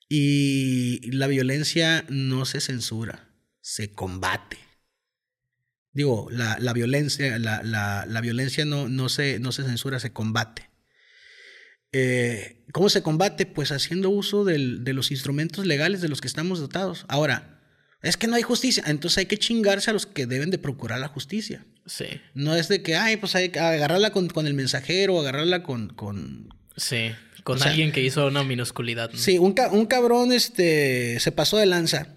Y 0.09 1.09
la 1.11 1.27
violencia 1.27 2.03
no 2.09 2.43
se 2.45 2.59
censura, 2.59 3.29
se 3.61 3.93
combate. 3.93 4.57
Digo, 5.93 6.27
la, 6.29 6.57
la 6.59 6.73
violencia, 6.73 7.39
la, 7.39 7.63
la, 7.63 8.05
la, 8.05 8.21
violencia 8.21 8.65
no, 8.65 8.89
no, 8.89 9.07
se, 9.07 9.39
no 9.39 9.51
se 9.53 9.63
censura, 9.63 9.99
se 9.99 10.11
combate. 10.11 10.69
Eh, 11.91 12.65
¿Cómo 12.73 12.89
se 12.89 13.01
combate? 13.01 13.45
Pues 13.45 13.71
haciendo 13.71 14.09
uso 14.09 14.43
del- 14.45 14.83
de 14.83 14.93
los 14.93 15.09
instrumentos 15.11 15.65
legales 15.65 16.01
de 16.01 16.09
los 16.09 16.21
que 16.21 16.27
estamos 16.27 16.59
dotados. 16.59 17.05
Ahora, 17.07 17.58
es 18.01 18.15
que 18.17 18.27
no 18.27 18.35
hay 18.35 18.41
justicia, 18.43 18.83
entonces 18.87 19.17
hay 19.19 19.25
que 19.25 19.37
chingarse 19.37 19.89
a 19.89 19.93
los 19.93 20.05
que 20.05 20.25
deben 20.25 20.51
de 20.51 20.57
procurar 20.57 20.99
la 20.99 21.07
justicia. 21.09 21.65
Sí. 21.85 22.05
No 22.33 22.55
es 22.55 22.67
de 22.69 22.81
que, 22.83 22.95
ay, 22.95 23.17
pues 23.17 23.35
hay 23.35 23.49
que 23.49 23.59
agarrarla 23.59 24.11
con, 24.11 24.27
con 24.29 24.47
el 24.47 24.53
mensajero, 24.53 25.19
agarrarla 25.19 25.63
con, 25.63 25.89
con... 25.89 26.49
Sí. 26.77 27.11
Con 27.43 27.57
O 27.57 27.59
sea- 27.59 27.71
alguien 27.71 27.91
que 27.91 28.01
hizo 28.01 28.27
una 28.27 28.43
minusculidad. 28.43 29.11
¿no? 29.11 29.17
Sí, 29.17 29.37
un, 29.37 29.53
ca- 29.53 29.71
un 29.71 29.85
cabrón 29.85 30.31
este, 30.31 31.19
se 31.19 31.31
pasó 31.31 31.57
de 31.57 31.65
lanza. 31.65 32.15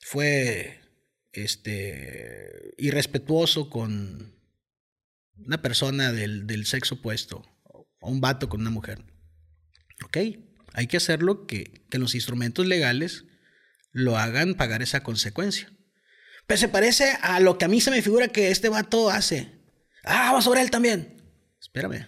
Fue 0.00 0.80
este, 1.32 2.74
irrespetuoso 2.78 3.70
con 3.70 4.34
una 5.36 5.62
persona 5.62 6.12
del, 6.12 6.46
del 6.46 6.66
sexo 6.66 6.96
opuesto. 6.96 7.42
O 8.00 8.10
un 8.10 8.20
vato 8.20 8.48
con 8.48 8.60
una 8.62 8.70
mujer. 8.70 8.98
Ok, 10.04 10.16
hay 10.72 10.86
que 10.86 10.96
hacerlo 10.96 11.46
que, 11.46 11.82
que 11.90 11.98
los 11.98 12.14
instrumentos 12.14 12.66
legales 12.66 13.24
lo 13.92 14.18
hagan 14.18 14.54
pagar 14.54 14.82
esa 14.82 15.02
consecuencia. 15.02 15.70
Pero 16.46 16.58
se 16.58 16.68
parece 16.68 17.12
a 17.22 17.40
lo 17.40 17.58
que 17.58 17.64
a 17.64 17.68
mí 17.68 17.80
se 17.80 17.90
me 17.90 18.02
figura 18.02 18.28
que 18.28 18.50
este 18.50 18.68
vato 18.68 19.10
hace. 19.10 19.52
Ah, 20.04 20.32
va 20.32 20.42
sobre 20.42 20.62
él 20.62 20.70
también. 20.70 21.22
Espérame. 21.60 22.06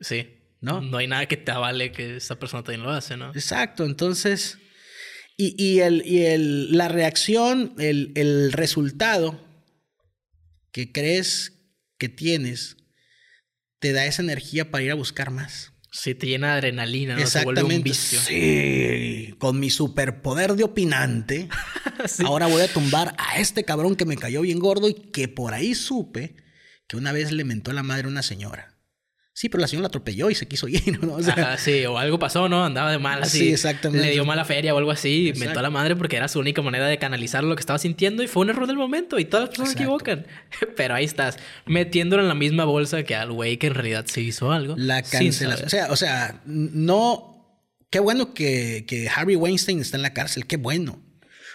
Sí. 0.00 0.38
¿No? 0.60 0.80
No 0.80 0.98
hay 0.98 1.08
nada 1.08 1.26
que 1.26 1.36
te 1.36 1.50
avale 1.50 1.90
que 1.90 2.16
esa 2.16 2.38
persona 2.38 2.62
también 2.62 2.84
lo 2.84 2.90
hace, 2.90 3.16
¿no? 3.16 3.30
Exacto, 3.30 3.84
entonces, 3.84 4.58
y, 5.36 5.60
y 5.60 5.80
el, 5.80 6.06
y 6.06 6.26
el, 6.26 6.76
la 6.76 6.86
reacción, 6.86 7.74
el, 7.78 8.12
el 8.14 8.52
resultado 8.52 9.44
que 10.70 10.92
crees 10.92 11.64
que 11.98 12.08
tienes, 12.08 12.76
te 13.80 13.92
da 13.92 14.06
esa 14.06 14.22
energía 14.22 14.70
para 14.70 14.84
ir 14.84 14.92
a 14.92 14.94
buscar 14.94 15.32
más. 15.32 15.71
Sí, 15.94 16.14
te 16.14 16.26
llena 16.26 16.48
de 16.48 16.52
adrenalina, 16.54 17.16
¿no? 17.16 17.26
Se 17.26 17.44
vuelve 17.44 17.62
un 17.62 17.82
vicio. 17.82 18.18
Sí, 18.18 19.34
con 19.38 19.60
mi 19.60 19.68
superpoder 19.68 20.54
de 20.54 20.64
opinante, 20.64 21.48
Sí. 22.06 22.24
ahora 22.26 22.46
voy 22.46 22.62
a 22.62 22.72
tumbar 22.72 23.14
a 23.18 23.38
este 23.38 23.64
cabrón 23.64 23.94
que 23.94 24.06
me 24.06 24.16
cayó 24.16 24.40
bien 24.40 24.58
gordo 24.58 24.88
y 24.88 24.94
que 24.94 25.28
por 25.28 25.52
ahí 25.52 25.74
supe 25.74 26.34
que 26.88 26.96
una 26.96 27.12
vez 27.12 27.30
le 27.30 27.44
mentó 27.44 27.72
la 27.74 27.82
madre 27.82 28.06
a 28.06 28.08
una 28.10 28.22
señora. 28.22 28.74
Sí, 29.34 29.48
pero 29.48 29.62
la 29.62 29.66
señora 29.66 29.84
la 29.84 29.88
atropelló 29.88 30.28
y 30.28 30.34
se 30.34 30.46
quiso 30.46 30.68
ir, 30.68 30.98
¿no? 31.02 31.14
O 31.14 31.22
sea, 31.22 31.32
Ajá, 31.34 31.58
sí, 31.58 31.84
o 31.86 31.96
algo 31.96 32.18
pasó, 32.18 32.48
¿no? 32.48 32.64
Andaba 32.64 32.90
de 32.90 32.98
mal 32.98 33.22
así. 33.22 33.38
Sí, 33.38 33.52
exactamente. 33.52 34.06
Le 34.06 34.12
dio 34.12 34.24
mala 34.26 34.44
feria 34.44 34.74
o 34.74 34.78
algo 34.78 34.90
así. 34.90 35.28
Exacto. 35.28 35.46
Mentó 35.46 35.60
a 35.60 35.62
la 35.62 35.70
madre 35.70 35.96
porque 35.96 36.16
era 36.16 36.28
su 36.28 36.38
única 36.38 36.60
manera 36.60 36.86
de 36.86 36.98
canalizar 36.98 37.42
lo 37.42 37.56
que 37.56 37.60
estaba 37.60 37.78
sintiendo 37.78 38.22
y 38.22 38.28
fue 38.28 38.42
un 38.42 38.50
error 38.50 38.66
del 38.66 38.76
momento. 38.76 39.18
Y 39.18 39.24
todas 39.24 39.44
las 39.44 39.48
personas 39.50 39.72
se 39.72 39.78
equivocan. 39.78 40.26
Pero 40.76 40.94
ahí 40.94 41.04
estás, 41.04 41.38
metiéndolo 41.66 42.22
en 42.22 42.28
la 42.28 42.34
misma 42.34 42.66
bolsa 42.66 43.04
que 43.04 43.14
al 43.14 43.32
güey 43.32 43.56
que 43.56 43.68
en 43.68 43.74
realidad 43.74 44.04
se 44.06 44.20
hizo 44.20 44.52
algo. 44.52 44.74
La 44.76 45.02
cancelación. 45.02 45.66
O 45.66 45.70
sea, 45.70 45.90
o 45.90 45.96
sea, 45.96 46.42
no. 46.44 47.30
Qué 47.88 48.00
bueno 48.00 48.34
que, 48.34 48.84
que 48.86 49.08
Harvey 49.08 49.36
Weinstein 49.36 49.80
está 49.80 49.96
en 49.96 50.02
la 50.02 50.12
cárcel. 50.12 50.46
Qué 50.46 50.56
bueno. 50.56 51.00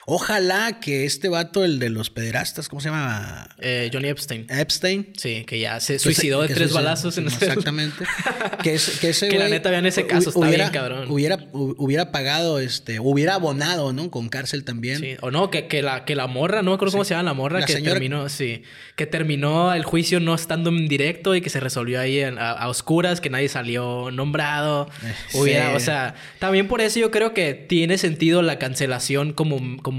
Ojalá 0.10 0.80
que 0.80 1.04
este 1.04 1.28
vato, 1.28 1.66
el 1.66 1.80
de 1.80 1.90
los 1.90 2.10
pederastas, 2.10 2.70
¿cómo 2.70 2.80
se 2.80 2.88
llama? 2.88 3.50
Eh, 3.60 3.90
Johnny 3.92 4.08
Epstein. 4.08 4.46
Epstein. 4.50 5.12
Sí, 5.18 5.44
que 5.46 5.60
ya 5.60 5.82
se 5.82 6.00
suicidó 6.00 6.40
de 6.44 6.48
tres 6.48 6.60
suicidó. 6.60 6.76
balazos 6.76 7.18
en 7.18 7.26
el 7.28 7.34
Exactamente. 7.34 8.06
que, 8.64 8.76
ese- 8.76 8.98
que 9.02 9.10
ese 9.10 9.28
Que 9.28 9.38
la 9.38 9.50
neta, 9.50 9.70
vean 9.70 9.86
ese 9.86 10.08
caso, 10.08 10.30
está 10.30 10.40
hubiera, 10.40 10.70
bien 10.70 10.72
cabrón. 10.72 11.12
Hubiera, 11.12 11.38
hu- 11.52 11.76
hubiera 11.78 12.14
pagado, 12.14 12.60
este, 12.62 13.02
hubiera 13.02 13.34
abonado, 13.34 13.92
¿no? 13.92 14.10
Con 14.10 14.30
cárcel 14.30 14.64
también. 14.64 15.00
Sí, 15.00 15.16
o 15.20 15.30
no, 15.30 15.52
que, 15.52 15.68
que, 15.68 15.82
la, 15.82 16.06
que 16.06 16.16
la 16.16 16.28
morra, 16.28 16.62
no 16.62 16.72
me 16.72 16.76
acuerdo 16.76 16.94
cómo 16.94 17.04
se 17.04 17.10
llama 17.14 17.24
la 17.24 17.34
morra, 17.34 17.60
La 17.60 17.66
que 17.66 17.74
señora- 17.74 17.92
terminó, 17.96 18.30
sí, 18.30 18.64
que 18.96 19.08
terminó 19.08 19.74
el 19.74 19.84
juicio 19.84 20.22
no 20.22 20.36
estando 20.36 20.70
en 20.70 20.88
directo 20.88 21.36
y 21.36 21.42
que 21.42 21.50
se 21.50 21.60
resolvió 21.60 22.00
ahí 22.00 22.22
en- 22.22 22.40
a, 22.40 22.52
a 22.52 22.70
oscuras, 22.70 23.20
que 23.20 23.30
nadie 23.30 23.50
salió 23.50 24.10
nombrado. 24.12 24.90
Eh, 25.04 25.14
Hubiera, 25.38 25.72
sí. 25.72 25.76
o 25.76 25.80
sea, 25.82 26.16
también 26.40 26.70
por 26.70 26.80
eso 26.80 26.98
yo 26.98 27.12
creo 27.12 27.34
que 27.34 27.54
tiene 27.56 27.98
sentido 27.98 28.42
la 28.42 28.58
cancelación 28.58 29.34
como, 29.34 29.82
como, 29.84 29.97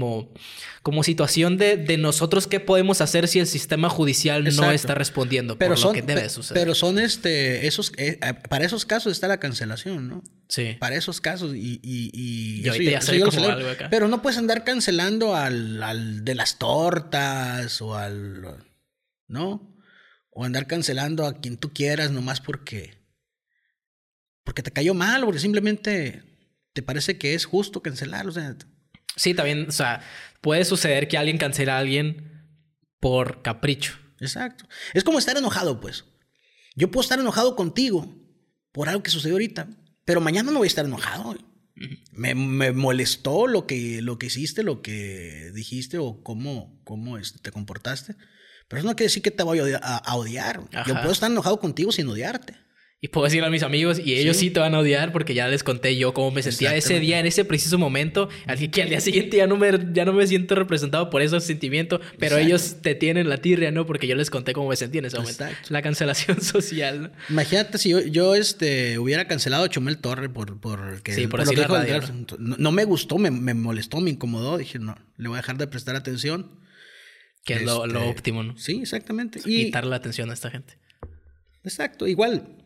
como 0.81 1.03
situación 1.03 1.57
de, 1.57 1.77
de 1.77 1.97
nosotros 1.97 2.47
qué 2.47 2.59
podemos 2.59 3.01
hacer 3.01 3.27
si 3.27 3.39
el 3.39 3.47
sistema 3.47 3.89
judicial 3.89 4.43
no 4.55 4.71
está 4.71 4.95
respondiendo 4.95 5.57
Pero 5.57 5.71
por 5.71 5.77
son, 5.77 5.87
lo 5.89 5.93
que 5.93 6.01
debe 6.01 6.29
suceder. 6.29 6.61
pero 6.61 6.75
son 6.75 6.99
este, 6.99 7.67
esos, 7.67 7.91
eh, 7.97 8.19
eh, 8.21 8.33
para 8.49 8.65
esos 8.65 8.85
casos 8.85 9.11
está 9.11 9.27
la 9.27 9.39
cancelación, 9.39 10.09
¿no? 10.09 10.23
sí. 10.47 10.77
para 10.79 10.95
esos 10.95 11.21
casos 11.21 11.55
y... 11.55 11.79
Y, 11.83 12.11
y, 12.13 12.67
eso 12.67 12.81
ya 12.81 12.97
eso 12.99 13.13
yo 13.13 13.29
como 13.29 13.47
algo 13.47 13.69
acá. 13.69 13.87
Pero 13.89 14.07
no 14.07 14.21
puedes 14.21 14.37
andar 14.37 14.63
cancelando 14.63 15.35
al, 15.35 15.81
al 15.83 16.25
de 16.25 16.35
las 16.35 16.57
tortas 16.57 17.81
o 17.81 17.95
al... 17.95 18.65
¿No? 19.27 19.75
O 20.31 20.43
andar 20.43 20.67
cancelando 20.67 21.25
a 21.25 21.39
quien 21.39 21.57
tú 21.57 21.71
quieras 21.73 22.11
nomás 22.11 22.41
porque... 22.41 22.97
Porque 24.43 24.63
te 24.63 24.71
cayó 24.71 24.93
mal, 24.93 25.23
porque 25.25 25.39
simplemente 25.39 26.23
te 26.73 26.81
parece 26.81 27.17
que 27.17 27.33
es 27.33 27.45
justo 27.45 27.81
cancelar. 27.81 28.27
O 28.27 28.31
sea, 28.31 28.55
Sí, 29.19 29.33
también, 29.33 29.67
o 29.67 29.71
sea, 29.73 30.01
puede 30.39 30.63
suceder 30.63 31.09
que 31.09 31.17
alguien 31.17 31.37
cancela 31.37 31.75
a 31.75 31.79
alguien 31.79 32.47
por 33.01 33.41
capricho. 33.41 33.99
exacto. 34.21 34.63
Es 34.93 35.03
como 35.03 35.19
estar 35.19 35.35
enojado, 35.35 35.81
pues. 35.81 36.05
Yo 36.73 36.89
puedo 36.89 37.01
estar 37.01 37.19
enojado 37.19 37.57
contigo 37.57 38.15
por 38.71 38.87
algo 38.87 39.03
que 39.03 39.11
sucedió 39.11 39.35
ahorita, 39.35 39.67
pero 40.05 40.21
mañana 40.21 40.53
no 40.53 40.59
voy 40.59 40.67
a 40.67 40.69
estar 40.69 40.85
enojado. 40.85 41.35
Me, 42.13 42.33
me 42.33 42.71
molestó 42.71 43.45
lo 43.45 43.67
que, 43.67 44.01
lo 44.01 44.17
que 44.17 44.27
hiciste, 44.27 44.63
lo 44.63 44.81
que 44.81 45.51
dijiste 45.53 45.97
o 45.97 46.23
cómo, 46.23 46.81
cómo 46.85 47.17
este, 47.17 47.39
te 47.39 47.51
comportaste. 47.51 48.15
Pero 48.69 48.79
eso 48.79 48.87
no 48.87 48.95
quiere 48.95 49.07
decir 49.07 49.21
que 49.21 49.31
te 49.31 49.43
voy 49.43 49.59
a 49.59 50.15
odiar. 50.15 50.61
Yo 50.87 50.93
puedo 50.93 51.11
estar 51.11 51.29
enojado 51.29 51.59
contigo 51.59 51.91
sin 51.91 52.07
odiarte. 52.07 52.55
Y 53.01 53.07
puedo 53.07 53.23
decirle 53.23 53.47
a 53.47 53.49
mis 53.49 53.63
amigos, 53.63 53.97
y 53.97 54.15
ellos 54.15 54.35
sí. 54.35 54.47
Sí. 54.47 54.51
te 54.51 54.59
van 54.59 54.75
a 54.75 54.79
odiar 54.79 55.13
porque 55.13 55.33
ya 55.33 55.47
les 55.47 55.63
conté 55.63 55.95
yo 55.95 56.13
cómo 56.13 56.31
me 56.31 56.43
sentía 56.43 56.75
ese 56.75 56.99
día, 56.99 57.17
en 57.21 57.25
ese 57.25 57.45
preciso 57.45 57.77
momento. 57.77 58.27
Así 58.45 58.67
que 58.67 58.83
al 58.83 58.89
día 58.89 58.99
siguiente 58.99 59.37
ya 59.37 59.47
no 59.47 59.55
me, 59.55 59.71
ya 59.93 60.03
no 60.03 60.11
me 60.11 60.27
siento 60.27 60.53
representado 60.55 61.09
por 61.09 61.21
esos 61.21 61.45
sentimientos, 61.45 62.01
pero 62.17 62.35
Exacto. 62.35 62.45
ellos 62.47 62.81
te 62.81 62.95
tienen 62.95 63.29
la 63.29 63.37
tirria, 63.37 63.71
¿no? 63.71 63.85
Porque 63.85 64.05
yo 64.05 64.15
les 64.15 64.29
conté 64.29 64.51
cómo 64.51 64.67
me 64.67 64.75
sentía 64.75 64.99
en 64.99 65.05
ese 65.05 65.17
momento. 65.17 65.45
Exacto. 65.45 65.67
La 65.71 65.81
cancelación 65.81 66.41
social, 66.41 67.03
¿no? 67.03 67.11
Imagínate 67.29 67.77
si 67.77 67.89
yo, 67.91 68.01
yo, 68.01 68.35
este, 68.35 68.99
hubiera 68.99 69.27
cancelado 69.29 69.63
a 69.63 69.69
Chumel 69.69 69.99
Torre 69.99 70.27
por, 70.27 70.59
por, 70.59 71.01
que, 71.01 71.13
Sí, 71.13 71.27
por 71.27 71.39
lo 71.39 71.45
decir 71.45 71.55
que 71.55 71.61
la 71.61 71.67
dijo 71.67 71.77
del 71.79 72.01
radio, 72.01 72.15
draft. 72.25 72.39
no, 72.41 72.57
no 72.57 72.71
me 72.73 72.83
gustó, 72.83 73.17
me, 73.17 73.31
me 73.31 73.53
molestó, 73.53 74.01
me 74.01 74.09
incomodó. 74.09 74.57
Dije, 74.57 74.77
no, 74.77 74.97
le 75.15 75.29
voy 75.29 75.37
a 75.37 75.41
dejar 75.41 75.57
de 75.57 75.67
prestar 75.67 75.95
atención. 75.95 76.59
Que 77.45 77.53
es 77.53 77.63
lo, 77.63 77.87
lo 77.87 77.99
Este, 77.99 78.11
óptimo, 78.11 78.43
¿no? 78.43 78.57
Sí, 78.57 78.79
exactamente. 78.81 79.39
Y, 79.45 79.67
Quitarle 79.67 79.91
la 79.91 79.95
atención 79.95 80.29
a 80.31 80.33
esta 80.33 80.51
gente. 80.51 80.73
Exacto, 81.63 82.05
igual. 82.05 82.57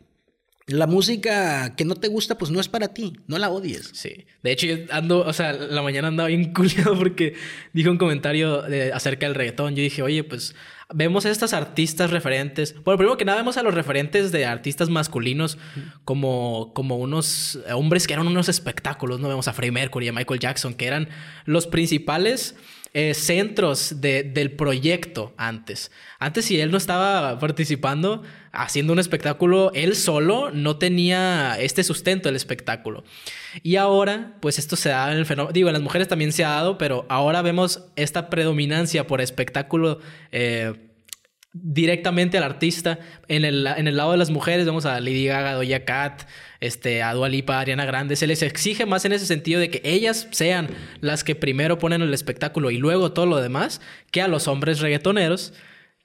La 0.66 0.86
música 0.86 1.74
que 1.76 1.84
no 1.84 1.94
te 1.94 2.08
gusta, 2.08 2.38
pues 2.38 2.50
no 2.50 2.58
es 2.58 2.68
para 2.68 2.88
ti, 2.88 3.12
no 3.26 3.36
la 3.36 3.50
odies. 3.50 3.90
Sí. 3.92 4.24
De 4.42 4.50
hecho, 4.50 4.66
yo 4.66 4.76
ando, 4.90 5.20
o 5.20 5.32
sea, 5.34 5.52
la 5.52 5.82
mañana 5.82 6.08
andaba 6.08 6.28
bien 6.30 6.52
culiado 6.54 6.96
porque 6.98 7.34
dijo 7.74 7.90
un 7.90 7.98
comentario 7.98 8.64
acerca 8.94 9.26
del 9.26 9.34
reggaetón. 9.34 9.76
Yo 9.76 9.82
dije, 9.82 10.00
oye, 10.02 10.24
pues 10.24 10.54
vemos 10.94 11.26
a 11.26 11.30
estas 11.30 11.52
artistas 11.52 12.10
referentes. 12.10 12.74
Bueno, 12.82 12.96
primero 12.96 13.18
que 13.18 13.26
nada, 13.26 13.38
vemos 13.38 13.58
a 13.58 13.62
los 13.62 13.74
referentes 13.74 14.32
de 14.32 14.46
artistas 14.46 14.88
masculinos 14.88 15.58
como, 16.04 16.72
como 16.74 16.96
unos 16.96 17.58
hombres 17.74 18.06
que 18.06 18.14
eran 18.14 18.26
unos 18.26 18.48
espectáculos. 18.48 19.20
No 19.20 19.28
vemos 19.28 19.48
a 19.48 19.52
Freddie 19.52 19.72
Mercury 19.72 20.06
y 20.06 20.08
a 20.08 20.12
Michael 20.14 20.40
Jackson, 20.40 20.72
que 20.72 20.86
eran 20.86 21.10
los 21.44 21.66
principales 21.66 22.54
eh, 22.94 23.12
centros 23.12 24.00
de- 24.00 24.22
del 24.22 24.52
proyecto 24.52 25.34
antes. 25.36 25.90
Antes, 26.20 26.44
si 26.46 26.58
él 26.60 26.70
no 26.70 26.78
estaba 26.78 27.38
participando, 27.38 28.22
haciendo 28.54 28.92
un 28.92 28.98
espectáculo, 28.98 29.70
él 29.74 29.96
solo 29.96 30.50
no 30.50 30.76
tenía 30.76 31.56
este 31.58 31.84
sustento 31.84 32.28
del 32.28 32.36
espectáculo. 32.36 33.04
Y 33.62 33.76
ahora, 33.76 34.36
pues 34.40 34.58
esto 34.58 34.76
se 34.76 34.90
da 34.90 35.12
en 35.12 35.18
el 35.18 35.26
fenómeno. 35.26 35.52
Digo, 35.52 35.68
en 35.68 35.74
las 35.74 35.82
mujeres 35.82 36.08
también 36.08 36.32
se 36.32 36.44
ha 36.44 36.50
dado, 36.50 36.78
pero 36.78 37.06
ahora 37.08 37.42
vemos 37.42 37.84
esta 37.96 38.30
predominancia 38.30 39.06
por 39.06 39.20
espectáculo. 39.20 40.00
eh, 40.32 40.72
directamente 41.54 42.36
al 42.36 42.42
artista. 42.44 42.98
En 43.28 43.44
el, 43.44 43.66
en 43.66 43.88
el 43.88 43.96
lado 43.96 44.12
de 44.12 44.18
las 44.18 44.30
mujeres 44.30 44.66
vemos 44.66 44.84
a 44.84 45.00
Lady 45.00 45.24
Gaga, 45.26 45.54
Doja 45.54 45.84
Cat, 45.84 46.22
este, 46.60 47.02
a 47.02 47.14
Dua 47.14 47.28
Lipa, 47.28 47.60
Ariana 47.60 47.86
Grande. 47.86 48.16
Se 48.16 48.26
les 48.26 48.42
exige 48.42 48.84
más 48.84 49.04
en 49.04 49.12
ese 49.12 49.24
sentido 49.24 49.60
de 49.60 49.70
que 49.70 49.80
ellas 49.84 50.28
sean 50.32 50.68
las 51.00 51.24
que 51.24 51.34
primero 51.34 51.78
ponen 51.78 52.02
el 52.02 52.12
espectáculo 52.12 52.70
y 52.70 52.78
luego 52.78 53.12
todo 53.12 53.26
lo 53.26 53.40
demás, 53.40 53.80
que 54.10 54.20
a 54.20 54.28
los 54.28 54.48
hombres 54.48 54.80
reggaetoneros 54.80 55.54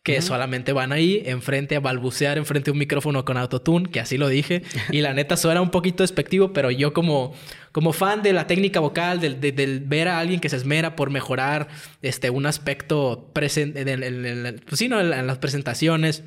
que 0.01 0.21
solamente 0.21 0.71
van 0.73 0.91
ahí 0.91 1.21
enfrente 1.25 1.75
a 1.75 1.81
balbucear 1.81 2.37
enfrente 2.37 2.65
de 2.65 2.71
un 2.71 2.77
micrófono 2.79 3.25
con 3.25 3.37
autotune, 3.37 3.89
que 3.89 3.99
así 3.99 4.17
lo 4.17 4.27
dije, 4.29 4.63
y 4.91 5.01
la 5.01 5.13
neta 5.13 5.35
suena 5.37 5.61
un 5.61 5.69
poquito 5.71 6.03
despectivo, 6.03 6.53
pero 6.53 6.71
yo 6.71 6.93
como, 6.93 7.33
como 7.71 7.91
fan 7.93 8.23
de 8.23 8.33
la 8.33 8.47
técnica 8.47 8.79
vocal, 8.79 9.19
del, 9.19 9.39
de- 9.41 9.51
del 9.51 9.81
ver 9.81 10.07
a 10.07 10.19
alguien 10.19 10.39
que 10.39 10.49
se 10.49 10.55
esmera 10.55 10.95
por 10.95 11.09
mejorar 11.11 11.67
este, 12.01 12.29
un 12.29 12.45
aspecto 12.45 13.29
presente, 13.33 13.81
en, 13.81 13.89
en- 14.03 14.25
en- 14.25 14.61
pues 14.65 14.79
sí, 14.79 14.87
¿no? 14.87 14.99
en 15.01 15.27
las 15.27 15.37
presentaciones, 15.37 16.23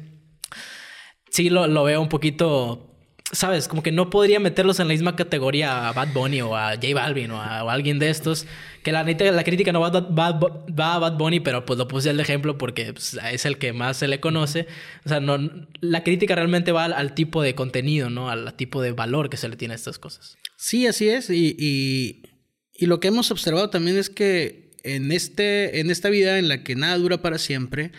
sí 1.31 1.49
lo, 1.51 1.67
lo 1.67 1.83
veo 1.85 2.01
un 2.01 2.09
poquito 2.09 2.92
¿sabes? 3.33 3.67
Como 3.67 3.83
que 3.83 3.93
no 3.93 4.11
podría 4.11 4.39
meterlos 4.39 4.79
en 4.79 4.89
la 4.89 4.93
misma 4.93 5.17
categoría 5.17 5.89
a 5.89 5.93
Bad 5.93 6.13
Bunny 6.13 6.43
o 6.43 6.55
a 6.55 6.75
J 6.75 6.95
Balvin 6.95 7.31
o 7.31 7.41
a, 7.41 7.61
alguien 7.61 7.99
de 7.99 8.11
estos. 8.11 8.47
Que 8.83 8.93
la, 8.93 9.03
la 9.05 9.45
crítica 9.45 9.73
no 9.73 9.81
va, 9.81 9.89
a 9.89 10.99
Bad 10.99 11.17
Bunny, 11.17 11.41
pero 11.41 11.65
pues 11.65 11.79
lo 11.79 11.89
puse 11.89 12.11
el 12.11 12.21
ejemplo 12.21 12.59
porque 12.59 12.93
pues, 12.93 13.19
es 13.33 13.47
el 13.47 13.57
que 13.57 13.73
más 13.73 13.97
se 13.97 14.07
le 14.07 14.21
conoce. 14.21 14.67
O 15.07 15.09
sea, 15.09 15.21
no, 15.21 15.39
la 15.81 16.05
crítica 16.05 16.35
realmente 16.35 16.73
va 16.73 16.85
al, 16.85 17.15
tipo 17.15 17.43
de 17.43 17.55
contenido, 17.55 18.11
¿no? 18.11 18.29
Al, 18.29 18.55
tipo 18.55 18.83
de 18.83 18.93
valor 18.93 19.31
que 19.31 19.39
se 19.39 19.49
le 19.49 19.57
tiene 19.57 19.73
a 19.73 19.77
estas 19.77 19.99
cosas. 19.99 20.37
Sí, 20.57 20.87
así 20.87 21.09
es. 21.09 21.31
Y, 21.31 21.57
y, 21.59 22.87
lo 22.87 23.01
que 23.01 23.09
hemos 23.09 23.31
observado 23.31 23.71
también 23.71 23.97
es 23.97 24.11
que 24.11 24.73
en, 24.83 25.13
este, 25.13 25.79
en 25.81 25.91
esta 25.91 26.11
vida 26.11 26.39
en 26.39 26.49
la 26.49 26.65
que 26.65 26.75
nada 26.75 26.99
dura 26.99 27.23
para 27.23 27.39
siempre, 27.39 27.93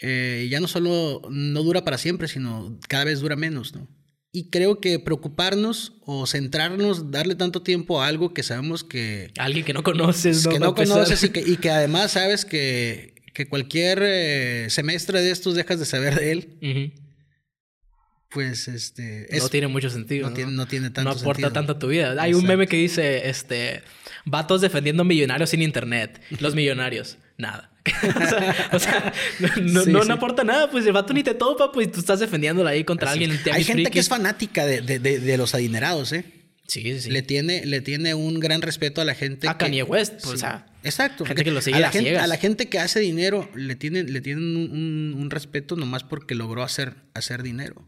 eh, 0.00 0.48
ya 0.50 0.60
no 0.60 0.66
solo 0.66 1.20
no 1.30 1.62
dura 1.62 1.84
para 1.84 1.98
siempre, 1.98 2.26
sino 2.26 2.78
cada 2.88 3.04
vez 3.04 3.20
dura 3.20 3.36
menos, 3.36 3.74
¿no? 3.74 3.86
Y 4.38 4.50
creo 4.50 4.78
que 4.78 5.00
preocuparnos 5.00 5.94
o 6.02 6.24
centrarnos, 6.24 7.10
darle 7.10 7.34
tanto 7.34 7.60
tiempo 7.60 8.00
a 8.00 8.06
algo 8.06 8.32
que 8.32 8.44
sabemos 8.44 8.84
que... 8.84 9.32
Alguien 9.36 9.64
que 9.64 9.72
no 9.72 9.82
conoces, 9.82 10.44
¿no? 10.44 10.52
Que 10.52 10.60
no 10.60 10.76
conoces 10.76 11.24
y 11.24 11.30
que, 11.30 11.40
y 11.40 11.56
que, 11.56 11.70
además 11.72 12.12
sabes 12.12 12.44
que, 12.44 13.16
que 13.34 13.48
cualquier 13.48 13.98
eh, 14.00 14.66
semestre 14.70 15.22
de 15.22 15.32
estos 15.32 15.56
dejas 15.56 15.80
de 15.80 15.86
saber 15.86 16.14
de 16.14 16.30
él. 16.30 16.94
Pues 18.30 18.68
este... 18.68 19.26
no 19.36 19.48
tiene 19.48 19.66
mucho 19.66 19.90
sentido. 19.90 20.28
No, 20.28 20.36
Tiene, 20.36 20.52
no 20.52 20.68
tiene 20.68 20.90
tanto 20.90 21.12
No 21.12 21.20
aporta 21.20 21.52
tanto 21.52 21.72
a 21.72 21.78
tu 21.80 21.88
vida. 21.88 22.14
Hay 22.22 22.32
un 22.32 22.46
meme 22.46 22.68
que 22.68 22.76
dice, 22.76 23.28
este, 23.28 23.82
vatos 24.24 24.60
defendiendo 24.60 25.02
millonarios 25.02 25.50
sin 25.50 25.62
internet. 25.62 26.22
Los 26.38 26.54
millonarios, 26.54 27.18
nada. 27.38 27.70
o 28.72 28.78
sea, 28.78 29.14
no, 29.62 30.04
no, 30.04 30.12
aporta 30.12 30.44
nada, 30.44 30.70
pues 30.70 30.84
el 30.84 30.92
vato 30.92 31.14
ni 31.14 31.22
te 31.22 31.34
topa, 31.34 31.72
pues 31.72 31.90
tú 31.90 32.00
estás 32.00 32.20
defendiéndolo 32.20 32.68
ahí 32.68 32.84
contra 32.84 33.12
alguien. 33.12 33.38
Hay 33.50 33.64
gente 33.64 33.90
que 33.90 33.98
es 33.98 34.08
fanática 34.08 34.66
de, 34.66 34.82
de, 34.82 34.98
de, 34.98 35.38
los 35.38 35.54
adinerados, 35.54 36.12
¿eh? 36.12 36.24
Sí, 36.66 37.00
sí. 37.00 37.10
Le 37.10 37.22
tiene, 37.22 37.64
le 37.64 37.80
tiene 37.80 38.14
un 38.14 38.40
gran 38.40 38.60
respeto 38.60 39.00
a 39.00 39.06
la 39.06 39.14
gente. 39.14 39.48
A 39.48 39.56
Kanye 39.56 39.84
West, 39.84 40.20
pues, 40.22 40.34
o 40.34 40.36
sea. 40.36 40.66
Exacto. 40.82 41.24
Gente 41.24 41.44
que 41.44 41.50
lo 41.50 41.62
sigue 41.62 41.78
a, 41.78 41.80
la 41.80 41.90
gente, 41.90 42.18
a 42.18 42.26
la 42.26 42.36
gente 42.36 42.68
que 42.68 42.78
hace 42.78 43.00
dinero 43.00 43.48
le 43.54 43.74
tienen, 43.74 44.12
le 44.12 44.20
tienen 44.20 44.44
un, 44.44 45.14
un 45.18 45.30
respeto 45.30 45.76
nomás 45.76 46.04
porque 46.04 46.34
logró 46.34 46.62
hacer, 46.62 46.96
hacer 47.14 47.42
dinero 47.42 47.86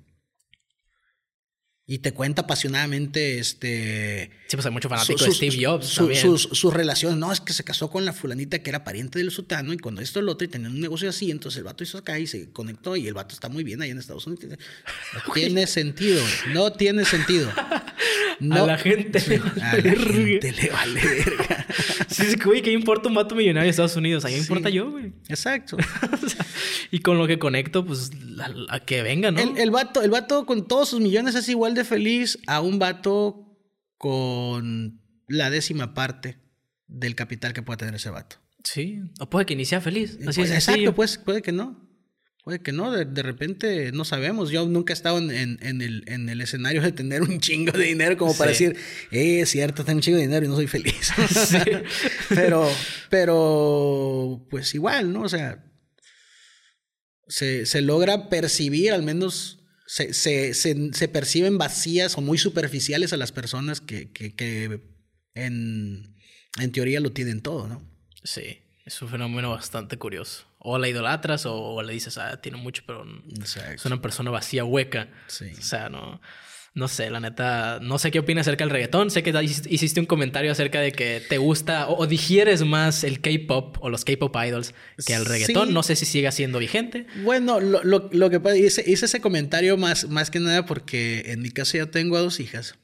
y 1.91 1.99
te 1.99 2.12
cuenta 2.12 2.43
apasionadamente 2.43 3.41
este 3.41 4.31
sí 4.47 4.57
pues 4.57 4.65
hay 4.65 4.71
mucho 4.71 4.89
fanático 4.89 5.25
de 5.25 5.33
Steve 5.33 5.57
Jobs 5.61 5.89
sus, 5.89 6.43
sus, 6.43 6.73
relaciones 6.73 7.19
no 7.19 7.33
es 7.33 7.41
que 7.41 7.53
se 7.53 7.65
casó 7.65 7.91
con 7.91 8.05
la 8.05 8.12
fulanita 8.12 8.61
que 8.61 8.71
era 8.71 8.85
pariente 8.85 9.19
del 9.19 9.33
sutano 9.33 9.73
y 9.73 9.77
cuando 9.77 10.01
esto 10.01 10.21
el 10.21 10.29
otro 10.29 10.45
y 10.45 10.49
tenía 10.49 10.69
un 10.69 10.81
negocio 10.81 11.09
así 11.09 11.33
entonces 11.33 11.59
el 11.59 11.65
vato 11.65 11.83
hizo 11.83 11.99
acá 11.99 12.17
y 12.21 12.29
se 12.29 12.49
conectó 12.53 12.95
y 12.95 13.09
el 13.09 13.15
vato 13.15 13.35
está 13.35 13.49
muy 13.49 13.65
bien 13.65 13.83
ahí 13.83 13.91
en 13.91 13.99
Estados 13.99 14.25
Unidos 14.29 14.57
no 15.15 15.33
tiene 15.35 15.67
sentido 15.67 16.23
no 16.53 16.73
tiene 16.73 17.05
sentido 17.05 17.51
no, 18.39 18.62
a 18.62 18.67
la 18.69 18.79
gente 18.79 19.21
le 19.27 19.39
vale 19.41 19.61
a 19.61 19.75
la 19.75 19.83
gente 19.83 20.53
le 20.53 20.71
vale 20.71 21.01
verga 21.01 21.67
sí, 22.09 22.37
güey 22.45 22.62
¿qué 22.62 22.71
importa 22.71 23.09
un 23.09 23.15
vato 23.17 23.35
millonario 23.35 23.67
en 23.67 23.71
Estados 23.71 23.97
Unidos? 23.97 24.25
¿A 24.25 24.29
qué 24.29 24.39
importa 24.39 24.69
yo, 24.69 24.91
güey? 24.91 25.12
Exacto. 25.29 25.77
y 26.91 27.01
con 27.01 27.19
lo 27.19 27.27
que 27.27 27.39
conecto, 27.39 27.85
pues, 27.85 28.11
a, 28.69 28.81
que 28.81 29.03
venga, 29.03 29.31
¿no? 29.31 29.41
El, 29.41 29.59
el, 29.59 29.71
vato, 29.71 30.03
el 30.03 30.11
vato 30.11 30.47
con 30.47 30.67
todos 30.67 30.91
sus 30.91 31.01
millones 31.01 31.35
es 31.35 31.49
igual 31.49 31.75
de 31.75 31.80
feliz 31.85 32.39
a 32.47 32.61
un 32.61 32.78
vato 32.78 33.59
con 33.98 35.01
la 35.28 35.51
décima 35.51 35.94
parte 35.94 36.39
del 36.86 37.15
capital 37.15 37.52
que 37.52 37.62
pueda 37.62 37.77
tener 37.77 37.94
ese 37.94 38.11
vato. 38.11 38.36
Sí, 38.65 39.01
o 39.20 39.31
puede 39.31 39.47
que 39.47 39.55
inicie 39.55 39.81
feliz. 39.81 40.19
Así 40.27 40.43
es 40.43 40.51
exacto, 40.51 40.94
pues, 40.94 41.19
puede 41.19 41.43
que 41.43 41.52
no. 41.52 41.89
Puede 42.43 42.61
que 42.62 42.73
no, 42.73 42.90
de, 42.90 43.23
repente 43.23 43.93
no 43.93 44.05
sabemos. 44.05 44.51
Yo 44.51 44.66
nunca 44.66 44.93
he 44.93 44.94
estado 44.94 45.19
en, 45.19 45.31
en, 45.31 45.82
el, 45.82 46.05
en, 46.07 46.31
el, 46.31 46.40
escenario 46.40 46.81
de 46.81 46.90
tener 46.90 47.20
un 47.20 47.39
chingo 47.39 47.73
de 47.73 47.85
dinero 47.85 48.16
como 48.16 48.35
para 48.35 48.51
decir, 48.51 48.77
eh, 49.11 49.40
es 49.40 49.51
cierto, 49.51 49.85
tengo 49.85 49.98
un 49.98 50.02
chingo 50.02 50.16
de 50.16 50.24
dinero 50.24 50.47
y 50.47 50.48
no 50.48 50.57
soy 50.57 50.66
feliz. 50.66 51.12
pero, 52.31 52.66
pero, 53.11 54.47
pues 54.48 54.74
igual, 54.74 55.12
¿no? 55.12 55.23
O 55.23 55.28
sea, 55.28 55.62
se, 57.28 57.66
se 57.66 57.82
logra 57.82 58.31
percibir, 58.31 58.93
al 58.93 59.02
menos 59.02 59.60
se, 59.91 60.15
se, 60.15 60.55
se, 60.55 61.09
perciben 61.09 61.59
vacías 61.59 62.17
o 62.17 62.21
muy 62.21 62.39
superficiales 62.39 63.12
a 63.12 63.17
las 63.17 63.33
personas 63.33 63.81
que, 63.81 64.12
que, 64.12 64.35
que 64.37 64.81
en, 65.35 66.15
en 66.61 66.73
teoría 66.73 67.01
lo 67.01 67.11
tienen 67.11 67.41
todo, 67.41 67.67
¿no? 67.67 67.83
Sí, 68.23 68.62
es 68.85 69.03
un 69.03 69.09
fenómeno 69.09 69.51
bastante 69.51 69.97
curioso 69.97 70.47
o 70.61 70.79
la 70.79 70.89
idolatras 70.89 71.45
o, 71.47 71.83
le 71.83 71.93
dices, 71.93 72.19
ah, 72.19 72.41
tiene 72.41 72.59
mucho, 72.59 72.83
pero 72.87 73.05
es 73.75 73.85
una 73.85 74.01
persona 74.01 74.31
vacía, 74.31 74.65
hueca. 74.65 75.09
O 75.27 75.62
sea, 75.62 75.89
no, 75.89 76.21
no 76.73 76.87
sé, 76.87 77.11
la 77.11 77.19
neta, 77.19 77.81
no 77.83 77.99
sé 77.99 78.11
qué 78.11 78.21
opinas 78.21 78.47
acerca 78.47 78.65
del 78.65 78.71
reggaetón. 78.71 79.11
Sé 79.11 79.23
que 79.23 79.33
hiciste 79.43 79.99
un 79.99 80.07
comentario 80.07 80.53
acerca 80.53 80.81
de 80.81 80.93
que 80.93 81.21
te 81.29 81.39
gusta 81.39 81.89
o, 81.89 82.07
digieres 82.07 82.63
más 82.65 83.03
el 83.03 83.21
K-pop 83.21 83.79
o 83.81 83.91
los 83.91 84.05
K-pop 84.05 84.35
idols 84.47 84.75
que 85.05 85.15
el 85.15 85.27
reggaetón. 85.27 85.75
No 85.75 85.83
sé 85.83 85.97
si 85.97 86.07
sigue 86.07 86.31
siendo 86.33 86.59
vigente. 86.59 87.07
Bueno, 87.25 87.61
lo, 87.61 87.83
lo, 87.83 88.09
lo 88.13 88.31
que 88.31 88.41
hice, 88.57 88.85
hice 88.87 89.07
ese 89.07 89.21
comentario 89.21 89.77
más, 89.77 90.09
más 90.09 90.31
que 90.31 90.39
nada 90.39 90.65
porque 90.65 91.25
en 91.27 91.43
mi 91.43 91.51
caso 91.51 91.77
yo 91.77 91.89
tengo 91.89 92.17
a 92.17 92.21
dos 92.21 92.39
hijas. 92.39 92.77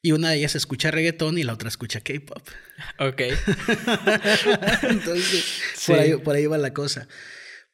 Y 0.00 0.12
una 0.12 0.30
de 0.30 0.36
ellas 0.36 0.54
escucha 0.54 0.90
reggaetón 0.90 1.38
y 1.38 1.42
la 1.42 1.54
otra 1.54 1.68
escucha 1.68 2.00
K-pop. 2.00 2.48
Ok. 3.00 3.20
Entonces, 4.82 5.44
por, 5.86 5.98
ahí, 5.98 6.16
por, 6.16 6.36
ahí, 6.36 6.46
va 6.46 6.58
la 6.58 6.72
cosa. 6.72 7.08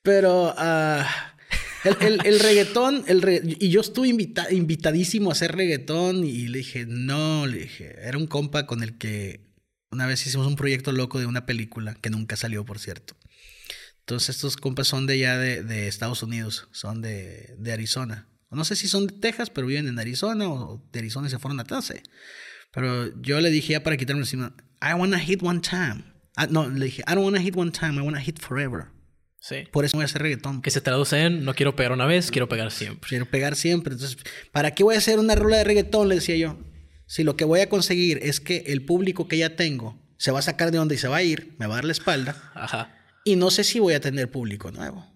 Pero 0.03 0.55
ah, 0.57 1.34
el, 2.01 2.41
reggaetón, 2.41 3.05
el 3.07 3.57
y 3.59 3.71
yo 3.71 3.81
estuve 3.81 4.09
invitadísimo 4.09 5.31
a 5.31 5.33
hacer 5.33 5.55
reggaetón 5.55 6.25
y 6.25 6.49
le 6.49 6.59
dije, 6.59 6.87
no, 6.87 7.47
le 7.47 7.59
dije, 7.59 7.97
era 8.03 8.19
un 8.19 8.27
compa 8.27 8.67
con 8.67 8.83
el 8.83 8.97
que 8.99 9.41
una 9.91 10.07
vez 10.07 10.27
hicimos 10.27 10.47
un 10.47 10.57
proyecto 10.57 10.93
loco 10.93 11.19
de 11.19 11.27
una 11.27 11.47
película 11.47 11.95
que 11.95 12.11
nunca 12.11 12.37
salió, 12.37 12.65
por 12.65 12.79
cierto. 12.79 13.15
Entonces 14.01 14.37
estos 14.37 14.57
compas 14.57 14.89
son 14.89 15.07
de 15.07 15.15
allá 15.15 15.39
de, 15.39 15.63
de 15.63 15.89
Estados 15.89 16.23
Unidos, 16.23 16.69
son 16.73 17.01
de, 17.01 17.55
de 17.59 17.73
Arizona. 17.73 18.29
No 18.51 18.65
sé 18.65 18.77
si 18.77 18.89
son 18.89 19.07
de 19.07 19.15
Texas, 19.15 19.51
pero 19.51 19.67
viven 19.67 19.89
en 19.89 19.99
Arizona 19.99 20.49
o 20.49 20.83
de 20.93 20.99
Arizona 20.99 21.27
y 21.27 21.31
se 21.31 21.39
fueron 21.39 21.59
a 21.61 21.65
Texas. 21.65 22.03
Pero 22.73 23.21
yo 23.21 23.41
le 23.41 23.51
dije 23.51 23.73
ya 23.73 23.83
para 23.83 23.97
quitarme 23.97 24.23
encima, 24.23 24.55
I 24.83 24.95
wanna 24.95 25.19
hit 25.19 25.43
one 25.43 25.61
time. 25.61 26.05
Ah, 26.37 26.47
no, 26.49 26.69
le 26.69 26.87
dije, 26.87 27.03
I 27.07 27.15
don't 27.15 27.25
wanna 27.25 27.41
hit 27.41 27.57
one 27.57 27.71
time, 27.71 27.97
I 27.99 28.01
wanna 28.01 28.21
hit 28.21 28.41
forever. 28.41 28.89
Sí. 29.45 29.69
Por 29.71 29.85
eso 29.85 29.99
voy 29.99 30.05
a 30.05 30.07
hacer 30.07 30.23
reggaetón. 30.23 30.63
Que 30.63 30.71
se 30.71 30.81
traduce 30.81 31.21
en 31.21 31.45
no 31.45 31.53
quiero 31.53 31.77
pegar 31.77 31.93
una 31.93 32.07
vez, 32.07 32.31
quiero 32.31 32.49
pegar 32.49 32.71
siempre. 32.71 33.07
Quiero 33.07 33.27
pegar 33.27 33.57
siempre. 33.57 33.93
Entonces, 33.93 34.17
¿para 34.53 34.75
qué 34.75 34.83
voy 34.83 34.95
a 34.95 34.99
hacer 34.99 35.19
una 35.19 35.35
rola 35.35 35.59
de 35.59 35.65
reggaetón? 35.65 36.09
Le 36.09 36.15
decía 36.15 36.37
yo. 36.37 36.59
Si 37.07 37.25
lo 37.25 37.37
que 37.37 37.45
voy 37.45 37.61
a 37.61 37.69
conseguir 37.69 38.21
es 38.23 38.41
que 38.41 38.65
el 38.69 38.87
público 38.87 39.29
que 39.29 39.37
ya 39.37 39.55
tengo 39.55 40.01
se 40.17 40.31
va 40.31 40.39
a 40.39 40.43
sacar 40.43 40.71
de 40.71 40.79
donde 40.79 40.95
y 40.95 40.99
se 40.99 41.09
va 41.09 41.17
a 41.17 41.23
ir, 41.23 41.57
me 41.59 41.67
va 41.67 41.75
a 41.75 41.77
dar 41.77 41.85
la 41.85 41.93
espalda. 41.93 42.53
Ajá. 42.55 42.97
Y 43.23 43.37
no 43.37 43.51
sé 43.51 43.65
si 43.65 43.81
voy 43.81 43.93
a 43.93 44.01
tener 44.01 44.31
público 44.31 44.71
nuevo. 44.71 45.07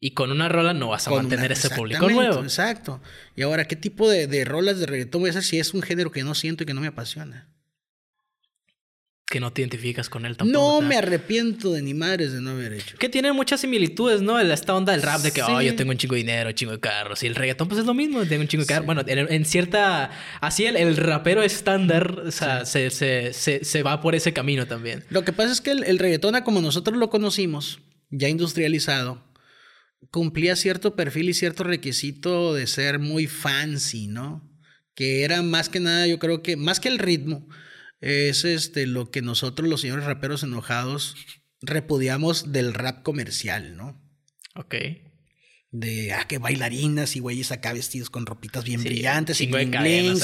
Y 0.00 0.12
con 0.12 0.30
una 0.30 0.48
rola 0.48 0.72
no 0.72 0.88
vas 0.88 1.06
a 1.06 1.10
mantener 1.10 1.52
ese 1.52 1.68
público 1.68 2.08
nuevo. 2.08 2.42
Exacto. 2.42 3.02
Y 3.34 3.42
ahora, 3.42 3.66
¿qué 3.66 3.76
tipo 3.76 4.08
de, 4.08 4.28
de, 4.28 4.46
rolas 4.46 4.78
de 4.78 4.86
reggaetón 4.86 5.20
voy 5.20 5.28
a 5.28 5.32
hacer 5.32 5.42
si 5.42 5.58
es 5.58 5.74
un 5.74 5.82
género 5.82 6.10
que 6.10 6.24
no 6.24 6.34
siento 6.34 6.62
y 6.62 6.66
que 6.66 6.72
no 6.72 6.80
me 6.80 6.86
apasiona? 6.86 7.50
Que 9.36 9.40
no 9.40 9.52
te 9.52 9.60
identificas 9.60 10.08
con 10.08 10.24
él 10.24 10.34
tampoco. 10.34 10.80
No 10.80 10.80
me 10.80 10.96
arrepiento 10.96 11.70
de 11.70 11.82
ni 11.82 11.92
madres 11.92 12.32
de 12.32 12.40
no 12.40 12.52
haber 12.52 12.72
hecho. 12.72 12.96
Que 12.96 13.10
tiene 13.10 13.34
muchas 13.34 13.60
similitudes, 13.60 14.22
¿no? 14.22 14.40
Esta 14.40 14.74
onda 14.74 14.92
del 14.92 15.02
rap 15.02 15.20
de 15.20 15.30
que, 15.30 15.42
oh, 15.42 15.60
yo 15.60 15.76
tengo 15.76 15.90
un 15.90 15.98
chingo 15.98 16.14
de 16.14 16.22
dinero, 16.22 16.52
chingo 16.52 16.72
de 16.72 16.80
carros. 16.80 17.22
Y 17.22 17.26
el 17.26 17.34
reggaetón, 17.34 17.68
pues 17.68 17.80
es 17.80 17.84
lo 17.86 17.92
mismo, 17.92 18.24
tengo 18.24 18.40
un 18.40 18.48
chingo 18.48 18.62
de 18.62 18.68
carros. 18.68 18.86
Bueno, 18.86 19.02
en, 19.06 19.44
cierta. 19.44 20.10
Así 20.40 20.64
el, 20.64 20.74
el 20.78 20.96
rapero 20.96 21.42
estándar, 21.42 22.18
o 22.18 22.30
sea, 22.30 22.64
se, 22.64 22.88
se, 22.88 23.34
se, 23.34 23.62
se, 23.62 23.82
va 23.82 24.00
por 24.00 24.14
ese 24.14 24.32
camino 24.32 24.66
también. 24.66 25.04
Lo 25.10 25.22
que 25.22 25.34
pasa 25.34 25.52
es 25.52 25.60
que 25.60 25.72
el, 25.72 25.84
el 25.84 25.98
reggaetón, 25.98 26.34
como 26.40 26.62
nosotros 26.62 26.96
lo 26.96 27.10
conocimos, 27.10 27.80
ya 28.08 28.30
industrializado, 28.30 29.22
cumplía 30.10 30.56
cierto 30.56 30.96
perfil 30.96 31.28
y 31.28 31.34
cierto 31.34 31.62
requisito 31.62 32.54
de 32.54 32.66
ser 32.66 33.00
muy 33.00 33.26
fancy, 33.26 34.06
¿no? 34.06 34.50
Que 34.94 35.24
era 35.24 35.42
más 35.42 35.68
que 35.68 35.80
nada, 35.80 36.06
yo 36.06 36.18
creo 36.18 36.42
que, 36.42 36.56
más 36.56 36.80
que 36.80 36.88
el 36.88 36.98
ritmo, 36.98 37.46
es 38.00 38.44
este, 38.44 38.86
lo 38.86 39.10
que 39.10 39.22
nosotros 39.22 39.68
los 39.68 39.80
señores 39.80 40.04
raperos 40.04 40.42
enojados 40.42 41.16
repudiamos 41.60 42.52
del 42.52 42.74
rap 42.74 43.02
comercial, 43.02 43.76
¿no? 43.76 44.00
Ok. 44.54 44.74
De, 45.70 46.12
ah, 46.12 46.26
que 46.26 46.38
bailarinas 46.38 47.16
y 47.16 47.20
güeyes 47.20 47.52
acá 47.52 47.72
vestidos 47.72 48.08
con 48.08 48.24
ropitas 48.24 48.64
bien 48.64 48.82
brillantes 48.82 49.40
y 49.40 49.46
bling 49.46 49.74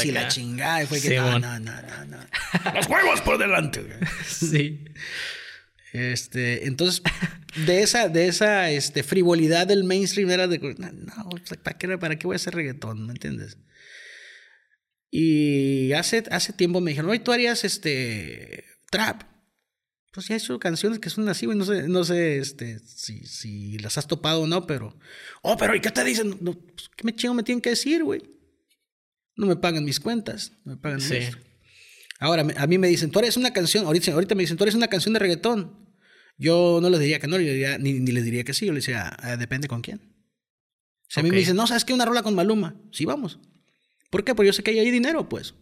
y 0.04 0.12
la 0.12 0.28
chingada. 0.28 0.82
Y 0.82 0.86
fue 0.86 1.00
que, 1.00 1.16
no, 1.16 1.38
no, 1.38 1.58
no, 1.60 1.72
no, 2.06 2.18
Los 2.74 2.86
juegos 2.86 3.20
por 3.20 3.38
delante. 3.38 3.84
sí. 4.26 4.84
Este, 5.92 6.66
entonces, 6.66 7.02
de 7.66 7.82
esa, 7.82 8.08
de 8.08 8.28
esa 8.28 8.70
este, 8.70 9.02
frivolidad 9.02 9.66
del 9.66 9.84
mainstream 9.84 10.30
era 10.30 10.46
de, 10.48 10.58
no, 10.58 11.30
¿para 11.62 11.76
qué, 11.76 11.98
¿para 11.98 12.16
qué 12.16 12.26
voy 12.26 12.34
a 12.34 12.36
hacer 12.36 12.54
reggaetón? 12.54 13.06
¿Me 13.06 13.12
entiendes? 13.12 13.58
Y 15.14 15.92
hace, 15.92 16.24
hace 16.30 16.54
tiempo 16.54 16.80
me 16.80 16.92
dijeron, 16.92 17.10
oye, 17.10 17.20
tú 17.20 17.32
harías 17.32 17.64
este, 17.64 18.64
trap. 18.90 19.24
Pues 20.10 20.26
ya 20.26 20.34
he 20.34 20.38
hecho 20.38 20.58
canciones 20.58 21.00
que 21.00 21.10
son 21.10 21.28
así, 21.28 21.44
güey, 21.44 21.58
no 21.58 21.66
sé, 21.66 21.86
no 21.86 22.02
sé 22.02 22.38
este, 22.38 22.78
si, 22.78 23.26
si 23.26 23.78
las 23.78 23.98
has 23.98 24.06
topado 24.06 24.40
o 24.40 24.46
no, 24.46 24.66
pero, 24.66 24.98
oh, 25.42 25.58
pero 25.58 25.76
¿y 25.76 25.80
qué 25.80 25.90
te 25.90 26.02
dicen? 26.02 26.38
No, 26.40 26.54
pues, 26.54 26.88
¿Qué 26.96 27.04
me 27.04 27.14
chingo 27.14 27.34
me 27.34 27.42
tienen 27.42 27.60
que 27.60 27.70
decir, 27.70 28.02
güey? 28.02 28.22
No 29.36 29.46
me 29.46 29.56
pagan 29.56 29.84
mis 29.84 30.00
cuentas, 30.00 30.52
no 30.64 30.72
me 30.72 30.78
pagan 30.78 31.02
sí. 31.02 31.18
Ahora, 32.18 32.46
a 32.56 32.66
mí 32.66 32.78
me 32.78 32.88
dicen, 32.88 33.10
tú 33.10 33.18
eres 33.18 33.36
una 33.36 33.52
canción, 33.52 33.84
ahorita, 33.84 34.12
ahorita 34.12 34.34
me 34.34 34.44
dicen, 34.44 34.56
tú 34.56 34.64
eres 34.64 34.74
una 34.74 34.88
canción 34.88 35.12
de 35.12 35.18
reggaetón. 35.18 35.94
Yo 36.38 36.78
no 36.80 36.88
les 36.88 37.00
diría 37.00 37.18
que 37.18 37.26
no, 37.26 37.36
ni, 37.36 38.00
les 38.00 38.24
diría 38.24 38.44
que 38.44 38.54
sí, 38.54 38.64
yo 38.64 38.72
les 38.72 38.86
decía, 38.86 39.14
ah, 39.18 39.36
depende 39.36 39.68
con 39.68 39.82
quién. 39.82 40.00
Si 41.08 41.20
a 41.20 41.22
mí 41.22 41.30
me 41.30 41.36
dicen, 41.36 41.56
no, 41.56 41.66
¿sabes 41.66 41.84
qué? 41.84 41.92
Una 41.92 42.06
rola 42.06 42.22
con 42.22 42.34
Maluma. 42.34 42.80
Sí, 42.92 43.04
vamos. 43.04 43.38
¿Por 44.12 44.24
qué? 44.24 44.34
Porque 44.34 44.48
yo 44.48 44.52
sé 44.52 44.62
que 44.62 44.72
hay 44.72 44.78
ahí 44.78 44.90
dinero, 44.90 45.30
pues. 45.30 45.54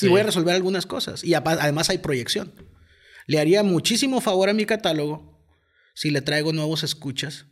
Y 0.00 0.08
voy 0.08 0.22
a 0.22 0.24
resolver 0.24 0.54
algunas 0.54 0.86
cosas. 0.86 1.22
Y 1.22 1.34
además 1.34 1.90
hay 1.90 1.98
proyección. 1.98 2.54
Le 3.26 3.38
haría 3.38 3.62
muchísimo 3.62 4.22
favor 4.22 4.48
a 4.48 4.54
mi 4.54 4.64
catálogo 4.64 5.46
si 5.94 6.10
le 6.10 6.22
traigo 6.22 6.54
nuevos 6.54 6.84
escuchas 6.84 7.44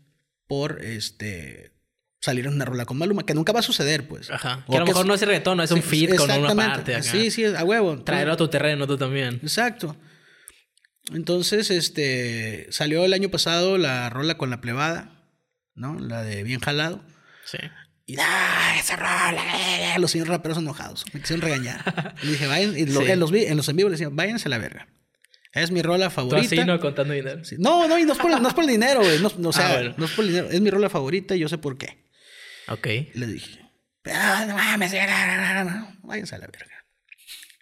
por 0.46 0.82
este 0.82 1.74
salir 2.20 2.46
en 2.46 2.54
una 2.54 2.64
rola 2.64 2.86
con 2.86 2.96
Maluma, 2.96 3.26
que 3.26 3.34
nunca 3.34 3.52
va 3.52 3.60
a 3.60 3.62
suceder, 3.62 4.08
pues. 4.08 4.30
Ajá. 4.30 4.64
Que 4.66 4.76
a 4.76 4.80
lo 4.80 4.86
mejor 4.86 5.04
no 5.04 5.12
es 5.12 5.20
reggaetón, 5.20 5.58
no 5.58 5.62
es 5.62 5.70
un 5.70 5.82
feed 5.82 6.16
con 6.16 6.30
una 6.30 6.54
parte. 6.54 7.02
Sí, 7.02 7.30
sí, 7.30 7.44
a 7.44 7.62
huevo. 7.62 8.02
Traerlo 8.02 8.32
a 8.32 8.36
tu 8.38 8.48
terreno 8.48 8.86
tú 8.86 8.96
también. 8.96 9.40
Exacto. 9.42 9.94
Entonces, 11.12 11.70
este, 11.70 12.66
salió 12.70 13.04
el 13.04 13.12
año 13.12 13.28
pasado 13.28 13.76
la 13.76 14.08
rola 14.08 14.38
con 14.38 14.48
la 14.48 14.62
plebada, 14.62 15.30
¿no? 15.74 16.00
La 16.00 16.22
de 16.22 16.42
Bien 16.44 16.60
Jalado. 16.60 17.04
Sí. 17.44 17.58
Y 18.08 18.16
¡ah, 18.20 18.76
esa 18.78 18.94
rola! 18.96 19.42
Eh, 19.58 19.98
los 19.98 20.12
señores 20.12 20.30
raperos 20.30 20.58
enojados. 20.58 21.04
Me 21.12 21.20
quisieron 21.20 21.42
regañar. 21.42 22.14
y 22.22 22.28
dije, 22.28 22.46
vayan, 22.46 22.76
en, 22.76 22.94
los, 23.18 23.32
en 23.32 23.56
los 23.56 23.68
en 23.68 23.76
vivo 23.76 23.88
le 23.88 23.94
decían, 23.94 24.14
váyanse 24.14 24.46
a 24.46 24.50
la 24.50 24.58
verga. 24.58 24.88
Es 25.52 25.70
mi 25.72 25.82
rola 25.82 26.10
favorita. 26.10 26.48
Tú 26.48 26.60
así, 26.60 26.64
no 26.64 26.78
contando 26.78 27.14
dinero. 27.14 27.40
No, 27.58 27.88
no, 27.88 27.98
y 27.98 28.04
no 28.04 28.12
es 28.12 28.18
por, 28.18 28.40
no 28.40 28.46
es 28.48 28.54
por 28.54 28.64
el 28.64 28.70
dinero, 28.70 29.00
güey. 29.00 29.18
No, 29.20 29.48
o 29.48 29.52
sea, 29.52 29.78
ah, 29.78 29.94
no 29.96 30.04
es 30.04 30.12
por 30.12 30.24
el 30.24 30.30
dinero. 30.30 30.50
Es 30.50 30.60
mi 30.60 30.70
rola 30.70 30.88
favorita 30.88 31.34
y 31.34 31.40
yo 31.40 31.48
sé 31.48 31.58
por 31.58 31.78
qué. 31.78 32.06
Ok. 32.68 32.86
le 33.14 33.26
dije, 33.26 33.60
ah, 34.12 34.44
no 34.46 34.54
mames, 34.54 34.92
váyanse 36.02 36.34
a 36.34 36.38
la 36.38 36.46
verga. 36.46 36.84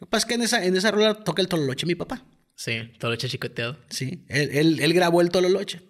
Lo 0.00 0.06
que 0.06 0.10
pasa 0.10 0.18
es 0.18 0.24
que 0.26 0.34
en 0.34 0.42
esa, 0.42 0.64
en 0.64 0.76
esa 0.76 0.90
rola 0.90 1.14
toca 1.14 1.40
el 1.40 1.48
tololoche 1.48 1.86
mi 1.86 1.94
papá. 1.94 2.24
Sí, 2.56 2.92
tololoche 2.98 3.28
chicoteado. 3.28 3.78
Sí, 3.88 4.24
él, 4.28 4.50
él, 4.52 4.80
él 4.80 4.92
grabó 4.92 5.20
el 5.20 5.30
tololoche. 5.30 5.82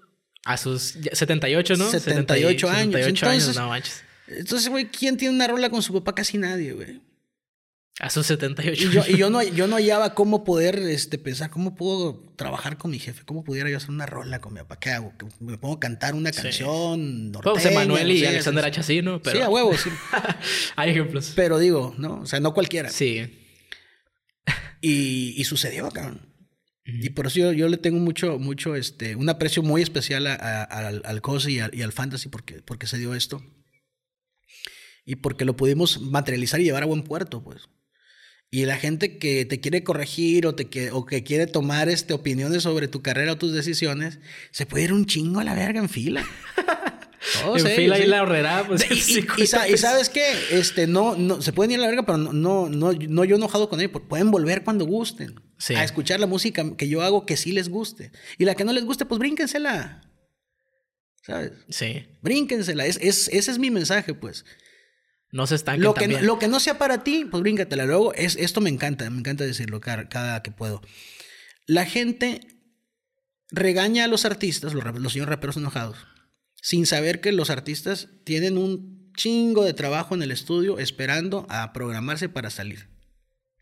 A 0.44 0.58
sus 0.58 0.98
78, 1.10 1.76
¿no? 1.76 1.90
78 1.90 2.68
años. 2.68 2.92
78 2.92 3.08
entonces, 3.08 3.48
años, 3.48 3.56
no 3.56 3.68
manches. 3.68 4.04
Entonces, 4.26 4.68
güey, 4.68 4.86
¿quién 4.86 5.16
tiene 5.16 5.34
una 5.34 5.46
rola 5.46 5.70
con 5.70 5.82
su 5.82 5.92
papá? 5.92 6.14
Casi 6.14 6.38
nadie, 6.38 6.72
güey. 6.72 7.00
A 8.00 8.10
sus 8.10 8.26
78 8.26 8.88
y 8.88 8.90
yo, 8.90 9.02
y 9.06 9.16
yo 9.16 9.30
no, 9.30 9.40
yo 9.54 9.68
no 9.68 9.76
hallaba 9.76 10.14
cómo 10.14 10.42
poder 10.42 10.80
este, 10.80 11.16
pensar, 11.16 11.50
cómo 11.50 11.76
puedo 11.76 12.24
trabajar 12.36 12.76
con 12.76 12.90
mi 12.90 12.98
jefe, 12.98 13.24
cómo 13.24 13.44
pudiera 13.44 13.70
yo 13.70 13.76
hacer 13.76 13.90
una 13.90 14.06
rola 14.06 14.40
con 14.40 14.52
mi 14.52 14.60
papá. 14.60 14.80
¿Qué 14.80 14.90
hago? 14.90 15.12
¿Me 15.38 15.58
pongo 15.58 15.76
a 15.76 15.80
cantar 15.80 16.14
una 16.14 16.32
canción? 16.32 17.32
Sí. 17.32 17.40
Pues 17.40 17.66
Emanuel 17.66 18.10
y 18.10 18.26
Alexander 18.26 18.64
H. 18.64 18.82
Pero... 18.84 19.20
Sí, 19.22 19.40
a 19.40 19.48
huevo, 19.48 19.76
sí. 19.76 19.90
Hay 20.76 20.90
ejemplos. 20.90 21.32
Pero 21.36 21.58
digo, 21.58 21.94
¿no? 21.96 22.20
O 22.22 22.26
sea, 22.26 22.40
no 22.40 22.52
cualquiera. 22.52 22.90
Sí. 22.90 23.40
Y, 24.80 25.34
y 25.36 25.44
sucedió, 25.44 25.88
cabrón. 25.90 26.34
Y 26.84 27.10
por 27.10 27.28
eso 27.28 27.38
yo, 27.38 27.52
yo, 27.52 27.68
le 27.68 27.78
tengo 27.78 27.98
mucho, 27.98 28.38
mucho, 28.38 28.74
este, 28.74 29.16
un 29.16 29.28
aprecio 29.28 29.62
muy 29.62 29.80
especial 29.80 30.26
a, 30.26 30.34
a, 30.34 30.64
al, 30.64 31.02
al 31.04 31.22
y, 31.48 31.78
y, 31.78 31.82
al 31.82 31.92
fantasy 31.92 32.28
porque, 32.28 32.60
porque 32.60 32.86
se 32.86 32.98
dio 32.98 33.14
esto. 33.14 33.42
Y 35.04 35.16
porque 35.16 35.44
lo 35.44 35.56
pudimos 35.56 36.00
materializar 36.00 36.60
y 36.60 36.64
llevar 36.64 36.82
a 36.82 36.86
buen 36.86 37.02
puerto, 37.02 37.42
pues. 37.42 37.68
Y 38.50 38.66
la 38.66 38.76
gente 38.76 39.18
que 39.18 39.44
te 39.44 39.60
quiere 39.60 39.82
corregir 39.82 40.46
o, 40.46 40.54
te 40.54 40.66
que, 40.66 40.92
o 40.92 41.04
que 41.06 41.24
quiere 41.24 41.46
tomar 41.46 41.88
este, 41.88 42.14
opiniones 42.14 42.62
sobre 42.62 42.86
tu 42.86 43.02
carrera 43.02 43.32
o 43.32 43.36
tus 43.36 43.52
decisiones, 43.52 44.20
se 44.52 44.64
puede 44.64 44.84
ir 44.84 44.92
un 44.92 45.06
chingo 45.06 45.40
a 45.40 45.44
la 45.44 45.54
verga 45.54 45.80
en 45.80 45.88
fila. 45.88 46.24
en 47.56 47.66
fila 47.66 47.98
y 47.98 48.06
la 48.06 48.22
horrera, 48.22 48.64
pues. 48.66 48.86
Y, 49.36 49.46
sabes 49.76 50.08
qué, 50.08 50.24
este, 50.52 50.86
no, 50.86 51.16
no, 51.16 51.42
se 51.42 51.52
pueden 51.52 51.72
ir 51.72 51.78
a 51.78 51.82
la 51.82 51.88
verga, 51.88 52.06
pero 52.06 52.18
no, 52.18 52.68
no, 52.68 52.92
no, 52.92 53.24
yo 53.24 53.36
enojado 53.36 53.68
con 53.68 53.80
ellos, 53.80 54.00
pueden 54.08 54.30
volver 54.30 54.62
cuando 54.62 54.84
gusten. 54.84 55.34
A 55.70 55.82
escuchar 55.82 56.20
la 56.20 56.26
música 56.26 56.76
que 56.76 56.88
yo 56.88 57.02
hago 57.02 57.26
que 57.26 57.36
sí 57.36 57.52
les 57.52 57.68
guste. 57.68 58.12
Y 58.38 58.44
la 58.44 58.54
que 58.54 58.64
no 58.64 58.72
les 58.72 58.84
guste, 58.84 59.06
pues 59.06 59.18
brínquensela. 59.18 60.02
¿Sabes? 61.22 61.52
Sí. 61.70 62.06
Brínquensela. 62.20 62.84
Es, 62.84 62.98
es, 63.00 63.28
ese 63.32 63.50
es 63.50 63.58
mi 63.58 63.70
mensaje, 63.70 64.14
pues. 64.14 64.44
No 65.34 65.48
se 65.48 65.56
estanquen 65.56 65.82
lo 65.82 65.94
que, 65.94 66.06
lo 66.06 66.38
que 66.38 66.46
no 66.46 66.60
sea 66.60 66.78
para 66.78 67.02
ti, 67.02 67.24
pues 67.28 67.42
bríncatela. 67.42 67.86
Luego, 67.86 68.14
es, 68.14 68.36
esto 68.36 68.60
me 68.60 68.70
encanta, 68.70 69.10
me 69.10 69.18
encanta 69.18 69.42
decirlo 69.42 69.80
cada, 69.80 70.42
que 70.44 70.52
puedo. 70.52 70.80
La 71.66 71.86
gente 71.86 72.40
regaña 73.50 74.04
a 74.04 74.06
los 74.06 74.26
artistas, 74.26 74.74
los, 74.74 74.84
los 74.84 75.12
señores 75.12 75.30
raperos 75.30 75.56
enojados, 75.56 75.96
sin 76.62 76.86
saber 76.86 77.20
que 77.20 77.32
los 77.32 77.50
artistas 77.50 78.10
tienen 78.22 78.56
un 78.56 79.12
chingo 79.16 79.64
de 79.64 79.74
trabajo 79.74 80.14
en 80.14 80.22
el 80.22 80.30
estudio 80.30 80.78
esperando 80.78 81.48
a 81.50 81.72
programarse 81.72 82.28
para 82.28 82.48
salir. 82.48 82.88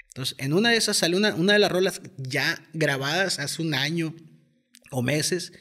Entonces, 0.08 0.36
en 0.36 0.52
una 0.52 0.68
de 0.68 0.76
esas 0.76 0.98
sale 0.98 1.16
una, 1.16 1.34
una 1.36 1.54
de 1.54 1.58
las 1.58 1.72
rolas 1.72 2.02
ya 2.18 2.68
grabadas 2.74 3.38
hace 3.38 3.62
un 3.62 3.72
año 3.72 4.14
o 4.90 5.00
meses 5.00 5.54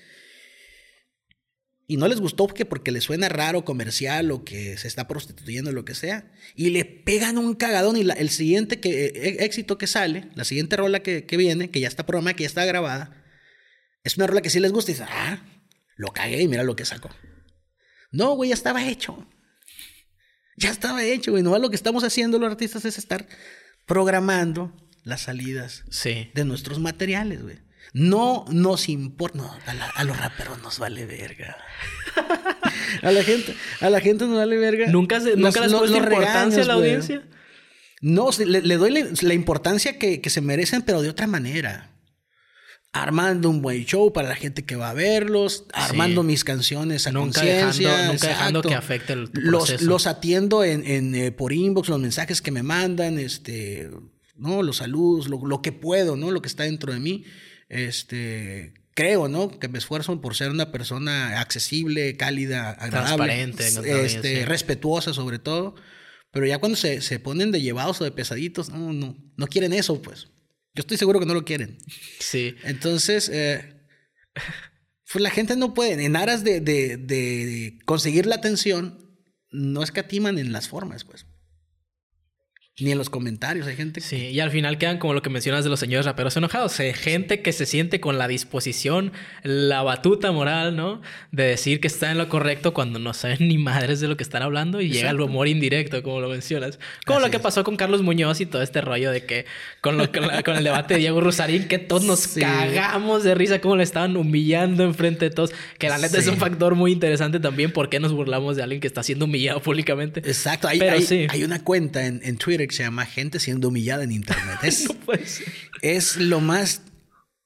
y 1.91 1.97
no 1.97 2.07
les 2.07 2.21
gustó 2.21 2.47
porque, 2.47 2.63
porque 2.63 2.89
les 2.89 3.03
suena 3.03 3.27
raro, 3.27 3.65
comercial 3.65 4.31
o 4.31 4.45
que 4.45 4.77
se 4.77 4.87
está 4.87 5.09
prostituyendo, 5.09 5.73
lo 5.73 5.83
que 5.83 5.93
sea. 5.93 6.31
Y 6.55 6.69
le 6.69 6.85
pegan 6.85 7.37
un 7.37 7.53
cagadón 7.53 7.97
y 7.97 8.09
el 8.09 8.29
siguiente 8.29 8.79
que, 8.79 9.07
e, 9.07 9.43
éxito 9.43 9.77
que 9.77 9.87
sale, 9.87 10.29
la 10.33 10.45
siguiente 10.45 10.77
rola 10.77 11.01
que, 11.01 11.25
viene, 11.35 11.69
que 11.69 11.81
ya 11.81 11.89
está 11.89 12.05
programada, 12.05 12.37
que 12.37 12.43
ya 12.43 12.47
está 12.47 12.63
grabada, 12.63 13.21
es 14.05 14.15
una 14.15 14.25
rola 14.25 14.41
que 14.41 14.49
sí 14.49 14.61
les 14.61 14.71
gusta 14.71 14.91
y 14.91 14.93
dicen, 14.93 15.07
ah, 15.09 15.45
lo 15.97 16.13
cagué 16.13 16.41
y 16.41 16.47
mira 16.47 16.63
lo 16.63 16.77
que 16.77 16.85
sacó. 16.85 17.09
No, 18.09 18.35
güey, 18.35 18.51
ya 18.51 18.55
estaba 18.55 18.87
hecho. 18.87 19.27
Ya 20.55 20.69
estaba 20.69 21.03
hecho, 21.03 21.31
güey. 21.31 21.43
No 21.43 21.59
lo 21.59 21.69
que 21.69 21.75
estamos 21.75 22.05
haciendo 22.05 22.39
los 22.39 22.49
artistas 22.49 22.85
es 22.85 22.97
estar 22.99 23.27
programando 23.85 24.73
las 25.03 25.23
salidas 25.23 25.83
de 26.05 26.45
nuestros 26.45 26.79
materiales, 26.79 27.43
güey. 27.43 27.57
No 27.93 28.45
nos 28.49 28.87
importa. 28.87 29.37
No, 29.37 29.57
a, 29.95 30.03
los 30.03 30.17
raperos 30.17 30.61
nos 30.61 30.79
vale 30.79 31.05
verga. 31.05 31.57
a 33.01 33.11
la 33.11 33.23
gente, 33.23 33.55
a 33.81 33.89
la 33.89 33.99
gente 33.99 34.25
nos 34.25 34.37
vale 34.37 34.57
verga. 34.57 34.87
¿Nunca, 34.87 35.19
se, 35.19 35.35
¿nunca 35.35 35.67
les 35.67 35.73
importancia 35.91 36.63
a 36.63 36.65
la 36.65 36.73
audiencia? 36.73 37.23
No, 38.01 38.29
le, 38.45 38.77
doy 38.77 39.05
la, 39.21 39.33
importancia 39.33 39.99
que, 39.99 40.21
se 40.25 40.41
merecen, 40.41 40.81
pero 40.83 41.01
de 41.01 41.09
otra 41.09 41.27
manera. 41.27 41.89
Armando 42.93 43.49
un 43.49 43.61
buen 43.61 43.85
show 43.85 44.11
para 44.11 44.27
la 44.27 44.35
gente 44.35 44.65
que 44.65 44.75
va 44.75 44.89
a 44.89 44.93
verlos, 44.93 45.65
armando 45.71 46.23
mis 46.23 46.43
canciones 46.43 47.07
a 47.07 47.11
nunca 47.11 47.39
conciencia. 47.39 48.11
nunca 48.11 48.27
dejando 48.27 48.61
que 48.61 48.73
afecte 48.73 49.13
el 49.13 49.29
proceso. 49.29 49.85
Los, 49.85 50.07
atiendo 50.07 50.65
en, 50.65 51.15
eh, 51.15 51.31
por 51.31 51.53
inbox, 51.53 51.87
los 51.87 51.99
mensajes 51.99 52.41
que 52.41 52.51
me 52.51 52.63
mandan, 52.63 53.17
este, 53.17 53.89
¿no? 54.35 54.61
los 54.61 54.77
saludos, 54.77 55.29
lo, 55.29 55.45
lo 55.45 55.61
que 55.61 55.71
puedo, 55.71 56.17
¿no? 56.17 56.31
lo 56.31 56.41
que 56.41 56.49
está 56.49 56.63
dentro 56.63 56.91
de 56.91 56.99
mí 56.99 57.23
este, 57.71 58.73
creo, 58.93 59.29
¿no? 59.29 59.57
Que 59.57 59.69
me 59.69 59.77
esfuerzo 59.77 60.19
por 60.19 60.35
ser 60.35 60.51
una 60.51 60.71
persona 60.71 61.39
accesible, 61.39 62.17
cálida, 62.17 62.71
agradable, 62.71 63.25
transparente, 63.25 64.05
este, 64.05 64.45
respetuosa 64.45 65.13
sobre 65.13 65.39
todo. 65.39 65.75
Pero 66.31 66.45
ya 66.45 66.59
cuando 66.59 66.77
se, 66.77 67.01
se, 67.01 67.19
ponen 67.19 67.51
de 67.51 67.61
llevados 67.61 67.99
o 68.01 68.03
de 68.03 68.11
pesaditos, 68.11 68.69
no, 68.69 68.93
no, 68.93 69.17
no 69.35 69.47
quieren 69.47 69.73
eso, 69.73 70.01
pues. 70.01 70.27
Yo 70.73 70.81
estoy 70.81 70.97
seguro 70.97 71.19
que 71.19 71.25
no 71.25 71.33
lo 71.33 71.43
quieren. 71.43 71.77
Sí. 72.19 72.55
Entonces, 72.63 73.29
eh, 73.33 73.81
pues 75.11 75.21
la 75.21 75.29
gente 75.29 75.55
no 75.55 75.73
puede, 75.73 76.03
en 76.03 76.15
aras 76.15 76.43
de, 76.43 76.61
de, 76.61 76.97
de 76.97 77.79
conseguir 77.85 78.25
la 78.25 78.35
atención, 78.35 78.97
no 79.49 79.83
escatiman 79.83 80.37
en 80.37 80.51
las 80.51 80.67
formas, 80.67 81.03
pues. 81.03 81.25
Ni 82.79 82.93
en 82.93 82.97
los 82.97 83.09
comentarios 83.09 83.67
hay 83.67 83.75
gente. 83.75 83.99
Sí, 83.99 84.29
y 84.29 84.39
al 84.39 84.49
final 84.49 84.77
quedan 84.77 84.97
como 84.97 85.13
lo 85.13 85.21
que 85.21 85.29
mencionas 85.29 85.65
de 85.65 85.69
los 85.69 85.79
señores 85.79 86.05
raperos 86.05 86.37
enojados. 86.37 86.79
Hay 86.79 86.93
gente 86.93 87.41
que 87.41 87.51
se 87.51 87.65
siente 87.65 87.99
con 87.99 88.17
la 88.17 88.29
disposición, 88.29 89.11
la 89.43 89.83
batuta 89.83 90.31
moral, 90.31 90.77
¿no? 90.77 91.01
De 91.31 91.43
decir 91.43 91.81
que 91.81 91.87
está 91.87 92.11
en 92.11 92.17
lo 92.17 92.29
correcto 92.29 92.73
cuando 92.73 92.97
no 92.97 93.13
saben 93.13 93.49
ni 93.49 93.57
madres 93.57 93.99
de 93.99 94.07
lo 94.07 94.15
que 94.15 94.23
están 94.23 94.41
hablando 94.41 94.79
y 94.79 94.89
llega 94.89 95.09
el 95.09 95.19
humor 95.19 95.49
indirecto, 95.49 96.01
como 96.01 96.21
lo 96.21 96.29
mencionas. 96.29 96.79
Como 97.05 97.19
lo 97.19 97.29
que 97.29 97.39
pasó 97.39 97.65
con 97.65 97.75
Carlos 97.75 98.03
Muñoz 98.03 98.39
y 98.39 98.45
todo 98.45 98.61
este 98.61 98.79
rollo 98.79 99.11
de 99.11 99.25
que 99.25 99.45
con, 99.81 99.97
lo, 99.97 100.09
con, 100.09 100.55
el 100.55 100.63
debate 100.63 100.93
de 100.93 101.01
Diego 101.01 101.19
Rosarín, 101.19 101.67
que 101.67 101.77
todos 101.77 102.05
nos 102.05 102.25
cagamos 102.29 103.25
de 103.25 103.35
risa, 103.35 103.59
como 103.59 103.75
le 103.75 103.83
estaban 103.83 104.15
humillando 104.15 104.85
enfrente 104.85 105.25
de 105.25 105.35
todos. 105.35 105.51
Que 105.77 105.89
la 105.89 105.97
neta 105.97 106.17
es 106.17 106.27
un 106.27 106.37
factor 106.37 106.75
muy 106.75 106.93
interesante 106.93 107.41
también. 107.41 107.73
¿Por 107.73 107.89
qué 107.89 107.99
nos 107.99 108.13
burlamos 108.13 108.55
de 108.55 108.63
alguien 108.63 108.79
que 108.79 108.87
está 108.87 109.03
siendo 109.03 109.25
humillado 109.25 109.61
públicamente? 109.61 110.21
Exacto. 110.21 110.69
Hay, 110.69 110.79
Pero 110.79 111.01
sí. 111.01 111.27
hay 111.29 111.43
una 111.43 111.61
cuenta 111.61 112.05
en, 112.05 112.21
en 112.23 112.37
Twitter 112.37 112.60
que 112.67 112.75
se 112.75 112.83
llama 112.83 113.05
Gente 113.05 113.39
siendo 113.39 113.69
humillada 113.69 114.03
en 114.03 114.11
Internet. 114.11 114.59
Es, 114.63 114.87
es 115.81 116.17
lo 116.17 116.39
más 116.39 116.81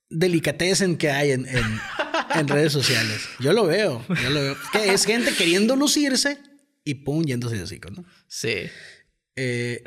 delicatessen 0.10 0.98
que 0.98 1.10
hay 1.10 1.32
en, 1.32 1.48
en, 1.48 2.48
redes 2.48 2.74
sociales. 2.74 3.22
Yo 3.40 3.54
lo 3.54 3.66
veo, 3.66 4.06
yo 4.08 4.30
lo 4.30 4.42
veo. 4.42 4.58
Que 4.72 4.94
es 4.94 5.06
gente 5.06 5.34
queriendo 5.34 5.76
lucirse 5.76 6.38
y 6.84 6.96
pum, 6.96 7.24
yéndose 7.24 7.56
de 7.56 7.64
hocico, 7.64 7.90
¿no? 7.90 8.06
Sí. 8.28 8.70
Eh, 9.36 9.84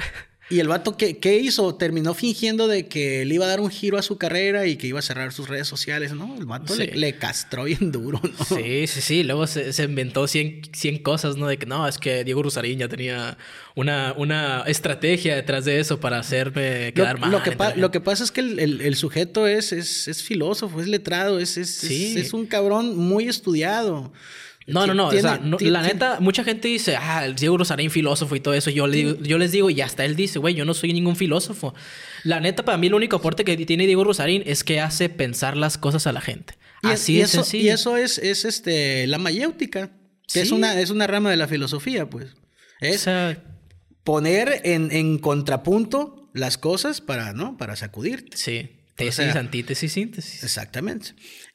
Y 0.51 0.61
el 0.61 0.69
vato, 0.69 0.97
¿qué, 0.97 1.19
¿qué 1.19 1.37
hizo? 1.39 1.75
Terminó 1.75 2.15
fingiendo 2.15 2.69
de 2.69 2.87
que 2.87 3.27
le 3.27 3.35
iba 3.35 3.45
a 3.45 3.49
dar 3.49 3.61
un 3.61 3.69
giro 3.71 3.99
a 3.99 4.03
su 4.03 4.17
carrera 4.17 4.67
y 4.67 4.77
que 4.77 4.87
iba 4.87 4.99
a 4.99 5.03
cerrar 5.03 5.31
sus 5.35 5.47
redes 5.47 5.69
sociales, 5.69 6.15
¿no? 6.15 6.35
El 6.39 6.47
vato 6.47 6.73
Sí. 6.75 6.87
le, 6.87 6.97
le 6.97 7.17
castró 7.17 7.65
bien 7.65 7.93
duro, 7.93 8.19
¿no? 8.23 8.45
Sí, 8.57 8.87
sí, 8.87 9.03
sí. 9.03 9.23
Luego 9.25 9.47
se, 9.47 9.75
se 9.75 9.83
inventó 9.85 10.27
100, 10.27 10.63
100 10.73 11.03
cosas, 11.03 11.37
¿no? 11.37 11.49
De 11.49 11.59
que 11.59 11.67
no, 11.67 11.87
es 11.87 11.99
que 11.99 12.25
Diego 12.25 12.43
Rusarín 12.43 12.79
ya 12.79 12.89
tenía 12.89 13.37
una, 13.75 14.15
una 14.17 14.63
estrategia 14.67 15.37
detrás 15.37 15.67
de 15.67 15.81
eso 15.81 16.01
para 16.01 16.19
hacerme 16.19 16.87
Lo, 16.89 16.95
quedar 16.95 17.19
mal. 17.19 17.31
lo 17.31 17.43
que, 17.43 17.53
pa- 17.53 17.75
lo 17.75 17.91
que 17.91 18.01
pasa 18.01 18.25
es 18.25 18.31
que 18.33 18.41
el, 18.41 18.59
el- 18.59 18.81
el 18.81 18.97
sujeto 18.97 19.47
es, 19.47 19.73
es, 19.73 20.09
es 20.09 20.23
filósofo, 20.23 20.81
es 20.81 20.89
letrado, 20.89 21.41
es, 21.41 21.59
es, 21.59 21.69
Sí. 21.75 22.15
es, 22.17 22.27
es 22.29 22.33
un 22.33 22.47
cabrón 22.47 22.97
muy 22.97 23.29
estudiado. 23.29 24.13
No, 24.69 24.87
no, 24.87 24.95
no. 24.95 25.09
Tiene- 25.09 25.29
o 25.29 25.31
sea, 25.35 25.41
no- 25.43 25.57
la 25.61 25.83
neta, 25.83 26.19
mucha 26.21 26.45
gente 26.45 26.69
dice, 26.69 26.97
ah, 26.97 27.25
el 27.25 27.35
Diego 27.35 27.57
Rosarín, 27.59 27.91
filósofo 27.91 28.37
y 28.37 28.41
todo 28.41 28.55
eso. 28.55 28.71
Yo, 28.71 28.87
le 28.87 29.17
yo 29.23 29.39
les 29.39 29.51
digo, 29.53 29.71
y 29.71 29.81
hasta 29.81 30.05
él 30.05 30.15
dice, 30.15 30.39
güey, 30.39 30.55
yo 30.55 30.65
no 30.65 30.75
soy 30.75 30.93
ningún 30.93 31.17
filósofo. 31.17 31.75
La 32.25 32.39
neta, 32.41 32.65
para 32.65 32.77
mí, 32.79 32.87
el 32.89 32.95
único 32.95 33.17
aporte 33.17 33.45
que 33.45 33.57
tiene 33.57 33.87
Diego 33.87 34.05
Rosarín 34.05 34.43
es 34.47 34.65
que 34.65 34.81
hace 34.81 35.09
pensar 35.09 35.57
las 35.57 35.79
cosas 35.79 36.07
a 36.07 36.13
la 36.13 36.21
gente. 36.21 36.55
Y, 36.83 36.89
Así 36.89 37.15
y 37.15 37.21
es 37.23 37.31
eso, 37.31 37.43
sencillo. 37.43 37.65
Y 37.65 37.69
eso 37.71 37.97
es, 37.97 38.19
es 38.19 38.45
este, 38.45 39.07
la 39.07 39.19
mayéutica, 39.19 39.91
que 40.33 40.43
es, 40.43 40.49
Sí. 40.49 40.55
una, 40.55 40.79
es 40.81 40.91
una 40.91 41.07
rama 41.07 41.31
de 41.31 41.37
la 41.37 41.49
filosofía, 41.49 42.09
pues. 42.11 42.27
O 42.35 42.37
Es 42.81 43.01
sea, 43.01 43.43
poner 44.05 44.61
en, 44.65 44.93
en 44.93 45.19
contrapunto 45.19 46.31
las 46.35 46.59
cosas 46.59 47.01
para, 47.01 47.33
¿no? 47.33 47.57
Para 47.57 47.75
sacudirte. 47.77 48.37
sí. 48.37 48.71
Tesis, 48.99 49.33
sea, 49.33 49.39
antítesis, 49.41 49.93
síntesis. 49.93 50.43
Exactamente. 50.45 51.11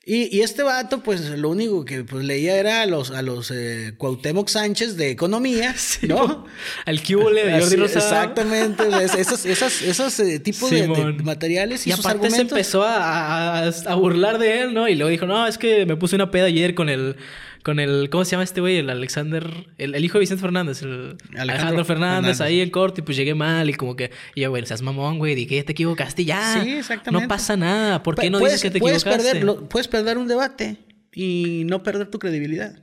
Y, 0.06 0.36
y 0.36 0.42
este 0.42 0.64
vato, 0.64 1.02
pues 1.02 1.22
lo 1.30 1.50
único 1.50 1.86
que 1.86 2.04
pues, 2.04 2.26
leía 2.26 2.58
era 2.58 2.82
a 2.82 2.86
los, 2.86 3.12
a 3.12 3.22
los 3.22 3.52
eh, 3.52 3.94
Cuauhtémoc 3.98 4.50
Sánchez 4.50 4.98
de 4.98 5.12
economía, 5.12 5.74
¿no? 6.08 6.46
Al 6.86 7.02
cubole 7.04 7.46
de 7.46 7.60
Jordi 7.62 7.76
Rosado. 7.78 8.06
Exactamente, 8.06 8.84
es- 9.04 9.14
esos, 9.16 9.46
esas, 9.46 9.82
esos 9.82 10.20
eh, 10.20 10.40
tipos 10.40 10.70
de- 10.72 10.88
de, 10.88 11.14
materiales 11.24 11.86
y, 11.88 11.92
Y 11.92 11.94
sus 11.94 12.06
aparte 12.06 12.32
se 12.32 12.42
empezó 12.42 12.84
a, 12.84 13.60
a- 13.60 13.68
a 13.70 13.96
burlar 13.96 14.40
de 14.40 14.62
él, 14.64 14.74
¿no? 14.74 14.90
Y 14.90 14.96
luego 14.96 15.10
dijo, 15.10 15.26
no, 15.26 15.48
es 15.48 15.58
que 15.58 15.86
me 15.86 15.96
puse 15.96 16.16
una 16.16 16.32
peda 16.32 16.46
ayer 16.46 16.76
con 16.76 16.90
el, 16.90 17.16
con 17.64 17.80
el, 17.80 18.10
¿cómo 18.10 18.26
se 18.26 18.32
llama 18.32 18.44
este 18.44 18.62
güey? 18.62 18.78
El 18.78 18.90
Alexander, 18.90 19.68
el, 19.78 19.96
el 19.96 20.06
hijo 20.06 20.14
de 20.16 20.20
Vicente 20.22 20.42
Fernández, 20.42 20.82
el 20.82 20.90
Alejandro, 20.90 21.42
Alejandro 21.42 21.86
Fernández, 21.86 22.38
Fernández. 22.38 22.42
ahí 22.42 22.62
en 22.62 22.70
corte, 22.70 23.02
y 23.02 23.04
pues 23.04 23.18
llegué 23.18 23.34
mal 23.36 23.70
y 23.70 23.74
como 23.74 23.96
que, 23.96 24.12
y 24.36 24.42
yo, 24.42 24.50
güey, 24.50 24.66
seas 24.66 24.82
mamón, 24.82 25.18
güey, 25.18 25.34
dije, 25.36 25.64
te 25.64 25.72
equivocaste, 25.72 26.26
ya. 26.26 26.62
Sí, 26.64 26.72
exactamente. 26.74 27.24
No 27.24 27.28
pasa 27.30 27.56
nada, 27.58 28.04
¿por 28.04 28.16
qué 28.16 28.30
no 28.30 28.40
puedes, 28.40 28.56
dices 28.56 28.70
que 28.70 28.74
te 28.74 28.80
puedes 28.80 29.02
equivocaste? 29.04 29.30
perder, 29.32 29.44
lo- 29.44 29.70
puedes 29.70 29.88
perder 29.88 30.18
un 30.18 30.28
debate 30.28 30.78
y 31.14 31.64
no 31.66 31.82
perder 31.84 32.10
tu 32.12 32.20
credibilidad. 32.20 32.78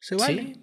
Se 0.00 0.14
vale. 0.14 0.42
Sí. 0.42 0.62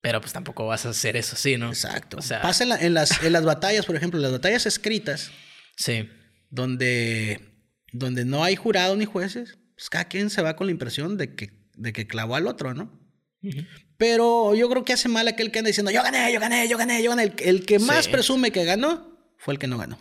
Pero 0.00 0.20
pues 0.20 0.32
tampoco 0.32 0.66
vas 0.66 0.86
a 0.86 0.90
hacer 0.90 1.16
eso, 1.16 1.34
sí, 1.34 1.56
¿no? 1.56 1.68
Exacto. 1.68 2.18
O 2.18 2.22
sea, 2.22 2.40
Pasa 2.40 2.62
en, 2.62 2.68
la- 2.68 2.76
en 2.80 2.94
las, 2.94 3.22
en 3.24 3.32
las 3.32 3.44
batallas, 3.44 3.84
por 3.86 3.96
ejemplo, 3.96 4.20
las 4.20 4.30
batallas 4.32 4.64
escritas, 4.66 5.32
sí. 5.76 6.08
donde, 6.50 7.40
donde 7.92 8.24
no 8.24 8.44
hay 8.44 8.54
jurado 8.56 8.96
ni 8.96 9.04
jueces, 9.04 9.58
pues 9.76 9.90
cada 9.90 10.04
quien 10.06 10.30
se 10.30 10.42
va 10.42 10.56
con 10.56 10.66
la 10.66 10.72
impresión 10.72 11.16
de 11.16 11.34
que, 11.34 11.50
de 11.74 11.92
que 11.92 12.06
clavó 12.06 12.34
al 12.36 12.46
otro, 12.46 12.74
¿no? 12.74 12.97
Pero 13.96 14.54
yo 14.54 14.68
creo 14.68 14.84
que 14.84 14.92
hace 14.92 15.08
mal 15.08 15.26
aquel 15.28 15.50
que 15.50 15.58
anda 15.58 15.68
diciendo, 15.68 15.90
yo 15.90 16.02
gané, 16.02 16.32
yo 16.32 16.40
gané, 16.40 16.68
yo 16.68 16.78
gané, 16.78 17.02
yo 17.02 17.10
gané. 17.10 17.24
El, 17.24 17.34
el 17.38 17.66
que 17.66 17.78
más 17.78 18.04
Sí. 18.06 18.10
presume 18.10 18.50
que 18.52 18.64
ganó 18.64 19.18
fue 19.36 19.54
el 19.54 19.58
que 19.60 19.66
no 19.66 19.78
ganó. 19.78 19.98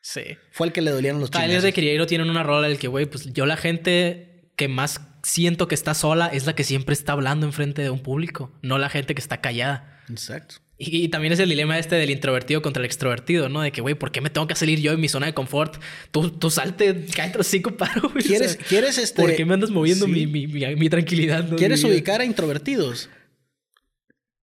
Sí. 0.00 0.22
Fue 0.52 0.66
el 0.66 0.72
que 0.72 0.80
le 0.80 0.90
dolieron 0.90 1.20
los 1.20 1.30
chingazos. 1.30 1.62
de 1.62 1.72
Criero 1.72 2.06
tienen 2.06 2.30
una 2.30 2.42
rola 2.42 2.66
en 2.66 2.72
el 2.72 2.78
que, 2.78 2.88
güey, 2.88 3.06
pues 3.06 3.32
yo 3.32 3.46
la 3.46 3.56
gente 3.56 4.52
que 4.56 4.68
más 4.68 5.00
siento 5.22 5.68
que 5.68 5.74
está 5.74 5.94
sola 5.94 6.28
es 6.28 6.46
la 6.46 6.54
que 6.54 6.64
siempre 6.64 6.92
está 6.94 7.12
hablando 7.12 7.46
enfrente 7.46 7.82
de 7.82 7.90
un 7.90 8.00
público, 8.02 8.52
no 8.62 8.78
la 8.78 8.88
gente 8.88 9.14
que 9.14 9.20
está 9.20 9.40
callada. 9.40 10.02
Exacto. 10.08 10.56
Y, 10.80 11.04
y 11.04 11.08
también 11.08 11.32
es 11.32 11.40
el 11.40 11.48
dilema 11.48 11.76
este 11.78 11.96
del 11.96 12.08
introvertido 12.10 12.62
contra 12.62 12.80
el 12.80 12.86
extrovertido, 12.86 13.48
¿no? 13.48 13.62
De 13.62 13.72
que, 13.72 13.80
güey, 13.80 13.96
¿por 13.96 14.12
qué 14.12 14.20
me 14.20 14.30
tengo 14.30 14.46
que 14.46 14.54
salir 14.54 14.80
yo 14.80 14.92
en 14.92 15.00
mi 15.00 15.08
zona 15.08 15.26
de 15.26 15.34
confort? 15.34 15.82
Tú, 16.12 16.30
tú 16.30 16.50
salte, 16.50 17.04
cállate 17.14 17.38
los 17.38 17.48
cinco 17.48 17.76
paro, 17.76 18.02
güey. 18.10 18.24
O 18.24 18.26
¿Quieres, 18.28 18.52
sea, 18.52 18.64
quieres 18.64 18.96
este... 18.98 19.20
¿Por 19.20 19.34
qué 19.34 19.44
me 19.44 19.54
andas 19.54 19.70
moviendo 19.70 20.06
Sí. 20.06 20.12
mi, 20.12 20.26
mi, 20.28 20.46
mi- 20.46 20.76
mi 20.76 20.88
tranquilidad? 20.88 21.44
no? 21.48 21.56
¿Quieres 21.56 21.82
ubicar 21.82 22.20
a 22.20 22.24
introvertidos? 22.24 23.08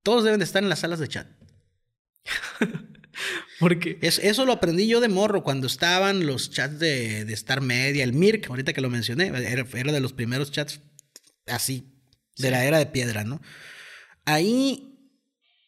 Todos 0.02 0.24
deben 0.24 0.40
de 0.40 0.44
estar 0.44 0.60
en 0.62 0.68
las 0.68 0.80
salas 0.80 0.98
de 0.98 1.06
chat. 1.08 1.28
Porque... 3.60 3.98
Es- 4.02 4.18
eso 4.18 4.44
lo 4.44 4.52
aprendí 4.52 4.88
yo 4.88 5.00
de 5.00 5.08
morro 5.08 5.42
cuando 5.44 5.66
estaban 5.66 6.26
los 6.26 6.50
chats 6.50 6.78
de, 6.78 7.24
de 7.24 7.32
Star 7.34 7.60
Media, 7.60 8.02
el 8.04 8.12
Mirk, 8.12 8.48
ahorita 8.48 8.72
que 8.72 8.80
lo 8.80 8.90
mencioné, 8.90 9.28
era, 9.28 9.64
era 9.72 9.92
de 9.92 10.00
los 10.00 10.12
primeros 10.12 10.50
chats 10.50 10.80
así, 11.46 11.92
de 12.36 12.50
la 12.50 12.64
era 12.64 12.78
de 12.78 12.86
piedra, 12.86 13.22
¿no? 13.24 13.40
Ahí 14.24 14.93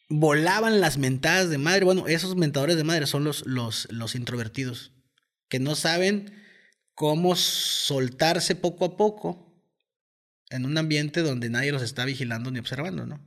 volaban 0.08 0.80
las 0.80 0.98
mentadas 0.98 1.50
de 1.50 1.58
madre. 1.58 1.84
Bueno, 1.84 2.06
esos 2.06 2.36
mentadores 2.36 2.76
de 2.76 2.84
madre 2.84 3.06
son 3.06 3.24
los, 3.24 3.46
los, 3.46 3.88
los 3.90 4.14
introvertidos, 4.14 4.92
que 5.48 5.58
no 5.58 5.74
saben 5.74 6.32
cómo 6.94 7.36
soltarse 7.36 8.54
poco 8.56 8.84
a 8.84 8.96
poco 8.96 9.46
en 10.50 10.64
un 10.64 10.78
ambiente 10.78 11.22
donde 11.22 11.50
nadie 11.50 11.72
los 11.72 11.82
está 11.82 12.04
vigilando 12.04 12.50
ni 12.50 12.58
observando, 12.58 13.06
¿no? 13.06 13.20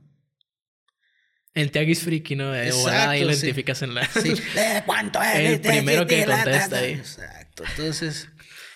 El 1.52 1.72
Tiaguis 1.72 2.02
Friki, 2.02 2.36
¿no? 2.36 2.54
Eh, 2.54 2.66
Exacto, 2.66 2.82
volada, 2.82 3.10
ahí 3.10 3.24
lo 3.24 3.32
sí. 3.32 3.46
identificas 3.46 3.82
en 3.82 3.94
la... 3.94 4.06
Sí. 4.06 4.34
Eh, 4.56 4.82
¿Cuánto 4.86 5.20
es? 5.20 5.36
El 5.36 5.60
primero 5.60 6.06
que 6.06 6.24
contesta 6.24 6.78
ahí. 6.78 6.92
Exacto. 6.92 7.64
Entonces, 7.70 8.28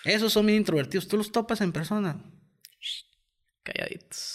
esos 0.03 0.33
son 0.33 0.45
bien 0.45 0.59
introvertidos. 0.59 1.07
Tú 1.07 1.17
los 1.17 1.31
topas 1.31 1.61
en 1.61 1.71
persona. 1.71 2.21
Calladitos. 3.63 4.34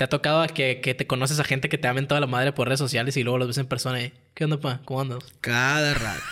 ¿Te 0.00 0.04
ha 0.04 0.08
tocado 0.08 0.40
a 0.40 0.46
que, 0.48 0.80
que 0.80 0.94
te 0.94 1.06
conoces 1.06 1.40
a 1.40 1.44
gente 1.44 1.68
que 1.68 1.76
te 1.76 1.86
amen 1.86 2.08
toda 2.08 2.22
la 2.22 2.26
madre 2.26 2.52
por 2.52 2.66
redes 2.66 2.78
sociales 2.78 3.18
y 3.18 3.22
luego 3.22 3.36
los 3.36 3.48
ves 3.48 3.58
en 3.58 3.66
persona 3.66 4.00
y... 4.02 4.14
¿Qué 4.32 4.44
onda, 4.44 4.58
pa? 4.58 4.80
¿Cómo 4.86 5.02
andas? 5.02 5.18
Cada 5.42 5.92
rato. 5.92 6.22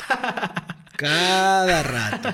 Cada 0.96 1.82
rato. 1.82 2.30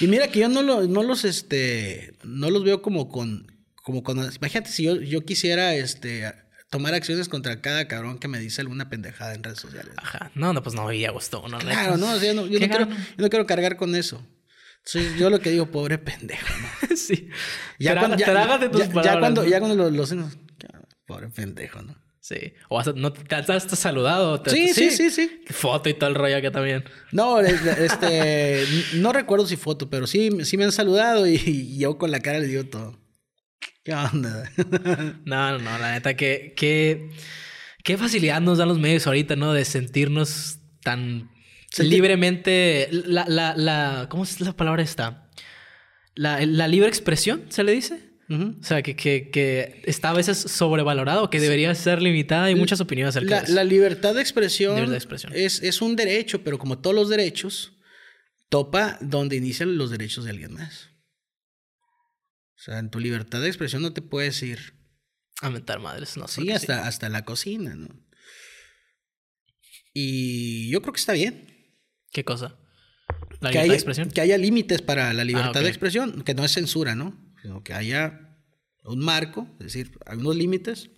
Y 0.00 0.06
mira 0.06 0.28
que 0.28 0.40
yo 0.40 0.48
no, 0.48 0.62
lo- 0.62 0.86
no 0.86 1.02
los, 1.02 1.26
este, 1.26 2.14
no 2.24 2.48
los 2.48 2.64
veo 2.64 2.80
como 2.80 3.10
con, 3.10 3.52
como 3.82 4.02
con, 4.02 4.16
imagínate 4.34 4.70
si 4.70 4.84
yo, 4.84 4.96
yo 4.96 5.26
quisiera, 5.26 5.74
este, 5.74 6.32
tomar 6.70 6.94
acciones 6.94 7.28
contra 7.28 7.60
cada 7.60 7.86
cabrón 7.86 8.18
que 8.18 8.28
me 8.28 8.38
dice 8.38 8.62
alguna 8.62 8.88
pendejada 8.88 9.34
en 9.34 9.42
redes 9.44 9.60
sociales. 9.60 9.92
Ajá. 9.98 10.30
No, 10.34 10.54
no, 10.54 10.62
pues 10.62 10.74
no, 10.74 10.90
y 10.90 11.04
a 11.04 11.10
gusto. 11.10 11.44
No, 11.50 11.58
Claro, 11.58 11.98
no, 11.98 12.12
o 12.14 12.18
sea, 12.18 12.32
no, 12.32 12.46
yo 12.46 12.58
¿Qué 12.58 12.66
no 12.66 12.76
quiero, 12.76 12.90
yo 12.90 12.96
no 13.18 13.28
quiero 13.28 13.44
cargar 13.46 13.76
con 13.76 13.94
eso. 13.94 14.26
Entonces, 14.84 15.16
yo 15.18 15.30
lo 15.30 15.38
que 15.40 15.50
digo, 15.50 15.70
pobre 15.70 15.98
pendejo, 15.98 16.46
¿no? 16.90 16.96
sí. 16.96 17.28
Ya, 17.78 17.96
cuando, 17.98 18.16
ya, 18.16 18.26
trágate 18.26 18.68
tus 18.68 18.80
ya- 18.80 18.86
ya 18.88 18.92
palabras, 18.92 19.18
cuando, 19.20 19.42
¿no? 19.42 19.48
ya 19.48 19.58
cuando 19.60 19.90
los, 19.90 20.10
los- 20.10 20.36
pobre 21.06 21.28
pendejo, 21.28 21.82
¿no? 21.82 21.94
Sí. 22.20 22.52
O 22.68 22.78
hasta, 22.78 22.92
no 22.92 23.12
te 23.12 23.34
has 23.34 23.50
hasta 23.50 23.74
saludado. 23.74 24.40
te- 24.40 24.50
Sí, 24.50 24.68
sí, 24.72 24.90
sí, 24.92 25.10
sí. 25.10 25.42
Foto 25.50 25.88
y 25.88 25.94
todo 25.94 26.08
el 26.08 26.14
rollo 26.14 26.36
acá 26.36 26.52
también. 26.52 26.84
No, 27.10 27.40
este, 27.40 28.64
no 28.94 29.12
recuerdo 29.12 29.46
si 29.46 29.56
foto, 29.56 29.90
pero 29.90 30.06
sí, 30.06 30.30
sí 30.44 30.56
me 30.56 30.64
han 30.64 30.70
saludado 30.72 31.26
y, 31.26 31.34
y 31.44 31.78
yo 31.78 31.98
con 31.98 32.12
la 32.12 32.20
cara 32.20 32.38
le 32.38 32.46
digo 32.46 32.64
todo. 32.66 32.96
¿Qué 33.84 33.92
onda? 33.94 34.48
No, 35.24 35.50
no, 35.52 35.58
no. 35.58 35.78
La 35.78 35.92
neta, 35.92 36.14
que, 36.14 36.54
que, 36.56 37.10
qué 37.82 37.96
facilidad 37.98 38.40
nos 38.40 38.58
dan 38.58 38.68
los 38.68 38.78
medios 38.78 39.06
ahorita, 39.08 39.34
¿no? 39.34 39.52
De 39.52 39.64
sentirnos 39.64 40.58
tan 40.84 41.28
Libremente. 41.78 42.88
La, 42.90 43.24
la, 43.28 43.56
la, 43.56 44.06
¿cómo 44.10 44.24
es 44.24 44.40
la 44.40 44.52
palabra 44.54 44.82
esta? 44.82 45.30
La, 46.14 46.44
la 46.44 46.68
libre 46.68 46.88
expresión, 46.88 47.46
¿se 47.48 47.64
le 47.64 47.72
dice? 47.72 48.10
O 48.28 48.62
sea, 48.64 48.80
que, 48.82 48.96
que, 48.96 49.28
que 49.30 49.82
está 49.84 50.08
a 50.08 50.14
veces 50.14 50.38
sobrevalorado, 50.38 51.28
que 51.28 51.38
debería 51.38 51.74
ser 51.74 52.00
limitada. 52.00 52.44
Hay 52.44 52.54
muchas 52.54 52.80
opiniones 52.80 53.14
acerca 53.14 53.34
La, 53.34 53.40
de 53.40 53.44
eso. 53.44 53.54
la 53.54 53.64
libertad 53.64 54.14
de 54.14 54.22
expresión, 54.22 54.74
Libertad 54.74 54.92
de 54.92 54.96
expresión. 54.96 55.32
Es, 55.34 55.62
es 55.62 55.82
un 55.82 55.96
derecho, 55.96 56.42
pero 56.42 56.56
como 56.58 56.78
todos 56.78 56.96
los 56.96 57.10
derechos, 57.10 57.74
topa 58.48 58.96
donde 59.02 59.36
inician 59.36 59.76
los 59.76 59.90
derechos 59.90 60.24
de 60.24 60.30
alguien 60.30 60.54
más. 60.54 60.88
O 62.56 62.60
sea, 62.64 62.78
en 62.78 62.88
tu 62.90 63.00
libertad 63.00 63.42
de 63.42 63.48
expresión 63.48 63.82
no 63.82 63.92
te 63.92 64.00
puedes 64.00 64.42
ir 64.42 64.78
A 65.42 65.50
mentar 65.50 65.80
madres, 65.80 66.16
no 66.16 66.26
sé. 66.26 66.40
Sí, 66.40 66.50
hasta, 66.52 66.86
hasta 66.86 67.10
la 67.10 67.26
cocina, 67.26 67.74
¿no? 67.74 67.88
Y 69.92 70.70
yo 70.70 70.80
creo 70.80 70.94
que 70.94 71.00
está 71.00 71.12
bien. 71.12 71.51
¿Qué 72.12 72.24
cosa? 72.24 72.56
La 73.40 73.50
que, 73.50 73.58
libertad 73.58 73.62
haya, 73.62 73.72
de 73.72 73.76
expresión. 73.76 74.10
que 74.10 74.20
haya 74.20 74.38
límites 74.38 74.82
para 74.82 75.12
la 75.12 75.24
libertad 75.24 75.56
Ah, 75.56 75.62
de 75.62 75.68
expresión, 75.68 76.22
que 76.22 76.34
no 76.34 76.44
es 76.44 76.52
censura, 76.52 76.94
¿no? 76.94 77.18
Sino 77.40 77.64
que 77.64 77.72
haya 77.72 78.36
un 78.84 79.00
marco, 79.00 79.48
es 79.58 79.66
decir, 79.66 79.98
hay 80.06 80.18
unos 80.18 80.36
límites. 80.36 80.90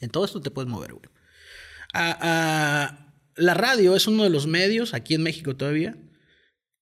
En 0.00 0.10
todo 0.10 0.24
esto 0.24 0.40
te 0.40 0.50
puedes 0.50 0.70
mover, 0.70 0.92
güey. 0.94 1.04
Ah, 1.92 2.18
ah, 2.20 3.14
la 3.36 3.54
radio 3.54 3.94
es 3.94 4.06
uno 4.06 4.24
de 4.24 4.30
los 4.30 4.46
medios, 4.46 4.94
aquí 4.94 5.14
en 5.14 5.22
México 5.22 5.56
todavía, 5.56 5.96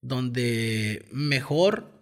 donde 0.00 1.06
mejor 1.12 1.92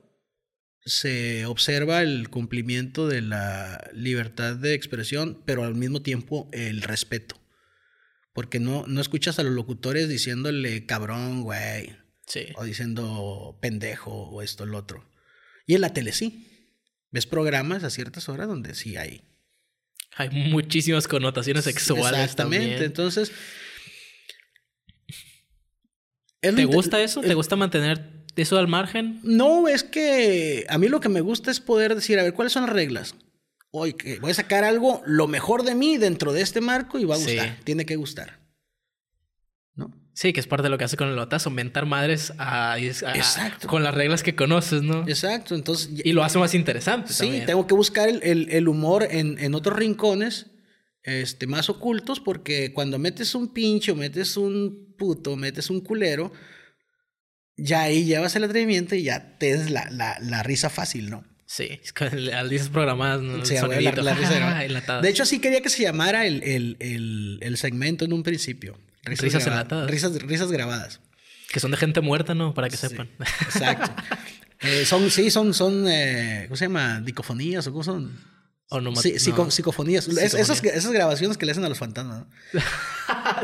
se 0.85 1.47
observa 1.47 2.03
el 2.03 2.29
cumplimiento 2.29 3.09
de 3.09 3.23
la 3.23 3.91
libertad 3.95 4.57
de 4.57 4.75
expresión, 4.75 5.43
pero 5.47 5.65
al 5.65 5.75
mismo 5.75 6.03
tiempo 6.03 6.49
el 6.53 6.83
respeto. 6.83 7.37
Porque 8.35 8.61
no, 8.61 8.85
no 8.87 9.01
escuchas 9.01 9.39
a 9.39 9.43
los 9.43 9.55
locutores 9.55 10.09
diciéndole 10.09 10.85
cabrón, 10.85 11.43
güey, 11.43 11.97
Sí. 12.27 12.47
o 12.57 12.65
diciendo 12.65 13.57
pendejo 13.63 14.11
o 14.13 14.43
esto, 14.43 14.65
el 14.65 14.75
otro. 14.75 15.09
Y 15.67 15.75
en 15.75 15.81
la 15.81 15.95
tele 15.95 16.13
sí. 16.13 16.51
Ves 17.11 17.27
programas 17.27 17.85
a 17.85 17.91
ciertas 17.91 18.29
horas 18.29 18.49
donde 18.49 18.75
sí 18.75 18.97
hay. 18.97 19.23
Hay 20.17 20.29
muchísimas 20.31 21.07
connotaciones 21.09 21.65
sexuales 21.65 22.07
Exactamente. 22.21 22.59
también. 22.67 22.83
Entonces, 22.85 23.33
¿Te 26.41 26.65
gusta 26.67 27.01
eso? 27.03 27.21
¿Te 27.21 27.35
gusta 27.35 27.57
mantener 27.57 28.25
eso 28.37 28.59
al 28.59 28.69
margen? 28.69 29.21
No, 29.23 29.69
es 29.69 29.83
que 29.83 30.67
a 30.69 30.77
mí 30.79 30.89
lo 30.89 31.01
que 31.01 31.09
me 31.09 31.21
gusta 31.21 31.51
es 31.51 31.61
poder 31.61 31.95
decir, 31.95 32.19
a 32.19 32.23
ver, 32.23 32.35
¿cuáles 32.35 32.53
son 32.53 32.65
las 32.65 32.73
reglas? 32.73 33.15
Hoy 33.77 33.95
que 33.95 34.21
voy 34.21 34.31
a 34.31 34.35
sacar 34.35 34.63
algo, 34.63 35.03
lo 35.05 35.27
mejor 35.27 35.65
de 35.65 35.75
mí 35.75 35.97
dentro 35.97 36.33
de 36.33 36.43
este 36.43 36.61
marco 36.61 36.97
y 37.01 37.07
va 37.07 37.17
a 37.17 37.19
gustar. 37.19 37.59
Tiene 37.65 37.85
que 37.85 37.97
gustar. 37.97 38.39
¿No? 39.75 39.93
Sí, 40.13 40.33
que 40.33 40.39
es 40.39 40.47
parte 40.47 40.63
de 40.63 40.69
lo 40.69 40.79
que 40.79 40.85
hace 40.85 40.97
con 40.97 41.09
el 41.09 41.17
lotazo, 41.17 41.51
mentar 41.51 41.85
madres 41.85 42.33
a, 42.39 42.79
Exacto. 42.79 43.67
con 43.67 43.83
las 43.83 43.93
reglas 43.93 44.23
que 44.23 44.37
conoces, 44.37 44.83
¿no? 44.83 45.03
Exacto, 45.09 45.57
entonces... 45.57 45.91
Y 46.05 46.13
lo 46.13 46.23
hace 46.23 46.39
más 46.39 46.55
interesante 46.55 47.13
Sí, 47.13 47.43
tengo 47.47 47.67
que 47.67 47.75
buscar 47.75 48.09
el, 48.09 48.69
humor 48.69 49.09
en, 49.11 49.41
en, 49.41 49.57
otros 49.57 49.77
rincones 49.77 50.53
este, 51.03 51.49
más 51.49 51.69
ocultos 51.69 52.21
porque 52.21 52.73
cuando 52.73 53.01
metes 53.01 53.35
un 53.35 53.53
pincho, 53.53 53.97
metes 53.97 54.37
un 54.37 54.95
puto, 54.97 55.35
metes 55.35 55.69
un 55.69 55.81
culero, 55.81 56.33
ya 57.57 57.83
ahí 57.83 58.05
llevas 58.05 58.37
el 58.37 58.45
atrevimiento 58.45 58.95
y 58.95 59.03
ya 59.03 59.37
tienes 59.39 59.69
la, 59.69 59.91
la, 59.91 60.17
la 60.21 60.45
risa 60.45 60.71
fácil, 60.71 61.11
¿no? 61.11 61.25
Sí, 61.55 61.69
es 61.85 61.93
con 61.93 62.09
las 62.27 62.49
risas 62.49 62.69
programadas, 62.69 63.23
¿no? 63.23 63.45
Sí, 63.45 63.55
la, 63.55 64.15
risa 64.15 65.01
De 65.03 65.09
hecho, 65.09 65.25
sí 65.25 65.39
quería 65.39 65.61
que 65.61 65.69
se 65.69 65.85
llamara 65.85 66.27
el, 66.27 66.43
el, 66.43 67.39
el, 67.41 67.57
segmento 67.59 68.05
en 68.05 68.13
un 68.13 68.25
principio. 68.25 68.77
Risas, 69.05 69.47
enlatadas. 69.47 69.89
Risas, 69.89 70.21
risas 70.23 70.51
grabadas. 70.51 70.99
Que 71.53 71.61
son 71.61 71.71
de 71.71 71.77
gente 71.77 72.01
muerta, 72.01 72.35
¿no? 72.35 72.55
Para 72.55 72.69
que 72.69 72.77
sepan. 72.77 73.09
Exacto. 73.21 73.95
Eh, 74.61 74.87
son, 74.87 75.11
sí, 75.11 75.31
son, 75.31 75.53
son, 75.53 75.85
eh, 75.89 76.45
¿cómo 76.49 76.57
se 76.57 76.65
llama? 76.65 76.99
Dicofonías 77.01 77.67
o 77.67 77.73
cómo 77.73 77.85
son. 77.85 78.19
O 78.71 78.81
no, 78.81 78.97
sí, 78.97 79.19
psicofonías. 79.19 80.09
esas, 80.09 80.65
esas, 80.65 80.91
grabaciones 80.91 81.37
que 81.37 81.45
le 81.45 81.53
hacen 81.53 81.65
a 81.65 81.69
los 81.69 81.77
fantasmas. 81.77 82.21
¿no? 82.21 82.63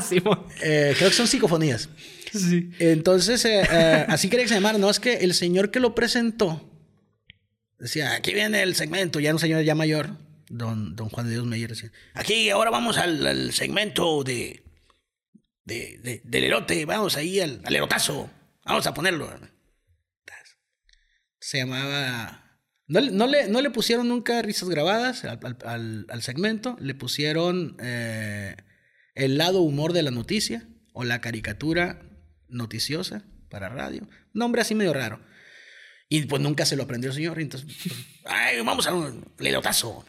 sí, 0.08 0.22
eh, 0.62 0.94
creo 0.96 1.10
que 1.10 1.16
son 1.16 1.26
psicofonías. 1.26 1.90
Sí. 2.32 2.70
Entonces, 2.78 3.44
así 4.08 4.30
quería 4.30 4.44
que 4.44 4.48
se 4.48 4.54
llamara. 4.54 4.78
No, 4.78 4.88
es 4.88 4.98
que 4.98 5.16
el 5.16 5.34
señor 5.34 5.70
que 5.70 5.78
lo 5.78 5.94
presentó 5.94 6.69
Decía, 7.80 8.12
aquí 8.14 8.34
viene 8.34 8.62
el 8.62 8.74
segmento, 8.74 9.20
ya 9.20 9.32
un 9.32 9.38
señor 9.38 9.62
ya 9.62 9.74
mayor, 9.74 10.10
don, 10.50 10.94
don 10.96 11.08
Juan 11.08 11.26
de 11.26 11.32
Dios 11.32 11.46
Meyer 11.46 11.70
decía, 11.70 11.90
aquí 12.12 12.50
ahora 12.50 12.70
vamos 12.70 12.98
al, 12.98 13.52
segmento 13.54 14.22
de, 14.22 14.62
de, 15.64 16.20
del 16.22 16.44
erote, 16.44 16.84
vamos 16.84 17.16
ahí 17.16 17.40
al, 17.40 17.62
al, 17.64 17.74
erotazo, 17.74 18.30
vamos 18.66 18.86
a 18.86 18.94
ponerlo. 18.94 19.30
Se 21.38 21.58
llamaba... 21.58 22.46
No, 22.86 23.00
no, 23.00 23.26
le, 23.26 23.48
no 23.48 23.62
le 23.62 23.70
pusieron 23.70 24.08
nunca 24.08 24.42
risas 24.42 24.68
grabadas 24.68 25.24
al, 25.24 26.06
al 26.08 26.22
segmento, 26.22 26.76
le 26.80 26.94
pusieron 26.94 27.76
eh, 27.80 28.56
el 29.14 29.38
lado 29.38 29.62
humor 29.62 29.92
de 29.92 30.02
la 30.02 30.10
noticia 30.10 30.68
o 30.92 31.04
la 31.04 31.20
caricatura 31.20 32.02
noticiosa 32.48 33.24
para 33.48 33.68
radio. 33.68 34.08
Nombre 34.34 34.60
así 34.60 34.74
medio 34.74 34.92
raro. 34.92 35.20
Y 36.12 36.22
pues 36.22 36.42
nunca 36.42 36.66
se 36.66 36.74
lo 36.74 36.82
aprendió 36.82 37.10
el 37.10 37.14
señor. 37.14 37.38
Entonces, 37.38 37.72
pues, 37.84 37.94
ay, 38.26 38.60
vamos 38.62 38.84
a 38.88 38.92
un 38.92 39.24
lelotazo. 39.38 40.04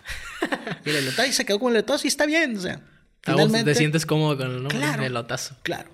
y 0.84 0.90
el 0.90 0.96
lelotazo 0.96 1.30
y 1.30 1.32
se 1.32 1.46
quedó 1.46 1.60
con 1.60 1.70
el 1.70 1.76
lelotazo 1.76 2.06
y 2.06 2.08
está 2.08 2.26
bien. 2.26 2.58
O 2.58 2.60
sea, 2.60 2.82
finalmente... 3.22 3.72
te 3.72 3.78
sientes 3.78 4.08
cómodo 4.08 4.36
con 4.36 4.48
el 4.48 4.58
nombre 4.64 4.80
claro, 4.80 5.04
lelotazo. 5.04 5.56
Claro. 5.62 5.92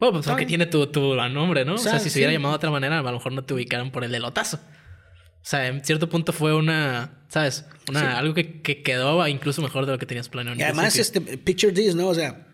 Bueno, 0.00 0.14
pues 0.14 0.26
porque 0.26 0.46
tiene 0.46 0.64
tu, 0.64 0.86
tu 0.86 1.14
nombre, 1.14 1.66
¿no? 1.66 1.74
O 1.74 1.78
sea, 1.78 2.00
si 2.00 2.08
se 2.08 2.18
hubiera 2.18 2.32
llamado 2.32 2.54
de 2.54 2.56
otra 2.56 2.70
manera, 2.70 2.98
a 2.98 3.02
lo 3.02 3.12
mejor 3.12 3.32
no 3.32 3.44
te 3.44 3.52
ubicaran 3.52 3.92
por 3.92 4.04
el 4.04 4.10
lelotazo. 4.10 4.56
O 4.56 5.44
sea, 5.44 5.66
en 5.66 5.84
cierto 5.84 6.08
punto 6.08 6.32
fue 6.32 6.56
una, 6.56 7.26
¿sabes? 7.28 7.66
Una, 7.90 8.16
Algo 8.16 8.32
que, 8.32 8.62
que, 8.62 8.82
quedó 8.82 9.26
incluso 9.28 9.60
mejor 9.60 9.84
de 9.84 9.92
lo 9.92 9.98
que 9.98 10.06
tenías 10.06 10.30
planeado. 10.30 10.58
Y 10.58 10.62
además, 10.62 10.96
este, 10.96 11.20
picture 11.20 11.72
this, 11.72 11.94
¿no? 11.94 12.08
O 12.08 12.14
sea, 12.14 12.48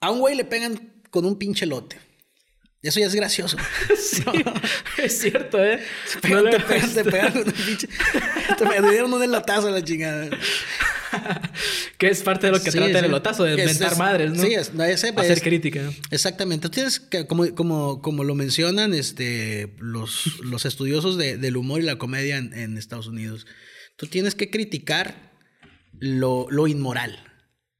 a 0.00 0.10
un 0.10 0.20
güey 0.20 0.36
le 0.36 0.46
pegan 0.46 1.02
con 1.10 1.26
un 1.26 1.38
pinche 1.38 1.66
lote. 1.66 2.07
Eso 2.80 3.00
ya 3.00 3.06
es 3.06 3.14
gracioso. 3.14 3.56
sí, 3.98 4.22
es 5.02 5.18
cierto, 5.18 5.62
¿eh? 5.62 5.80
no 6.28 6.44
te 6.44 6.60
pegas, 6.60 6.94
te 6.94 7.04
pinche. 7.04 7.88
Te 8.56 8.90
dieron 8.90 9.12
un 9.12 9.22
elotazo 9.22 9.68
a 9.68 9.70
la 9.72 9.82
chingada. 9.82 10.30
que 11.98 12.08
es 12.08 12.22
parte 12.22 12.46
de 12.46 12.52
lo 12.52 12.62
que 12.62 12.70
trata 12.70 12.98
el 12.98 13.04
elotazo, 13.06 13.42
de 13.44 13.52
inventar 13.52 13.96
madres, 13.96 14.32
¿no? 14.32 14.42
Sí, 14.42 14.54
es, 14.54 14.74
no, 14.74 14.84
ese, 14.84 15.08
Hacer 15.16 15.40
crítica. 15.40 15.90
Exactamente. 16.10 16.68
Tienes 16.68 17.00
que, 17.00 17.26
como, 17.26 17.52
como, 17.54 18.00
como 18.00 18.22
lo 18.22 18.34
mencionan 18.36 18.94
este, 18.94 19.74
los, 19.78 20.38
los 20.44 20.64
estudiosos 20.64 21.16
de, 21.16 21.36
del 21.36 21.56
humor 21.56 21.80
y 21.80 21.84
la 21.84 21.96
comedia 21.96 22.36
en, 22.36 22.54
en, 22.54 22.78
Estados 22.78 23.08
Unidos, 23.08 23.46
tú 23.96 24.06
tienes 24.06 24.34
que 24.36 24.50
criticar 24.50 25.32
lo, 25.98 26.46
lo 26.50 26.68
inmoral 26.68 27.18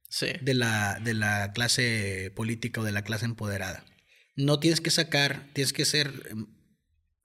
sí. 0.09 0.27
de, 0.41 0.53
la, 0.55 0.99
de 0.99 1.13
la 1.13 1.53
clase 1.53 2.33
política 2.35 2.81
o 2.81 2.83
de 2.83 2.91
la 2.91 3.03
clase 3.03 3.25
empoderada 3.25 3.85
no 4.39 4.59
tienes 4.59 4.79
que 4.81 4.89
sacar, 4.89 5.49
tienes 5.53 5.73
que 5.73 5.85
ser 5.85 6.11
em, 6.29 6.47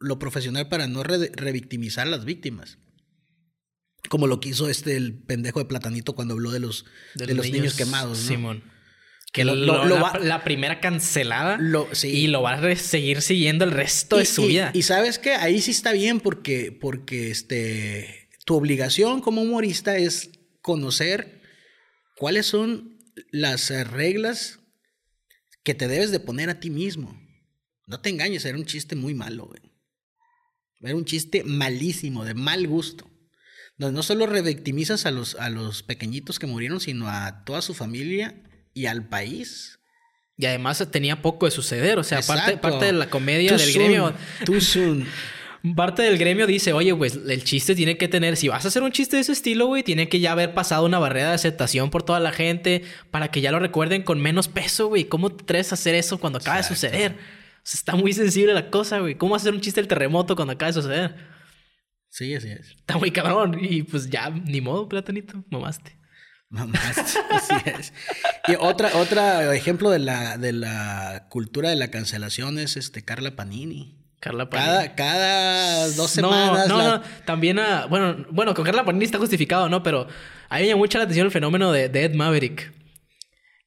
lo 0.01 0.19
profesional 0.19 0.69
para 0.69 0.89
no 0.89 1.03
revictimizar 1.03 2.07
a 2.07 2.11
las 2.11 2.24
víctimas. 2.24 2.78
Como 4.09 4.27
lo 4.27 4.41
quiso 4.41 4.69
este 4.69 4.97
el 4.97 5.15
pendejo 5.15 5.61
de 5.61 5.65
Platanito 5.65 6.15
cuando 6.15 6.35
habló 6.35 6.51
de 6.51 6.61
los, 6.61 6.85
de, 7.15 7.35
los 7.35 7.51
niños, 7.51 7.74
quemados. 7.74 8.19
Simón. 8.19 8.65
Que 9.32 9.45
lo, 9.45 9.55
la, 9.57 10.45
primera 10.45 10.78
cancelada 10.81 11.59
y 12.05 12.27
lo 12.28 12.43
va 12.43 12.53
a 12.53 12.77
seguir 12.77 13.20
siguiendo 13.20 13.65
el 13.65 13.73
resto 13.73 14.19
de 14.19 14.27
su 14.27 14.47
vida. 14.47 14.70
Y 14.74 14.82
sabes 14.82 15.19
que 15.19 15.35
ahí 15.35 15.61
sí 15.61 15.73
está 15.73 15.93
bien 15.93 16.20
porque, 16.20 16.70
porque 16.70 17.32
este, 17.32 18.28
tu 18.45 18.55
obligación 18.55 19.20
como 19.20 19.43
humorista 19.43 19.97
es 19.97 20.31
conocer 20.61 21.43
cuáles 22.16 22.47
son 22.47 22.97
las 23.32 23.70
reglas 23.91 24.61
que 25.65 25.74
te 25.74 25.89
debes 25.89 26.11
de 26.11 26.20
poner 26.20 26.51
a 26.51 26.61
ti 26.61 26.70
mismo. 26.70 27.19
No 27.86 28.01
te 28.01 28.11
engañes, 28.11 28.45
era 28.45 28.57
un 28.57 28.66
chiste 28.66 28.95
muy 28.95 29.15
malo, 29.15 29.47
güey. 29.47 29.61
Era 30.81 30.97
un 30.97 31.05
chiste 31.05 31.43
malísimo, 31.45 32.24
de 32.24 32.35
mal 32.35 32.66
gusto. 32.66 33.11
Donde 33.77 33.97
no 33.97 34.03
solo 34.03 34.27
revictimizas 34.27 35.07
a 35.07 35.11
los, 35.11 35.35
a 35.36 35.51
los 35.51 35.82
pequeñitos 35.82 36.39
que 36.39 36.47
murieron, 36.47 36.81
sino 36.81 37.09
a 37.09 37.45
toda 37.45 37.62
su 37.62 37.74
familia 37.74 38.43
y 38.74 38.86
al 38.86 39.09
país. 39.09 39.81
Y 40.36 40.47
además 40.47 40.86
tenía 40.91 41.23
poco 41.23 41.47
de 41.47 41.53
suceder, 41.53 41.99
o 41.99 42.05
sea, 42.05 42.20
parte, 42.23 42.57
parte 42.57 42.86
de 42.86 42.93
la 42.93 43.09
comedia 43.09 43.57
del 43.57 43.73
gremio. 43.73 44.15
Too 44.45 44.61
soon. 44.61 45.07
parte 45.74 46.03
del 46.03 46.19
gremio 46.19 46.47
dice, 46.47 46.74
oye, 46.74 46.95
pues 46.95 47.19
el 47.27 47.43
chiste 47.43 47.74
tiene 47.74 47.97
que 47.97 48.07
tener, 48.07 48.36
si 48.36 48.49
vas 48.49 48.66
a 48.66 48.69
hacer 48.69 48.82
un 48.82 48.93
chiste 48.93 49.16
de 49.16 49.23
ese 49.23 49.32
estilo, 49.32 49.66
güey, 49.66 49.82
tiene 49.82 50.11
que 50.11 50.20
ya 50.20 50.32
haber 50.32 50.53
pasado 50.53 50.85
una 50.85 50.99
barrera 50.99 51.31
de 51.31 51.35
aceptación 51.35 51.89
por 51.89 52.03
toda 52.03 52.20
la 52.20 52.32
gente 52.32 52.82
para 53.11 53.28
que 53.28 53.41
ya 53.41 53.51
lo 53.51 53.59
recuerden 53.59 54.03
con 54.03 54.20
menos 54.20 54.49
peso, 54.49 54.89
güey. 54.89 55.05
¿Cómo 55.05 55.31
te 55.31 55.43
atreves 55.45 55.73
a 55.73 55.77
hacer 55.77 55.95
eso 55.95 56.19
cuando 56.19 56.39
acaba 56.39 56.59
de 56.59 56.65
suceder? 56.65 57.12
O 57.12 57.61
sea, 57.62 57.78
está 57.78 57.97
muy 57.97 58.12
sensible 58.12 58.53
la 58.53 58.69
cosa, 58.69 58.99
güey. 58.99 59.15
¿Cómo 59.15 59.35
hacer 59.35 59.55
un 59.55 59.62
chiste 59.62 59.81
del 59.81 59.89
terremoto 59.89 60.36
cuando 60.36 60.53
acaba 60.53 60.70
de 60.70 60.82
suceder? 60.82 61.16
Sí, 62.11 62.35
así 62.35 62.49
es. 62.49 62.73
Está 62.77 62.99
muy 62.99 63.11
cabrón. 63.11 63.57
Y 63.59 63.85
pues 63.85 64.11
ya, 64.11 64.28
ni 64.28 64.61
modo, 64.61 64.86
platanito, 64.86 65.43
mamaste. 65.51 65.99
Mamaste, 66.51 67.19
así 67.31 67.55
es. 67.65 67.93
Y 68.47 68.55
otra, 68.61 68.97
otra 68.99 69.55
ejemplo 69.57 69.89
de 69.89 69.99
la, 69.99 70.36
de 70.36 70.53
la 70.53 71.27
cultura 71.31 71.70
de 71.70 71.77
la 71.77 71.91
cancelación 71.91 72.59
es 72.59 72.77
este 72.77 73.03
Carla 73.03 73.35
Panini. 73.35 74.04
Carla 74.25 74.49
Panini. 74.49 74.71
Cada, 74.71 74.95
cada 74.95 75.89
dos 75.91 76.11
semanas. 76.11 76.67
No, 76.67 76.79
no, 76.83 77.03
también 77.27 77.59
a. 77.59 77.85
Bueno, 77.85 78.25
bueno, 78.31 78.55
con 78.55 78.65
Carla 78.65 78.83
Panini 78.83 79.05
está 79.05 79.19
justificado, 79.19 79.69
¿no? 79.69 79.83
Pero 79.83 80.09
a 80.49 80.59
mí 80.59 80.67
me 80.67 80.75
mucha 80.77 80.97
la 80.97 81.05
atención 81.05 81.27
el 81.27 81.31
fenómeno 81.31 81.71
de, 81.73 81.85
Ed 81.85 82.15
Maverick. 82.15 82.73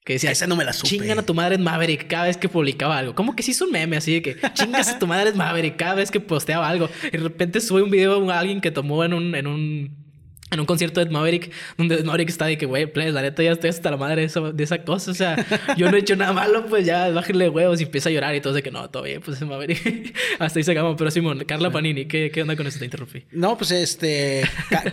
Que 0.03 0.13
decía, 0.13 0.31
Esa 0.31 0.47
no 0.47 0.55
me 0.55 0.65
la 0.65 0.73
supe. 0.73 0.87
Chingan 0.87 1.19
a 1.19 1.21
tu 1.21 1.35
madre 1.35 1.55
Ed 1.55 1.61
Maverick 1.61 2.07
cada 2.07 2.25
vez 2.25 2.37
que 2.37 2.49
publicaba 2.49 2.97
algo. 2.97 3.13
Como 3.13 3.35
que 3.35 3.43
sí 3.43 3.51
es 3.51 3.61
un 3.61 3.71
meme 3.71 3.97
así 3.97 4.15
de 4.15 4.21
que 4.23 4.37
chingas 4.55 4.87
a 4.87 4.97
tu 4.97 5.05
madre 5.05 5.29
Ed 5.29 5.35
Maverick 5.35 5.77
cada 5.77 5.93
vez 5.93 6.09
que 6.09 6.19
posteaba 6.19 6.67
algo. 6.67 6.89
Y 7.03 7.17
de 7.17 7.19
repente 7.19 7.61
sube 7.61 7.83
un 7.83 7.91
video 7.91 8.27
a 8.31 8.39
alguien 8.39 8.59
que 8.59 8.71
tomó 8.71 9.03
en 9.03 9.13
un, 9.13 9.35
en 9.35 9.45
un 9.45 10.06
en 10.49 10.59
un 10.61 10.65
concierto 10.65 11.01
de 11.01 11.07
Ed 11.07 11.11
Maverick, 11.11 11.51
donde 11.77 11.95
Ed 11.95 12.05
Maverick 12.05 12.29
está 12.29 12.45
de 12.45 12.57
que, 12.57 12.65
güey, 12.65 12.85
pues, 12.91 13.13
la 13.13 13.21
neta 13.21 13.43
ya 13.43 13.51
estoy 13.51 13.69
hasta 13.69 13.91
la 13.91 13.97
madre 13.97 14.21
de 14.21 14.27
esa, 14.27 14.39
de 14.39 14.63
esa 14.63 14.83
cosa. 14.83 15.11
O 15.11 15.13
sea, 15.13 15.45
yo 15.75 15.91
no 15.91 15.97
he 15.97 15.99
hecho 15.99 16.15
nada 16.15 16.31
malo, 16.31 16.65
pues 16.67 16.85
ya 16.85 17.09
bájenle 17.09 17.49
huevos 17.49 17.81
y 17.81 17.83
empieza 17.83 18.09
a 18.09 18.11
llorar 18.13 18.33
y 18.33 18.41
todo 18.41 18.53
de 18.53 18.63
que 18.63 18.71
no, 18.71 18.89
todo 18.89 19.03
bien, 19.03 19.21
pues 19.21 19.41
Ed 19.41 19.47
Maverick. 19.47 20.15
hasta 20.39 20.59
ahí 20.59 20.63
se 20.63 20.71
acabó. 20.71 20.95
Pero 20.95 21.11
Simón, 21.11 21.43
Carla 21.45 21.69
Panini, 21.69 22.05
¿qué, 22.05 22.31
¿qué, 22.31 22.41
onda 22.41 22.55
con 22.55 22.65
eso? 22.65 22.79
Te 22.79 22.85
interrumpí. 22.85 23.23
No, 23.31 23.57
pues 23.57 23.71
este, 23.71 24.43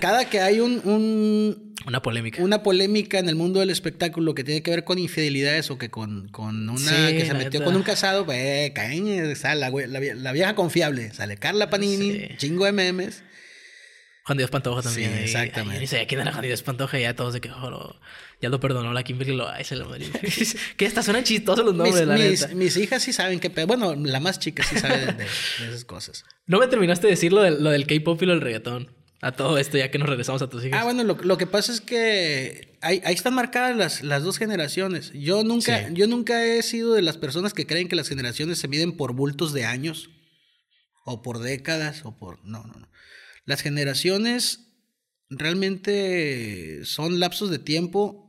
cada 0.01 0.29
que 0.29 0.41
hay 0.41 0.59
un, 0.59 0.81
un, 0.85 1.75
Una 1.87 2.03
polémica. 2.03 2.43
Una 2.43 2.65
polémica 2.65 3.21
en 3.21 3.29
el 3.29 3.37
mundo 3.37 3.61
del 3.61 3.71
espectáculo 3.71 4.35
que 4.35 4.43
tiene 4.43 4.63
que 4.63 4.73
ver 4.73 4.83
con 4.83 4.99
infidelidades 4.99 5.71
o 5.71 5.79
que 5.79 5.89
con, 5.89 6.29
con 6.29 6.69
una 6.69 7.09
que 7.11 7.27
se 7.27 7.35
metió 7.35 7.63
con 7.63 7.77
un 7.77 7.85
casado, 7.85 8.27
pues, 8.27 8.73
caña, 8.73 9.33
sale 9.37 9.61
la, 9.61 9.71
la, 9.71 10.01
la, 10.15 10.33
vieja 10.33 10.57
confiable. 10.57 11.13
Sale 11.13 11.37
Carla 11.37 11.71
Panini, 11.71 12.37
chingo 12.39 12.65
de 12.65 12.73
memes. 12.73 13.23
Juan 14.27 14.39
Dios 14.39 14.51
Pantoja 14.51 14.81
también. 14.81 15.13
Sí, 15.13 15.21
exactamente. 15.23 15.77
Y, 15.77 15.81
dice, 15.81 16.07
¿quién 16.07 16.21
era 16.23 16.33
Juan 16.33 16.45
Dios 16.45 16.63
Pantoja? 16.63 16.99
Y 16.99 17.03
ya 17.03 17.15
todos 17.15 17.35
de 17.35 17.43
que, 17.43 17.51
oh, 17.51 17.95
ya 18.41 18.49
lo 18.49 18.59
perdonó 18.59 18.93
la 18.95 19.03
Kimberly 19.03 19.35
lo 19.35 19.49
se 19.63 19.77
lo 19.77 19.91
Que 20.77 20.87
hasta 20.87 21.03
suenan 21.03 21.25
chistosos 21.25 21.65
los 21.65 21.75
nombres, 21.75 22.07
mis, 22.07 22.07
la 22.07 22.17
mis, 22.17 22.55
mis, 22.55 22.77
hijas 22.79 23.03
sí 23.03 23.13
saben 23.13 23.39
que... 23.39 23.49
Bueno, 23.67 23.95
la 23.95 24.21
más 24.21 24.39
chica 24.39 24.63
sí 24.63 24.79
sabe 24.79 25.13
de, 25.13 25.25
esas 25.25 25.85
cosas. 25.85 26.25
No 26.47 26.59
me 26.59 26.67
terminaste 26.69 27.07
de 27.07 27.13
decir 27.13 27.33
lo, 27.35 27.43
del 27.43 27.87
K-pop 27.87 28.23
y 28.23 28.27
lo 28.27 28.33
del 28.33 28.41
reggaetón. 28.41 28.91
a 29.21 29.33
todo 29.33 29.59
esto 29.59 29.77
ya 29.77 29.91
que 29.91 29.99
nos 29.99 30.09
regresamos 30.09 30.41
a 30.41 30.49
tus 30.49 30.65
hijos? 30.65 30.79
Ah, 30.81 30.85
bueno, 30.85 31.05
lo, 31.05 31.19
lo 31.23 31.37
que 31.37 31.47
pasa 31.47 31.71
es 31.71 31.83
que 31.83 32.79
ahí, 32.81 33.03
ahí 33.05 33.15
están 33.15 33.35
marcadas 33.35 33.77
las, 33.77 34.03
las, 34.03 34.23
dos 34.23 34.39
generaciones. 34.39 35.13
Yo 35.13 35.45
nunca, 35.45 35.89
Sí. 35.89 35.93
yo 35.93 36.07
nunca 36.07 36.47
he 36.47 36.63
sido 36.63 36.95
de 36.95 37.03
las 37.03 37.19
personas 37.19 37.53
que 37.53 37.67
creen 37.67 37.89
que 37.89 37.97
las 37.97 38.09
generaciones 38.09 38.59
se 38.59 38.69
miden 38.69 38.97
por 38.97 39.13
bultos 39.13 39.53
de 39.53 39.67
años 39.67 40.09
o 41.05 41.21
por 41.21 41.41
décadas 41.41 42.07
o 42.07 42.17
por... 42.17 42.43
No, 42.43 42.65
no, 42.65 42.73
no. 42.81 42.94
Las 43.45 43.61
generaciones 43.63 44.73
realmente 45.29 46.85
son 46.85 47.21
lapsos 47.21 47.51
de 47.51 47.59
tiempo 47.59 48.25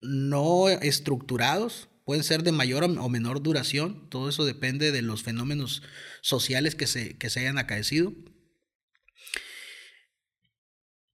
no 0.00 0.68
estructurados, 0.68 1.88
pueden 2.04 2.22
ser 2.22 2.42
de 2.42 2.52
mayor 2.52 2.84
o 2.84 3.08
menor 3.08 3.42
duración, 3.42 4.08
todo 4.10 4.28
eso 4.28 4.44
depende 4.44 4.92
de 4.92 5.02
los 5.02 5.22
fenómenos 5.22 5.82
sociales 6.22 6.74
que 6.74 6.86
se, 6.86 7.16
que 7.18 7.30
se 7.30 7.40
hayan 7.40 7.58
acaecido. 7.58 8.12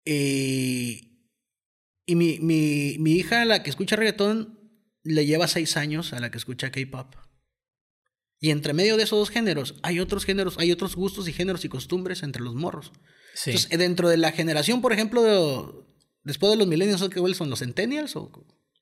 Y, 0.06 1.30
y 2.06 2.16
mi, 2.16 2.40
mi, 2.40 2.98
mi 3.00 3.14
hija, 3.14 3.46
la 3.46 3.62
que 3.62 3.70
escucha 3.70 3.96
reggaetón, 3.96 4.58
le 5.04 5.26
lleva 5.26 5.48
seis 5.48 5.78
años 5.78 6.14
a 6.14 6.20
la 6.20 6.32
que 6.32 6.38
escucha 6.38 6.72
K-pop. 6.72 7.16
Y 8.40 8.52
entre 8.52 8.74
medio 8.74 8.96
de 8.98 9.04
esos 9.04 9.20
dos 9.20 9.30
géneros, 9.30 9.76
hay 9.84 10.00
otros 10.00 10.24
géneros, 10.26 10.56
hay 10.58 10.72
otros 10.72 10.96
gustos 10.96 11.28
y 11.28 11.34
géneros 11.34 11.66
y 11.66 11.70
costumbres 11.70 12.24
entre 12.24 12.42
los 12.42 12.56
morros. 12.56 12.92
Sí. 13.34 13.52
Entonces, 13.52 13.78
dentro 13.78 14.08
de 14.10 14.18
la 14.18 14.32
generación, 14.32 14.82
por 14.82 14.94
ejemplo, 14.94 15.22
de- 15.24 15.84
después 16.24 16.50
de 16.52 16.58
los 16.58 16.68
millennials, 16.68 17.04
¿qué 17.10 17.34
son 17.34 17.50
los 17.50 17.60
centennials? 17.60 18.16
O, 18.16 18.32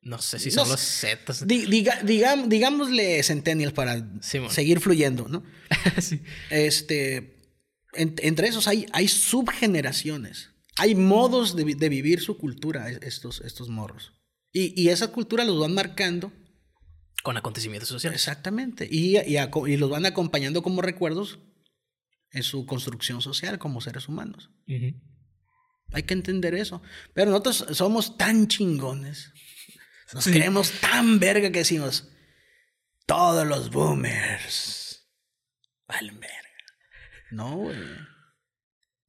no 0.04 0.20
sé 0.20 0.38
si 0.40 0.52
son 0.52 0.70
los 0.70 0.80
Zetas. 0.80 1.48
Di- 1.48 1.66
diga- 1.66 2.02
digam- 2.04 2.48
digámosle 2.48 3.22
centennials 3.24 3.74
para 3.74 4.08
seguir 4.52 4.80
fluyendo, 4.80 5.28
¿no? 5.28 5.44
sí. 6.02 6.22
Este, 6.52 7.42
en- 7.94 8.16
entre 8.22 8.48
esos 8.50 8.68
hay, 8.68 8.86
hay 8.94 9.08
subgeneraciones, 9.08 10.50
hay 10.78 10.94
modos 10.96 11.56
de, 11.56 11.76
de 11.76 11.90
vivir 11.90 12.22
su 12.22 12.38
cultura, 12.38 12.90
es- 12.90 13.00
estos, 13.02 13.42
estos 13.42 13.70
morros. 13.70 14.14
Y, 14.54 14.80
y 14.82 14.90
esa 14.90 15.08
cultura 15.08 15.44
los 15.44 15.60
van 15.60 15.74
marcando, 15.74 16.32
Con 17.28 17.36
acontecimientos 17.36 17.90
sociales. 17.90 18.22
exactamente, 18.22 18.88
y, 18.90 19.18
y 19.18 19.76
los 19.78 19.90
van 19.90 20.06
acompañando 20.06 20.64
como 20.64 20.82
recuerdos 20.82 21.40
en 22.32 22.42
su 22.44 22.66
construcción 22.66 23.22
social 23.22 23.60
como 23.60 23.82
seres 23.82 24.08
humanos. 24.08 24.50
Hay 25.92 26.04
que 26.04 26.14
entender 26.14 26.56
eso. 26.56 26.82
Pero 27.14 27.32
nosotros 27.32 27.66
somos 27.78 28.18
tan 28.18 28.48
chingones. 28.48 29.34
Nos 30.14 30.24
Sí. 30.24 30.32
creemos 30.32 30.72
tan 30.80 31.20
verga 31.20 31.52
que 31.52 31.60
decimos, 31.60 32.08
todos 33.06 33.46
los 33.46 33.72
boomers 33.72 35.06
valen 35.86 36.22
verga. 36.22 36.66
No, 37.32 37.58
güey. 37.58 37.78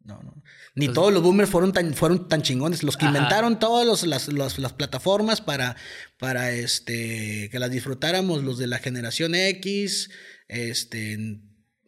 No, 0.01 0.21
no. 0.25 0.43
Ni 0.79 0.87
Entonces- 0.87 0.95
todos 0.95 1.13
los 1.13 1.23
boomers 1.23 1.51
fueron 1.51 1.73
tan, 1.73 1.93
fueron 1.95 2.29
tan 2.29 2.43
chingones. 2.43 2.83
Los 2.85 2.97
que 2.97 3.07
Ajá. 3.07 3.17
inventaron 3.17 3.59
todas 3.59 3.85
los- 3.87 4.07
las, 4.07 4.29
las- 4.33 4.59
las 4.59 4.73
plataformas 4.73 5.41
para, 5.41 5.77
para 6.19 6.53
este, 6.53 7.49
que 7.51 7.59
las 7.59 7.71
disfrutáramos 7.71 8.45
los 8.45 8.59
de 8.59 8.69
la 8.69 8.79
generación 8.79 9.35
X, 9.35 10.11
este, 10.47 11.41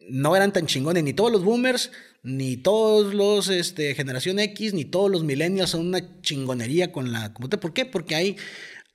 no 0.09 0.35
eran 0.35 0.51
tan 0.51 0.65
chingones. 0.67 1.03
Ni 1.03 1.13
todos 1.13 1.31
los 1.31 1.43
boomers, 1.45 1.91
ni 2.23 2.57
todos 2.57 3.13
los 3.13 3.47
este, 3.47 3.95
generación 3.95 4.39
X, 4.39 4.73
ni 4.73 4.83
todos 4.83 5.09
los 5.09 5.23
millennials 5.23 5.69
son 5.69 5.87
una 5.87 6.21
chingonería 6.21 6.91
con 6.91 7.11
la. 7.13 7.33
¿Por 7.33 7.73
qué? 7.73 7.85
Porque 7.85 8.15
hay, 8.15 8.35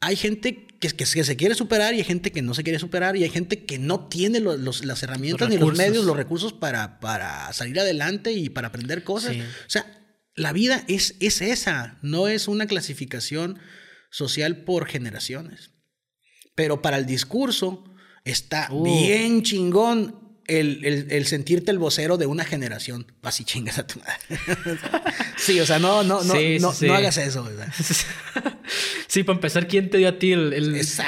hay 0.00 0.16
gente 0.16 0.65
que, 0.80 0.88
que, 0.88 1.04
que 1.04 1.24
se 1.24 1.36
quiere 1.36 1.54
superar 1.54 1.94
y 1.94 1.98
hay 1.98 2.04
gente 2.04 2.32
que 2.32 2.42
no 2.42 2.54
se 2.54 2.62
quiere 2.62 2.78
superar 2.78 3.16
y 3.16 3.24
hay 3.24 3.30
gente 3.30 3.64
que 3.64 3.78
no 3.78 4.08
tiene 4.08 4.40
los- 4.40 4.58
los- 4.60 4.84
las 4.84 5.02
herramientas 5.02 5.48
Los 5.48 5.58
ni 5.58 5.64
los 5.64 5.76
medios, 5.76 6.04
los 6.04 6.16
recursos 6.16 6.52
para, 6.52 7.00
para 7.00 7.52
salir 7.52 7.78
adelante 7.80 8.32
y 8.32 8.48
para 8.50 8.68
aprender 8.68 9.04
cosas. 9.04 9.32
Sí. 9.34 9.40
O 9.40 9.70
sea, 9.70 9.86
la 10.34 10.52
vida 10.52 10.84
es, 10.88 11.16
es 11.20 11.40
esa, 11.40 11.98
no 12.02 12.28
es 12.28 12.46
una 12.48 12.66
clasificación 12.66 13.58
social 14.10 14.64
por 14.64 14.86
generaciones. 14.86 15.70
Pero 16.54 16.82
para 16.82 16.96
el 16.98 17.06
discurso 17.06 17.84
está 18.24 18.68
Uh. 18.70 18.82
bien 18.84 19.42
chingón 19.42 20.25
el, 20.48 20.84
el- 20.84 21.06
el 21.10 21.26
sentirte 21.26 21.70
el 21.70 21.78
vocero 21.78 22.16
de 22.16 22.26
una 22.26 22.44
generación. 22.44 23.10
Así 23.22 23.44
chingas 23.44 23.78
a 23.78 23.86
tu 23.86 23.98
madre. 24.00 24.16
sí, 25.36 25.58
o 25.60 25.66
sea, 25.66 25.78
no, 25.78 26.02
no, 26.02 26.22
no, 26.24 26.34
Sí, 26.34 26.58
no, 26.60 26.72
sí. 26.72 26.86
no 26.86 26.94
hagas 26.94 27.16
eso. 27.18 27.44
¿verdad? 27.44 27.68
sí, 29.08 29.22
para 29.24 29.36
empezar, 29.36 29.66
¿quién 29.68 29.90
te 29.90 29.98
dio 29.98 30.08
a 30.08 30.18
ti 30.18 30.32
el, 30.32 30.52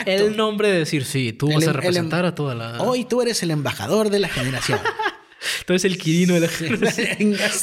el, 0.06 0.36
nombre 0.36 0.70
de 0.70 0.78
decir, 0.78 1.04
sí, 1.04 1.32
tú 1.32 1.48
vas 1.52 1.62
a 1.64 1.68
el- 1.70 1.74
representar 1.74 2.24
a 2.26 2.34
toda 2.34 2.54
la... 2.54 2.78
Hoy 2.82 3.04
tú 3.04 3.22
eres 3.22 3.42
el 3.42 3.50
embajador 3.50 4.10
de 4.10 4.18
la 4.20 4.28
generación. 4.28 4.80
Tú 5.66 5.72
eres 5.72 5.84
el 5.84 5.98
Quirino 5.98 6.34
de 6.34 6.40
la 6.40 6.48
Vengas. 7.18 7.62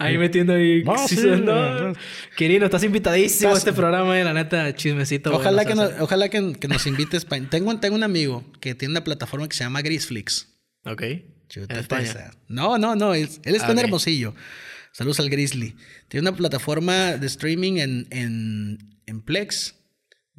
Ahí 0.00 0.18
metiendo 0.18 0.54
ahí. 0.54 0.82
No, 0.82 0.96
sí, 1.08 1.16
sí, 1.16 1.26
no. 1.26 1.88
no. 1.88 1.92
Quirino, 2.36 2.64
estás 2.66 2.82
invitadísimo 2.84 3.54
a 3.54 3.58
este 3.58 3.72
programa, 3.72 4.18
eh, 4.18 4.24
la 4.24 4.32
neta, 4.32 4.74
chismecito. 4.74 5.34
Ojalá, 5.34 5.62
bueno, 5.64 5.68
que 5.68 5.74
nos, 5.94 6.00
ojalá 6.02 6.28
que, 6.28 6.52
que 6.58 6.68
nos 6.68 6.86
invites. 6.86 7.24
pa- 7.24 7.40
Tengo, 7.40 7.78
tengo 7.78 7.94
un 7.96 8.02
amigo 8.02 8.44
que 8.60 8.74
tiene 8.74 8.92
una 8.92 9.04
plataforma 9.04 9.48
que 9.48 9.56
se 9.56 9.64
llama 9.64 9.82
Grisflix. 9.82 10.48
Ok. 10.84 11.02
Chuta, 11.48 11.74
en 11.74 11.80
España. 11.80 12.30
No, 12.48 12.78
no, 12.78 12.94
no. 12.96 13.14
es- 13.14 13.40
él 13.44 13.54
está 13.54 13.68
Ah, 13.68 13.72
en. 13.72 13.78
Hermosillo. 13.80 14.34
Saludos 14.92 15.20
al 15.20 15.30
Grizzly. 15.30 15.76
Tiene 16.08 16.28
una 16.28 16.36
plataforma 16.36 17.12
de 17.16 17.26
streaming 17.26 17.78
en, 17.78 18.06
en, 18.10 18.78
en 19.06 19.20
Plex, 19.20 19.74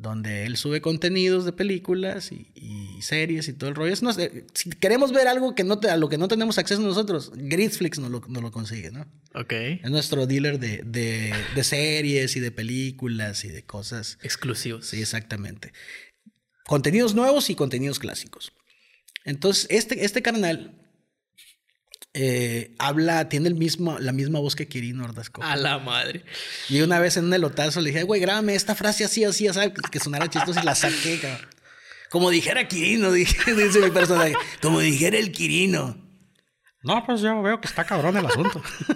donde 0.01 0.45
él 0.45 0.57
sube 0.57 0.81
contenidos 0.81 1.45
de 1.45 1.53
películas 1.53 2.31
y, 2.31 2.51
y 2.55 3.01
series 3.01 3.47
y 3.47 3.53
todo 3.53 3.69
el 3.69 3.75
rollo. 3.75 3.93
Es 3.93 4.01
no 4.01 4.11
sé, 4.13 4.45
si 4.53 4.69
queremos 4.71 5.11
ver 5.11 5.27
algo 5.27 5.53
que 5.55 5.63
no 5.63 5.79
te- 5.79 5.89
a 5.89 5.97
lo 5.97 6.09
que 6.09 6.17
no 6.17 6.27
tenemos 6.27 6.57
acceso 6.57 6.81
nosotros, 6.81 7.31
Grisflix 7.35 7.99
nos 7.99 8.09
lo, 8.09 8.21
nos 8.27 8.41
lo 8.41 8.51
consigue, 8.51 8.91
¿no? 8.91 9.05
Ok. 9.35 9.53
Es 9.53 9.89
nuestro 9.91 10.25
dealer 10.27 10.59
de, 10.59 10.81
de, 10.83 11.33
de 11.55 11.63
series 11.63 12.35
y 12.35 12.39
de 12.39 12.51
películas 12.51 13.45
y 13.45 13.49
de 13.49 13.63
cosas. 13.63 14.17
Exclusivos. 14.23 14.87
Sí, 14.87 14.99
exactamente. 15.01 15.71
Contenidos 16.65 17.13
nuevos 17.15 17.49
y 17.49 17.55
contenidos 17.55 17.99
clásicos. 17.99 18.53
Entonces, 19.23 19.67
este, 19.69 20.03
este 20.05 20.21
carnal 20.21 20.80
eh, 22.13 22.75
habla, 22.79 23.29
tiene 23.29 23.47
el 23.47 23.55
mismo, 23.55 23.97
la 23.99 24.11
misma 24.11 24.39
voz 24.39 24.55
que 24.55 24.67
Quirino 24.67 25.05
Ordazco. 25.05 25.41
A 25.43 25.55
la 25.55 25.77
madre. 25.79 26.23
Y 26.69 26.81
una 26.81 26.99
vez 26.99 27.15
en 27.17 27.25
un 27.25 27.33
elotazo 27.33 27.79
le 27.81 27.91
dije, 27.91 28.03
güey, 28.03 28.19
grábame 28.19 28.55
esta 28.55 28.75
frase 28.75 29.05
así, 29.05 29.23
así, 29.23 29.47
así, 29.47 29.59
que 29.91 29.99
sonara 29.99 30.29
chistoso 30.29 30.59
y 30.61 30.65
la 30.65 30.75
saqué, 30.75 31.19
cabrón. 31.19 31.47
Como 32.09 32.29
dijera 32.29 32.67
Quirino, 32.67 33.11
dije, 33.13 33.53
dice 33.53 33.79
mi 33.79 33.91
personaje. 33.91 34.33
Como 34.61 34.79
dijera 34.81 35.17
el 35.17 35.31
Quirino. 35.31 35.97
No, 36.83 37.05
pues 37.05 37.21
yo 37.21 37.39
veo 37.43 37.61
que 37.61 37.67
está 37.67 37.85
cabrón 37.85 38.17
el 38.17 38.25
asunto. 38.25 38.61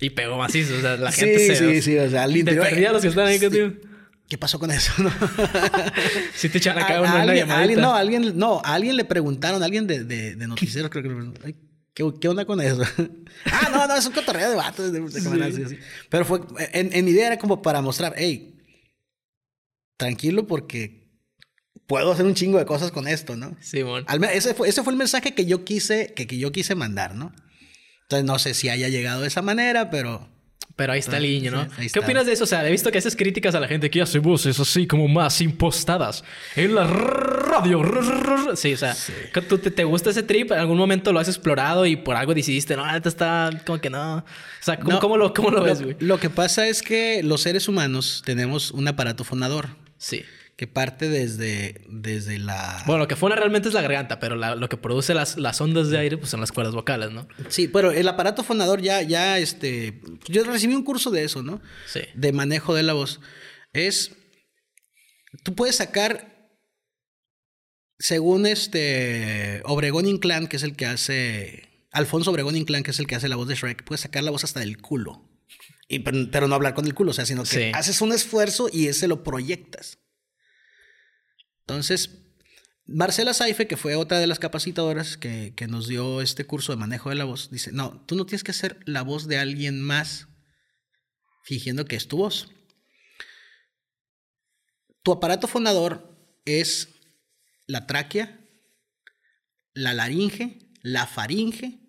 y 0.00 0.10
pegó 0.10 0.36
macizo. 0.36 0.76
O 0.76 0.80
sea, 0.80 0.96
la 0.96 1.12
Sí, 1.12 1.20
gente 1.20 1.38
se. 1.38 1.56
sí, 1.56 1.82
sí, 1.82 1.98
o 1.98 2.10
sea, 2.10 2.24
al 2.24 2.32
Te 2.32 2.38
interior- 2.40 2.68
perdía 2.68 2.92
los 2.92 3.02
que 3.02 3.08
están 3.08 3.26
ahí 3.26 3.38
Sí. 3.38 3.44
contigo. 3.46 3.72
¿Qué 4.28 4.36
pasó 4.38 4.58
con 4.58 4.70
eso? 4.70 4.92
no? 5.02 5.10
Sí 6.34 6.48
te 6.48 6.58
echan 6.58 6.78
A- 6.78 6.84
una, 6.86 6.98
una 7.00 7.20
alguien, 7.22 7.30
a 7.30 7.46
llamadita. 7.46 7.58
alguien- 7.62 7.80
no, 7.80 7.94
a 7.94 7.98
alguien, 7.98 8.38
no, 8.38 8.60
a 8.64 8.74
alguien 8.74 8.96
le 8.96 9.04
preguntaron, 9.04 9.62
a 9.62 9.64
alguien 9.64 9.86
de, 9.86 10.04
de, 10.04 10.36
de 10.36 10.46
noticieros, 10.46 10.90
creo 10.90 11.02
que 11.02 11.08
le 11.08 11.14
preguntaron, 11.14 11.46
"Ay, 11.48 11.56
¿qué, 11.94 12.04
qué 12.20 12.28
onda 12.28 12.44
con 12.44 12.60
eso? 12.60 12.82
ah, 13.46 13.68
no, 13.72 13.86
no, 13.86 13.96
es 13.96 14.04
un 14.06 14.12
cotorreo 14.12 14.50
de 14.50 14.56
vatos. 14.56 14.92
de- 14.92 15.00
así, 15.44 15.62
así. 15.62 15.78
Pero 16.10 16.24
fue, 16.24 16.40
en, 16.72 16.92
en 16.92 17.04
mi 17.04 17.10
idea 17.12 17.28
era 17.28 17.38
como 17.38 17.62
para 17.62 17.80
mostrar, 17.80 18.14
hey, 18.16 18.54
tranquilo 19.96 20.46
porque 20.46 21.08
puedo 21.86 22.12
hacer 22.12 22.26
un 22.26 22.34
chingo 22.34 22.58
de 22.58 22.66
cosas 22.66 22.90
con 22.92 23.08
esto, 23.08 23.34
¿no? 23.36 23.56
Al 24.08 24.20
me- 24.20 24.36
ese, 24.36 24.54
fue, 24.54 24.68
ese 24.68 24.82
fue 24.82 24.92
el 24.92 24.98
mensaje 24.98 25.34
que 25.34 25.46
yo 25.46 25.64
quise, 25.64 26.12
que, 26.14 26.26
que 26.26 26.38
yo 26.38 26.52
quise 26.52 26.74
mandar, 26.74 27.14
¿no? 27.14 27.32
Entonces 28.02 28.24
no 28.26 28.38
sé 28.38 28.54
si 28.54 28.68
haya 28.68 28.88
llegado 28.88 29.22
de 29.22 29.28
esa 29.28 29.42
manera, 29.42 29.90
pero 29.90 30.28
Pero 30.78 30.92
ahí 30.92 31.00
está 31.00 31.16
el 31.16 31.24
guiño, 31.24 31.50
¿no? 31.50 31.66
Sí, 31.76 31.88
¿Qué 31.92 31.98
opinas 31.98 32.24
de 32.24 32.34
eso? 32.34 32.44
O 32.44 32.46
sea, 32.46 32.64
he 32.64 32.70
visto 32.70 32.92
que 32.92 32.98
haces 32.98 33.16
críticas 33.16 33.52
a 33.56 33.58
la 33.58 33.66
gente 33.66 33.90
que 33.90 34.00
hace 34.00 34.20
voces 34.20 34.60
así 34.60 34.86
como 34.86 35.08
más 35.08 35.40
impostadas 35.40 36.22
en 36.54 36.76
la 36.76 36.86
radio. 36.86 37.82
Sí, 38.54 38.74
o 38.74 38.76
sea, 38.76 38.94
que 39.34 39.42
¿tú 39.42 39.58
te, 39.58 39.72
te 39.72 39.82
gusta 39.82 40.10
ese 40.10 40.22
trip? 40.22 40.52
¿En 40.52 40.58
algún 40.60 40.78
momento 40.78 41.12
lo 41.12 41.18
has 41.18 41.26
explorado 41.26 41.84
y 41.84 41.96
por 41.96 42.14
algo 42.14 42.32
decidiste, 42.32 42.76
no, 42.76 42.88
esto 42.94 43.08
está 43.08 43.50
como 43.66 43.80
que 43.80 43.90
no? 43.90 44.18
O 44.18 44.24
sea, 44.60 44.78
¿cómo, 44.78 44.92
No, 44.92 45.00
cómo 45.00 45.16
lo, 45.16 45.34
cómo 45.34 45.50
lo 45.50 45.64
ves, 45.64 45.82
güey? 45.82 45.96
Lo 45.98 46.20
que 46.20 46.30
pasa 46.30 46.68
es 46.68 46.80
que 46.80 47.24
los 47.24 47.40
seres 47.42 47.66
humanos 47.66 48.22
tenemos 48.24 48.70
un 48.70 48.86
aparato 48.86 49.24
fonador 49.24 49.70
Sí. 49.96 50.24
Que 50.58 50.66
parte 50.66 51.08
desde, 51.08 51.82
desde 51.88 52.40
la... 52.40 52.82
Bueno, 52.84 52.98
lo 53.04 53.06
que 53.08 53.14
fuera 53.14 53.36
realmente 53.36 53.68
es 53.68 53.74
la 53.74 53.80
garganta, 53.80 54.18
pero 54.18 54.34
la- 54.34 54.56
lo 54.56 54.68
que 54.68 54.76
produce 54.76 55.14
las, 55.14 55.36
las 55.38 55.60
ondas 55.60 55.88
de 55.88 55.98
aire 55.98 56.18
pues 56.18 56.30
son 56.30 56.40
las 56.40 56.50
cuerdas 56.50 56.74
vocales, 56.74 57.12
¿no? 57.12 57.28
Sí, 57.48 57.68
pero 57.68 57.92
el 57.92 58.08
aparato 58.08 58.42
fonador 58.42 58.82
ya, 58.82 59.00
ya, 59.02 59.38
este... 59.38 60.00
Yo 60.26 60.42
recibí 60.42 60.74
un 60.74 60.82
curso 60.82 61.12
de 61.12 61.22
eso, 61.22 61.44
¿no? 61.44 61.62
Sí. 61.86 62.00
De 62.16 62.32
manejo 62.32 62.74
de 62.74 62.82
la 62.82 62.92
voz. 62.92 63.20
Es... 63.72 64.16
Tú 65.44 65.54
puedes 65.54 65.76
sacar, 65.76 66.50
según 68.00 68.44
este 68.44 69.62
Obregón 69.64 70.06
Inclán, 70.06 70.48
que 70.48 70.56
es 70.56 70.64
el 70.64 70.74
que 70.74 70.86
hace... 70.86 71.86
Alfonso 71.92 72.32
Obregón 72.32 72.56
Inclán, 72.56 72.82
que 72.82 72.90
es 72.90 72.98
el 72.98 73.06
que 73.06 73.14
hace 73.14 73.28
la 73.28 73.36
voz 73.36 73.46
de 73.46 73.54
Shrek, 73.54 73.84
puedes 73.84 74.00
sacar 74.00 74.24
la 74.24 74.32
voz 74.32 74.42
hasta 74.42 74.58
del 74.58 74.78
culo. 74.78 75.22
Y, 75.88 76.00
pero, 76.00 76.18
pero 76.32 76.48
no 76.48 76.56
hablar 76.56 76.74
con 76.74 76.84
el 76.84 76.94
culo, 76.94 77.12
o 77.12 77.14
sea, 77.14 77.24
sino 77.26 77.44
que 77.44 77.48
Sí. 77.48 77.70
haces 77.72 78.00
un 78.02 78.12
esfuerzo 78.12 78.68
y 78.72 78.88
ese 78.88 79.06
lo 79.06 79.22
proyectas. 79.22 79.98
Entonces, 81.68 82.22
Marcela 82.86 83.34
Saife, 83.34 83.66
que 83.66 83.76
fue 83.76 83.94
otra 83.94 84.18
de 84.18 84.26
las 84.26 84.38
capacitadoras 84.38 85.18
que, 85.18 85.52
que, 85.54 85.66
nos 85.66 85.86
dio 85.86 86.22
este 86.22 86.46
curso 86.46 86.72
de 86.72 86.78
manejo 86.78 87.10
de 87.10 87.14
la 87.14 87.24
voz, 87.24 87.50
dice, 87.50 87.72
no, 87.72 88.00
tú 88.06 88.16
no 88.16 88.24
tienes 88.24 88.42
que 88.42 88.52
hacer 88.52 88.80
la 88.86 89.02
voz 89.02 89.28
de 89.28 89.36
alguien 89.36 89.82
más 89.82 90.28
fingiendo 91.44 91.84
que 91.84 91.96
es 91.96 92.08
tu 92.08 92.16
voz. 92.16 92.48
Tu 95.02 95.12
aparato 95.12 95.46
fonador 95.46 96.18
es 96.46 96.88
la 97.66 97.86
tráquea, 97.86 98.40
la 99.74 99.92
laringe, 99.92 100.70
la 100.80 101.06
faringe, 101.06 101.80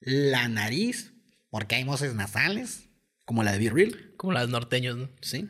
la 0.00 0.48
nariz, 0.48 1.14
porque 1.48 1.76
hay 1.76 1.84
voces 1.84 2.14
nasales, 2.14 2.90
como 3.24 3.42
la 3.42 3.52
de 3.52 3.70
Real. 3.70 4.12
Como 4.18 4.34
las 4.34 4.50
norteños, 4.50 4.98
¿no? 4.98 5.08
Sí. 5.22 5.48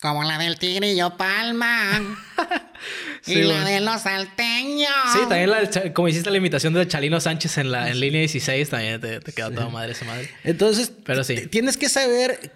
Como 0.00 0.24
la 0.24 0.38
del 0.38 0.58
tigrillo 0.58 1.16
Palma. 1.16 2.00
y 3.26 3.32
Sí, 3.34 3.42
la 3.42 3.54
bueno. 3.54 3.66
de 3.68 3.80
los 3.80 4.00
salteños. 4.02 4.90
Sí, 5.12 5.18
también 5.28 5.50
la, 5.50 5.60
del 5.62 5.92
como 5.92 6.08
hiciste 6.08 6.30
la 6.30 6.38
imitación 6.38 6.72
de 6.72 6.88
Chalino 6.88 7.20
Sánchez 7.20 7.58
en 7.58 7.70
la 7.70 7.90
en 7.90 8.00
línea 8.00 8.20
16, 8.20 8.70
también 8.70 9.00
te, 9.00 9.20
te 9.20 9.32
quedó 9.32 9.50
toda 9.50 9.68
madre 9.68 9.92
esa 9.92 10.06
madre. 10.06 10.30
Entonces, 10.44 10.90
Pero 11.04 11.22
sí. 11.22 11.46
tienes 11.48 11.76
que 11.76 11.88
saber 11.90 12.52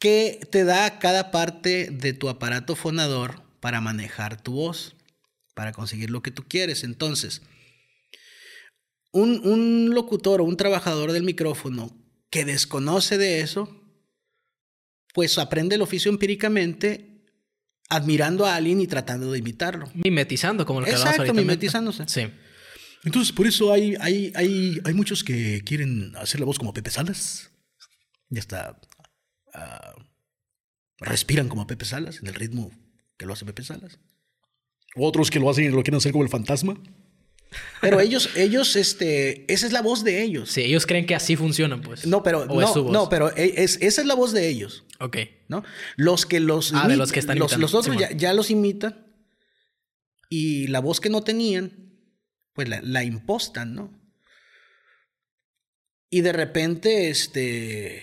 qué 0.00 0.40
te 0.50 0.64
da 0.64 0.98
cada 0.98 1.30
parte 1.30 1.88
de 1.92 2.12
tu 2.12 2.28
aparato 2.28 2.74
fonador 2.74 3.42
para 3.60 3.80
manejar 3.80 4.40
tu 4.40 4.54
voz, 4.54 4.96
para 5.54 5.72
conseguir 5.72 6.10
lo 6.10 6.20
que 6.22 6.32
tú 6.32 6.44
quieres. 6.48 6.82
Entonces, 6.82 7.42
un, 9.12 9.40
un 9.46 9.94
locutor 9.94 10.40
o 10.40 10.44
un 10.44 10.56
trabajador 10.56 11.12
del 11.12 11.22
micrófono 11.22 11.96
que 12.28 12.44
desconoce 12.44 13.18
de 13.18 13.40
eso, 13.40 13.70
pues 15.16 15.38
aprende 15.38 15.76
el 15.76 15.80
oficio 15.80 16.10
empíricamente 16.10 17.24
admirando 17.88 18.44
a 18.44 18.54
alguien 18.54 18.82
y 18.82 18.86
tratando 18.86 19.32
de 19.32 19.38
imitarlo. 19.38 19.90
Mimetizando, 19.94 20.66
como 20.66 20.80
lo 20.80 20.84
que 20.84 20.92
hablamos 20.92 21.10
Exacto, 21.10 21.32
ahorita. 21.32 21.40
mimetizándose. 21.40 22.06
Sí. 22.06 22.26
Entonces, 23.02 23.32
por 23.32 23.46
eso 23.46 23.72
hay, 23.72 23.94
hay, 23.98 24.30
hay, 24.34 24.78
hay 24.84 24.92
muchos 24.92 25.24
que 25.24 25.62
quieren 25.64 26.14
hacer 26.16 26.38
la 26.38 26.44
voz 26.44 26.58
como 26.58 26.74
Pepe 26.74 26.90
Salas. 26.90 27.50
Y 28.28 28.38
hasta 28.38 28.78
ah, 29.54 29.94
respiran 30.98 31.48
como 31.48 31.66
Pepe 31.66 31.86
Salas, 31.86 32.18
en 32.20 32.26
el 32.26 32.34
ritmo 32.34 32.70
que 33.16 33.24
lo 33.24 33.32
hace 33.32 33.46
Pepe 33.46 33.62
Salas. 33.62 33.98
Otros 34.96 35.30
que 35.30 35.40
lo 35.40 35.48
hacen 35.48 35.70
lo 35.70 35.82
quieren 35.82 35.96
hacer 35.96 36.12
como 36.12 36.24
el 36.24 36.30
fantasma. 36.30 36.78
Pero 37.80 38.00
ellos, 38.00 38.30
ellos, 38.36 38.74
este, 38.76 39.50
esa 39.52 39.66
es 39.66 39.72
la 39.72 39.80
voz 39.80 40.02
de 40.04 40.22
ellos. 40.22 40.50
Sí, 40.50 40.62
ellos 40.62 40.86
creen 40.86 41.06
que 41.06 41.14
así 41.14 41.36
funcionan, 41.36 41.80
pues. 41.82 42.06
No, 42.06 42.22
pero, 42.22 42.44
no, 42.46 42.54
voz. 42.54 42.76
no, 42.92 43.08
pero 43.08 43.34
e- 43.36 43.62
es, 43.62 43.78
esa 43.80 44.00
es 44.00 44.06
la 44.06 44.14
voz 44.14 44.32
de 44.32 44.48
ellos, 44.48 44.84
Ok. 44.98 45.18
¿no? 45.48 45.62
Los 45.96 46.26
que 46.26 46.40
los 46.40 46.72
Ah, 46.74 46.88
de 46.88 46.96
los 46.96 47.12
que 47.12 47.20
están 47.20 47.38
los, 47.38 47.52
imitando, 47.52 47.62
los 47.62 47.74
otros 47.74 47.96
ya, 47.98 48.10
ya 48.16 48.32
los 48.34 48.50
imitan 48.50 49.06
y 50.28 50.66
la 50.68 50.80
voz 50.80 51.00
que 51.00 51.08
no 51.10 51.22
tenían, 51.22 51.92
pues 52.52 52.68
la, 52.68 52.80
la 52.82 53.04
impostan, 53.04 53.74
¿no? 53.74 53.92
Y 56.10 56.20
de 56.22 56.32
repente, 56.32 57.10
este, 57.10 58.02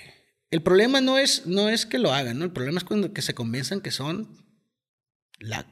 el 0.52 0.61
problema 0.61 1.02
no 1.02 1.18
es, 1.18 1.45
no 1.45 1.70
es 1.70 1.86
que 1.86 1.99
lo 1.99 2.14
hagan, 2.14 2.40
¿no? 2.40 2.45
El 2.45 2.52
problema 2.52 2.78
es 2.78 2.84
cuando 2.84 3.14
que 3.14 3.22
se 3.22 3.34
convenzan 3.34 3.82
que 3.82 3.91
son 3.91 4.45
la 5.40 5.65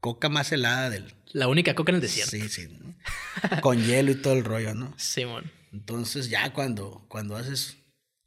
coca 0.00 0.28
más 0.28 0.50
helada 0.52 0.90
del... 0.90 1.14
La 1.32 1.48
única 1.48 1.74
coca 1.74 1.92
en 1.92 1.96
el 1.96 2.02
desierto. 2.02 2.30
Sí, 2.30 2.48
sí, 2.48 2.68
¿no? 2.68 3.60
Con 3.60 3.84
hielo 3.84 4.12
y 4.12 4.16
todo 4.16 4.34
el 4.34 4.44
rollo, 4.44 4.74
¿no? 4.74 4.94
Simón. 4.96 5.50
Entonces 5.72 6.30
ya 6.30 6.52
cuando, 6.52 7.04
cuando 7.08 7.36
haces 7.36 7.76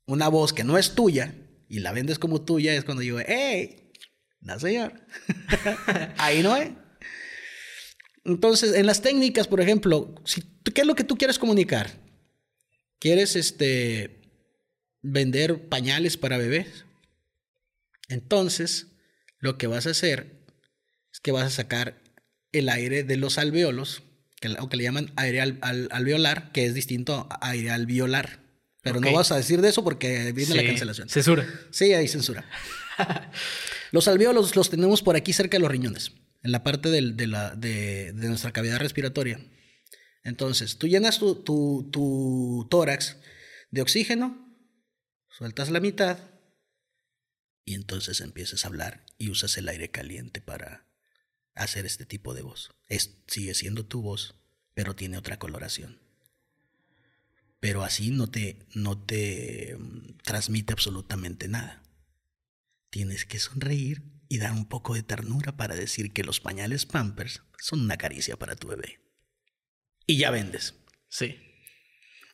una 0.06 0.28
voz 0.28 0.54
que 0.54 0.64
no 0.64 0.78
es 0.78 0.96
tuya 0.96 1.34
y 1.68 1.80
la 1.80 1.92
vendes 1.92 2.20
como 2.20 2.42
tuya 2.42 2.74
es 2.74 2.84
cuando 2.84 3.02
digo, 3.02 3.20
¡hey! 3.26 3.92
No, 4.42 4.60
señor. 4.60 4.94
Ahí 6.18 6.42
no 6.42 6.56
es. 6.56 6.72
Entonces, 8.26 8.76
en 8.76 8.86
las 8.86 9.02
técnicas, 9.02 9.48
por 9.48 9.62
ejemplo, 9.62 10.14
si, 10.26 10.42
¿qué 10.74 10.82
es 10.82 10.88
lo 10.88 10.96
que 10.96 11.04
tú 11.04 11.18
quieres 11.18 11.40
comunicar? 11.40 11.92
¿Quieres 13.00 13.36
este, 13.36 14.22
vender 15.02 15.68
pañales 15.70 16.18
para 16.18 16.38
bebés? 16.38 16.86
Entonces, 18.08 18.88
lo 19.40 19.58
que 19.58 19.68
vas 19.68 19.88
a 19.88 19.92
hacer 19.92 20.46
es 21.14 21.20
que 21.20 21.32
vas 21.32 21.46
a 21.46 21.50
sacar 21.50 22.02
el 22.52 22.70
aire 22.70 23.04
de 23.04 23.18
los 23.18 23.38
alveolos, 23.38 24.04
que, 24.40 24.50
o 24.60 24.70
que 24.70 24.78
le 24.78 24.84
llaman 24.84 25.12
aire 25.16 25.42
al, 25.42 25.58
al- 25.62 25.90
alveolar, 25.92 26.52
que 26.52 26.66
es 26.66 26.74
distinto 26.74 27.28
a 27.30 27.50
aire 27.50 27.72
alveolar. 27.72 28.40
Pero 28.82 29.02
no 29.02 29.12
vas 29.12 29.32
a 29.32 29.38
decir 29.38 29.60
de 29.62 29.70
eso 29.70 29.84
porque 29.84 30.32
viene 30.32 30.56
la 30.56 30.64
cancelación. 30.66 31.10
Censura. 31.10 31.46
Sí, 31.72 31.94
hay 31.94 32.08
censura. 32.08 32.46
los 33.92 34.08
alveolos 34.08 34.56
los 34.56 34.70
tenemos 34.70 35.02
por 35.02 35.16
aquí 35.16 35.34
cerca 35.34 35.58
de 35.58 35.62
los 35.62 35.72
riñones, 35.72 36.14
en 36.44 36.52
la 36.52 36.64
parte 36.64 36.90
del- 36.90 37.18
de, 37.18 37.28
la, 37.28 37.56
de, 37.56 38.14
de 38.14 38.28
nuestra 38.30 38.52
cavidad 38.52 38.80
respiratoria. 38.80 39.40
Entonces, 40.24 40.78
tú 40.78 40.88
llenas 40.88 41.20
tu, 41.20 41.36
tu- 41.44 41.90
tu 41.92 42.68
tórax 42.70 43.18
de 43.72 43.82
oxígeno, 43.82 44.48
sueltas 45.30 45.70
la 45.70 45.80
mitad 45.80 46.18
y 47.66 47.76
entonces 47.76 48.22
empiezas 48.22 48.64
a 48.66 48.68
hablar 48.70 49.06
y 49.18 49.30
usas 49.30 49.58
el 49.58 49.68
aire 49.70 49.92
caliente 49.92 50.42
para 50.42 50.88
hacer 51.64 51.86
este 51.86 52.06
tipo 52.06 52.34
de 52.34 52.42
voz. 52.42 52.72
Es, 52.88 53.18
sigue 53.28 53.54
siendo 53.54 53.86
tu 53.86 54.02
voz, 54.02 54.36
pero 54.74 54.96
tiene 54.96 55.18
otra 55.18 55.38
coloración. 55.38 56.00
Pero 57.60 57.84
así 57.84 58.12
no 58.12 58.30
te, 58.30 58.66
no 58.74 58.98
te 58.98 59.76
mm, 59.78 60.18
transmite 60.24 60.74
absolutamente 60.74 61.48
nada. 61.48 61.84
Tienes 62.90 63.26
que 63.26 63.40
sonreír 63.40 64.04
y 64.30 64.38
dar 64.38 64.54
un 64.54 64.66
poco 64.66 64.94
de 64.94 65.04
ternura 65.04 65.58
para 65.58 65.76
decir 65.76 66.14
que 66.14 66.24
los 66.24 66.40
pañales 66.40 66.86
Pampers 66.86 67.42
son 67.60 67.82
una 67.82 67.98
caricia 67.98 68.38
para 68.38 68.56
tu 68.56 68.68
bebé. 68.68 69.00
Y 70.06 70.18
ya 70.18 70.32
vendes. 70.32 70.76
Sí. 71.10 71.38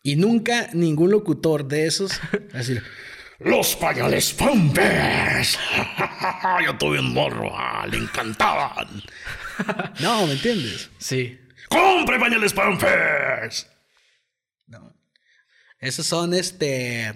Y 0.03 0.17
nunca 0.17 0.69
ningún 0.73 1.09
locutor 1.09 1.67
de 1.67 1.87
esos 1.87 2.11
va 2.31 2.55
a 2.55 2.57
decir, 2.59 2.83
Los 3.39 3.75
pañales 3.75 4.33
Pampers. 4.33 5.59
Yo 6.65 6.77
tuve 6.77 6.99
un 6.99 7.13
morro, 7.13 7.51
ah, 7.53 7.85
le 7.85 7.97
encantaban. 7.97 9.03
no, 9.99 10.25
¿me 10.25 10.33
entiendes? 10.33 10.89
Sí. 10.97 11.39
¡Compre 11.67 12.17
pañales 12.19 12.53
Pampers! 12.53 13.69
No. 14.67 14.95
Esos 15.79 16.05
son 16.05 16.33
este... 16.33 17.13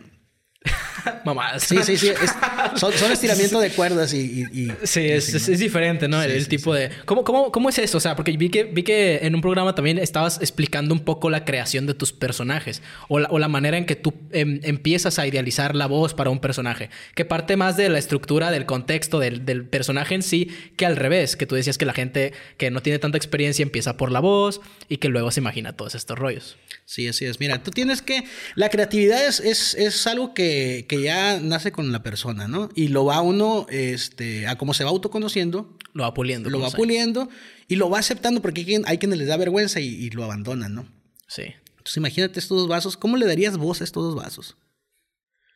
Mamadas. 1.26 1.64
Sí, 1.64 1.78
sí, 1.84 1.98
sí. 1.98 2.10
es- 2.10 2.80
son, 2.80 2.94
son 2.94 3.12
estiramiento 3.12 3.60
de 3.60 3.70
cuerdas 3.72 4.14
y... 4.14 4.18
y- 4.54 4.62
y- 4.64 4.72
Sí, 4.84 5.02
es, 5.08 5.34
es- 5.34 5.60
diferente, 5.60 6.08
¿no? 6.08 6.22
el 6.22 6.30
Sí, 6.32 6.38
el 6.38 6.44
sí, 6.44 6.50
tipo 6.50 6.74
de... 6.74 6.90
¿Cómo, 7.06 7.24
cómo, 7.24 7.52
¿Cómo 7.52 7.70
es 7.70 7.78
eso? 7.80 7.98
O 7.98 8.02
sea, 8.02 8.16
porque 8.16 8.32
vi 8.38 8.50
que, 8.50 8.64
vi 8.64 8.84
que 8.84 9.20
en 9.24 9.36
un 9.36 9.42
programa 9.42 9.76
también 9.76 9.98
estabas 9.98 10.38
explicando 10.42 10.94
un 10.94 11.02
poco 11.02 11.30
la 11.30 11.46
creación 11.46 11.86
de 11.86 11.94
tus 11.94 12.14
personajes 12.14 12.82
o 13.08 13.20
la, 13.20 13.28
o 13.32 13.40
la 13.40 13.48
manera 13.48 13.78
en 13.78 13.86
que 13.86 13.96
tú 13.96 14.14
em, 14.32 14.60
empiezas 14.64 15.20
a 15.20 15.28
idealizar 15.28 15.76
la 15.76 15.86
voz 15.88 16.14
para 16.14 16.30
un 16.30 16.40
personaje, 16.40 16.90
que 17.16 17.26
parte 17.26 17.56
más 17.58 17.78
de 17.78 17.90
la 17.90 18.00
estructura, 18.00 18.52
del 18.52 18.66
contexto 18.66 19.20
del, 19.20 19.46
del 19.46 19.66
personaje 19.66 20.16
en 20.16 20.24
sí, 20.24 20.50
que 20.78 20.86
al 20.86 20.96
revés, 20.96 21.36
que 21.36 21.46
tú 21.46 21.56
decías 21.56 21.78
que 21.78 21.86
la 21.86 21.94
gente 21.94 22.34
que 22.58 22.72
no 22.72 22.82
tiene 22.82 23.00
tanta 23.00 23.18
experiencia 23.18 23.64
empieza 23.64 23.98
por 23.98 24.12
la 24.12 24.20
voz 24.20 24.62
y 24.88 24.98
que 24.98 25.10
luego 25.10 25.32
se 25.32 25.40
imagina 25.40 25.74
todos 25.74 25.96
estos 25.96 26.18
rollos. 26.18 26.58
Sí, 26.86 27.08
así 27.08 27.26
es. 27.26 27.40
Mira, 27.40 27.62
tú 27.62 27.70
tienes 27.72 28.02
que... 28.02 28.24
La 28.56 28.70
creatividad 28.70 29.26
es, 29.28 29.40
es, 29.40 29.76
es 29.76 30.08
algo 30.08 30.34
que, 30.34 30.86
que 30.90 31.02
ya 31.02 31.40
nace 31.40 31.72
con 31.72 31.94
la 31.94 32.04
persona, 32.04 32.50
¿no? 32.50 32.70
Y 32.76 32.90
lo 32.90 33.06
va 33.06 33.22
uno, 33.22 33.66
este, 33.70 34.48
a 34.48 34.58
como 34.58 34.74
se 34.74 34.84
va 34.84 34.90
autoconociendo, 34.90 35.78
Lo 35.94 36.04
va 36.04 36.14
puliendo. 36.14 36.50
lo 36.50 36.60
va 36.60 36.66
años. 36.66 36.76
puliendo 36.76 37.30
y 37.70 37.78
lo 37.78 37.90
va 37.90 38.00
aceptando 38.00 38.42
porque 38.42 38.62
hay, 38.62 38.66
quien- 38.66 38.84
hay 38.88 38.98
quienes 38.98 39.18
les 39.20 39.28
da 39.30 39.38
vergüenza 39.38 39.80
y, 39.80 39.86
y 39.88 40.10
lo 40.10 40.26
abandonan, 40.26 40.74
¿no? 40.76 40.86
Sí. 41.28 41.44
Entonces 41.72 41.96
imagínate 41.98 42.40
estos 42.40 42.58
dos 42.58 42.68
vasos. 42.68 42.98
¿Cómo 42.98 43.16
le 43.16 43.26
darías 43.26 43.56
voz 43.58 43.80
a 43.80 43.86
estos 43.86 44.04
dos 44.04 44.16
vasos? 44.22 44.58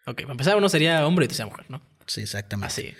Ok, 0.05 0.21
para 0.21 0.31
empezar 0.31 0.55
uno 0.57 0.69
sería 0.69 1.05
hombre 1.05 1.25
y 1.25 1.27
tú 1.27 1.35
seas 1.35 1.49
mujer, 1.49 1.65
¿no? 1.69 1.81
Sí, 2.05 2.21
exactamente. 2.21 2.67
Así. 2.67 2.93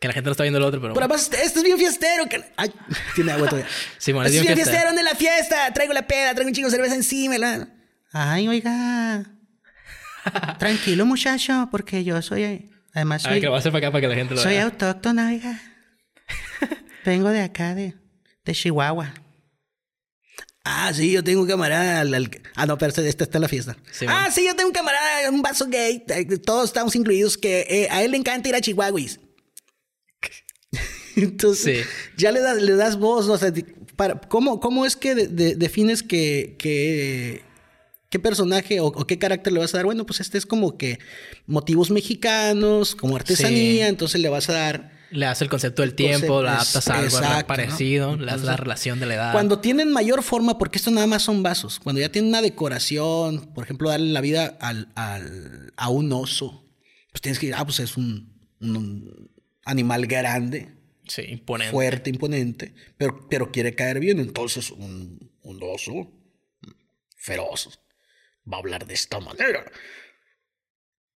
Que 0.00 0.08
la 0.08 0.14
gente 0.14 0.26
no 0.26 0.32
está 0.32 0.42
viendo 0.44 0.58
el 0.58 0.64
otro, 0.64 0.80
pero... 0.80 0.92
Pero 0.94 1.06
bueno. 1.08 1.22
además, 1.22 1.40
este 1.44 1.58
es 1.60 1.64
bien 1.64 1.78
fiestero. 1.78 2.26
que- 2.28 2.44
Ay, 2.56 2.70
tiene 3.14 3.32
agua 3.32 3.48
todavía. 3.48 3.70
Simón, 3.98 4.24
es 4.26 4.32
este 4.32 4.38
es 4.38 4.42
bien 4.44 4.54
fiestero. 4.56 4.80
fiestero, 4.88 4.98
en 4.98 5.04
la 5.04 5.14
fiesta. 5.14 5.72
Traigo 5.74 5.92
la 5.92 6.06
peda, 6.06 6.32
traigo 6.34 6.48
un 6.48 6.54
chingo 6.54 6.68
de 6.68 6.74
cerveza 6.76 6.94
encima. 6.94 7.36
la- 7.38 7.68
Ay, 8.12 8.48
oiga. 8.48 9.33
Tranquilo, 10.58 11.06
muchacho, 11.06 11.68
porque 11.70 12.04
yo 12.04 12.20
soy. 12.22 12.70
Además, 12.92 13.24
Ah, 13.26 13.30
soy, 13.30 13.40
que 13.40 13.46
lo 13.46 13.52
va 13.52 13.58
a 13.58 13.60
hacer 13.60 13.72
para 13.72 13.86
acá 13.86 13.92
para 13.92 14.00
que 14.02 14.08
la 14.08 14.14
gente 14.14 14.34
lo 14.34 14.40
soy 14.40 14.54
vea. 14.54 14.64
autóctona, 14.64 15.28
oiga. 15.28 15.60
Vengo 17.04 17.28
de 17.30 17.40
acá, 17.42 17.74
de, 17.74 17.94
de 18.44 18.52
Chihuahua. 18.52 19.12
Ah, 20.64 20.90
sí, 20.94 21.12
yo 21.12 21.22
tengo 21.22 21.42
un 21.42 21.48
camarada. 21.48 22.00
al- 22.00 22.14
al- 22.14 22.30
Ah, 22.54 22.64
no, 22.66 22.78
pero 22.78 22.88
este 22.88 23.06
esta 23.06 23.24
está 23.24 23.38
en 23.38 23.42
la 23.42 23.48
fiesta. 23.48 23.76
Sí, 23.92 24.06
ah, 24.08 24.30
sí, 24.32 24.44
yo 24.46 24.54
tengo 24.56 24.68
un 24.68 24.74
camarada, 24.74 25.28
un 25.30 25.42
vaso 25.42 25.66
gay. 25.68 26.02
eh, 26.08 26.24
Todos 26.38 26.66
estamos 26.66 26.94
incluidos 26.96 27.36
que 27.36 27.66
eh, 27.68 27.88
a 27.90 28.02
él 28.02 28.12
le 28.12 28.16
encanta 28.16 28.48
ir 28.48 28.54
a 28.54 28.60
Chihuahuis. 28.60 29.20
Entonces, 31.16 31.86
Sí. 31.86 31.92
ya 32.16 32.32
le 32.32 32.40
das, 32.40 32.60
le 32.62 32.74
das 32.76 32.96
voz, 32.98 33.28
o 33.28 33.38
sea, 33.38 33.50
di- 33.50 33.62
para, 33.96 34.18
¿cómo, 34.20 34.58
¿cómo 34.58 34.86
es 34.86 34.96
que 34.96 35.14
de- 35.14 35.28
de- 35.28 35.54
defines 35.54 36.02
que, 36.02 36.56
que- 36.58 37.42
qué 38.14 38.20
personaje 38.20 38.78
o, 38.78 38.86
o 38.86 39.06
qué 39.08 39.18
carácter 39.18 39.52
le 39.52 39.58
vas 39.58 39.74
a 39.74 39.78
dar? 39.78 39.86
Bueno, 39.86 40.06
pues 40.06 40.20
este 40.20 40.38
es 40.38 40.46
como 40.46 40.78
que 40.78 41.00
motivos 41.46 41.90
mexicanos, 41.90 42.94
como 42.94 43.16
artesanía, 43.16 43.86
Sí. 43.86 43.88
entonces 43.90 44.20
le 44.20 44.28
vas 44.28 44.48
a 44.48 44.52
dar 44.52 44.92
Le 45.10 45.26
das 45.26 45.42
el 45.42 45.48
concepto 45.48 45.82
del 45.82 45.94
tiempo, 45.94 46.26
Concepto- 46.26 46.42
lo 46.42 46.48
adaptas 46.48 46.88
a 46.88 46.94
algo 46.94 47.06
exacto, 47.06 47.38
¿no? 47.40 47.46
parecido, 47.48 48.16
le 48.16 48.26
das 48.26 48.42
la 48.42 48.56
relación 48.56 49.00
de 49.00 49.06
la 49.06 49.14
edad. 49.14 49.32
Cuando 49.32 49.58
tienen 49.58 49.92
mayor 49.92 50.22
forma, 50.22 50.58
porque 50.58 50.78
esto 50.78 50.90
nada 50.92 51.06
más 51.08 51.22
son 51.22 51.42
vasos, 51.42 51.80
cuando 51.80 52.00
ya 52.00 52.08
tienen 52.10 52.28
una 52.30 52.40
decoración, 52.42 53.52
por 53.52 53.64
ejemplo, 53.64 53.90
darle 53.90 54.12
la 54.12 54.20
vida 54.20 54.56
al, 54.60 54.92
al- 54.94 55.72
a 55.76 55.88
un 55.88 56.12
oso, 56.12 56.64
pues 57.10 57.20
tienes 57.20 57.38
que, 57.40 57.52
ah, 57.52 57.64
pues 57.64 57.80
es 57.80 57.96
un, 57.96 58.32
un 58.60 59.30
animal 59.64 60.06
grande, 60.06 60.72
Sí, 61.08 61.22
imponente. 61.28 61.72
fuerte, 61.72 62.10
imponente, 62.10 62.74
pero, 62.96 63.26
pero 63.28 63.50
quiere 63.52 63.74
caer 63.74 63.98
bien, 64.00 64.18
entonces 64.20 64.70
un, 64.70 65.30
un 65.42 65.60
oso 65.62 66.12
feroz 67.16 67.80
va 68.50 68.58
a 68.58 68.60
hablar 68.60 68.86
de 68.86 68.94
esta 68.94 69.20
manera. 69.20 69.64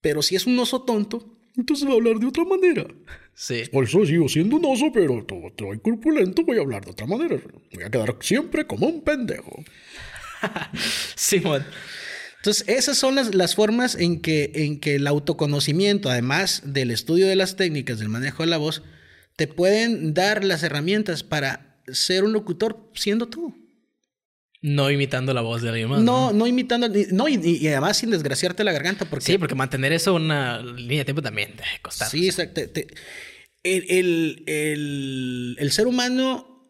Pero 0.01 0.21
si 0.21 0.35
es 0.35 0.45
un 0.45 0.57
oso 0.59 0.83
tonto, 0.83 1.39
entonces 1.57 1.87
va 1.87 1.93
a 1.93 1.95
hablar 1.95 2.17
de 2.17 2.27
otra 2.27 2.43
manera. 2.43 2.85
Sí. 3.33 3.63
Por 3.71 3.85
eso 3.85 4.05
sigo 4.05 4.29
siendo 4.29 4.57
un 4.57 4.65
oso, 4.65 4.91
pero 4.93 5.25
todo 5.25 5.47
estoy 5.47 5.79
corpulento, 5.79 6.43
voy 6.43 6.57
a 6.57 6.61
hablar 6.61 6.85
de 6.85 6.91
otra 6.91 7.07
manera. 7.07 7.37
Voy 7.73 7.83
a 7.83 7.89
quedar 7.89 8.15
siempre 8.21 8.67
como 8.67 8.87
un 8.87 9.01
pendejo. 9.01 9.63
Simón. 11.15 11.65
Entonces, 12.37 12.65
esas 12.67 12.97
son 12.97 13.15
las, 13.15 13.33
las 13.33 13.55
formas 13.55 13.95
en 13.95 14.21
que, 14.21 14.51
en 14.53 14.79
que 14.79 14.95
el 14.95 15.07
autoconocimiento, 15.07 16.09
además 16.09 16.61
del 16.63 16.91
estudio 16.91 17.27
de 17.27 17.35
las 17.35 17.55
técnicas 17.55 17.97
del 17.97 18.09
manejo 18.09 18.43
de 18.43 18.49
la 18.49 18.57
voz, 18.57 18.83
te 19.35 19.47
pueden 19.47 20.13
dar 20.13 20.43
las 20.43 20.61
herramientas 20.61 21.23
para 21.23 21.81
ser 21.87 22.23
un 22.23 22.33
locutor 22.33 22.91
siendo 22.93 23.27
tú. 23.27 23.64
No 24.67 24.89
imitando 24.89 25.31
la 25.33 25.41
voz 25.41 25.61
de 25.61 25.69
alguien 25.69 25.89
más. 25.89 26.01
No, 26.01 26.33
no 26.33 26.47
imitando, 26.47 26.87
no, 27.11 27.27
y, 27.27 27.35
y 27.35 27.67
además 27.67 27.97
sin 27.97 28.09
desgraciarte 28.09 28.63
la 28.63 28.71
garganta, 28.71 29.05
porque 29.05 29.25
Sí, 29.25 29.37
porque 29.37 29.53
mantener 29.53 29.93
eso 29.93 30.15
una 30.15 30.59
línea 30.61 30.99
de 30.99 31.05
tiempo 31.05 31.21
también 31.21 31.51
debe 31.51 31.69
costar. 31.83 32.09
Sí, 32.09 32.25
exacto. 32.25 32.53
te- 32.61 32.67
te- 32.67 32.87
el, 33.63 33.85
el- 33.89 34.43
el- 34.47 35.55
el 35.59 35.71
ser 35.71 35.85
humano, 35.85 36.67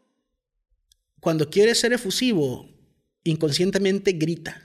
cuando 1.22 1.50
quiere 1.50 1.74
ser 1.76 1.94
efusivo, 1.94 2.70
inconscientemente 3.24 4.12
grita. 4.14 4.62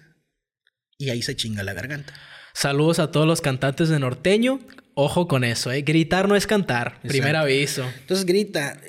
Y 0.99 1.11
ahí 1.11 1.23
se 1.23 1.37
chinga 1.37 1.63
la 1.63 1.73
garganta. 1.73 2.13
Saludos 2.53 2.99
a 2.99 3.11
todos 3.11 3.27
los 3.27 3.41
cantantes 3.41 3.89
de 3.89 3.99
norteño. 3.99 4.61
Ojo 4.95 5.29
con 5.29 5.45
eso, 5.45 5.71
¿eh? 5.73 5.83
Gritar 5.83 6.29
no 6.29 6.37
es 6.37 6.47
cantar. 6.47 7.01
Primer 7.03 7.37
aviso. 7.37 7.85
Entonces 8.01 8.27
grita. 8.27 8.81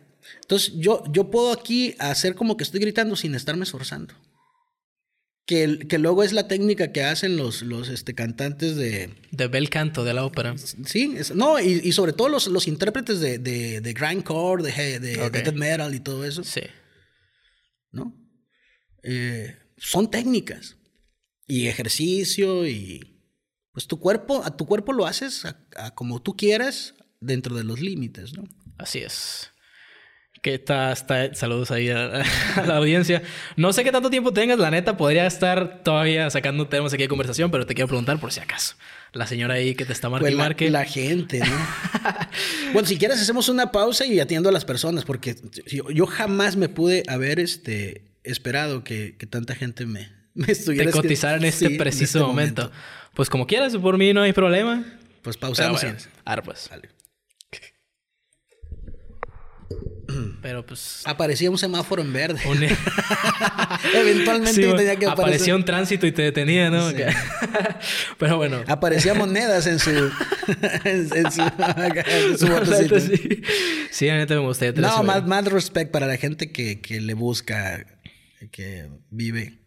Entonces 0.42 0.74
yo, 0.76 1.04
yo 1.12 1.30
puedo 1.32 1.52
aquí 1.54 1.96
hacer 2.00 2.36
como 2.36 2.58
que 2.58 2.64
estoy 2.64 2.80
gritando 2.82 3.16
sin 3.16 3.36
estarme 3.36 3.64
esforzando. 3.64 4.14
Que, 5.52 5.98
luego 5.98 6.24
es 6.24 6.32
la 6.32 6.48
técnica 6.48 6.94
que 6.94 7.04
hacen 7.04 7.36
los, 7.36 7.62
los 7.62 7.90
este, 7.90 8.16
cantantes 8.16 8.78
de... 8.78 9.10
De 9.32 9.48
bel 9.48 9.70
canto 9.70 10.06
de 10.06 10.14
la 10.14 10.24
ópera. 10.24 10.56
Sí, 10.58 11.14
es- 11.18 11.36
no, 11.36 11.60
y, 11.60 11.82
y 11.84 11.92
sobre 11.92 12.14
todo 12.14 12.30
los, 12.30 12.48
los 12.48 12.70
intérpretes 12.70 13.20
de, 13.20 13.38
de, 13.38 13.82
de 13.82 13.94
grindcore, 13.94 14.64
de, 14.64 14.72
de, 14.72 15.18
de 15.18 15.22
Ok. 15.22 15.34
death 15.34 15.54
metal 15.54 15.94
y 15.94 16.00
todo 16.00 16.24
eso. 16.24 16.46
Sí. 16.46 16.62
¿no? 17.92 18.16
Eh, 19.04 19.58
son 19.76 20.10
técnicas 20.10 20.78
y 21.48 21.68
ejercicio 21.68 22.66
y 22.66 23.22
pues 23.74 23.88
tu 23.88 24.00
cuerpo, 24.00 24.44
a 24.46 24.56
tu 24.56 24.66
cuerpo 24.66 24.94
lo 24.94 25.06
haces 25.06 25.44
a- 25.44 25.68
a 25.76 25.94
como 25.96 26.22
tú 26.22 26.38
quieras 26.38 26.94
dentro 27.20 27.58
de 27.58 27.66
los 27.66 27.82
límites, 27.82 28.32
¿no? 28.38 28.44
Así 28.78 29.00
es. 29.00 29.52
Que 30.42 30.56
está, 30.56 30.92
está, 30.92 31.36
saludos 31.36 31.70
ahí 31.70 31.90
a, 31.90 32.24
a 32.56 32.66
la 32.66 32.78
audiencia. 32.78 33.22
No 33.58 33.74
sé 33.74 33.84
qué 33.84 33.92
tanto 33.92 34.10
tiempo 34.10 34.34
tengas, 34.34 34.58
la 34.58 34.72
neta, 34.72 34.98
podría 34.98 35.28
estar 35.28 35.84
todavía 35.84 36.28
sacando 36.32 36.68
temas 36.68 36.92
aquí 36.94 37.04
de 37.04 37.10
conversación, 37.10 37.52
pero 37.52 37.68
te 37.68 37.76
quiero 37.76 37.88
preguntar 37.88 38.20
por 38.20 38.32
si 38.34 38.40
acaso. 38.40 38.76
La 39.14 39.28
señora 39.28 39.54
ahí 39.56 39.76
que 39.76 39.86
te 39.86 39.94
está 39.94 40.10
marcando 40.10 40.36
Pues 40.36 40.38
marque. 40.44 40.72
la 40.72 40.86
gente, 40.86 41.40
¿no? 41.42 41.46
bueno, 42.74 42.88
si 42.88 42.98
quieres 42.98 43.22
hacemos 43.22 43.50
una 43.50 43.72
pausa 43.72 44.06
y 44.06 44.20
atiendo 44.20 44.50
a 44.50 44.52
las 44.52 44.66
personas, 44.66 45.06
porque 45.06 45.36
yo, 45.68 45.92
yo 45.92 46.08
jamás 46.08 46.56
me 46.56 46.70
pude 46.70 47.04
haber 47.08 47.40
este, 47.40 48.02
esperado 48.24 48.84
que, 48.84 49.16
que 49.20 49.28
tanta 49.28 49.54
gente 49.54 49.86
me, 49.86 50.10
me 50.34 50.52
estuviera... 50.52 50.90
te 50.90 50.98
cotizar 50.98 51.38
en 51.38 51.46
este 51.46 51.68
Sí, 51.68 51.78
preciso 51.78 52.26
momento. 52.26 52.72
Pues 53.14 53.30
como 53.30 53.46
quieras, 53.46 53.76
por 53.78 53.98
mí 54.00 54.12
no 54.14 54.22
hay 54.24 54.34
problema. 54.34 54.86
Pues 55.22 55.38
pausamos. 55.38 55.82
bueno, 55.82 56.42
pues. 56.44 56.68
Vale. 56.72 56.90
Pero 60.42 60.66
pues. 60.66 61.02
Aparecía 61.06 61.50
un 61.50 61.58
semáforo 61.58 62.02
en 62.02 62.12
verde. 62.14 62.42
un- 62.48 62.64
Eventualmente 63.96 64.54
Sí, 64.54 64.62
tenía 64.62 64.96
que 64.96 65.06
aparecer. 65.06 65.12
aparecía 65.12 65.56
un 65.56 65.66
tránsito 65.66 66.06
y 66.08 66.12
te 66.12 66.22
detenía, 66.24 66.70
¿no? 66.70 66.90
Sí. 66.90 66.98
Pero 68.18 68.38
bueno. 68.38 68.62
Aparecía 68.68 69.14
monedas 69.14 69.68
en 69.68 69.80
su, 69.80 69.90
en, 70.84 71.10
en 71.16 71.32
su, 71.32 71.42
en 71.42 72.38
su 72.38 73.00
sí. 73.00 73.42
Sí, 73.92 74.08
la 74.08 74.18
neta 74.18 74.34
me 74.36 74.42
gustaría 74.42 74.74
tener 74.74 74.90
No, 74.90 75.04
más, 75.04 75.26
más 75.26 75.46
respect 75.46 75.92
para 75.92 76.08
la 76.08 76.18
gente 76.18 76.52
que, 76.52 76.82
que 76.82 77.00
le 77.02 77.14
busca, 77.14 77.86
que 78.52 78.90
vive. 79.10 79.60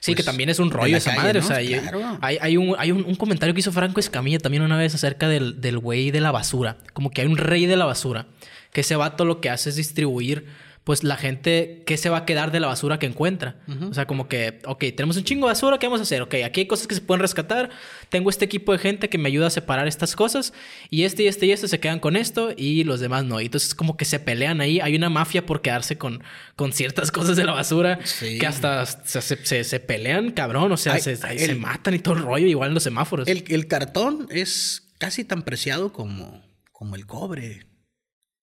Sí, 0.00 0.12
que 0.12 0.16
pues, 0.16 0.26
también 0.26 0.48
es 0.48 0.58
un 0.60 0.70
rollo 0.70 0.96
esa 0.96 1.10
calle, 1.10 1.22
madre. 1.22 1.40
¿no? 1.40 1.44
O 1.44 1.48
sea, 1.48 1.56
hay- 1.58 1.68
Claro. 1.80 2.18
hay, 2.20 2.38
hay, 2.40 2.56
un, 2.56 2.74
hay 2.78 2.92
un, 2.92 3.04
un 3.04 3.14
comentario 3.16 3.52
que 3.54 3.60
hizo 3.60 3.72
Franco 3.72 3.98
Escamilla 4.00 4.38
también 4.38 4.62
una 4.62 4.76
vez 4.76 4.94
acerca 4.94 5.28
del, 5.28 5.60
del 5.60 5.78
güey 5.78 6.10
de 6.12 6.20
la 6.20 6.30
basura. 6.30 6.78
Como 6.92 7.10
que 7.10 7.22
hay 7.22 7.26
un 7.26 7.36
rey 7.36 7.66
de 7.66 7.76
la 7.76 7.84
basura. 7.84 8.26
Que 8.72 8.80
ese 8.82 8.96
vato 8.96 9.24
lo 9.24 9.40
que 9.40 9.50
hace 9.50 9.68
es 9.70 9.76
distribuir, 9.76 10.46
pues, 10.84 11.04
la 11.04 11.16
gente 11.16 11.84
que 11.86 11.96
se 11.96 12.08
va 12.08 12.16
a 12.18 12.24
quedar 12.24 12.50
de 12.50 12.58
la 12.58 12.66
basura 12.66 12.98
que 12.98 13.06
encuentra. 13.06 13.60
O 13.88 13.94
sea, 13.94 14.06
como 14.08 14.26
que, 14.26 14.60
ok, 14.66 14.80
tenemos 14.96 15.16
un 15.16 15.22
chingo 15.22 15.46
de 15.46 15.52
basura, 15.52 15.78
¿qué 15.78 15.86
vamos 15.86 16.00
a 16.00 16.02
hacer? 16.02 16.22
Ok, 16.22 16.34
aquí 16.44 16.60
hay 16.62 16.66
cosas 16.66 16.88
que 16.88 16.96
se 16.96 17.00
pueden 17.02 17.20
rescatar. 17.20 17.70
Tengo 18.08 18.30
este 18.30 18.46
equipo 18.46 18.72
de 18.72 18.78
gente 18.78 19.08
que 19.08 19.16
me 19.16 19.28
ayuda 19.28 19.46
a 19.46 19.50
separar 19.50 19.86
estas 19.86 20.16
cosas. 20.16 20.52
Y 20.90 21.04
este 21.04 21.22
y 21.22 21.28
este 21.28 21.46
y 21.46 21.52
este 21.52 21.68
se 21.68 21.78
quedan 21.78 22.00
con 22.00 22.16
esto 22.16 22.52
y 22.56 22.82
los 22.82 22.98
demás 22.98 23.24
no. 23.24 23.40
Y 23.40 23.44
entonces, 23.44 23.76
como 23.76 23.96
que 23.96 24.04
se 24.04 24.18
pelean 24.18 24.60
ahí. 24.60 24.80
Hay 24.80 24.96
una 24.96 25.08
mafia 25.08 25.46
por 25.46 25.60
quedarse 25.62 25.98
con, 25.98 26.24
con 26.56 26.72
ciertas 26.72 27.12
cosas 27.12 27.36
de 27.36 27.44
la 27.44 27.52
basura 27.52 28.00
Sí. 28.04 28.38
que 28.40 28.46
hasta 28.48 28.84
se, 28.86 29.20
se- 29.22 29.44
se- 29.46 29.62
se 29.64 29.78
pelean, 29.80 30.32
cabrón. 30.32 30.72
O 30.72 30.76
sea, 30.76 30.94
Ay, 30.94 31.00
se, 31.02 31.12
el- 31.12 31.18
se 31.18 31.54
matan 31.54 31.94
y 31.94 32.00
todo 32.00 32.14
el 32.14 32.22
rollo, 32.22 32.46
igual 32.48 32.70
en 32.70 32.74
los 32.74 32.82
semáforos. 32.82 33.28
El, 33.28 33.44
el 33.48 33.68
cartón 33.68 34.26
es 34.30 34.88
casi 34.98 35.22
tan 35.24 35.42
preciado 35.42 35.92
como, 35.92 36.42
como 36.72 36.96
el 36.96 37.06
cobre 37.06 37.66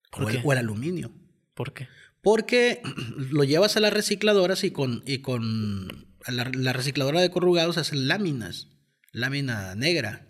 ¿Por 0.10 0.24
o 0.24 0.30
el, 0.30 0.36
qué? 0.36 0.42
o 0.44 0.52
el 0.54 0.60
aluminio. 0.60 1.12
¿Por 1.54 1.74
qué? 1.74 1.88
Porque 2.22 2.82
lo 3.32 3.44
llevas 3.44 3.78
a 3.78 3.80
las 3.80 3.94
recicladoras 3.94 4.64
y 4.64 4.72
con, 4.72 5.04
y 5.06 5.20
con 5.20 6.10
la, 6.28 6.52
la 6.54 6.74
recicladora 6.74 7.22
de 7.22 7.32
corrugados 7.32 7.78
hacen 7.78 8.08
láminas, 8.08 8.70
lámina 9.12 9.76
negra. 9.76 10.28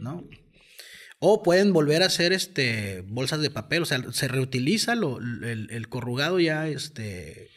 ¿no? 0.00 0.28
O 1.18 1.42
pueden 1.42 1.72
volver 1.72 2.02
a 2.02 2.06
hacer 2.06 2.32
este, 2.32 3.02
bolsas 3.06 3.40
de 3.40 3.50
papel, 3.50 3.82
o 3.82 3.86
sea, 3.86 4.02
se 4.12 4.28
reutiliza 4.28 4.94
lo, 4.94 5.18
el, 5.18 5.68
el 5.70 5.88
corrugado 5.88 6.40
ya, 6.40 6.66
este, 6.66 7.48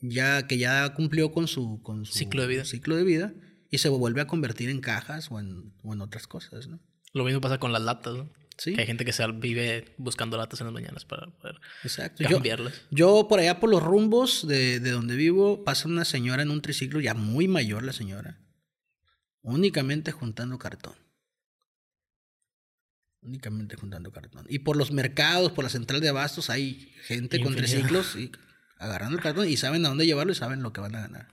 ya 0.00 0.46
que 0.46 0.56
ya 0.56 0.94
cumplió 0.94 1.30
con 1.30 1.46
su, 1.46 1.82
con 1.82 2.06
su 2.06 2.14
Ciclo 2.14 2.42
de 2.42 2.48
vida. 2.48 2.64
ciclo 2.64 2.96
de 2.96 3.04
vida 3.04 3.34
y 3.70 3.78
se 3.78 3.90
vuelve 3.90 4.22
a 4.22 4.26
convertir 4.26 4.70
en 4.70 4.80
cajas 4.80 5.30
o 5.30 5.38
en, 5.38 5.74
o 5.82 5.92
en 5.92 6.00
otras 6.00 6.26
cosas, 6.26 6.68
¿no? 6.68 6.80
Lo 7.12 7.24
mismo 7.24 7.40
pasa 7.40 7.58
con 7.58 7.72
las 7.72 7.82
latas, 7.82 8.14
¿no? 8.14 8.30
Sí. 8.58 8.74
Que 8.74 8.80
hay 8.80 8.86
gente 8.86 9.04
que 9.04 9.12
se 9.12 9.24
vive 9.32 9.94
buscando 9.98 10.36
latas 10.36 10.60
en 10.60 10.66
las 10.66 10.74
mañanas 10.74 11.04
para 11.04 11.28
poder 11.28 11.60
Exacto. 11.84 12.24
Cambiarlas. 12.28 12.82
yo 12.90 13.28
por 13.28 13.38
allá 13.38 13.60
por 13.60 13.70
los 13.70 13.82
rumbos 13.82 14.46
de, 14.46 14.80
de 14.80 14.90
donde 14.90 15.14
vivo 15.14 15.64
pasa 15.64 15.86
una 15.86 16.04
señora 16.04 16.42
en 16.42 16.50
un 16.50 16.60
triciclo, 16.60 17.00
ya 17.00 17.14
muy 17.14 17.46
mayor 17.46 17.84
la 17.84 17.92
señora, 17.92 18.40
únicamente 19.42 20.10
juntando 20.10 20.58
cartón. 20.58 20.94
Únicamente 23.20 23.76
juntando 23.76 24.10
cartón. 24.12 24.46
Y 24.48 24.60
por 24.60 24.76
los 24.76 24.92
mercados, 24.92 25.52
por 25.52 25.64
la 25.64 25.70
central 25.70 26.00
de 26.00 26.08
abastos, 26.08 26.50
hay 26.50 26.92
gente 27.04 27.40
con 27.40 27.54
triciclos 27.54 28.16
y 28.16 28.32
agarrando 28.76 29.16
el 29.16 29.22
cartón 29.22 29.48
y 29.48 29.56
saben 29.56 29.84
a 29.84 29.88
dónde 29.88 30.06
llevarlo 30.06 30.32
y 30.32 30.36
saben 30.36 30.62
lo 30.62 30.72
que 30.72 30.80
van 30.80 30.94
a 30.94 31.00
ganar. 31.00 31.28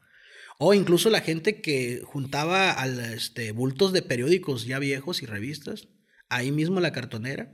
O 0.58 0.74
incluso 0.74 1.10
la 1.10 1.22
gente 1.22 1.62
que 1.62 2.02
juntaba 2.04 2.72
al, 2.72 3.00
este, 3.00 3.52
bultos 3.52 3.94
de 3.94 4.02
periódicos 4.02 4.66
ya 4.66 4.80
viejos 4.80 5.22
y 5.22 5.26
revistas, 5.26 5.88
ahí 6.36 6.52
mismo 6.52 6.80
la 6.80 6.92
cartonera, 6.92 7.52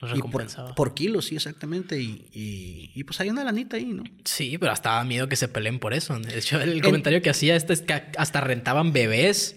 Los 0.00 0.16
y 0.16 0.22
por, 0.22 0.46
por 0.74 0.94
kilos, 0.94 1.26
sí, 1.26 1.36
exactamente. 1.36 2.00
Y, 2.00 2.28
y, 2.32 2.90
y, 2.94 3.04
pues 3.04 3.20
hay 3.20 3.28
una 3.30 3.44
lanita 3.44 3.76
ahí, 3.76 3.86
¿no? 3.86 4.02
Sí, 4.24 4.56
pero 4.58 4.72
hasta 4.72 4.90
daba 4.90 5.04
miedo 5.04 5.28
que 5.28 5.36
se 5.36 5.48
peleen 5.48 5.78
por 5.78 5.92
eso. 5.94 6.18
De 6.18 6.38
hecho, 6.38 6.60
el 6.60 6.80
comentario 6.82 7.20
que 7.22 7.30
hacía 7.30 7.54
este 7.56 7.72
es 7.74 7.82
que 7.82 7.92
hasta 8.16 8.40
rentaban 8.40 8.92
bebés 8.92 9.56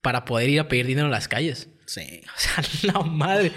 para 0.00 0.24
poder 0.24 0.50
ir 0.50 0.60
a 0.60 0.68
pedir 0.68 0.86
dinero 0.86 1.06
en 1.06 1.12
las 1.12 1.28
calles. 1.28 1.68
Sí. 1.86 2.20
O 2.36 2.38
sea, 2.40 2.92
la 2.92 3.00
madre. 3.02 3.52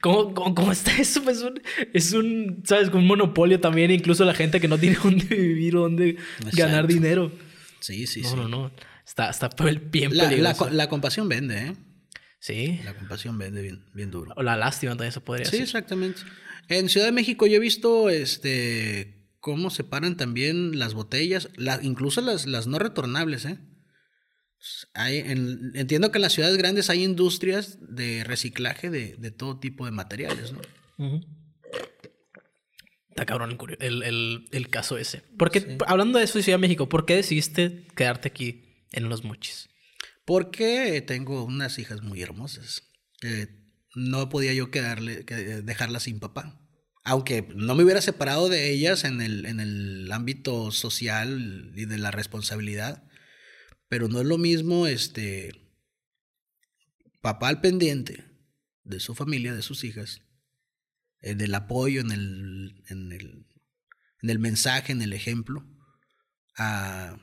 ¿Cómo, 0.00 0.32
cómo, 0.34 0.54
cómo 0.54 0.72
está 0.72 0.96
eso? 0.98 1.28
Es 1.28 1.42
un, 1.42 1.60
es 1.92 2.12
un, 2.12 2.62
¿sabes? 2.64 2.88
Un 2.88 3.06
monopolio 3.06 3.60
también. 3.60 3.90
Incluso 3.90 4.24
la 4.24 4.34
gente 4.34 4.60
que 4.60 4.68
no 4.68 4.78
tiene 4.78 4.96
dónde 5.02 5.24
vivir 5.34 5.76
o 5.76 5.80
dónde 5.82 6.16
ganar 6.52 6.86
dinero. 6.86 7.32
Sí, 7.80 8.06
sí, 8.06 8.22
no, 8.22 8.28
sí. 8.30 8.36
no, 8.36 8.48
no. 8.48 8.70
Está, 9.06 9.28
está 9.30 9.50
pe- 9.50 9.74
bien 9.90 10.16
La, 10.16 10.28
peligroso. 10.28 10.70
la 10.70 10.88
compasión 10.88 11.28
vende, 11.28 11.66
¿eh? 11.66 11.72
Sí. 12.40 12.80
La 12.84 12.94
compasión 12.94 13.38
vende 13.38 13.62
bien, 13.62 13.84
bien 13.94 14.10
duro. 14.10 14.32
O 14.36 14.42
la 14.42 14.56
lástima 14.56 14.92
también 14.92 15.12
se 15.12 15.20
podría 15.20 15.44
Sí, 15.44 15.52
decir. 15.52 15.62
exactamente. 15.62 16.22
En 16.68 16.88
Ciudad 16.88 17.06
de 17.06 17.12
México 17.12 17.46
yo 17.46 17.56
he 17.56 17.60
visto 17.60 18.10
este 18.10 19.28
cómo 19.38 19.70
separan 19.70 20.16
también 20.16 20.78
las 20.78 20.92
botellas, 20.94 21.48
la- 21.56 21.78
incluso 21.82 22.20
las, 22.20 22.46
las 22.46 22.66
no 22.66 22.78
retornables, 22.78 23.44
¿eh? 23.46 23.58
Hay, 24.92 25.18
en- 25.18 25.72
entiendo 25.74 26.10
que 26.12 26.18
en 26.18 26.22
las 26.22 26.34
ciudades 26.34 26.58
grandes 26.58 26.90
hay 26.90 27.02
industrias 27.02 27.78
de 27.80 28.22
reciclaje 28.24 28.90
de, 28.90 29.14
de 29.16 29.30
todo 29.30 29.58
tipo 29.58 29.86
de 29.86 29.92
materiales, 29.92 30.52
¿no? 30.52 30.60
Está 33.08 33.24
cabrón 33.24 33.50
el, 33.52 33.56
curio- 33.56 33.78
el, 33.80 34.02
el- 34.02 34.48
el 34.52 34.68
caso 34.68 34.98
ese. 34.98 35.22
Porque, 35.38 35.78
hablando 35.86 36.18
de 36.18 36.26
eso 36.26 36.36
de 36.38 36.44
Ciudad 36.44 36.58
de 36.58 36.62
México, 36.62 36.88
¿por 36.90 37.06
qué 37.06 37.16
decidiste 37.16 37.86
quedarte 37.96 38.28
aquí 38.28 38.84
en 38.92 39.08
Los 39.08 39.24
Mochis? 39.24 39.69
Porque 40.30 41.02
tengo 41.04 41.42
unas 41.42 41.80
hijas 41.80 42.02
muy 42.02 42.22
hermosas. 42.22 42.84
no 43.96 44.28
podía 44.28 44.54
yo 44.54 44.70
quedarle, 44.70 45.24
que- 45.24 45.60
dejarlas 45.62 46.04
sin 46.04 46.20
papá. 46.20 46.56
Aunque 47.02 47.48
no 47.56 47.74
me 47.74 47.82
hubiera 47.82 48.00
separado 48.00 48.48
de 48.48 48.70
ellas 48.70 49.02
en 49.02 49.20
el, 49.22 49.44
en 49.44 49.58
el 49.58 50.12
ámbito 50.12 50.70
social 50.70 51.72
y 51.74 51.84
de 51.84 51.98
la 51.98 52.12
responsabilidad. 52.12 53.02
Pero 53.88 54.06
no 54.06 54.20
es 54.20 54.26
lo 54.28 54.38
mismo 54.38 54.86
este 54.86 55.50
papá 57.20 57.48
al 57.48 57.60
pendiente 57.60 58.24
de 58.84 59.00
su 59.00 59.16
familia, 59.16 59.52
de 59.52 59.62
sus 59.62 59.82
hijas, 59.82 60.22
del 61.22 61.52
apoyo 61.56 62.02
en 62.02 62.12
el, 62.12 62.84
en 62.88 63.10
el, 63.10 63.46
en 64.22 64.30
el 64.30 64.38
mensaje, 64.38 64.92
en 64.92 65.02
el 65.02 65.12
ejemplo, 65.12 65.66
a 66.56 67.18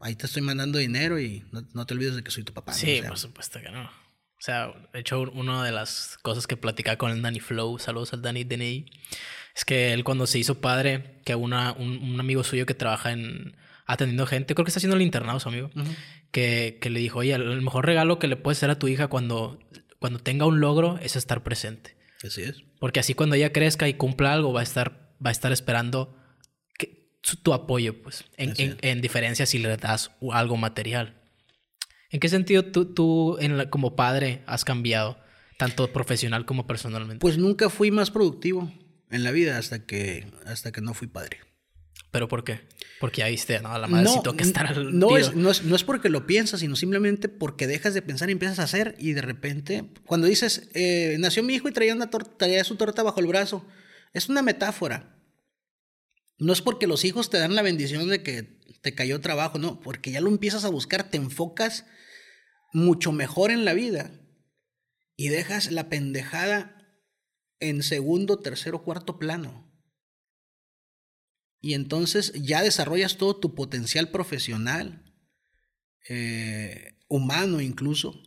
ahí 0.00 0.14
te 0.14 0.26
estoy 0.26 0.42
mandando 0.42 0.78
dinero 0.78 1.18
y 1.20 1.44
no, 1.52 1.66
no 1.74 1.86
te 1.86 1.94
olvides 1.94 2.16
de 2.16 2.22
que 2.22 2.30
soy 2.30 2.44
tu 2.44 2.52
papá. 2.52 2.72
¿no? 2.72 2.78
Sí, 2.78 2.98
O 2.98 3.00
sea, 3.00 3.08
por 3.08 3.18
supuesto 3.18 3.60
que 3.60 3.70
no. 3.70 3.82
O 3.84 4.40
sea, 4.40 4.72
de 4.92 5.00
hecho, 5.00 5.20
una 5.20 5.64
de 5.64 5.72
las 5.72 6.16
cosas 6.22 6.46
que 6.46 6.56
platicaba 6.56 6.96
con 6.96 7.10
el 7.10 7.22
Danny 7.22 7.40
Flow, 7.40 7.78
saludos 7.78 8.12
al 8.12 8.22
Danny 8.22 8.44
DNI, 8.44 8.86
es 9.56 9.64
que 9.64 9.92
él 9.92 10.04
cuando 10.04 10.26
se 10.26 10.38
hizo 10.38 10.60
padre, 10.60 11.20
que 11.24 11.34
una, 11.34 11.72
un, 11.72 11.98
un 11.98 12.20
amigo 12.20 12.44
suyo 12.44 12.64
que 12.64 12.74
trabaja 12.74 13.10
en 13.10 13.56
atendiendo 13.88 14.26
gente, 14.26 14.54
creo 14.54 14.64
que 14.64 14.68
está 14.68 14.78
haciendo 14.78 14.96
el 14.96 15.02
internado 15.02 15.40
su 15.40 15.48
amigo, 15.48 15.70
que, 16.30 16.78
que 16.80 16.90
le 16.90 17.00
dijo, 17.00 17.20
oye, 17.20 17.32
el 17.32 17.62
mejor 17.62 17.86
regalo 17.86 18.18
que 18.18 18.28
le 18.28 18.36
puedes 18.36 18.58
hacer 18.58 18.70
a 18.70 18.78
tu 18.78 18.86
hija 18.86 19.08
cuando, 19.08 19.58
cuando 19.98 20.18
tenga 20.18 20.44
un 20.44 20.60
logro 20.60 20.98
es 21.02 21.16
estar 21.16 21.42
presente. 21.42 21.96
Así 22.22 22.42
es. 22.42 22.62
Porque 22.78 23.00
así 23.00 23.14
cuando 23.14 23.34
ella 23.34 23.50
crezca 23.50 23.88
y 23.88 23.94
cumpla 23.94 24.34
algo, 24.34 24.52
va 24.52 24.60
a 24.60 24.62
estar, 24.62 25.14
va 25.24 25.30
a 25.30 25.32
estar 25.32 25.52
esperando 25.52 26.14
tu 27.42 27.52
apoyo, 27.52 28.02
pues, 28.02 28.24
en, 28.36 28.54
en, 28.58 28.78
en 28.80 29.00
diferencia 29.00 29.44
si 29.46 29.58
le 29.58 29.76
das 29.76 30.10
algo 30.32 30.56
material. 30.56 31.14
¿En 32.10 32.20
qué 32.20 32.28
sentido 32.28 32.64
tú, 32.64 32.86
tú 32.94 33.36
en 33.40 33.58
la- 33.58 33.68
como 33.70 33.94
padre 33.96 34.42
has 34.46 34.64
cambiado, 34.64 35.18
tanto 35.58 35.92
profesional 35.92 36.46
como 36.46 36.66
personalmente? 36.66 37.20
Pues 37.20 37.36
nunca 37.36 37.68
fui 37.68 37.90
más 37.90 38.10
productivo 38.10 38.72
en 39.10 39.24
la 39.24 39.30
vida 39.30 39.58
hasta 39.58 39.84
que, 39.84 40.26
hasta 40.46 40.72
que 40.72 40.80
no 40.80 40.94
fui 40.94 41.08
padre. 41.08 41.38
¿Pero 42.10 42.26
por 42.28 42.42
qué? 42.44 42.60
Porque 43.00 43.18
ya 43.20 43.28
viste, 43.28 43.60
no, 43.60 43.76
la 43.78 43.86
madre 43.86 44.08
sí 44.08 44.20
tengo 44.24 44.36
que 44.36 44.42
estar 44.44 44.66
al 44.66 44.98
no, 44.98 45.18
es, 45.18 45.34
no, 45.34 45.50
es, 45.50 45.62
no 45.64 45.76
es 45.76 45.84
porque 45.84 46.08
lo 46.08 46.26
piensas, 46.26 46.60
sino 46.60 46.74
simplemente 46.74 47.28
porque 47.28 47.66
dejas 47.66 47.92
de 47.92 48.00
pensar 48.00 48.30
y 48.30 48.32
empiezas 48.32 48.58
a 48.60 48.62
hacer 48.62 48.94
y 48.98 49.12
de 49.12 49.20
repente, 49.20 49.84
cuando 50.06 50.26
dices, 50.26 50.70
eh, 50.72 51.16
nació 51.18 51.42
mi 51.42 51.54
hijo 51.54 51.68
y 51.68 51.72
traía, 51.72 51.94
una 51.94 52.08
traía 52.08 52.64
su 52.64 52.76
torta 52.76 53.02
bajo 53.02 53.20
el 53.20 53.26
brazo, 53.26 53.62
es 54.14 54.30
una 54.30 54.40
metáfora. 54.40 55.17
No 56.38 56.52
es 56.52 56.62
porque 56.62 56.86
los 56.86 57.04
hijos 57.04 57.30
te 57.30 57.38
dan 57.38 57.54
la 57.54 57.62
bendición 57.62 58.08
de 58.08 58.22
que 58.22 58.42
te 58.80 58.94
cayó 58.94 59.20
trabajo, 59.20 59.58
no, 59.58 59.80
porque 59.80 60.10
ya 60.12 60.20
lo 60.20 60.28
empiezas 60.28 60.64
a 60.64 60.68
buscar, 60.70 61.10
te 61.10 61.16
enfocas 61.16 61.84
mucho 62.72 63.12
mejor 63.12 63.50
en 63.50 63.64
la 63.64 63.74
vida 63.74 64.12
y 65.16 65.28
dejas 65.28 65.72
la 65.72 65.88
pendejada 65.88 66.76
en 67.60 67.82
segundo, 67.82 68.38
tercero, 68.38 68.84
cuarto 68.84 69.18
plano. 69.18 69.68
Y 71.60 71.74
entonces 71.74 72.32
ya 72.34 72.62
desarrollas 72.62 73.16
todo 73.16 73.40
tu 73.40 73.56
potencial 73.56 74.10
profesional, 74.10 75.12
eh, 76.08 76.98
humano 77.08 77.60
incluso. 77.60 78.22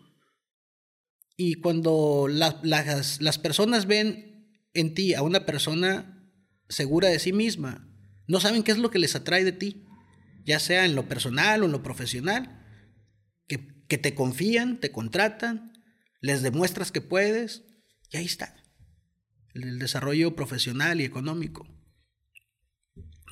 Y 1.38 1.56
cuando 1.56 2.28
la- 2.30 2.60
las, 2.64 3.22
las 3.22 3.38
personas 3.40 3.86
ven 3.88 4.68
en 4.74 4.94
ti 4.94 5.14
a 5.14 5.22
una 5.22 5.46
persona 5.46 6.30
segura 6.68 7.08
de 7.08 7.20
sí 7.20 7.32
misma, 7.32 7.88
no 8.28 8.40
saben 8.40 8.64
qué 8.64 8.72
es 8.72 8.78
lo 8.78 8.92
que 8.92 9.00
les 9.00 9.16
atrae 9.16 9.44
de 9.44 9.52
ti, 9.52 9.86
ya 10.46 10.60
sea 10.60 10.86
en 10.86 10.96
lo 10.96 11.08
personal 11.08 11.62
o 11.62 11.66
en 11.66 11.72
lo 11.72 11.84
profesional, 11.84 12.66
que, 13.48 13.68
que 13.88 13.98
te 13.98 14.16
confían, 14.16 14.80
te 14.80 14.92
contratan, 14.92 15.74
les 16.22 16.42
demuestras 16.42 16.92
que 16.92 17.02
puedes, 17.02 17.64
y 18.12 18.18
ahí 18.18 18.26
está. 18.26 18.56
El, 19.54 19.64
el 19.64 19.80
desarrollo 19.80 20.36
profesional 20.36 21.02
y 21.02 21.04
económico. 21.06 21.68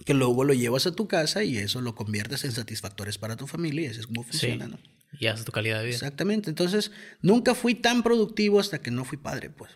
Que 0.05 0.13
luego 0.13 0.43
lo 0.43 0.53
llevas 0.53 0.87
a 0.87 0.95
tu 0.95 1.07
casa 1.07 1.43
y 1.43 1.57
eso 1.57 1.81
lo 1.81 1.93
conviertes 1.95 2.43
en 2.45 2.51
satisfactores 2.51 3.17
para 3.17 3.35
tu 3.35 3.47
familia 3.47 3.83
y 3.87 3.87
así 3.91 3.99
es 3.99 4.07
como 4.07 4.23
Sí. 4.23 4.29
funciona, 4.31 4.67
¿no? 4.67 4.79
Y 5.19 5.27
haces 5.27 5.45
tu 5.45 5.51
calidad 5.51 5.79
de 5.79 5.85
vida. 5.85 5.95
Exactamente. 5.95 6.49
Entonces, 6.49 6.91
nunca 7.21 7.55
fui 7.55 7.75
tan 7.75 8.03
productivo 8.03 8.59
hasta 8.59 8.81
que 8.81 8.91
no 8.91 9.03
fui 9.05 9.17
padre, 9.17 9.49
pues. 9.49 9.71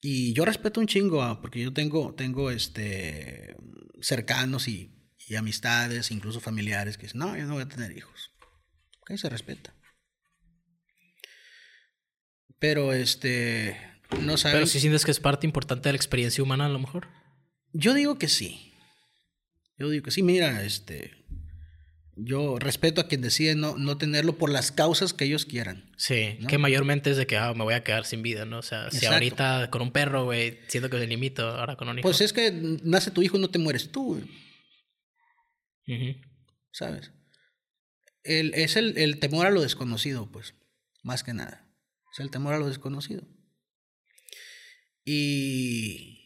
Y 0.00 0.32
yo 0.32 0.44
respeto 0.44 0.80
un 0.80 0.86
chingo, 0.86 1.22
ah, 1.22 1.40
porque 1.40 1.60
yo 1.60 1.72
tengo, 1.72 2.14
tengo 2.14 2.50
este 2.50 3.56
cercanos 4.00 4.66
y, 4.66 4.94
y 5.28 5.36
amistades, 5.36 6.10
incluso 6.10 6.40
familiares, 6.40 6.96
que 6.96 7.04
dicen, 7.04 7.20
no, 7.20 7.36
yo 7.36 7.44
no 7.46 7.54
voy 7.54 7.62
a 7.62 7.68
tener 7.68 7.96
hijos. 7.96 8.32
Ok, 9.00 9.16
se 9.16 9.28
respeta. 9.28 9.74
Pero 12.58 12.92
este 12.92 13.76
no 14.22 14.36
saben. 14.36 14.56
Pero 14.56 14.66
si 14.66 14.80
sientes 14.80 15.04
que 15.04 15.10
es 15.10 15.20
parte 15.20 15.46
importante 15.46 15.88
de 15.88 15.92
la 15.92 15.96
experiencia 15.96 16.42
humana, 16.42 16.66
a 16.66 16.70
lo 16.70 16.78
mejor. 16.78 17.08
Yo 17.72 17.94
digo 17.94 18.18
que 18.18 18.28
sí. 18.28 18.74
Yo 19.78 19.88
digo 19.88 20.04
que 20.04 20.10
sí. 20.10 20.22
Mira, 20.22 20.62
este. 20.64 21.19
Yo 22.24 22.58
respeto 22.58 23.00
a 23.00 23.08
quien 23.08 23.20
decide 23.20 23.54
no, 23.54 23.76
no 23.76 23.96
tenerlo 23.98 24.36
por 24.36 24.50
las 24.50 24.72
causas 24.72 25.12
que 25.12 25.24
ellos 25.24 25.46
quieran. 25.46 25.90
Sí, 25.96 26.36
¿No? 26.40 26.48
que 26.48 26.58
mayormente 26.58 27.10
es 27.10 27.16
de 27.16 27.26
que 27.26 27.36
ah, 27.36 27.52
me 27.54 27.64
voy 27.64 27.74
a 27.74 27.82
quedar 27.82 28.04
sin 28.04 28.22
vida, 28.22 28.44
¿no? 28.44 28.58
O 28.58 28.62
sea, 28.62 28.90
si 28.90 29.06
ahorita 29.06 29.70
con 29.70 29.82
un 29.82 29.92
perro, 29.92 30.24
güey, 30.24 30.58
siento 30.68 30.90
que 30.90 30.96
me 30.96 31.06
limito, 31.06 31.48
ahora 31.48 31.76
con 31.76 31.88
un 31.88 31.98
hijo. 31.98 32.02
Pues 32.02 32.20
es 32.20 32.32
que 32.32 32.52
nace 32.82 33.10
tu 33.10 33.22
hijo 33.22 33.36
y 33.36 33.40
no 33.40 33.50
te 33.50 33.58
mueres 33.58 33.90
tú, 33.90 34.14
güey. 34.14 34.24
¿sabes? 36.72 37.12
El, 38.22 38.54
es 38.54 38.76
el, 38.76 38.96
el 38.98 39.18
temor 39.18 39.46
a 39.46 39.50
lo 39.50 39.62
desconocido, 39.62 40.30
pues, 40.30 40.54
más 41.02 41.24
que 41.24 41.34
nada. 41.34 41.66
Es 42.12 42.20
el 42.20 42.30
temor 42.30 42.54
a 42.54 42.58
lo 42.58 42.68
desconocido. 42.68 43.22
Y, 45.04 46.20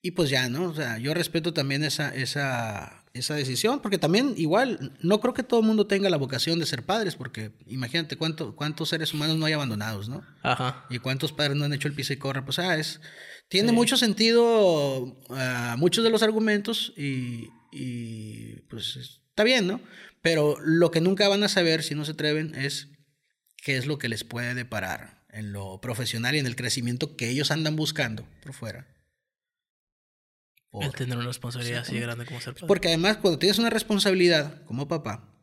y 0.00 0.12
pues 0.12 0.30
ya, 0.30 0.48
¿no? 0.48 0.70
O 0.70 0.74
sea, 0.74 0.98
yo 0.98 1.12
respeto 1.14 1.52
también 1.52 1.84
esa, 1.84 2.14
esa, 2.14 2.99
esa 3.12 3.34
decisión, 3.34 3.80
porque 3.80 3.98
también 3.98 4.34
igual, 4.36 4.96
no 5.00 5.20
creo 5.20 5.34
que 5.34 5.42
todo 5.42 5.60
el 5.60 5.66
mundo 5.66 5.86
tenga 5.86 6.10
la 6.10 6.16
vocación 6.16 6.58
de 6.58 6.66
ser 6.66 6.84
padres, 6.84 7.16
porque 7.16 7.52
imagínate 7.66 8.16
cuánto, 8.16 8.54
cuántos 8.54 8.88
seres 8.88 9.12
humanos 9.12 9.36
no 9.36 9.46
hay 9.46 9.52
abandonados, 9.52 10.08
¿no? 10.08 10.24
Ajá. 10.42 10.86
¿Y 10.90 10.98
cuántos 10.98 11.32
padres 11.32 11.56
no 11.56 11.64
han 11.64 11.72
hecho 11.72 11.88
el 11.88 11.94
piso 11.94 12.12
y 12.12 12.16
corre? 12.16 12.42
Pues, 12.42 12.58
ah, 12.58 12.76
es, 12.76 13.00
tiene 13.48 13.72
mucho 13.72 13.96
sentido 13.96 15.18
ah, 15.30 15.74
muchos 15.78 16.04
de 16.04 16.10
los 16.10 16.22
argumentos 16.22 16.92
y, 16.96 17.48
y, 17.72 18.60
pues 18.68 18.96
está 18.96 19.42
bien, 19.42 19.66
¿no? 19.66 19.80
Pero 20.22 20.56
lo 20.62 20.90
que 20.90 21.00
nunca 21.00 21.28
van 21.28 21.42
a 21.42 21.48
saber 21.48 21.82
si 21.82 21.94
no 21.94 22.04
se 22.04 22.12
atreven 22.12 22.54
es 22.54 22.88
qué 23.56 23.76
es 23.76 23.86
lo 23.86 23.98
que 23.98 24.08
les 24.08 24.22
puede 24.22 24.54
deparar 24.54 25.24
en 25.30 25.52
lo 25.52 25.80
profesional 25.80 26.34
y 26.34 26.38
en 26.38 26.46
el 26.46 26.56
crecimiento 26.56 27.16
que 27.16 27.28
ellos 27.28 27.50
andan 27.50 27.76
buscando 27.76 28.26
por 28.42 28.52
fuera. 28.52 28.86
Por- 30.70 30.84
El 30.84 30.92
tener 30.92 31.16
una 31.16 31.26
responsabilidad 31.26 31.80
así 31.80 31.94
de 31.94 32.00
grande 32.00 32.24
como 32.26 32.40
ser 32.40 32.54
padre. 32.54 32.66
porque 32.68 32.88
además 32.88 33.16
cuando 33.16 33.38
tienes 33.38 33.58
una 33.58 33.70
responsabilidad 33.70 34.64
como 34.66 34.86
papá, 34.88 35.34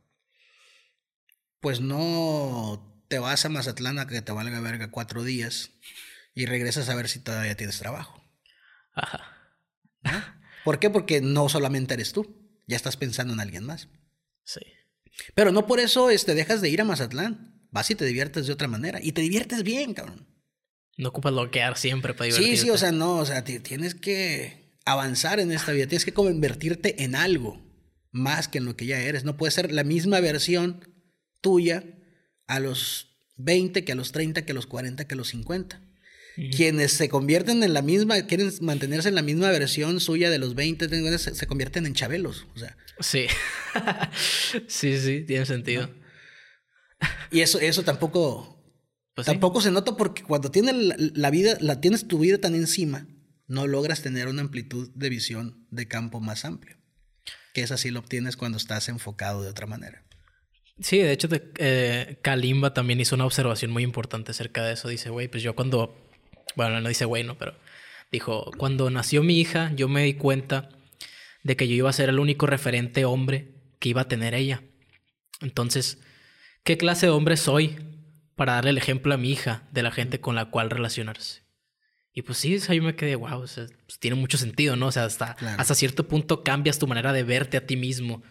pues 1.59 1.81
no 1.81 3.03
te 3.09 3.19
vas 3.19 3.43
a 3.45 3.49
Mazatlán 3.49 3.99
a 3.99 4.07
que 4.07 4.21
te 4.21 4.31
valga 4.31 4.59
verga 4.61 4.91
cuatro 4.91 5.23
días 5.23 5.71
y 6.33 6.45
regresas 6.45 6.89
a 6.89 6.95
ver 6.95 7.09
si 7.09 7.19
todavía 7.19 7.55
tienes 7.55 7.79
trabajo. 7.79 8.23
Ajá. 8.93 9.33
¿Por 10.63 10.79
qué? 10.79 10.89
Porque 10.89 11.21
no 11.21 11.49
solamente 11.49 11.93
eres 11.93 12.13
tú, 12.13 12.61
ya 12.67 12.75
estás 12.75 12.97
pensando 12.97 13.33
en 13.33 13.39
alguien 13.39 13.65
más. 13.65 13.89
Sí. 14.43 14.61
Pero 15.33 15.51
no 15.51 15.65
por 15.65 15.79
eso 15.79 16.09
este, 16.09 16.35
dejas 16.35 16.61
de 16.61 16.69
ir 16.69 16.81
a 16.81 16.85
Mazatlán. 16.85 17.67
Vas 17.71 17.89
y 17.91 17.95
te 17.95 18.05
diviertes 18.05 18.47
de 18.47 18.53
otra 18.53 18.67
manera. 18.67 18.99
Y 19.01 19.11
te 19.11 19.21
diviertes 19.21 19.63
bien, 19.63 19.93
cabrón. 19.93 20.27
No 20.97 21.09
ocupas 21.09 21.31
bloquear 21.33 21.77
siempre 21.77 22.13
para 22.13 22.31
Sí, 22.31 22.37
divertirte. 22.37 22.63
sí, 22.63 22.69
o 22.69 22.77
sea, 22.77 22.91
no, 22.91 23.15
o 23.15 23.25
sea, 23.25 23.43
ti- 23.43 23.59
tienes 23.59 23.93
que 23.95 24.66
avanzar 24.91 25.39
en 25.39 25.51
esta 25.51 25.71
vida, 25.73 25.87
tienes 25.87 26.05
que 26.05 26.13
convertirte 26.13 27.03
en 27.03 27.15
algo 27.15 27.61
más 28.11 28.47
que 28.47 28.57
en 28.57 28.65
lo 28.65 28.75
que 28.75 28.85
ya 28.85 28.99
eres. 29.01 29.23
No 29.25 29.37
puede 29.37 29.51
ser 29.51 29.71
la 29.71 29.83
misma 29.83 30.19
versión 30.19 30.83
tuya 31.41 31.83
a 32.47 32.59
los 32.59 33.17
20, 33.35 33.83
que 33.83 33.91
a 33.91 33.95
los 33.95 34.11
30, 34.11 34.43
que 34.45 34.51
a 34.53 34.55
los 34.55 34.65
40, 34.65 35.05
que 35.05 35.13
a 35.13 35.17
los 35.17 35.27
50. 35.29 35.81
Quienes 36.55 36.91
se 36.93 37.09
convierten 37.09 37.63
en 37.63 37.73
la 37.73 37.81
misma, 37.81 38.21
quieren 38.27 38.51
mantenerse 38.61 39.09
en 39.09 39.15
la 39.15 39.23
misma 39.23 39.49
versión 39.49 39.99
suya 39.99 40.29
de 40.29 40.37
los 40.37 40.53
20, 40.53 40.87
30, 40.87 41.17
se, 41.17 41.47
convierten 41.47 41.85
en 41.87 41.93
chabelos. 41.93 42.45
O 42.55 42.59
sea, 42.59 42.77
Sí. 42.99 43.25
sí, 44.67 44.97
sí, 44.99 45.21
tiene 45.25 45.45
sentido. 45.45 45.89
y 47.31 47.41
eso, 47.41 47.59
eso 47.59 47.83
tampoco, 47.83 48.63
Pues 49.15 49.25
sí. 49.25 49.31
tampoco 49.31 49.61
se 49.61 49.71
nota 49.71 49.97
porque 49.97 50.23
cuando 50.23 50.51
tienes 50.51 50.75
la, 50.75 50.95
la 50.97 51.29
vida, 51.31 51.57
la 51.59 51.81
tienes 51.81 52.07
tu 52.07 52.19
vida 52.19 52.37
tan 52.37 52.55
encima, 52.55 53.07
no 53.47 53.65
logras 53.67 54.01
tener 54.01 54.27
una 54.27 54.41
amplitud 54.41 54.89
de 54.93 55.09
visión 55.09 55.65
de 55.71 55.87
campo 55.87 56.19
más 56.19 56.45
amplio. 56.45 56.77
Que 57.53 57.61
esa 57.61 57.77
sí 57.77 57.89
lo 57.89 57.99
obtienes 57.99 58.37
cuando 58.37 58.57
estás 58.57 58.89
enfocado 58.89 59.41
de 59.41 59.49
otra 59.49 59.65
manera. 59.65 60.03
Sí, 60.79 60.99
de 60.99 61.11
hecho, 61.11 61.27
eh, 61.31 62.19
Kalimba 62.21 62.73
también 62.73 62.99
hizo 62.99 63.15
una 63.15 63.25
observación 63.25 63.71
muy 63.71 63.83
importante 63.83 64.31
acerca 64.31 64.63
de 64.63 64.73
eso. 64.73 64.89
Dice, 64.89 65.09
güey, 65.09 65.27
pues 65.27 65.41
yo 65.41 65.55
cuando. 65.55 66.03
Bueno, 66.55 66.79
no 66.81 66.89
dice 66.89 67.05
güey, 67.05 67.23
¿no? 67.23 67.37
Pero 67.37 67.55
dijo: 68.11 68.51
Cuando 68.57 68.89
nació 68.91 69.23
mi 69.23 69.39
hija, 69.39 69.71
yo 69.75 69.89
me 69.89 70.03
di 70.03 70.13
cuenta 70.13 70.69
de 71.43 71.55
que 71.55 71.67
yo 71.67 71.73
iba 71.73 71.89
a 71.89 71.93
ser 71.93 72.09
el 72.09 72.19
único 72.19 72.45
referente 72.45 73.05
hombre 73.05 73.55
que 73.79 73.89
iba 73.89 74.01
a 74.01 74.07
tener 74.07 74.35
ella. 74.35 74.61
Entonces, 75.41 75.99
¿qué 76.63 76.77
clase 76.77 77.07
de 77.07 77.11
hombre 77.11 77.37
soy 77.37 77.77
para 78.35 78.53
darle 78.53 78.71
el 78.71 78.77
ejemplo 78.77 79.13
a 79.13 79.17
mi 79.17 79.31
hija 79.31 79.67
de 79.71 79.81
la 79.81 79.91
gente 79.91 80.19
con 80.19 80.35
la 80.35 80.45
cual 80.45 80.69
relacionarse? 80.69 81.46
Y 82.17 82.23
pues 82.23 82.39
sí, 82.39 82.55
o 82.55 82.59
sea, 82.59 82.73
yo 82.73 82.81
me 82.81 82.95
quedé, 82.95 83.15
wow, 83.15 83.41
o 83.41 83.45
sea, 83.45 83.67
pues 83.85 83.99
tiene 83.99 84.15
mucho 84.15 84.39
sentido, 84.39 84.75
¿no? 84.75 84.87
O 84.87 84.91
sea, 84.91 85.05
hasta, 85.05 85.35
Claro. 85.35 85.61
hasta 85.61 85.75
cierto 85.75 86.07
punto 86.07 86.43
cambias 86.43 86.79
tu 86.79 86.87
manera 86.87 87.13
de 87.13 87.21
verte 87.21 87.57
a 87.57 87.67
ti 87.67 87.75
mismo. 87.75 88.23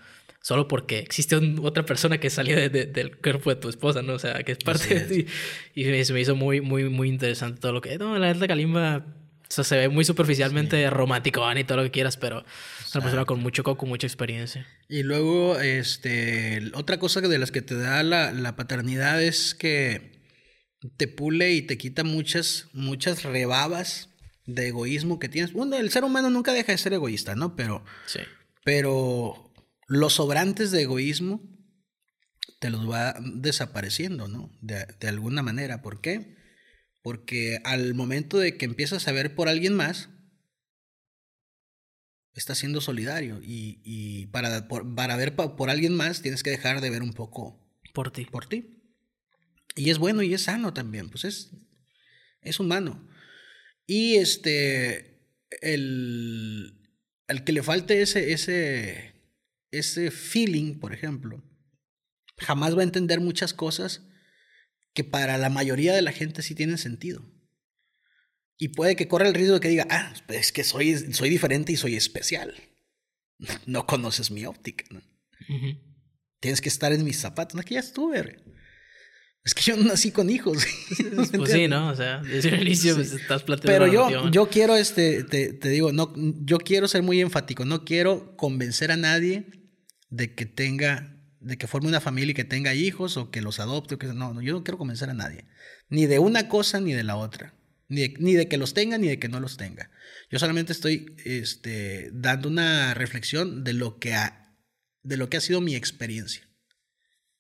Solo 0.43 0.67
porque 0.67 0.99
existe 0.99 1.37
un- 1.37 1.61
otra 1.63 1.85
persona 1.85 2.19
que 2.19 2.29
salió 2.29 2.57
de- 2.57 2.69
de- 2.69 2.87
del 2.87 3.17
cuerpo 3.17 3.51
de 3.51 3.61
tu 3.61 3.69
esposa, 3.69 4.03
¿no? 4.03 4.15
O 4.15 4.19
sea, 4.19 4.43
que 4.43 4.51
es 4.53 4.59
parte 4.59 4.93
de 4.93 5.01
ti. 5.03 5.27
Y 5.77 5.85
me- 5.85 6.05
se 6.05 6.13
me 6.13 6.21
hizo 6.21 6.35
muy, 6.35 6.61
muy, 6.61 6.89
muy 6.89 7.09
interesante 7.09 7.61
todo 7.61 7.71
lo 7.75 7.81
que... 7.81 7.97
No, 7.97 8.19
la 8.19 8.35
neta 8.35 8.49
Kalimba... 8.49 9.07
O 9.49 9.53
sea, 9.53 9.63
se 9.63 9.77
ve 9.77 9.89
muy 9.89 10.05
superficialmente 10.05 10.91
romántico 10.91 11.49
y 11.57 11.63
todo 11.63 11.77
lo 11.79 11.85
que 11.85 11.93
quieras, 11.93 12.17
pero 12.17 12.45
es 12.85 12.93
una 12.93 13.03
persona 13.05 13.25
con 13.25 13.39
mucho 13.39 13.63
coco, 13.63 13.87
mucha 13.87 14.09
experiencia. 14.09 14.67
Y 14.89 15.05
luego, 15.05 15.61
este, 15.61 16.73
otra 16.75 16.99
cosa 16.99 17.21
de 17.21 17.39
las 17.39 17.53
que 17.53 17.63
te 17.63 17.77
da 17.77 18.03
la, 18.03 18.33
la 18.33 18.57
paternidad 18.57 19.23
es 19.23 19.55
que 19.55 20.15
te 20.97 21.09
pule 21.09 21.53
y 21.53 21.62
te 21.62 21.78
quita 21.78 22.05
muchas, 22.05 22.66
muchas 22.73 23.23
rebabas 23.23 24.11
de 24.47 24.69
egoísmo 24.69 25.19
que 25.19 25.28
tienes. 25.28 25.53
Bueno, 25.53 25.77
el 25.77 25.90
ser 25.90 26.05
humano 26.05 26.31
nunca 26.31 26.53
deja 26.53 26.73
de 26.73 26.78
ser 26.78 26.93
egoísta, 26.93 27.35
¿no? 27.35 27.57
Pero, 27.57 27.85
Sí. 28.07 28.20
pero 28.65 29.53
los 29.89 30.15
sobrantes 30.15 30.70
de 30.70 30.82
egoísmo 30.82 31.40
te 32.61 32.70
los 32.70 32.89
va 32.90 33.16
desapareciendo, 33.20 34.28
¿no? 34.28 34.51
De, 34.61 34.86
de 35.01 35.09
alguna 35.09 35.43
manera. 35.43 35.82
¿Por 35.82 36.01
qué? 36.01 36.36
Porque 37.03 37.61
al 37.65 37.94
momento 37.94 38.39
de 38.39 38.57
que 38.57 38.65
empiezas 38.65 39.07
a 39.09 39.12
ver 39.12 39.35
por 39.35 39.48
alguien 39.48 39.74
más, 39.74 40.09
estás 42.35 42.59
siendo 42.59 42.81
solidario. 42.81 43.40
Y, 43.43 43.81
y 43.85 44.27
para, 44.27 44.69
por- 44.69 44.94
para 44.94 45.16
ver 45.16 45.35
por 45.36 45.70
alguien 45.70 45.94
más, 45.94 46.23
tienes 46.23 46.43
que 46.43 46.51
dejar 46.51 46.81
de 46.81 46.90
ver 46.90 47.03
un 47.03 47.12
poco 47.15 47.59
Por 47.93 48.11
ti. 48.11 48.24
por 48.27 48.47
ti. 48.47 48.76
Y 49.77 49.90
es 49.90 49.98
bueno 49.98 50.23
y 50.23 50.35
es 50.35 50.44
sano 50.44 50.73
también, 50.73 51.11
pues 51.11 51.24
es, 51.24 51.51
es 52.40 52.59
humano. 52.59 53.09
Y 53.86 54.16
este, 54.16 55.31
el, 55.61 56.90
al 57.28 57.44
que 57.44 57.53
le 57.53 57.62
falte 57.62 58.01
ese, 58.01 58.32
ese, 58.32 59.15
ese 59.70 60.11
feeling, 60.11 60.81
por 60.81 60.93
ejemplo, 60.93 61.44
jamás 62.39 62.77
va 62.77 62.81
a 62.81 62.85
entender 62.85 63.20
muchas 63.20 63.53
cosas 63.53 64.09
que 64.94 65.05
para 65.05 65.36
la 65.36 65.51
mayoría 65.51 65.94
de 65.94 66.03
la 66.03 66.12
gente 66.12 66.43
sí 66.43 66.55
tienen 66.55 66.78
sentido. 66.78 67.31
Y 68.59 68.69
puede 68.69 68.97
que 68.97 69.09
corra 69.09 69.28
el 69.28 69.35
riesgo 69.35 69.55
de 69.55 69.61
que 69.61 69.69
diga, 69.69 69.86
ah, 69.90 70.15
es 70.28 70.53
que 70.53 70.65
soy, 70.65 70.97
soy 71.12 71.28
diferente 71.28 71.73
y 71.73 71.77
soy 71.77 71.94
especial. 71.94 72.55
No 73.66 73.86
conoces 73.86 74.31
mi 74.31 74.47
óptica. 74.47 74.86
Tienes 76.40 76.62
que 76.62 76.70
estar 76.70 76.94
en 76.94 77.05
mis 77.05 77.19
zapatos. 77.19 77.55
No, 77.55 77.62
que 77.62 77.74
ya 77.74 77.81
estuve. 77.81 78.43
Es 79.47 79.55
que 79.55 79.62
yo 79.62 79.77
no 79.77 79.85
nací 79.85 80.10
con 80.10 80.28
hijos. 80.28 80.66
Pues 81.36 81.52
sí, 81.52 81.68
¿no? 81.68 81.89
O 81.89 81.94
sea, 81.94 82.18
desde 82.18 82.48
el 82.48 82.62
inicio 82.62 82.97
pues, 82.97 83.12
estás 83.12 83.44
planteando 83.44 83.86
Pero 83.86 83.93
yo, 83.93 84.31
yo 84.31 84.48
quiero, 84.48 84.77
este, 84.77 85.23
te, 85.23 85.52
te 85.52 85.68
digo, 85.68 85.93
no, 85.93 86.12
yo 86.44 86.59
quiero 86.59 86.89
ser 86.89 87.05
muy 87.05 87.20
enfático. 87.20 87.64
No 87.64 87.85
quiero 87.85 88.36
convencer 88.36 88.90
a 88.90 88.97
nadie 88.97 89.47
de 90.10 90.35
que 90.35 90.47
tenga, 90.47 91.16
de 91.39 91.56
que 91.56 91.68
forme 91.68 91.89
una 91.89 92.01
familia 92.01 92.32
y 92.32 92.35
que 92.35 92.44
tenga 92.44 92.74
hijos 92.74 93.16
o 93.16 93.31
que 93.31 93.40
los 93.40 93.60
adopte. 93.60 93.94
O 93.94 93.98
que, 93.98 94.09
no, 94.09 94.35
no, 94.35 94.43
yo 94.43 94.52
no 94.52 94.64
quiero 94.64 94.78
convencer 94.78 95.10
a 95.10 95.14
nadie. 95.14 95.44
Ni 95.89 96.06
de 96.06 96.18
una 96.18 96.48
cosa 96.48 96.81
ni 96.81 96.93
de 96.93 97.05
la 97.05 97.14
otra. 97.14 97.55
Ni 97.89 98.01
de, 98.01 98.14
ni 98.18 98.35
de 98.35 98.48
que 98.48 98.56
los 98.56 98.74
tenga 98.74 98.98
ni 98.98 99.06
de 99.06 99.20
que 99.20 99.28
no 99.28 99.39
los 99.39 99.56
tenga. 99.56 99.93
Yo 100.28 100.40
solamente 100.40 100.73
estoy 100.73 101.14
este, 101.24 102.10
dando 102.12 102.48
una 102.48 102.94
reflexión 102.94 103.62
de 103.62 103.74
lo 103.74 104.01
que 104.01 104.14
ha, 104.14 104.56
de 105.05 105.16
lo 105.16 105.28
que 105.28 105.36
ha 105.36 105.40
sido 105.40 105.60
mi 105.60 105.77
experiencia 105.77 106.45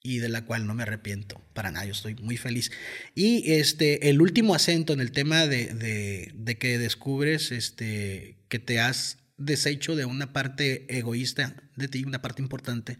y 0.06 0.18
de 0.20 0.28
la 0.28 0.44
cual 0.44 0.68
no 0.68 0.74
me 0.74 0.84
arrepiento 0.84 1.42
para 1.52 1.72
nada, 1.72 1.84
yo 1.84 1.90
estoy 1.90 2.14
muy 2.14 2.36
feliz. 2.36 2.70
Y 3.16 3.52
este, 3.54 4.08
el 4.08 4.20
último 4.20 4.54
acento 4.54 4.92
en 4.92 5.00
el 5.00 5.10
tema 5.10 5.48
de, 5.48 5.74
de, 5.74 6.30
de 6.32 6.58
que 6.58 6.78
descubres 6.78 7.50
este, 7.50 8.38
que 8.48 8.60
te 8.60 8.78
has 8.78 9.18
deshecho 9.36 9.96
de 9.96 10.04
una 10.04 10.32
parte 10.32 10.86
egoísta 10.96 11.56
de 11.74 11.88
ti, 11.88 12.04
una 12.04 12.22
parte 12.22 12.40
importante, 12.40 12.98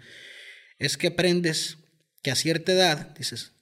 es 0.79 0.97
que 0.97 1.07
aprendes 1.07 1.79
que 2.23 2.33
a 2.33 2.35
cierta 2.35 2.73
edad 2.73 3.15
dices, 3.17 3.53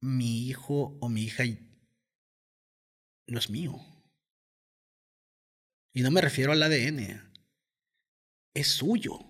mi 0.00 0.48
hijo 0.48 0.98
o 1.00 1.08
mi 1.08 1.22
hija 1.22 1.44
no 3.26 3.38
es 3.38 3.48
mío. 3.48 3.80
Y 5.94 6.02
no 6.02 6.10
me 6.10 6.20
refiero 6.20 6.52
al 6.52 6.62
ADN, 6.62 7.32
es 8.52 8.68
suyo 8.68 9.29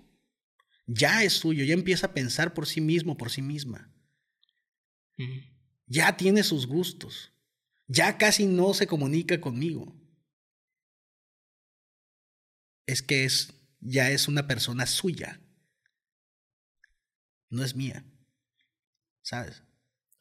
ya 0.93 1.23
es 1.23 1.35
suyo, 1.35 1.65
ya 1.65 1.75
empieza 1.75 2.09
a 2.09 2.15
pensar 2.15 2.53
por 2.53 2.67
sí 2.67 2.81
mismo, 2.81 3.17
por 3.17 3.31
sí 3.31 3.43
misma. 3.43 3.93
Ya 5.87 6.17
tiene 6.17 6.43
sus 6.43 6.67
gustos. 6.67 7.33
Ya 7.87 8.19
casi 8.19 8.47
no 8.47 8.75
se 8.75 8.87
comunica 8.87 9.41
conmigo. 9.41 9.95
Es 12.87 13.03
que 13.03 13.25
es 13.25 13.53
ya 13.81 14.11
es 14.11 14.29
una 14.29 14.47
persona 14.47 14.87
suya. 14.87 15.41
No 17.49 17.65
es 17.65 17.75
mía. 17.75 18.05
¿Sabes? 19.23 19.63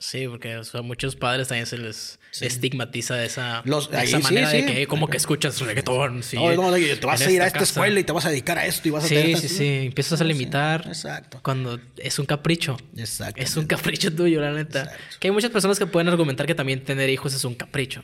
Sí, 0.01 0.27
porque 0.29 0.55
o 0.55 0.63
sea, 0.63 0.81
muchos 0.81 1.17
padres 1.17 1.49
también 1.49 1.65
se 1.65 1.77
les 1.77 2.19
Sí. 2.31 2.45
estigmatiza 2.45 3.15
de 3.15 3.25
esa, 3.25 3.61
Los- 3.65 3.91
ahí 3.91 4.07
esa 4.07 4.17
sí, 4.19 4.23
manera 4.23 4.49
de 4.49 4.61
sí. 4.61 4.65
que 4.65 4.87
como 4.87 5.07
que 5.09 5.17
escuchas 5.17 5.59
reggaetón. 5.59 6.23
Sí, 6.23 6.37
no, 6.37 6.53
no, 6.55 6.73
te 6.73 7.05
vas 7.05 7.19
a 7.21 7.29
ir 7.29 7.41
a 7.41 7.47
esta 7.47 7.59
casa. 7.59 7.71
escuela 7.73 7.99
y 7.99 8.03
te 8.05 8.13
vas 8.13 8.25
a 8.25 8.29
dedicar 8.29 8.57
a 8.57 8.65
esto 8.65 8.87
y 8.87 8.91
vas 8.91 9.03
a 9.03 9.07
Sí, 9.09 9.15
tener- 9.15 9.37
sí, 9.37 9.49
sí. 9.49 9.67
Empiezas 9.87 10.21
a 10.21 10.23
limitar 10.23 10.85
Exacto. 10.87 11.41
cuando 11.43 11.79
es 11.97 12.17
un 12.17 12.25
capricho. 12.25 12.77
Exacto. 12.95 13.41
Es 13.41 13.57
un 13.57 13.65
capricho 13.67 14.13
tuyo, 14.15 14.39
la 14.39 14.53
neta. 14.53 14.83
Exacto. 14.83 15.03
Que 15.19 15.27
hay 15.27 15.33
muchas 15.33 15.51
personas 15.51 15.77
que 15.77 15.85
pueden 15.85 16.07
argumentar 16.07 16.45
que 16.47 16.55
también 16.55 16.83
tener 16.85 17.09
hijos 17.09 17.33
es 17.33 17.43
un 17.43 17.55
capricho. 17.55 18.01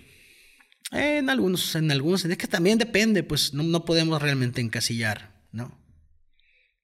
En 0.92 1.30
algunos, 1.30 1.76
en 1.76 1.92
algunos, 1.92 2.26
es 2.26 2.38
que 2.38 2.48
también 2.48 2.78
depende, 2.78 3.24
pues 3.24 3.54
no, 3.54 3.64
no 3.64 3.86
podemos 3.86 4.22
realmente 4.22 4.60
encasillar, 4.60 5.34
¿no? 5.54 5.80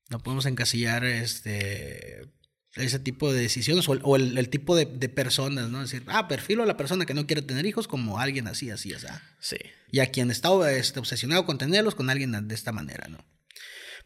No 0.10 0.20
podemos 0.20 0.46
encasillar 0.46 1.04
este 1.04 2.28
ese 2.76 3.00
tipo 3.00 3.32
de 3.34 3.42
decisiones 3.42 3.88
o 3.90 3.94
el, 3.94 4.00
o 4.04 4.16
el- 4.16 4.38
el 4.38 4.50
tipo 4.50 4.76
de, 4.76 4.86
de 4.86 5.10
personas, 5.10 5.70
¿no? 5.70 5.82
Es 5.84 5.92
decir, 5.92 6.08
ah, 6.10 6.28
perfilo 6.28 6.64
a 6.64 6.66
la 6.66 6.78
persona 6.78 7.06
que 7.06 7.14
no 7.14 7.28
quiere 7.28 7.42
tener 7.42 7.66
hijos 7.66 7.88
como 7.88 8.20
alguien 8.20 8.48
así, 8.48 8.70
así, 8.70 8.94
así. 8.94 9.08
Sí. 9.40 9.58
Y 9.92 10.00
a 10.00 10.08
quien 10.12 10.32
está 10.32 10.50
este, 10.72 11.00
obsesionado 11.00 11.46
con 11.46 11.58
tenerlos, 11.58 11.96
con 11.96 12.10
alguien 12.10 12.48
de 12.48 12.56
esta 12.56 12.72
manera, 12.72 13.08
¿no? 13.10 13.26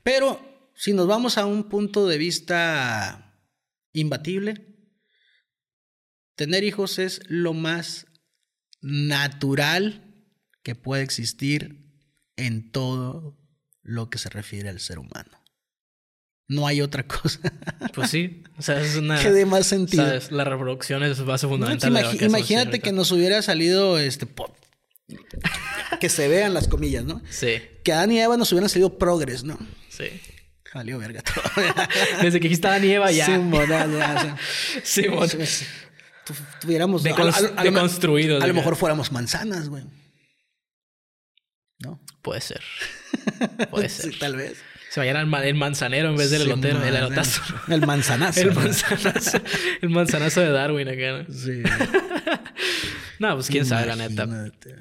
Pero 0.04 0.72
si 0.76 0.94
nos 0.94 1.08
vamos 1.08 1.38
a 1.38 1.46
un 1.46 1.70
punto 1.70 2.08
de 2.08 2.18
vista 2.18 3.40
imbatible, 3.94 4.76
tener 6.36 6.64
hijos 6.64 7.00
es 7.00 7.22
lo 7.28 7.54
más 7.54 8.08
natural 8.82 10.16
que 10.64 10.76
puede 10.76 11.04
existir 11.04 11.94
en 12.36 12.72
todo 12.72 13.38
lo 13.84 14.10
que 14.10 14.18
se 14.18 14.30
refiere 14.30 14.70
al 14.70 14.80
ser 14.80 15.00
humano. 15.00 15.44
No 16.48 16.68
hay 16.68 16.82
otra 16.82 17.04
cosa 17.08 17.40
Pues 17.94 18.12
sí. 18.12 18.44
O 18.58 18.62
sea, 18.62 18.80
es 18.80 18.96
una. 18.96 19.22
que 19.22 19.32
dé 19.32 19.46
más 19.46 19.66
sentido. 19.68 20.06
¿sabes? 20.06 20.32
La 20.32 20.44
reproducción 20.44 21.04
es 21.04 21.24
base 21.26 21.48
fundamental. 21.48 21.94
de 21.94 22.00
imagi- 22.02 22.26
imagínate 22.26 22.80
que 22.80 22.92
nos 22.92 23.12
hubiera 23.12 23.42
salido 23.42 23.98
este 24.00 24.26
po- 24.26 24.56
que 26.00 26.10
se 26.10 26.28
vean 26.28 26.54
las 26.54 26.68
comillas, 26.68 27.04
¿no? 27.04 27.22
Sí, 27.30 27.62
Que 27.84 27.94
Adán 27.94 28.12
y 28.12 28.20
Eva 28.20 28.38
nos 28.38 28.52
hubieran 28.52 28.70
salido 28.70 28.98
progres, 28.98 29.44
¿no? 29.44 29.58
sí. 29.90 30.06
Salió 30.72 31.00
verga 31.00 31.22
todo. 31.22 31.42
Desde 32.22 32.38
que 32.42 32.50
dijiste 32.50 32.68
Adán 32.68 32.84
y 32.84 32.92
Eva 32.92 33.10
ya. 33.10 33.26
Sí, 33.28 33.32
moral, 33.38 33.92
ya, 33.98 34.16
o 34.18 34.22
sea, 34.22 34.38
Sí, 34.84 35.08
mon. 35.08 35.30
sí, 35.30 35.46
sí. 35.46 35.66
Tu- 36.26 36.34
tuviéramos 36.60 37.02
Decons- 37.02 37.62
deconstruidos, 37.64 38.44
A 38.44 38.48
lo 38.48 38.54
mejor 38.54 38.76
fuéramos 38.76 39.10
manzanas, 39.12 39.70
güey. 39.70 39.84
¿No? 41.80 42.02
Puede 42.22 42.42
ser. 42.42 42.62
Puede 43.72 43.88
ser. 43.90 44.12
Sí, 44.14 44.20
tal 44.20 44.36
vez. 44.36 44.58
Se 44.96 45.02
vayan 45.02 45.18
al 45.18 45.28
ma- 45.28 45.44
el 45.46 45.56
manzanero 45.56 46.08
en 46.08 46.16
vez 46.16 46.30
del 46.32 46.44
elotero. 46.44 46.78
El 46.82 46.86
man, 46.94 46.96
elotazo. 46.96 47.42
El 47.68 47.86
manzanazo. 47.86 48.40
El 48.40 48.54
manzanazo. 48.56 49.38
El 49.82 49.90
manzanazo 49.90 50.40
de 50.40 50.52
Darwin 50.52 50.88
acá. 50.88 51.24
¿no? 51.28 51.34
Sí. 51.34 51.62
No, 53.20 53.34
pues 53.36 53.48
quién 53.50 53.66
sabe, 53.66 53.88
la 53.88 53.98
neta. 53.98 54.26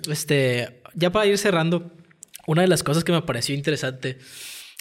Este, 0.09 0.83
ya 0.95 1.11
para 1.11 1.27
ir 1.27 1.37
cerrando, 1.37 1.93
una 2.47 2.63
de 2.63 2.69
las 2.69 2.85
cosas 2.85 3.03
que 3.03 3.11
me 3.11 3.23
pareció 3.23 3.57
interesante 3.57 4.19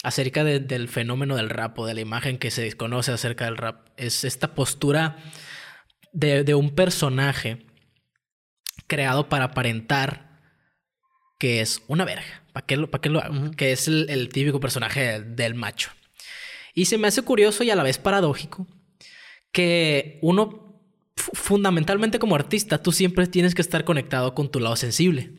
acerca 0.04 0.44
de- 0.44 0.60
del 0.60 0.88
fenómeno 0.88 1.36
del 1.36 1.50
rap 1.50 1.80
o 1.80 1.88
de 1.88 1.96
la 1.96 2.02
imagen 2.02 2.38
que 2.38 2.52
se 2.52 2.62
desconoce 2.62 3.12
acerca 3.12 3.46
del 3.46 3.58
rap 3.58 3.88
es 3.98 4.24
esta 4.26 4.54
postura 4.54 5.18
de, 6.12 6.44
de 6.44 6.54
un 6.54 6.76
personaje 6.76 7.66
creado 8.86 9.30
para 9.30 9.46
aparentar 9.46 10.40
que 11.40 11.62
es 11.62 11.82
una 11.88 12.06
verga. 12.06 12.43
¿Para 12.54 12.66
qué 12.66 12.78
lo, 12.78 12.90
para 12.90 13.02
qué 13.02 13.10
lo? 13.10 13.22
Que 13.58 13.72
es 13.74 13.88
el, 13.88 14.10
el 14.10 14.30
típico 14.30 14.60
personaje 14.60 15.20
del 15.22 15.56
macho. 15.56 15.90
Y 16.74 16.86
se 16.86 16.98
me 16.98 17.08
hace 17.08 17.22
curioso 17.24 17.64
y 17.64 17.72
a 17.72 17.76
la 17.76 17.84
vez 17.84 17.98
paradójico 17.98 18.68
que 19.52 20.20
uno, 20.22 20.80
fu- 21.16 21.32
fundamentalmente 21.34 22.20
como 22.20 22.36
artista, 22.36 22.82
tú 22.82 22.92
siempre 22.92 23.28
tienes 23.28 23.54
que 23.56 23.62
estar 23.62 23.84
conectado 23.86 24.34
con 24.34 24.50
tu 24.50 24.60
lado 24.60 24.76
sensible. 24.76 25.32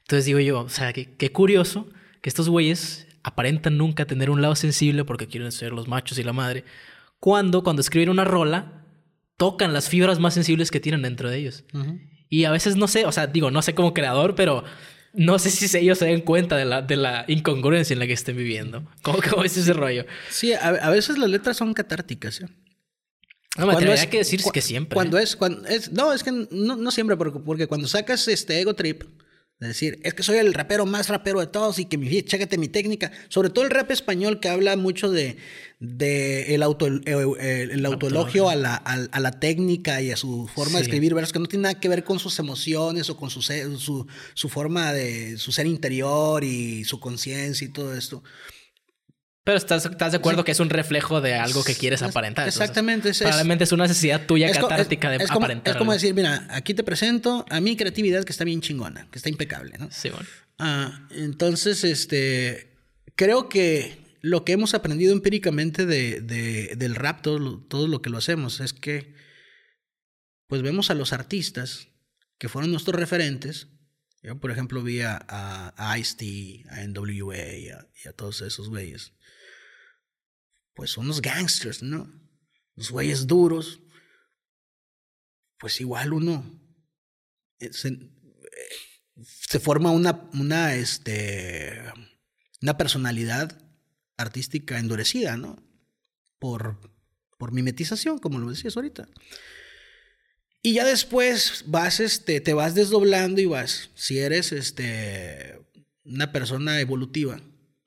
Entonces 0.00 0.24
digo 0.24 0.38
yo, 0.40 0.60
o 0.60 0.68
sea, 0.68 0.92
qué, 0.92 1.16
qué 1.16 1.32
curioso 1.32 1.88
que 2.22 2.28
estos 2.28 2.48
güeyes 2.48 3.06
aparentan 3.24 3.76
nunca 3.76 4.04
tener 4.06 4.30
un 4.30 4.40
lado 4.40 4.54
sensible 4.54 5.04
porque 5.04 5.26
quieren 5.26 5.50
ser 5.50 5.72
los 5.72 5.88
machos 5.88 6.18
y 6.18 6.22
la 6.22 6.32
madre, 6.32 6.64
cuando 7.18 7.64
cuando 7.64 7.80
escriben 7.80 8.08
una 8.10 8.24
rola 8.24 8.84
tocan 9.36 9.72
las 9.72 9.88
fibras 9.88 10.20
más 10.20 10.34
sensibles 10.34 10.70
que 10.70 10.78
tienen 10.80 11.02
dentro 11.02 11.28
de 11.28 11.38
ellos. 11.38 11.64
Y 12.28 12.44
a 12.44 12.50
veces 12.52 12.76
no 12.76 12.86
sé, 12.88 13.04
o 13.04 13.12
sea, 13.12 13.26
digo, 13.26 13.50
no 13.50 13.62
sé 13.62 13.74
como 13.74 13.94
creador, 13.94 14.34
pero 14.36 14.62
no 15.16 15.38
sé 15.38 15.50
si 15.50 15.76
ellos 15.78 15.98
se 15.98 16.04
den 16.06 16.20
cuenta 16.20 16.56
de 16.56 16.64
la, 16.64 16.82
de 16.82 16.96
la 16.96 17.24
incongruencia 17.28 17.94
en 17.94 18.00
la 18.00 18.06
que 18.06 18.12
estén 18.12 18.36
viviendo. 18.36 18.86
¿Cómo, 19.02 19.18
cómo 19.28 19.44
es 19.44 19.56
ese 19.56 19.72
rollo? 19.72 20.04
Sí, 20.30 20.52
a, 20.52 20.68
a 20.68 20.90
veces 20.90 21.18
las 21.18 21.30
letras 21.30 21.56
son 21.56 21.74
catárticas. 21.74 22.40
¿eh? 22.40 22.48
No, 23.58 23.66
me 23.66 23.94
es- 23.94 24.06
que 24.06 24.18
decir 24.18 24.42
que 24.52 24.60
siempre. 24.60 24.94
Cuando 24.94 25.18
¿eh? 25.18 25.22
es, 25.22 25.34
cuando 25.36 25.66
es, 25.66 25.90
no, 25.90 26.12
es 26.12 26.22
que 26.22 26.30
no, 26.50 26.76
no 26.76 26.90
siempre, 26.90 27.16
porque, 27.16 27.38
porque 27.38 27.66
cuando 27.66 27.88
sacas 27.88 28.28
este 28.28 28.60
ego 28.60 28.74
trip, 28.74 29.02
de 29.58 29.68
decir, 29.68 29.98
es 30.02 30.12
que 30.12 30.22
soy 30.22 30.36
el 30.36 30.52
rapero 30.52 30.84
más 30.84 31.08
rapero 31.08 31.40
de 31.40 31.46
todos 31.46 31.78
y 31.78 31.86
que 31.86 31.96
mi, 31.96 32.22
chécate 32.22 32.58
mi 32.58 32.68
técnica, 32.68 33.10
sobre 33.28 33.48
todo 33.48 33.64
el 33.64 33.70
rap 33.70 33.90
español 33.90 34.38
que 34.38 34.50
habla 34.50 34.76
mucho 34.76 35.10
de, 35.10 35.38
de 35.80 36.54
el, 36.54 36.62
auto, 36.62 36.86
el, 36.86 37.02
el- 37.06 37.70
el 37.70 37.86
autoelogio 37.86 38.50
a 38.50 38.54
la, 38.56 38.74
a, 38.74 38.94
a 39.10 39.20
la 39.20 39.30
técnica 39.40 40.02
y 40.02 40.10
a 40.10 40.16
su 40.16 40.46
forma 40.46 40.78
de 40.78 40.82
escribir, 40.84 41.14
versos 41.14 41.32
que 41.32 41.38
no 41.38 41.46
tiene 41.46 41.62
nada 41.62 41.80
que 41.80 41.88
ver 41.88 42.04
con 42.04 42.18
sus 42.18 42.38
emociones 42.38 43.08
o 43.08 43.16
con 43.16 43.30
su, 43.30 43.40
su, 43.40 44.06
su 44.34 44.48
forma 44.50 44.92
de 44.92 45.38
su 45.38 45.52
ser 45.52 45.66
interior 45.66 46.44
y 46.44 46.84
su 46.84 47.00
conciencia 47.00 47.66
y 47.66 47.70
todo 47.72 47.94
esto. 47.96 48.22
Pero 49.46 49.58
estás, 49.58 49.86
estás 49.86 50.10
de 50.10 50.18
acuerdo 50.18 50.42
que 50.42 50.50
es 50.50 50.58
un 50.58 50.70
reflejo 50.70 51.20
de 51.20 51.34
algo 51.34 51.62
que 51.62 51.76
quieres 51.76 52.02
aparentar. 52.02 52.48
Exactamente, 52.48 53.10
es- 53.10 53.20
es- 53.20 53.22
probablemente 53.22 53.62
es 53.62 53.70
una 53.70 53.84
necesidad 53.84 54.26
tuya 54.26 54.48
Es 54.48 54.58
catártica 54.58 55.08
de 55.08 55.18
como, 55.28 55.38
aparentar. 55.38 55.72
es 55.74 55.78
como 55.78 55.92
algo. 55.92 56.00
decir, 56.02 56.14
mira, 56.14 56.48
aquí 56.50 56.74
te 56.74 56.82
presento 56.82 57.46
a 57.48 57.60
mi 57.60 57.76
creatividad 57.76 58.24
que 58.24 58.32
está 58.32 58.42
bien 58.42 58.60
chingona, 58.60 59.08
que 59.12 59.18
está 59.20 59.28
impecable, 59.28 59.78
¿no? 59.78 59.88
Sí, 59.92 60.10
bueno. 60.10 60.26
Ah, 60.58 61.06
entonces, 61.12 61.84
este, 61.84 62.76
creo 63.14 63.48
que 63.48 64.04
lo 64.20 64.44
que 64.44 64.50
hemos 64.50 64.74
aprendido 64.74 65.12
empíricamente 65.12 65.86
de, 65.86 66.20
de- 66.22 66.74
del 66.76 66.96
rap, 66.96 67.22
todo 67.22 67.38
lo, 67.38 67.58
todo 67.60 67.86
lo 67.86 68.02
que 68.02 68.10
lo 68.10 68.18
hacemos, 68.18 68.58
es 68.58 68.72
que, 68.72 69.14
pues 70.48 70.62
vemos 70.62 70.90
a 70.90 70.94
los 70.94 71.12
artistas 71.12 71.86
que 72.38 72.48
fueron 72.48 72.72
nuestros 72.72 72.98
referentes. 72.98 73.68
Yo, 74.22 74.40
por 74.40 74.50
ejemplo, 74.50 74.82
vi 74.82 75.02
a, 75.02 75.24
a, 75.28 75.72
a 75.92 75.98
Ice-T, 75.98 76.64
a 76.70 76.82
NWA 76.82 77.36
y 77.54 77.68
a, 77.68 77.86
y 78.04 78.08
a 78.08 78.12
todos 78.12 78.40
esos 78.42 78.68
güeyes. 78.70 79.12
Pues 80.76 80.98
unos 80.98 81.22
gangsters, 81.22 81.82
¿no? 81.82 82.08
Los 82.76 82.90
güeyes 82.90 83.26
duros. 83.26 83.80
Pues 85.58 85.80
igual 85.80 86.12
uno 86.12 86.44
eh, 87.58 87.72
se, 87.72 87.88
eh, 87.88 88.06
se 89.16 89.58
forma 89.58 89.90
una, 89.90 90.28
una, 90.34 90.74
este, 90.74 91.82
una 92.60 92.76
personalidad 92.76 93.58
artística 94.18 94.78
endurecida, 94.78 95.38
¿no? 95.38 95.62
Por, 96.38 96.78
por 97.38 97.52
mimetización, 97.52 98.18
como 98.18 98.38
lo 98.38 98.50
decías 98.50 98.76
ahorita. 98.76 99.08
Y 100.62 100.74
ya 100.74 100.84
después 100.84 101.64
vas, 101.66 102.00
este, 102.00 102.42
te 102.42 102.52
vas 102.52 102.74
desdoblando 102.74 103.40
y 103.40 103.46
vas, 103.46 103.90
si 103.94 104.18
eres 104.18 104.52
este, 104.52 105.58
una 106.04 106.32
persona 106.32 106.80
evolutiva, 106.80 107.40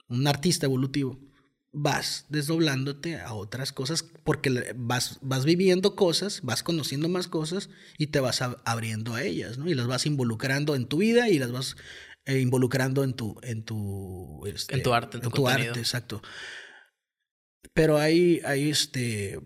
un 0.07 0.25
artista 0.25 0.65
evolutivo, 0.65 1.19
vas 1.71 2.25
desdoblándote 2.29 3.19
a 3.19 3.33
otras 3.33 3.71
cosas 3.71 4.03
porque 4.23 4.73
vas, 4.75 5.19
vas 5.21 5.45
viviendo 5.45 5.95
cosas, 5.95 6.41
vas 6.41 6.63
conociendo 6.63 7.09
más 7.09 7.27
cosas 7.27 7.69
y 7.97 8.07
te 8.07 8.19
vas 8.19 8.41
ab- 8.41 8.59
abriendo 8.65 9.13
a 9.13 9.23
ellas, 9.23 9.57
¿no? 9.57 9.69
Y 9.69 9.75
las 9.75 9.85
vas 9.87 10.05
involucrando 10.05 10.75
en 10.75 10.87
tu 10.87 10.97
vida 10.97 11.29
y 11.29 11.37
las 11.39 11.51
vas 11.51 11.75
eh, 12.25 12.39
involucrando 12.39 13.03
en 13.03 13.13
tu, 13.13 13.39
en 13.43 13.63
tu, 13.63 14.43
este, 14.47 14.75
En 14.75 14.83
tu 14.83 14.93
arte, 14.93 15.17
en 15.17 15.29
tu 15.31 15.47
arte, 15.47 15.79
exacto. 15.79 16.21
Pero 17.73 17.97
hay, 17.97 18.41
hay 18.45 18.69
este, 18.69 19.39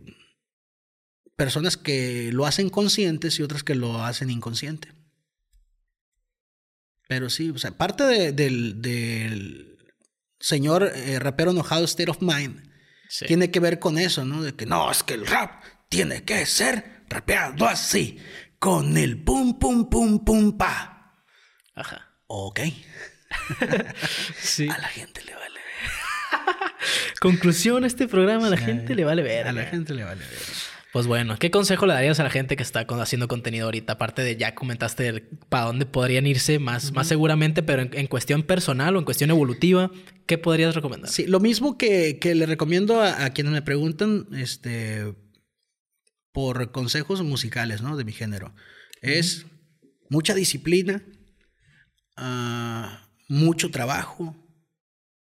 personas 1.36 1.78
que 1.78 2.32
lo 2.32 2.46
hacen 2.46 2.70
conscientes 2.70 3.38
y 3.40 3.44
otras 3.44 3.64
que 3.64 3.76
lo 3.76 4.04
hacen 4.04 4.30
inconsciente. 4.30 4.90
Pero 7.08 7.30
sí, 7.30 7.50
o 7.50 7.58
sea, 7.58 7.72
parte 7.78 8.06
de- 8.06 8.32
del, 8.32 8.82
del 8.82 9.73
señor 10.44 10.92
eh, 10.94 11.18
rapero 11.20 11.52
enojado 11.52 11.86
State 11.86 12.12
of 12.12 12.22
Mind 12.22 12.70
Sí. 13.10 13.26
tiene 13.28 13.52
que 13.52 13.60
ver 13.60 13.78
con 13.80 13.98
eso, 14.00 14.26
¿no? 14.26 14.42
De 14.42 14.56
que 14.56 14.66
no, 14.66 14.90
es 14.92 15.04
que 15.04 15.14
el 15.14 15.28
rap 15.28 15.64
tiene 15.90 16.24
que 16.24 16.46
ser 16.48 17.04
rapeado 17.10 17.68
así, 17.68 18.18
con 18.58 18.98
el 18.98 19.24
pum, 19.24 19.60
pum, 19.60 19.88
pum, 19.90 20.24
pum, 20.26 20.58
pa. 20.58 21.14
Ajá. 21.76 22.10
Ok, 22.28 22.60
Sí. 24.42 24.68
a 24.70 24.78
la 24.80 24.88
gente 24.88 25.24
le 25.24 25.36
vale. 25.36 25.60
Conclusión, 27.22 27.86
este 27.86 28.08
programa 28.08 28.48
a 28.48 28.50
la 28.50 28.58
gente 28.58 28.96
le 28.96 29.04
vale 29.06 29.22
ver. 29.22 29.48
A 29.48 29.52
la 29.52 29.66
gente 29.66 29.94
le 29.94 30.04
vale 30.04 30.22
ver. 30.26 30.40
Pues 30.94 31.08
bueno, 31.08 31.38
¿qué 31.40 31.50
consejo 31.50 31.88
le 31.88 31.94
darías 31.96 32.20
a 32.20 32.24
la 32.24 32.30
gente 32.30 32.56
que 32.56 32.62
está 32.62 32.82
haciendo 32.82 33.28
contenido 33.28 33.66
ahorita? 33.66 33.94
Aparte 33.94 34.22
de 34.22 34.38
ya 34.38 34.54
comentaste 34.54 35.08
el- 35.08 35.22
para 35.50 35.66
dónde 35.66 35.88
podrían 35.88 36.28
irse 36.28 36.60
más, 36.60 36.92
más 36.94 37.08
seguramente, 37.08 37.64
pero 37.64 37.82
en, 37.82 37.90
en 37.94 38.06
cuestión 38.06 38.44
personal 38.44 38.96
o 38.96 39.00
en 39.00 39.06
cuestión 39.06 39.32
evolutiva, 39.32 39.90
¿qué 40.28 40.38
podrías 40.38 40.76
recomendar? 40.76 41.10
Sí, 41.10 41.26
lo 41.26 41.40
mismo 41.40 41.80
que, 41.80 42.20
que 42.20 42.36
le 42.36 42.46
recomiendo 42.46 43.02
a, 43.02 43.26
a 43.26 43.32
quienes 43.32 43.54
me 43.54 43.64
preguntan 43.64 44.28
este, 44.34 45.16
por 46.32 46.72
consejos 46.72 47.24
musicales, 47.24 47.82
¿no? 47.82 47.98
De 47.98 48.06
mi 48.06 48.12
género. 48.12 48.54
Es 49.02 49.48
mucha 50.12 50.36
disciplina, 50.36 51.02
ah, 52.18 53.10
mucho 53.28 53.72
trabajo, 53.72 54.36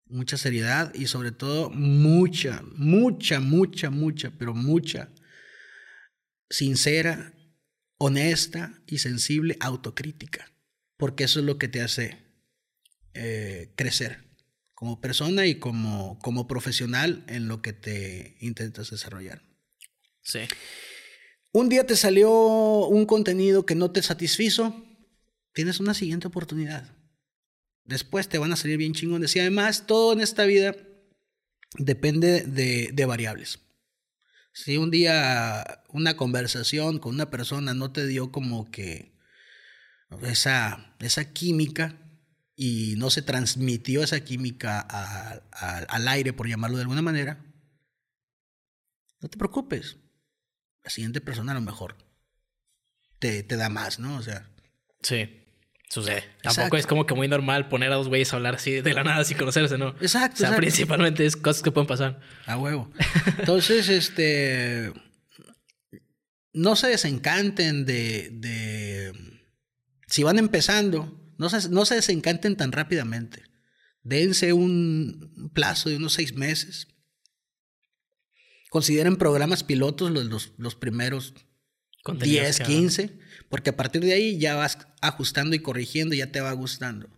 mucha 0.05 0.38
seriedad 0.38 0.93
y 0.93 1.07
sobre 1.07 1.31
todo 1.31 1.71
mucha, 1.71 2.61
mucha, 2.75 3.39
mucha, 3.39 3.89
mucha, 3.89 4.29
pero 4.38 4.53
mucha 4.53 5.09
sincera, 6.49 7.33
honesta 7.97 8.81
y 8.87 8.99
sensible 8.99 9.57
autocrítica. 9.59 10.51
Porque 10.97 11.25
eso 11.25 11.39
es 11.39 11.45
lo 11.45 11.57
que 11.57 11.67
te 11.67 11.81
hace 11.81 12.17
eh, 13.13 13.71
crecer 13.75 14.27
como 14.73 15.01
persona 15.01 15.47
y 15.47 15.55
como, 15.55 16.19
como 16.19 16.47
profesional 16.47 17.23
en 17.27 17.47
lo 17.47 17.63
que 17.63 17.73
te 17.73 18.37
intentas 18.41 18.91
desarrollar. 18.91 19.41
Sí. 20.21 20.41
Un 21.51 21.69
día 21.69 21.87
te 21.87 21.95
salió 21.95 22.29
un 22.85 23.07
contenido 23.07 23.65
que 23.65 23.73
no 23.73 23.89
te 23.89 24.03
satisfizo, 24.03 24.85
tienes 25.53 25.79
una 25.79 25.95
siguiente 25.95 26.27
oportunidad. 26.27 26.95
Después 27.85 28.29
te 28.29 28.37
van 28.37 28.51
a 28.51 28.55
salir 28.55 28.77
bien 28.77 28.93
chingones. 28.93 29.35
Y 29.35 29.39
además, 29.39 29.87
todo 29.87 30.13
en 30.13 30.21
esta 30.21 30.45
vida 30.45 30.75
depende 31.79 32.41
de, 32.41 32.91
de 32.93 33.05
variables. 33.05 33.59
Si 34.57 34.75
un 34.75 34.89
día 34.89 35.84
una 35.89 36.17
conversación 36.17 36.97
con 36.97 37.13
una 37.13 37.29
persona 37.29 37.75
no 37.75 37.91
te 37.91 38.07
dio 38.07 38.31
como 38.31 38.71
que 38.71 39.15
esa, 40.23 40.95
esa 40.97 41.31
química 41.31 42.01
y 42.55 42.95
no 42.97 43.11
se 43.11 43.21
transmitió 43.21 44.01
esa 44.01 44.21
química 44.21 44.79
al 44.79 46.07
aire, 46.07 46.34
por 46.34 46.47
llamarlo 46.47 46.77
de 46.77 46.81
alguna 46.81 47.03
manera, 47.03 47.45
no 49.21 49.29
te 49.29 49.38
preocupes. 49.38 49.97
La 50.84 50.89
siguiente 50.89 51.21
persona 51.21 51.51
a 51.51 51.55
lo 51.55 51.61
mejor 51.61 51.95
te, 53.19 53.43
te 53.43 53.57
da 53.57 53.69
más, 53.69 53.99
¿no? 53.99 54.17
O 54.17 54.23
sea, 54.23 54.49
Sí. 55.03 55.46
Sucede. 55.89 56.26
Tampoco 56.41 56.76
es 56.76 56.85
como 56.85 57.05
que 57.05 57.14
muy 57.14 57.27
normal 57.30 57.69
poner 57.69 57.91
a 57.91 57.95
dos 57.95 58.09
güeyes 58.09 58.34
a 58.34 58.35
hablar 58.35 58.55
así 58.55 58.81
de 58.81 58.93
la 58.93 59.03
nada 59.03 59.23
sin 59.23 59.38
conocerse, 59.38 59.77
¿no? 59.77 59.89
Exacto, 60.01 60.03
O 60.03 60.09
sea, 60.09 60.26
exacto. 60.27 60.57
principalmente 60.57 61.26
es 61.26 61.38
cosas 61.38 61.64
que 61.64 61.72
pueden 61.72 61.88
pasar. 61.88 62.19
A 62.45 62.57
huevo. 62.57 62.91
Entonces, 63.39 63.88
este. 63.89 64.91
No 66.51 66.76
se 66.76 66.88
desencanten 66.88 67.85
de. 67.85 68.30
de 68.34 69.14
si 70.07 70.23
van 70.23 70.39
empezando, 70.39 71.22
no 71.38 71.49
se, 71.49 71.69
no 71.69 71.85
se 71.85 71.95
desencanten 71.95 72.57
tan 72.57 72.72
rápidamente. 72.72 73.43
Dense 74.03 74.53
un 74.53 75.51
plazo 75.53 75.89
de 75.89 75.97
unos 75.97 76.14
seis 76.14 76.34
meses. 76.35 76.88
Consideren 78.69 79.15
programas 79.15 79.64
pilotos 79.64 80.11
los, 80.11 80.26
los, 80.26 80.51
los 80.57 80.76
primeros 80.76 81.34
Contenidos 82.03 82.45
10, 82.45 82.57
que 82.57 82.64
hagan. 82.64 82.76
15, 82.76 83.19
porque 83.49 83.69
a 83.71 83.75
partir 83.77 84.01
de 84.03 84.13
ahí 84.13 84.37
ya 84.37 84.55
vas 84.55 84.77
ajustando 85.01 85.55
y 85.55 85.59
corrigiendo 85.59 86.15
y 86.15 86.19
ya 86.19 86.31
te 86.31 86.41
va 86.41 86.51
gustando. 86.53 87.09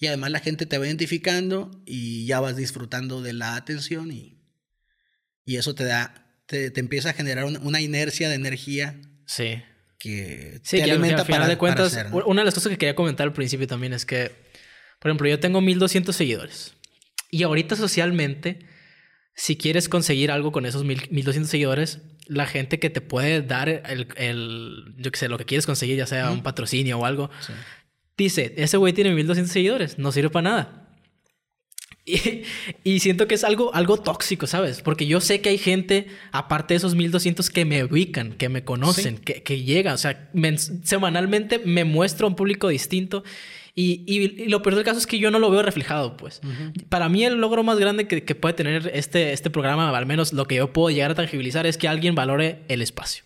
Y 0.00 0.06
además 0.06 0.30
la 0.30 0.40
gente 0.40 0.66
te 0.66 0.78
va 0.78 0.86
identificando 0.86 1.70
y 1.84 2.26
ya 2.26 2.40
vas 2.40 2.56
disfrutando 2.56 3.20
de 3.22 3.32
la 3.32 3.56
atención 3.56 4.12
y, 4.12 4.40
y 5.44 5.56
eso 5.56 5.74
te 5.74 5.84
da, 5.84 6.40
te, 6.46 6.70
te 6.70 6.80
empieza 6.80 7.10
a 7.10 7.14
generar 7.14 7.44
una, 7.44 7.58
una 7.60 7.80
inercia 7.80 8.28
de 8.28 8.36
energía 8.36 9.00
Sí. 9.26 9.60
que 9.98 10.60
Sí, 10.62 10.76
te 10.78 10.84
que 10.84 10.90
alimenta 10.92 11.20
al 11.22 11.26
final 11.26 11.40
para, 11.40 11.50
de 11.50 11.58
cuentas, 11.58 11.86
hacer, 11.92 12.10
¿no? 12.10 12.24
una 12.26 12.42
de 12.42 12.44
las 12.46 12.54
cosas 12.54 12.70
que 12.70 12.78
quería 12.78 12.94
comentar 12.94 13.26
al 13.26 13.32
principio 13.32 13.66
también 13.66 13.92
es 13.92 14.06
que, 14.06 14.30
por 15.00 15.10
ejemplo, 15.10 15.28
yo 15.28 15.40
tengo 15.40 15.60
1200 15.60 16.14
seguidores 16.14 16.74
y 17.30 17.42
ahorita 17.42 17.74
socialmente 17.76 18.60
si 19.40 19.54
quieres 19.56 19.88
conseguir 19.88 20.32
algo 20.32 20.50
con 20.50 20.66
esos 20.66 20.82
mil- 20.84 21.06
1200 21.10 21.48
seguidores, 21.48 22.00
la 22.26 22.44
gente 22.46 22.80
que 22.80 22.90
te 22.90 23.00
puede 23.00 23.40
dar 23.40 23.68
el, 23.68 24.08
el- 24.16 24.94
yo 24.98 25.12
qué 25.12 25.16
sé, 25.18 25.28
lo 25.28 25.38
que 25.38 25.44
quieres 25.44 25.64
conseguir, 25.64 25.96
ya 25.96 26.06
sea 26.06 26.30
un 26.32 26.42
patrocinio 26.42 26.98
o 26.98 27.04
algo, 27.06 27.30
dice, 28.16 28.52
ese 28.56 28.76
güey 28.78 28.92
tiene 28.92 29.14
1200 29.14 29.52
seguidores, 29.52 29.96
no 29.98 30.10
sirve 30.12 30.30
para 30.30 30.50
nada. 30.50 30.84
Y, 32.10 32.42
y 32.84 33.00
siento 33.00 33.28
que 33.28 33.34
es 33.34 33.44
algo, 33.44 33.74
algo 33.74 33.98
tóxico, 33.98 34.46
¿sabes? 34.46 34.80
Porque 34.80 35.06
yo 35.06 35.20
sé 35.20 35.42
que 35.42 35.50
hay 35.50 35.58
gente, 35.58 36.06
aparte 36.32 36.72
de 36.72 36.78
esos 36.78 36.94
1200, 36.94 37.50
que 37.50 37.66
me 37.66 37.84
ubican, 37.84 38.32
que 38.32 38.48
me 38.48 38.64
conocen, 38.64 39.18
que, 39.18 39.42
que 39.42 39.62
llegan. 39.62 39.92
O 39.92 39.98
sea, 39.98 40.30
semanalmente 40.84 41.58
me 41.58 41.84
muestro 41.84 42.26
a 42.26 42.30
un 42.30 42.34
público 42.36 42.68
distinto. 42.68 43.24
Y, 43.80 44.02
y- 44.08 44.42
y 44.42 44.48
lo 44.48 44.60
peor 44.62 44.74
del 44.74 44.84
caso 44.84 44.98
es 44.98 45.06
que 45.06 45.20
yo 45.20 45.30
no 45.30 45.38
lo 45.38 45.50
veo 45.52 45.62
reflejado, 45.62 46.16
pues. 46.16 46.40
Para 46.88 47.08
mí, 47.08 47.24
el 47.24 47.36
logro 47.36 47.62
más 47.62 47.78
grande 47.78 48.08
que, 48.08 48.24
que 48.24 48.34
puede 48.34 48.54
tener 48.54 48.90
este, 48.92 49.32
este 49.32 49.50
programa, 49.50 49.96
al 49.96 50.06
menos 50.06 50.32
lo 50.32 50.46
que 50.46 50.56
yo 50.56 50.72
puedo 50.72 50.90
llegar 50.90 51.12
a 51.12 51.14
tangibilizar, 51.14 51.64
es 51.64 51.78
que 51.78 51.86
alguien 51.86 52.16
valore 52.16 52.64
el 52.66 52.82
espacio. 52.82 53.22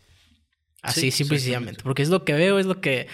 Así, 0.82 1.00
Sí, 1.02 1.10
simple 1.12 1.36
y 1.36 1.40
sencillamente. 1.40 1.82
Porque 1.82 2.02
es 2.02 2.10
lo 2.10 2.24
que 2.26 2.34
veo, 2.34 2.58
es 2.58 2.66
lo 2.66 2.80
que. 2.82 3.06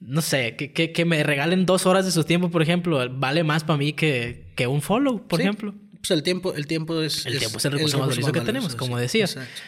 No 0.00 0.20
sé, 0.20 0.56
que, 0.56 0.72
que, 0.74 0.92
que 0.92 1.04
me 1.06 1.22
regalen 1.22 1.64
dos 1.64 1.86
horas 1.86 2.04
de 2.04 2.10
su 2.12 2.24
tiempo, 2.24 2.50
por 2.50 2.60
ejemplo, 2.60 3.00
vale 3.10 3.42
más 3.42 3.64
para 3.64 3.78
mí 3.78 3.94
que, 3.94 4.52
que 4.54 4.66
un 4.66 4.82
follow, 4.82 5.26
por 5.26 5.38
Sí. 5.38 5.44
ejemplo. 5.44 5.74
Pues 5.98 6.10
el 6.10 6.22
tiempo, 6.22 6.52
el 6.54 6.66
tiempo 6.66 7.00
es... 7.00 7.24
El 7.24 7.38
tiempo 7.38 7.56
es 7.56 7.64
el 7.64 7.72
recurso 7.72 7.98
más 7.98 8.08
valioso 8.08 8.32
que 8.32 8.40
tenemos, 8.42 8.76
como 8.76 8.98
decías. 8.98 9.36
Exacto. 9.36 9.62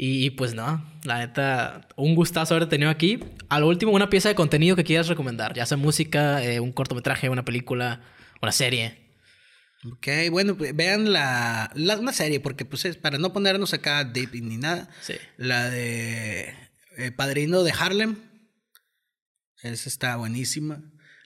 Y, 0.00 0.24
y 0.24 0.30
pues 0.30 0.54
no, 0.54 0.88
la 1.02 1.18
neta, 1.18 1.88
un 1.96 2.14
gustazo 2.14 2.54
haberte 2.54 2.70
tenido 2.76 2.88
aquí. 2.88 3.18
A 3.48 3.58
lo 3.58 3.66
último, 3.66 3.90
una 3.92 4.08
pieza 4.08 4.28
de 4.28 4.36
contenido 4.36 4.76
que 4.76 4.84
quieras 4.84 5.08
recomendar, 5.08 5.54
ya 5.54 5.66
sea 5.66 5.76
música, 5.76 6.42
eh, 6.44 6.60
un 6.60 6.70
cortometraje, 6.72 7.28
una 7.28 7.44
película, 7.44 8.00
una 8.40 8.52
serie. 8.52 9.08
Ok, 9.84 10.06
bueno, 10.30 10.56
pues, 10.56 10.74
vean 10.76 11.12
la, 11.12 11.70
la- 11.74 11.98
una 11.98 12.12
serie, 12.12 12.38
porque 12.38 12.64
pues 12.64 12.84
es 12.84 12.96
para 12.96 13.18
no 13.18 13.32
ponernos 13.32 13.74
acá 13.74 14.04
deep 14.04 14.34
ni 14.34 14.56
nada. 14.56 14.88
Sí. 15.02 15.14
La 15.36 15.68
de 15.68 16.54
eh, 16.96 17.10
Padrino 17.10 17.64
de 17.64 17.72
Harlem. 17.76 18.16
Esa 19.62 19.88
está 19.88 20.16
buenísima. 20.16 20.80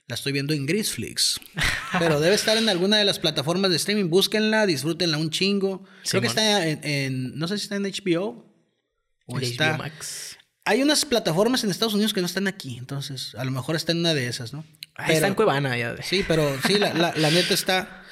La 0.07 0.15
estoy 0.15 0.31
viendo 0.33 0.53
en 0.53 0.65
Grisflix. 0.65 1.39
Pero 1.99 2.19
debe 2.19 2.35
estar 2.35 2.57
en 2.57 2.67
alguna 2.69 2.97
de 2.97 3.05
las 3.05 3.19
plataformas 3.19 3.69
de 3.69 3.77
streaming. 3.77 4.09
Búsquenla, 4.09 4.65
disfrútenla 4.65 5.17
un 5.17 5.29
chingo. 5.29 5.83
Creo 6.09 6.21
que 6.21 6.27
está 6.27 6.67
en, 6.67 6.79
en- 6.83 7.37
No 7.37 7.47
sé 7.47 7.57
si 7.57 7.63
está 7.63 7.75
en 7.75 7.83
HBO. 7.83 8.51
O 9.25 9.37
El 9.37 9.43
está. 9.45 9.71
HBO 9.73 9.77
Max. 9.79 10.37
Hay 10.65 10.81
unas 10.81 11.03
plataformas 11.05 11.63
en 11.63 11.71
Estados 11.71 11.93
Unidos 11.93 12.13
que 12.13 12.21
no 12.21 12.25
están 12.27 12.47
aquí. 12.47 12.77
Entonces, 12.77 13.35
a 13.35 13.43
lo 13.43 13.51
mejor 13.51 13.75
está 13.75 13.91
en 13.91 13.99
una 13.99 14.13
de 14.13 14.27
esas, 14.27 14.53
¿no? 14.53 14.65
Está 15.07 15.27
en 15.27 15.35
Cuevana 15.35 15.77
ya. 15.77 15.95
Sí, 16.01 16.23
pero 16.27 16.57
sí, 16.65 16.77
la, 16.79 16.93
la- 16.93 17.13
la 17.15 17.31
neta 17.31 17.53
está, 17.53 18.03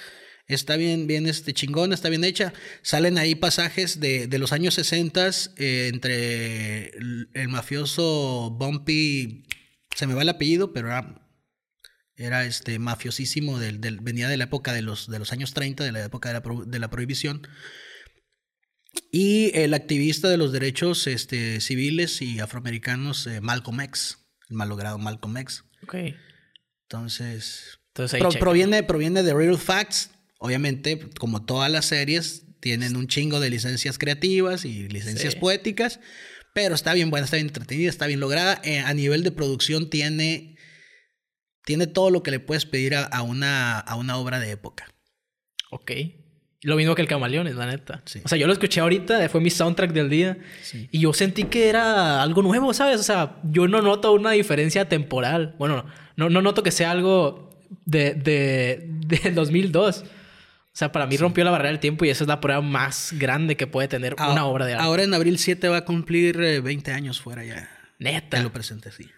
está 0.48 0.76
bien, 0.76 1.08
bien 1.08 1.28
este, 1.28 1.54
chingona, 1.54 1.96
está 1.96 2.10
bien 2.10 2.24
hecha. 2.26 2.52
Salen 2.82 3.18
ahí 3.18 3.36
pasajes 3.36 4.00
de, 4.02 4.28
de 4.28 4.38
los 4.40 4.52
años 4.52 4.74
60 4.74 5.30
eh, 5.58 5.90
entre 5.94 6.90
el, 6.98 7.30
el 7.34 7.48
mafioso 7.48 8.50
Bumpy, 8.52 9.44
se 9.96 10.08
me 10.08 10.14
va 10.14 10.24
el 10.24 10.30
apellido, 10.30 10.74
pero 10.74 10.88
era, 10.88 11.22
era 12.16 12.46
este 12.46 12.80
mafiosísimo, 12.80 13.60
del, 13.60 13.80
del- 13.80 14.00
venía 14.02 14.28
de 14.28 14.36
la 14.38 14.46
época 14.46 14.74
de 14.74 14.82
los, 14.82 15.10
de 15.10 15.20
los 15.20 15.32
años 15.32 15.54
30, 15.54 15.84
de 15.86 15.92
la 15.94 16.04
época 16.04 16.30
de 16.30 16.34
la, 16.34 16.44
pro- 16.44 16.66
de 16.66 16.80
la 16.80 16.90
prohibición. 16.90 17.48
Y 19.12 19.52
el 19.58 19.74
activista 19.74 20.30
de 20.30 20.38
los 20.38 20.52
derechos 20.52 21.08
este, 21.08 21.62
civiles 21.62 22.22
y 22.22 22.40
afroamericanos, 22.40 23.26
eh, 23.28 23.42
Malcolm 23.42 23.82
X, 23.82 24.18
el 24.50 24.56
malogrado 24.58 24.98
Malcolm 24.98 25.38
X. 25.38 25.64
Ok. 25.84 25.96
Entonces, 26.84 27.80
Entonces 27.90 28.20
Pro- 28.20 28.32
proviene, 28.32 28.84
proviene 28.84 29.24
de 29.24 29.34
Real 29.34 29.58
Facts. 29.58 30.12
Obviamente, 30.40 31.10
como 31.20 31.46
todas 31.46 31.72
las 31.72 31.86
series, 31.86 32.44
tienen 32.60 32.96
un 32.96 33.08
chingo 33.08 33.40
de 33.40 33.50
licencias 33.50 33.98
creativas 33.98 34.66
y 34.66 34.88
licencias 34.90 35.34
Sí. 35.34 35.40
poéticas. 35.40 36.00
Pero 36.54 36.76
está 36.76 36.94
bien 36.94 37.10
buena, 37.10 37.26
está 37.26 37.38
bien 37.38 37.48
entretenida, 37.48 37.90
está 37.90 38.08
bien 38.08 38.20
lograda. 38.20 38.60
Eh, 38.66 38.80
a 38.80 38.94
nivel 38.94 39.24
de 39.24 39.32
producción 39.32 39.90
tiene, 39.90 40.58
tiene 41.64 41.88
todo 41.88 42.10
lo 42.10 42.24
que 42.24 42.32
le 42.32 42.40
puedes 42.42 42.66
pedir 42.66 42.96
a, 42.96 43.04
a 43.04 43.22
una, 43.22 43.80
a 43.80 43.96
una 43.96 44.18
obra 44.18 44.40
de 44.42 44.52
época. 44.52 44.94
Ok. 45.70 45.92
Lo 46.64 46.76
mismo 46.76 46.94
que 46.94 47.02
el 47.02 47.08
Camaleones, 47.08 47.56
la 47.56 47.66
neta. 47.66 48.02
Sí. 48.06 48.22
O 48.24 48.28
sea, 48.28 48.38
yo 48.38 48.46
lo 48.46 48.54
escuché 48.54 48.82
ahorita, 48.82 49.28
fue 49.30 49.42
mi 49.42 49.50
soundtrack 49.50 49.92
del 49.94 50.10
día. 50.10 50.38
Y 50.92 51.00
yo 51.00 51.12
sentí 51.14 51.46
que 51.46 51.70
era 51.70 52.22
algo 52.22 52.42
nuevo, 52.44 52.74
¿sabes? 52.74 53.00
O 53.00 53.04
sea, 53.04 53.38
yo 53.44 53.68
no 53.68 53.82
noto 53.82 54.12
una 54.14 54.32
diferencia 54.32 54.88
temporal. 54.88 55.56
Bueno, 55.58 55.86
no, 56.18 56.30
no 56.30 56.42
noto 56.42 56.62
que 56.62 56.70
sea 56.72 56.92
algo 56.92 57.50
de, 57.86 58.14
de, 58.14 58.86
del 59.08 59.34
2002. 59.36 60.04
O 60.04 60.74
sea, 60.74 60.92
para 60.92 61.06
mí 61.08 61.18
rompió 61.18 61.44
la 61.44 61.52
barrera 61.52 61.72
del 61.72 61.80
tiempo 61.80 62.06
y 62.06 62.10
esa 62.10 62.24
es 62.24 62.28
la 62.28 62.40
prueba 62.40 62.62
más 62.62 63.14
grande 63.18 63.58
que 63.58 63.66
puede 63.68 63.88
tener 63.88 64.14
una 64.14 64.26
Ah- 64.42 64.46
obra 64.46 64.66
de 64.68 64.74
arte. 64.74 64.86
Ahora 64.86 65.04
en 65.04 65.14
abril 65.14 65.38
7 65.40 65.68
va 65.68 65.78
a 65.78 65.86
cumplir 65.86 66.40
eh, 66.42 66.60
20 66.62 66.92
años 66.94 67.20
fuera 67.20 67.44
ya. 67.44 67.70
Neta. 68.00 68.38
Te 68.38 68.44
lo 68.44 68.54
presenté, 68.54 68.92
sí. 68.92 69.10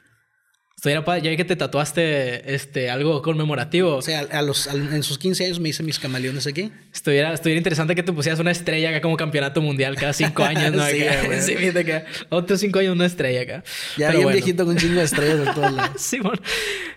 Estuviera 0.84 1.06
padre, 1.06 1.22
ya 1.22 1.30
vi 1.30 1.38
que 1.38 1.46
te 1.46 1.56
tatuaste 1.56 2.54
este, 2.54 2.90
algo 2.90 3.22
conmemorativo. 3.22 3.96
O 3.96 4.02
sea, 4.02 4.20
a 4.20 4.42
los, 4.42 4.68
en 4.68 5.02
sus 5.02 5.18
15 5.18 5.46
años 5.46 5.62
me 5.62 5.70
hice 5.70 5.82
mis 5.82 5.98
camaleones 5.98 6.46
aquí. 6.46 6.74
Estuviera, 6.94 7.34
estuviera 7.34 7.58
interesante 7.58 7.96
que 7.96 8.04
te 8.04 8.12
pusieras 8.12 8.42
una 8.42 8.52
estrella 8.52 8.90
acá 8.90 9.00
como 9.00 9.16
campeonato 9.16 9.62
mundial 9.62 9.96
cada 9.96 10.12
cinco 10.12 10.44
años, 10.44 10.74
¿no? 10.74 10.86
Sí, 10.86 11.08
Acá. 11.08 11.42
Sí, 11.42 11.56
fíjate 11.56 11.80
acá. 11.80 12.06
Otros 12.28 12.60
cinco 12.60 12.80
años 12.80 12.92
una 12.98 13.06
estrella 13.06 13.44
acá. 13.44 13.64
Ya 13.96 14.08
Pero 14.08 14.10
bien 14.10 14.24
bueno. 14.24 14.36
viejito 14.36 14.66
con 14.66 14.74
un 14.74 14.78
chingo 14.78 14.96
de 14.96 15.06
estrellas 15.06 15.40
de 15.40 15.46
todos 15.54 15.72
lados. 15.72 15.92
Simón. 16.02 16.42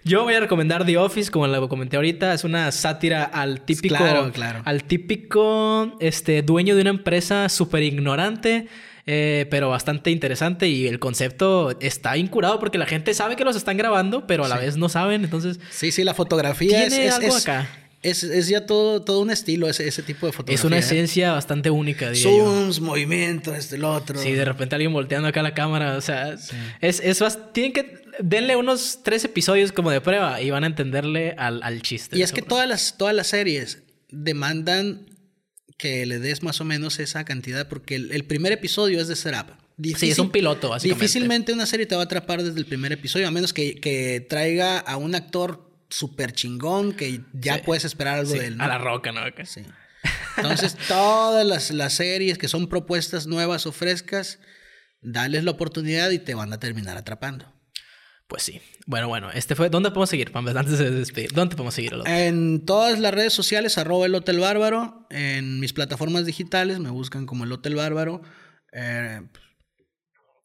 Yo 0.03 0.25
voy 0.25 0.35
a 0.35 0.41
recomendar 0.41 0.85
The 0.85 0.99
Office, 0.99 1.31
como 1.31 1.47
lo 1.47 1.69
comenté 1.69 1.95
ahorita. 1.95 2.35
Es 2.35 2.43
una 2.43 2.73
sátira 2.73 3.23
al 3.23 3.61
típico. 3.61 3.95
Claro, 3.95 4.33
claro. 4.33 4.63
Al 4.65 4.83
típico 4.83 5.97
este, 6.01 6.43
dueño 6.43 6.75
de 6.75 6.81
una 6.81 6.91
empresa 6.91 7.49
súper 7.49 7.85
ignorante. 7.85 8.67
Eh, 9.07 9.47
pero 9.51 9.69
bastante 9.71 10.11
interesante 10.11 10.69
y 10.69 10.87
el 10.89 10.99
concepto 10.99 11.79
está 11.81 12.17
incurado 12.17 12.59
porque 12.59 12.77
la 12.79 12.87
gente 12.87 13.15
sabe 13.15 13.37
que 13.37 13.45
los 13.45 13.55
están 13.57 13.77
grabando, 13.77 14.27
pero 14.27 14.45
a 14.45 14.49
la 14.49 14.59
vez 14.59 14.77
no 14.77 14.89
saben, 14.89 15.25
entonces 15.25 15.61
Sí, 15.71 15.93
sí, 15.93 16.03
la 16.05 16.13
fotografía 16.15 16.83
es, 16.85 16.89
Tiene 16.91 17.07
es, 17.07 17.15
algo 17.15 17.37
es- 17.37 17.43
acá. 17.43 17.69
es- 18.03 18.23
es 18.25 18.49
ya 18.49 18.67
todo, 18.67 19.03
todo 19.03 19.21
un 19.21 19.31
estilo, 19.31 19.69
ese, 19.69 19.87
ese 19.87 20.03
tipo 20.03 20.27
de 20.27 20.33
fotografía. 20.33 20.55
es 20.57 20.65
una 20.65 20.77
¿eh? 20.77 20.81
esencia 20.81 21.33
bastante 21.33 21.71
única, 21.71 22.11
diría. 22.11 22.29
Zooms, 22.31 22.81
movimientos, 22.81 23.57
este, 23.57 23.77
el 23.77 23.85
otro. 23.85 24.19
Sí, 24.19 24.33
de 24.33 24.45
repente 24.45 24.75
alguien 24.75 24.93
volteando 24.93 25.29
acá 25.29 25.41
la 25.43 25.55
cámara, 25.55 25.97
o 25.97 26.01
sea, 26.01 26.33
es, 26.81 27.01
es 27.01 27.21
bast- 27.23 27.53
tienen 27.53 27.73
que, 27.73 28.01
denle 28.19 28.57
unos 28.57 29.01
tres 29.05 29.25
episodios 29.25 29.71
como 29.73 29.91
de 29.91 30.01
prueba 30.01 30.41
y 30.41 30.51
van 30.51 30.65
a 30.65 30.67
entenderle 30.67 31.35
al, 31.39 31.63
al 31.63 31.83
chiste. 31.83 32.19
y 32.19 32.23
es 32.23 32.33
que 32.33 32.43
todas 32.43 32.67
las, 32.69 32.97
todas 32.99 33.15
las 33.15 33.27
series 33.29 33.83
demandan 34.11 35.07
que 35.77 36.07
le 36.07 36.19
des 36.19 36.43
más 36.43 36.61
o 36.61 36.65
menos 36.65 36.99
esa 37.01 37.25
cantidad, 37.25 37.69
porque 37.69 37.97
el, 37.97 38.13
el 38.13 38.25
primer 38.25 38.53
episodio 38.53 39.01
es 39.01 39.09
de 39.09 39.17
setup. 39.17 39.51
Sí, 39.99 40.09
es 40.11 40.19
un 40.19 40.31
piloto, 40.31 40.71
básicamente. 40.71 41.03
Difícilmente 41.05 41.53
una 41.53 41.67
serie 41.67 41.85
te 41.85 41.95
va 41.95 42.03
a 42.03 42.05
atrapar 42.05 42.43
desde 42.43 42.59
el 42.59 42.65
primer 42.67 42.93
episodio, 42.93 43.29
a 43.29 43.31
menos 43.31 43.53
que, 43.53 43.75
que 43.79 44.25
traiga 44.27 44.79
a 44.79 44.97
un 44.97 45.15
actor 45.15 45.71
súper 45.91 46.33
chingón 46.33 46.93
que 46.95 47.21
ya 47.35 47.57
Sí. 47.57 47.63
puedes 47.67 47.85
esperar 47.85 48.19
algo 48.21 48.33
Sí, 48.33 48.39
de 48.39 48.47
él. 48.47 48.57
¿no? 48.57 48.65
a 48.65 48.69
la 48.69 48.79
roca, 48.79 49.13
¿no? 49.13 49.21
Acá. 49.21 49.45
Sí. 49.45 49.63
Entonces, 50.39 50.77
todas 50.89 51.47
las, 51.47 51.71
las 51.73 51.93
series 51.93 52.39
que 52.39 52.49
son 52.49 52.69
propuestas 52.69 53.27
nuevas 53.27 53.67
o 53.67 53.73
frescas, 53.73 54.39
dales 55.03 55.45
la 55.45 55.51
oportunidad 55.51 56.11
y 56.11 56.19
te 56.19 56.35
van 56.35 56.53
a 56.55 56.59
terminar 56.59 56.97
atrapando. 56.97 57.53
Pues 58.29 58.43
sí. 58.43 58.61
Bueno, 58.87 59.07
bueno, 59.09 59.31
este 59.33 59.55
fue. 59.55 59.71
¿Dónde 59.71 59.91
podemos 59.91 60.11
seguir, 60.11 60.33
Pam? 60.33 60.49
Antes 60.49 60.79
de 60.79 60.91
despedir. 60.91 61.33
¿Dónde 61.33 61.55
podemos 61.55 61.75
seguir? 61.75 61.93
el? 61.95 62.03
En 62.07 62.65
todas 62.67 62.99
las 62.99 63.15
redes 63.15 63.33
sociales, 63.33 63.79
arroba 63.79 64.07
el 64.07 64.15
Hotel 64.17 64.41
Bárbaro. 64.41 65.07
En 65.11 65.61
mis 65.61 65.73
plataformas 65.73 66.27
digitales 66.27 66.81
me 66.81 66.91
buscan 66.91 67.25
como 67.27 67.45
el 67.45 67.53
Hotel 67.53 67.77
Bárbaro. 67.77 68.23
Eh, 68.73 69.21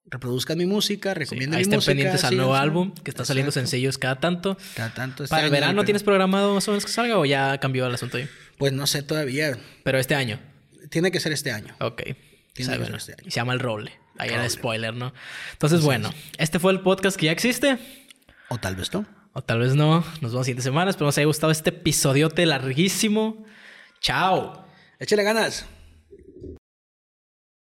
reproduzcan 0.05 0.57
mi 0.57 0.65
música, 0.65 1.13
recomienden 1.13 1.55
Ahí 1.55 1.59
mi 1.59 1.63
estén 1.63 1.77
música. 1.77 1.91
pendientes 1.91 2.23
al 2.23 2.35
nuevo 2.37 2.55
álbum 2.55 2.93
que 2.93 3.09
está 3.11 3.25
saliendo 3.25 3.49
Exacto. 3.49 3.67
sencillos 3.69 3.97
cada 3.97 4.19
tanto. 4.19 4.57
Cada 4.75 4.93
tanto 4.93 5.23
este 5.23 5.33
¿Para 5.33 5.45
el 5.45 5.51
verano 5.51 5.73
pero- 5.73 5.85
tienes 5.85 6.03
programado 6.03 6.53
más 6.53 6.67
o 6.67 6.71
menos 6.71 6.85
que 6.85 6.91
salga 6.91 7.17
o 7.17 7.25
ya 7.25 7.57
cambió 7.59 7.87
el 7.87 7.93
asunto 7.95 8.17
ahí? 8.17 8.27
Pues 8.57 8.73
no 8.73 8.85
sé 8.87 9.01
todavía. 9.03 9.57
Pero 9.83 9.97
este 9.97 10.13
año. 10.15 10.39
Tiene 10.89 11.11
que 11.11 11.19
ser 11.19 11.31
este 11.31 11.51
año. 11.51 11.75
Ok. 11.79 12.01
Tiene 12.03 12.13
O 12.13 12.63
sea, 12.65 12.73
que 12.73 12.79
bueno, 12.81 12.99
ser 12.99 13.11
este 13.15 13.23
año. 13.23 13.31
se 13.31 13.35
llama 13.35 13.53
El 13.53 13.59
Roble. 13.59 13.91
Ahí 14.17 14.29
era 14.29 14.47
spoiler, 14.49 14.93
¿no? 14.93 15.13
Entonces, 15.53 15.81
bueno, 15.81 16.13
este 16.37 16.59
fue 16.59 16.71
el 16.71 16.81
podcast 16.81 17.17
que 17.17 17.27
ya 17.27 17.31
existe. 17.31 17.77
O 18.49 18.57
tal 18.57 18.75
vez 18.75 18.93
no. 18.93 19.05
O 19.33 19.41
tal 19.41 19.59
vez 19.59 19.75
no. 19.75 19.95
Nos 19.99 20.19
vemos 20.19 20.33
la 20.33 20.43
siguiente 20.43 20.63
semana. 20.63 20.89
Espero 20.91 21.05
que 21.05 21.09
os 21.09 21.17
haya 21.17 21.27
gustado 21.27 21.51
este 21.51 21.69
episodiote 21.69 22.45
larguísimo. 22.45 23.45
Chao. 24.01 24.65
Échale 24.99 25.23
ganas. 25.23 25.65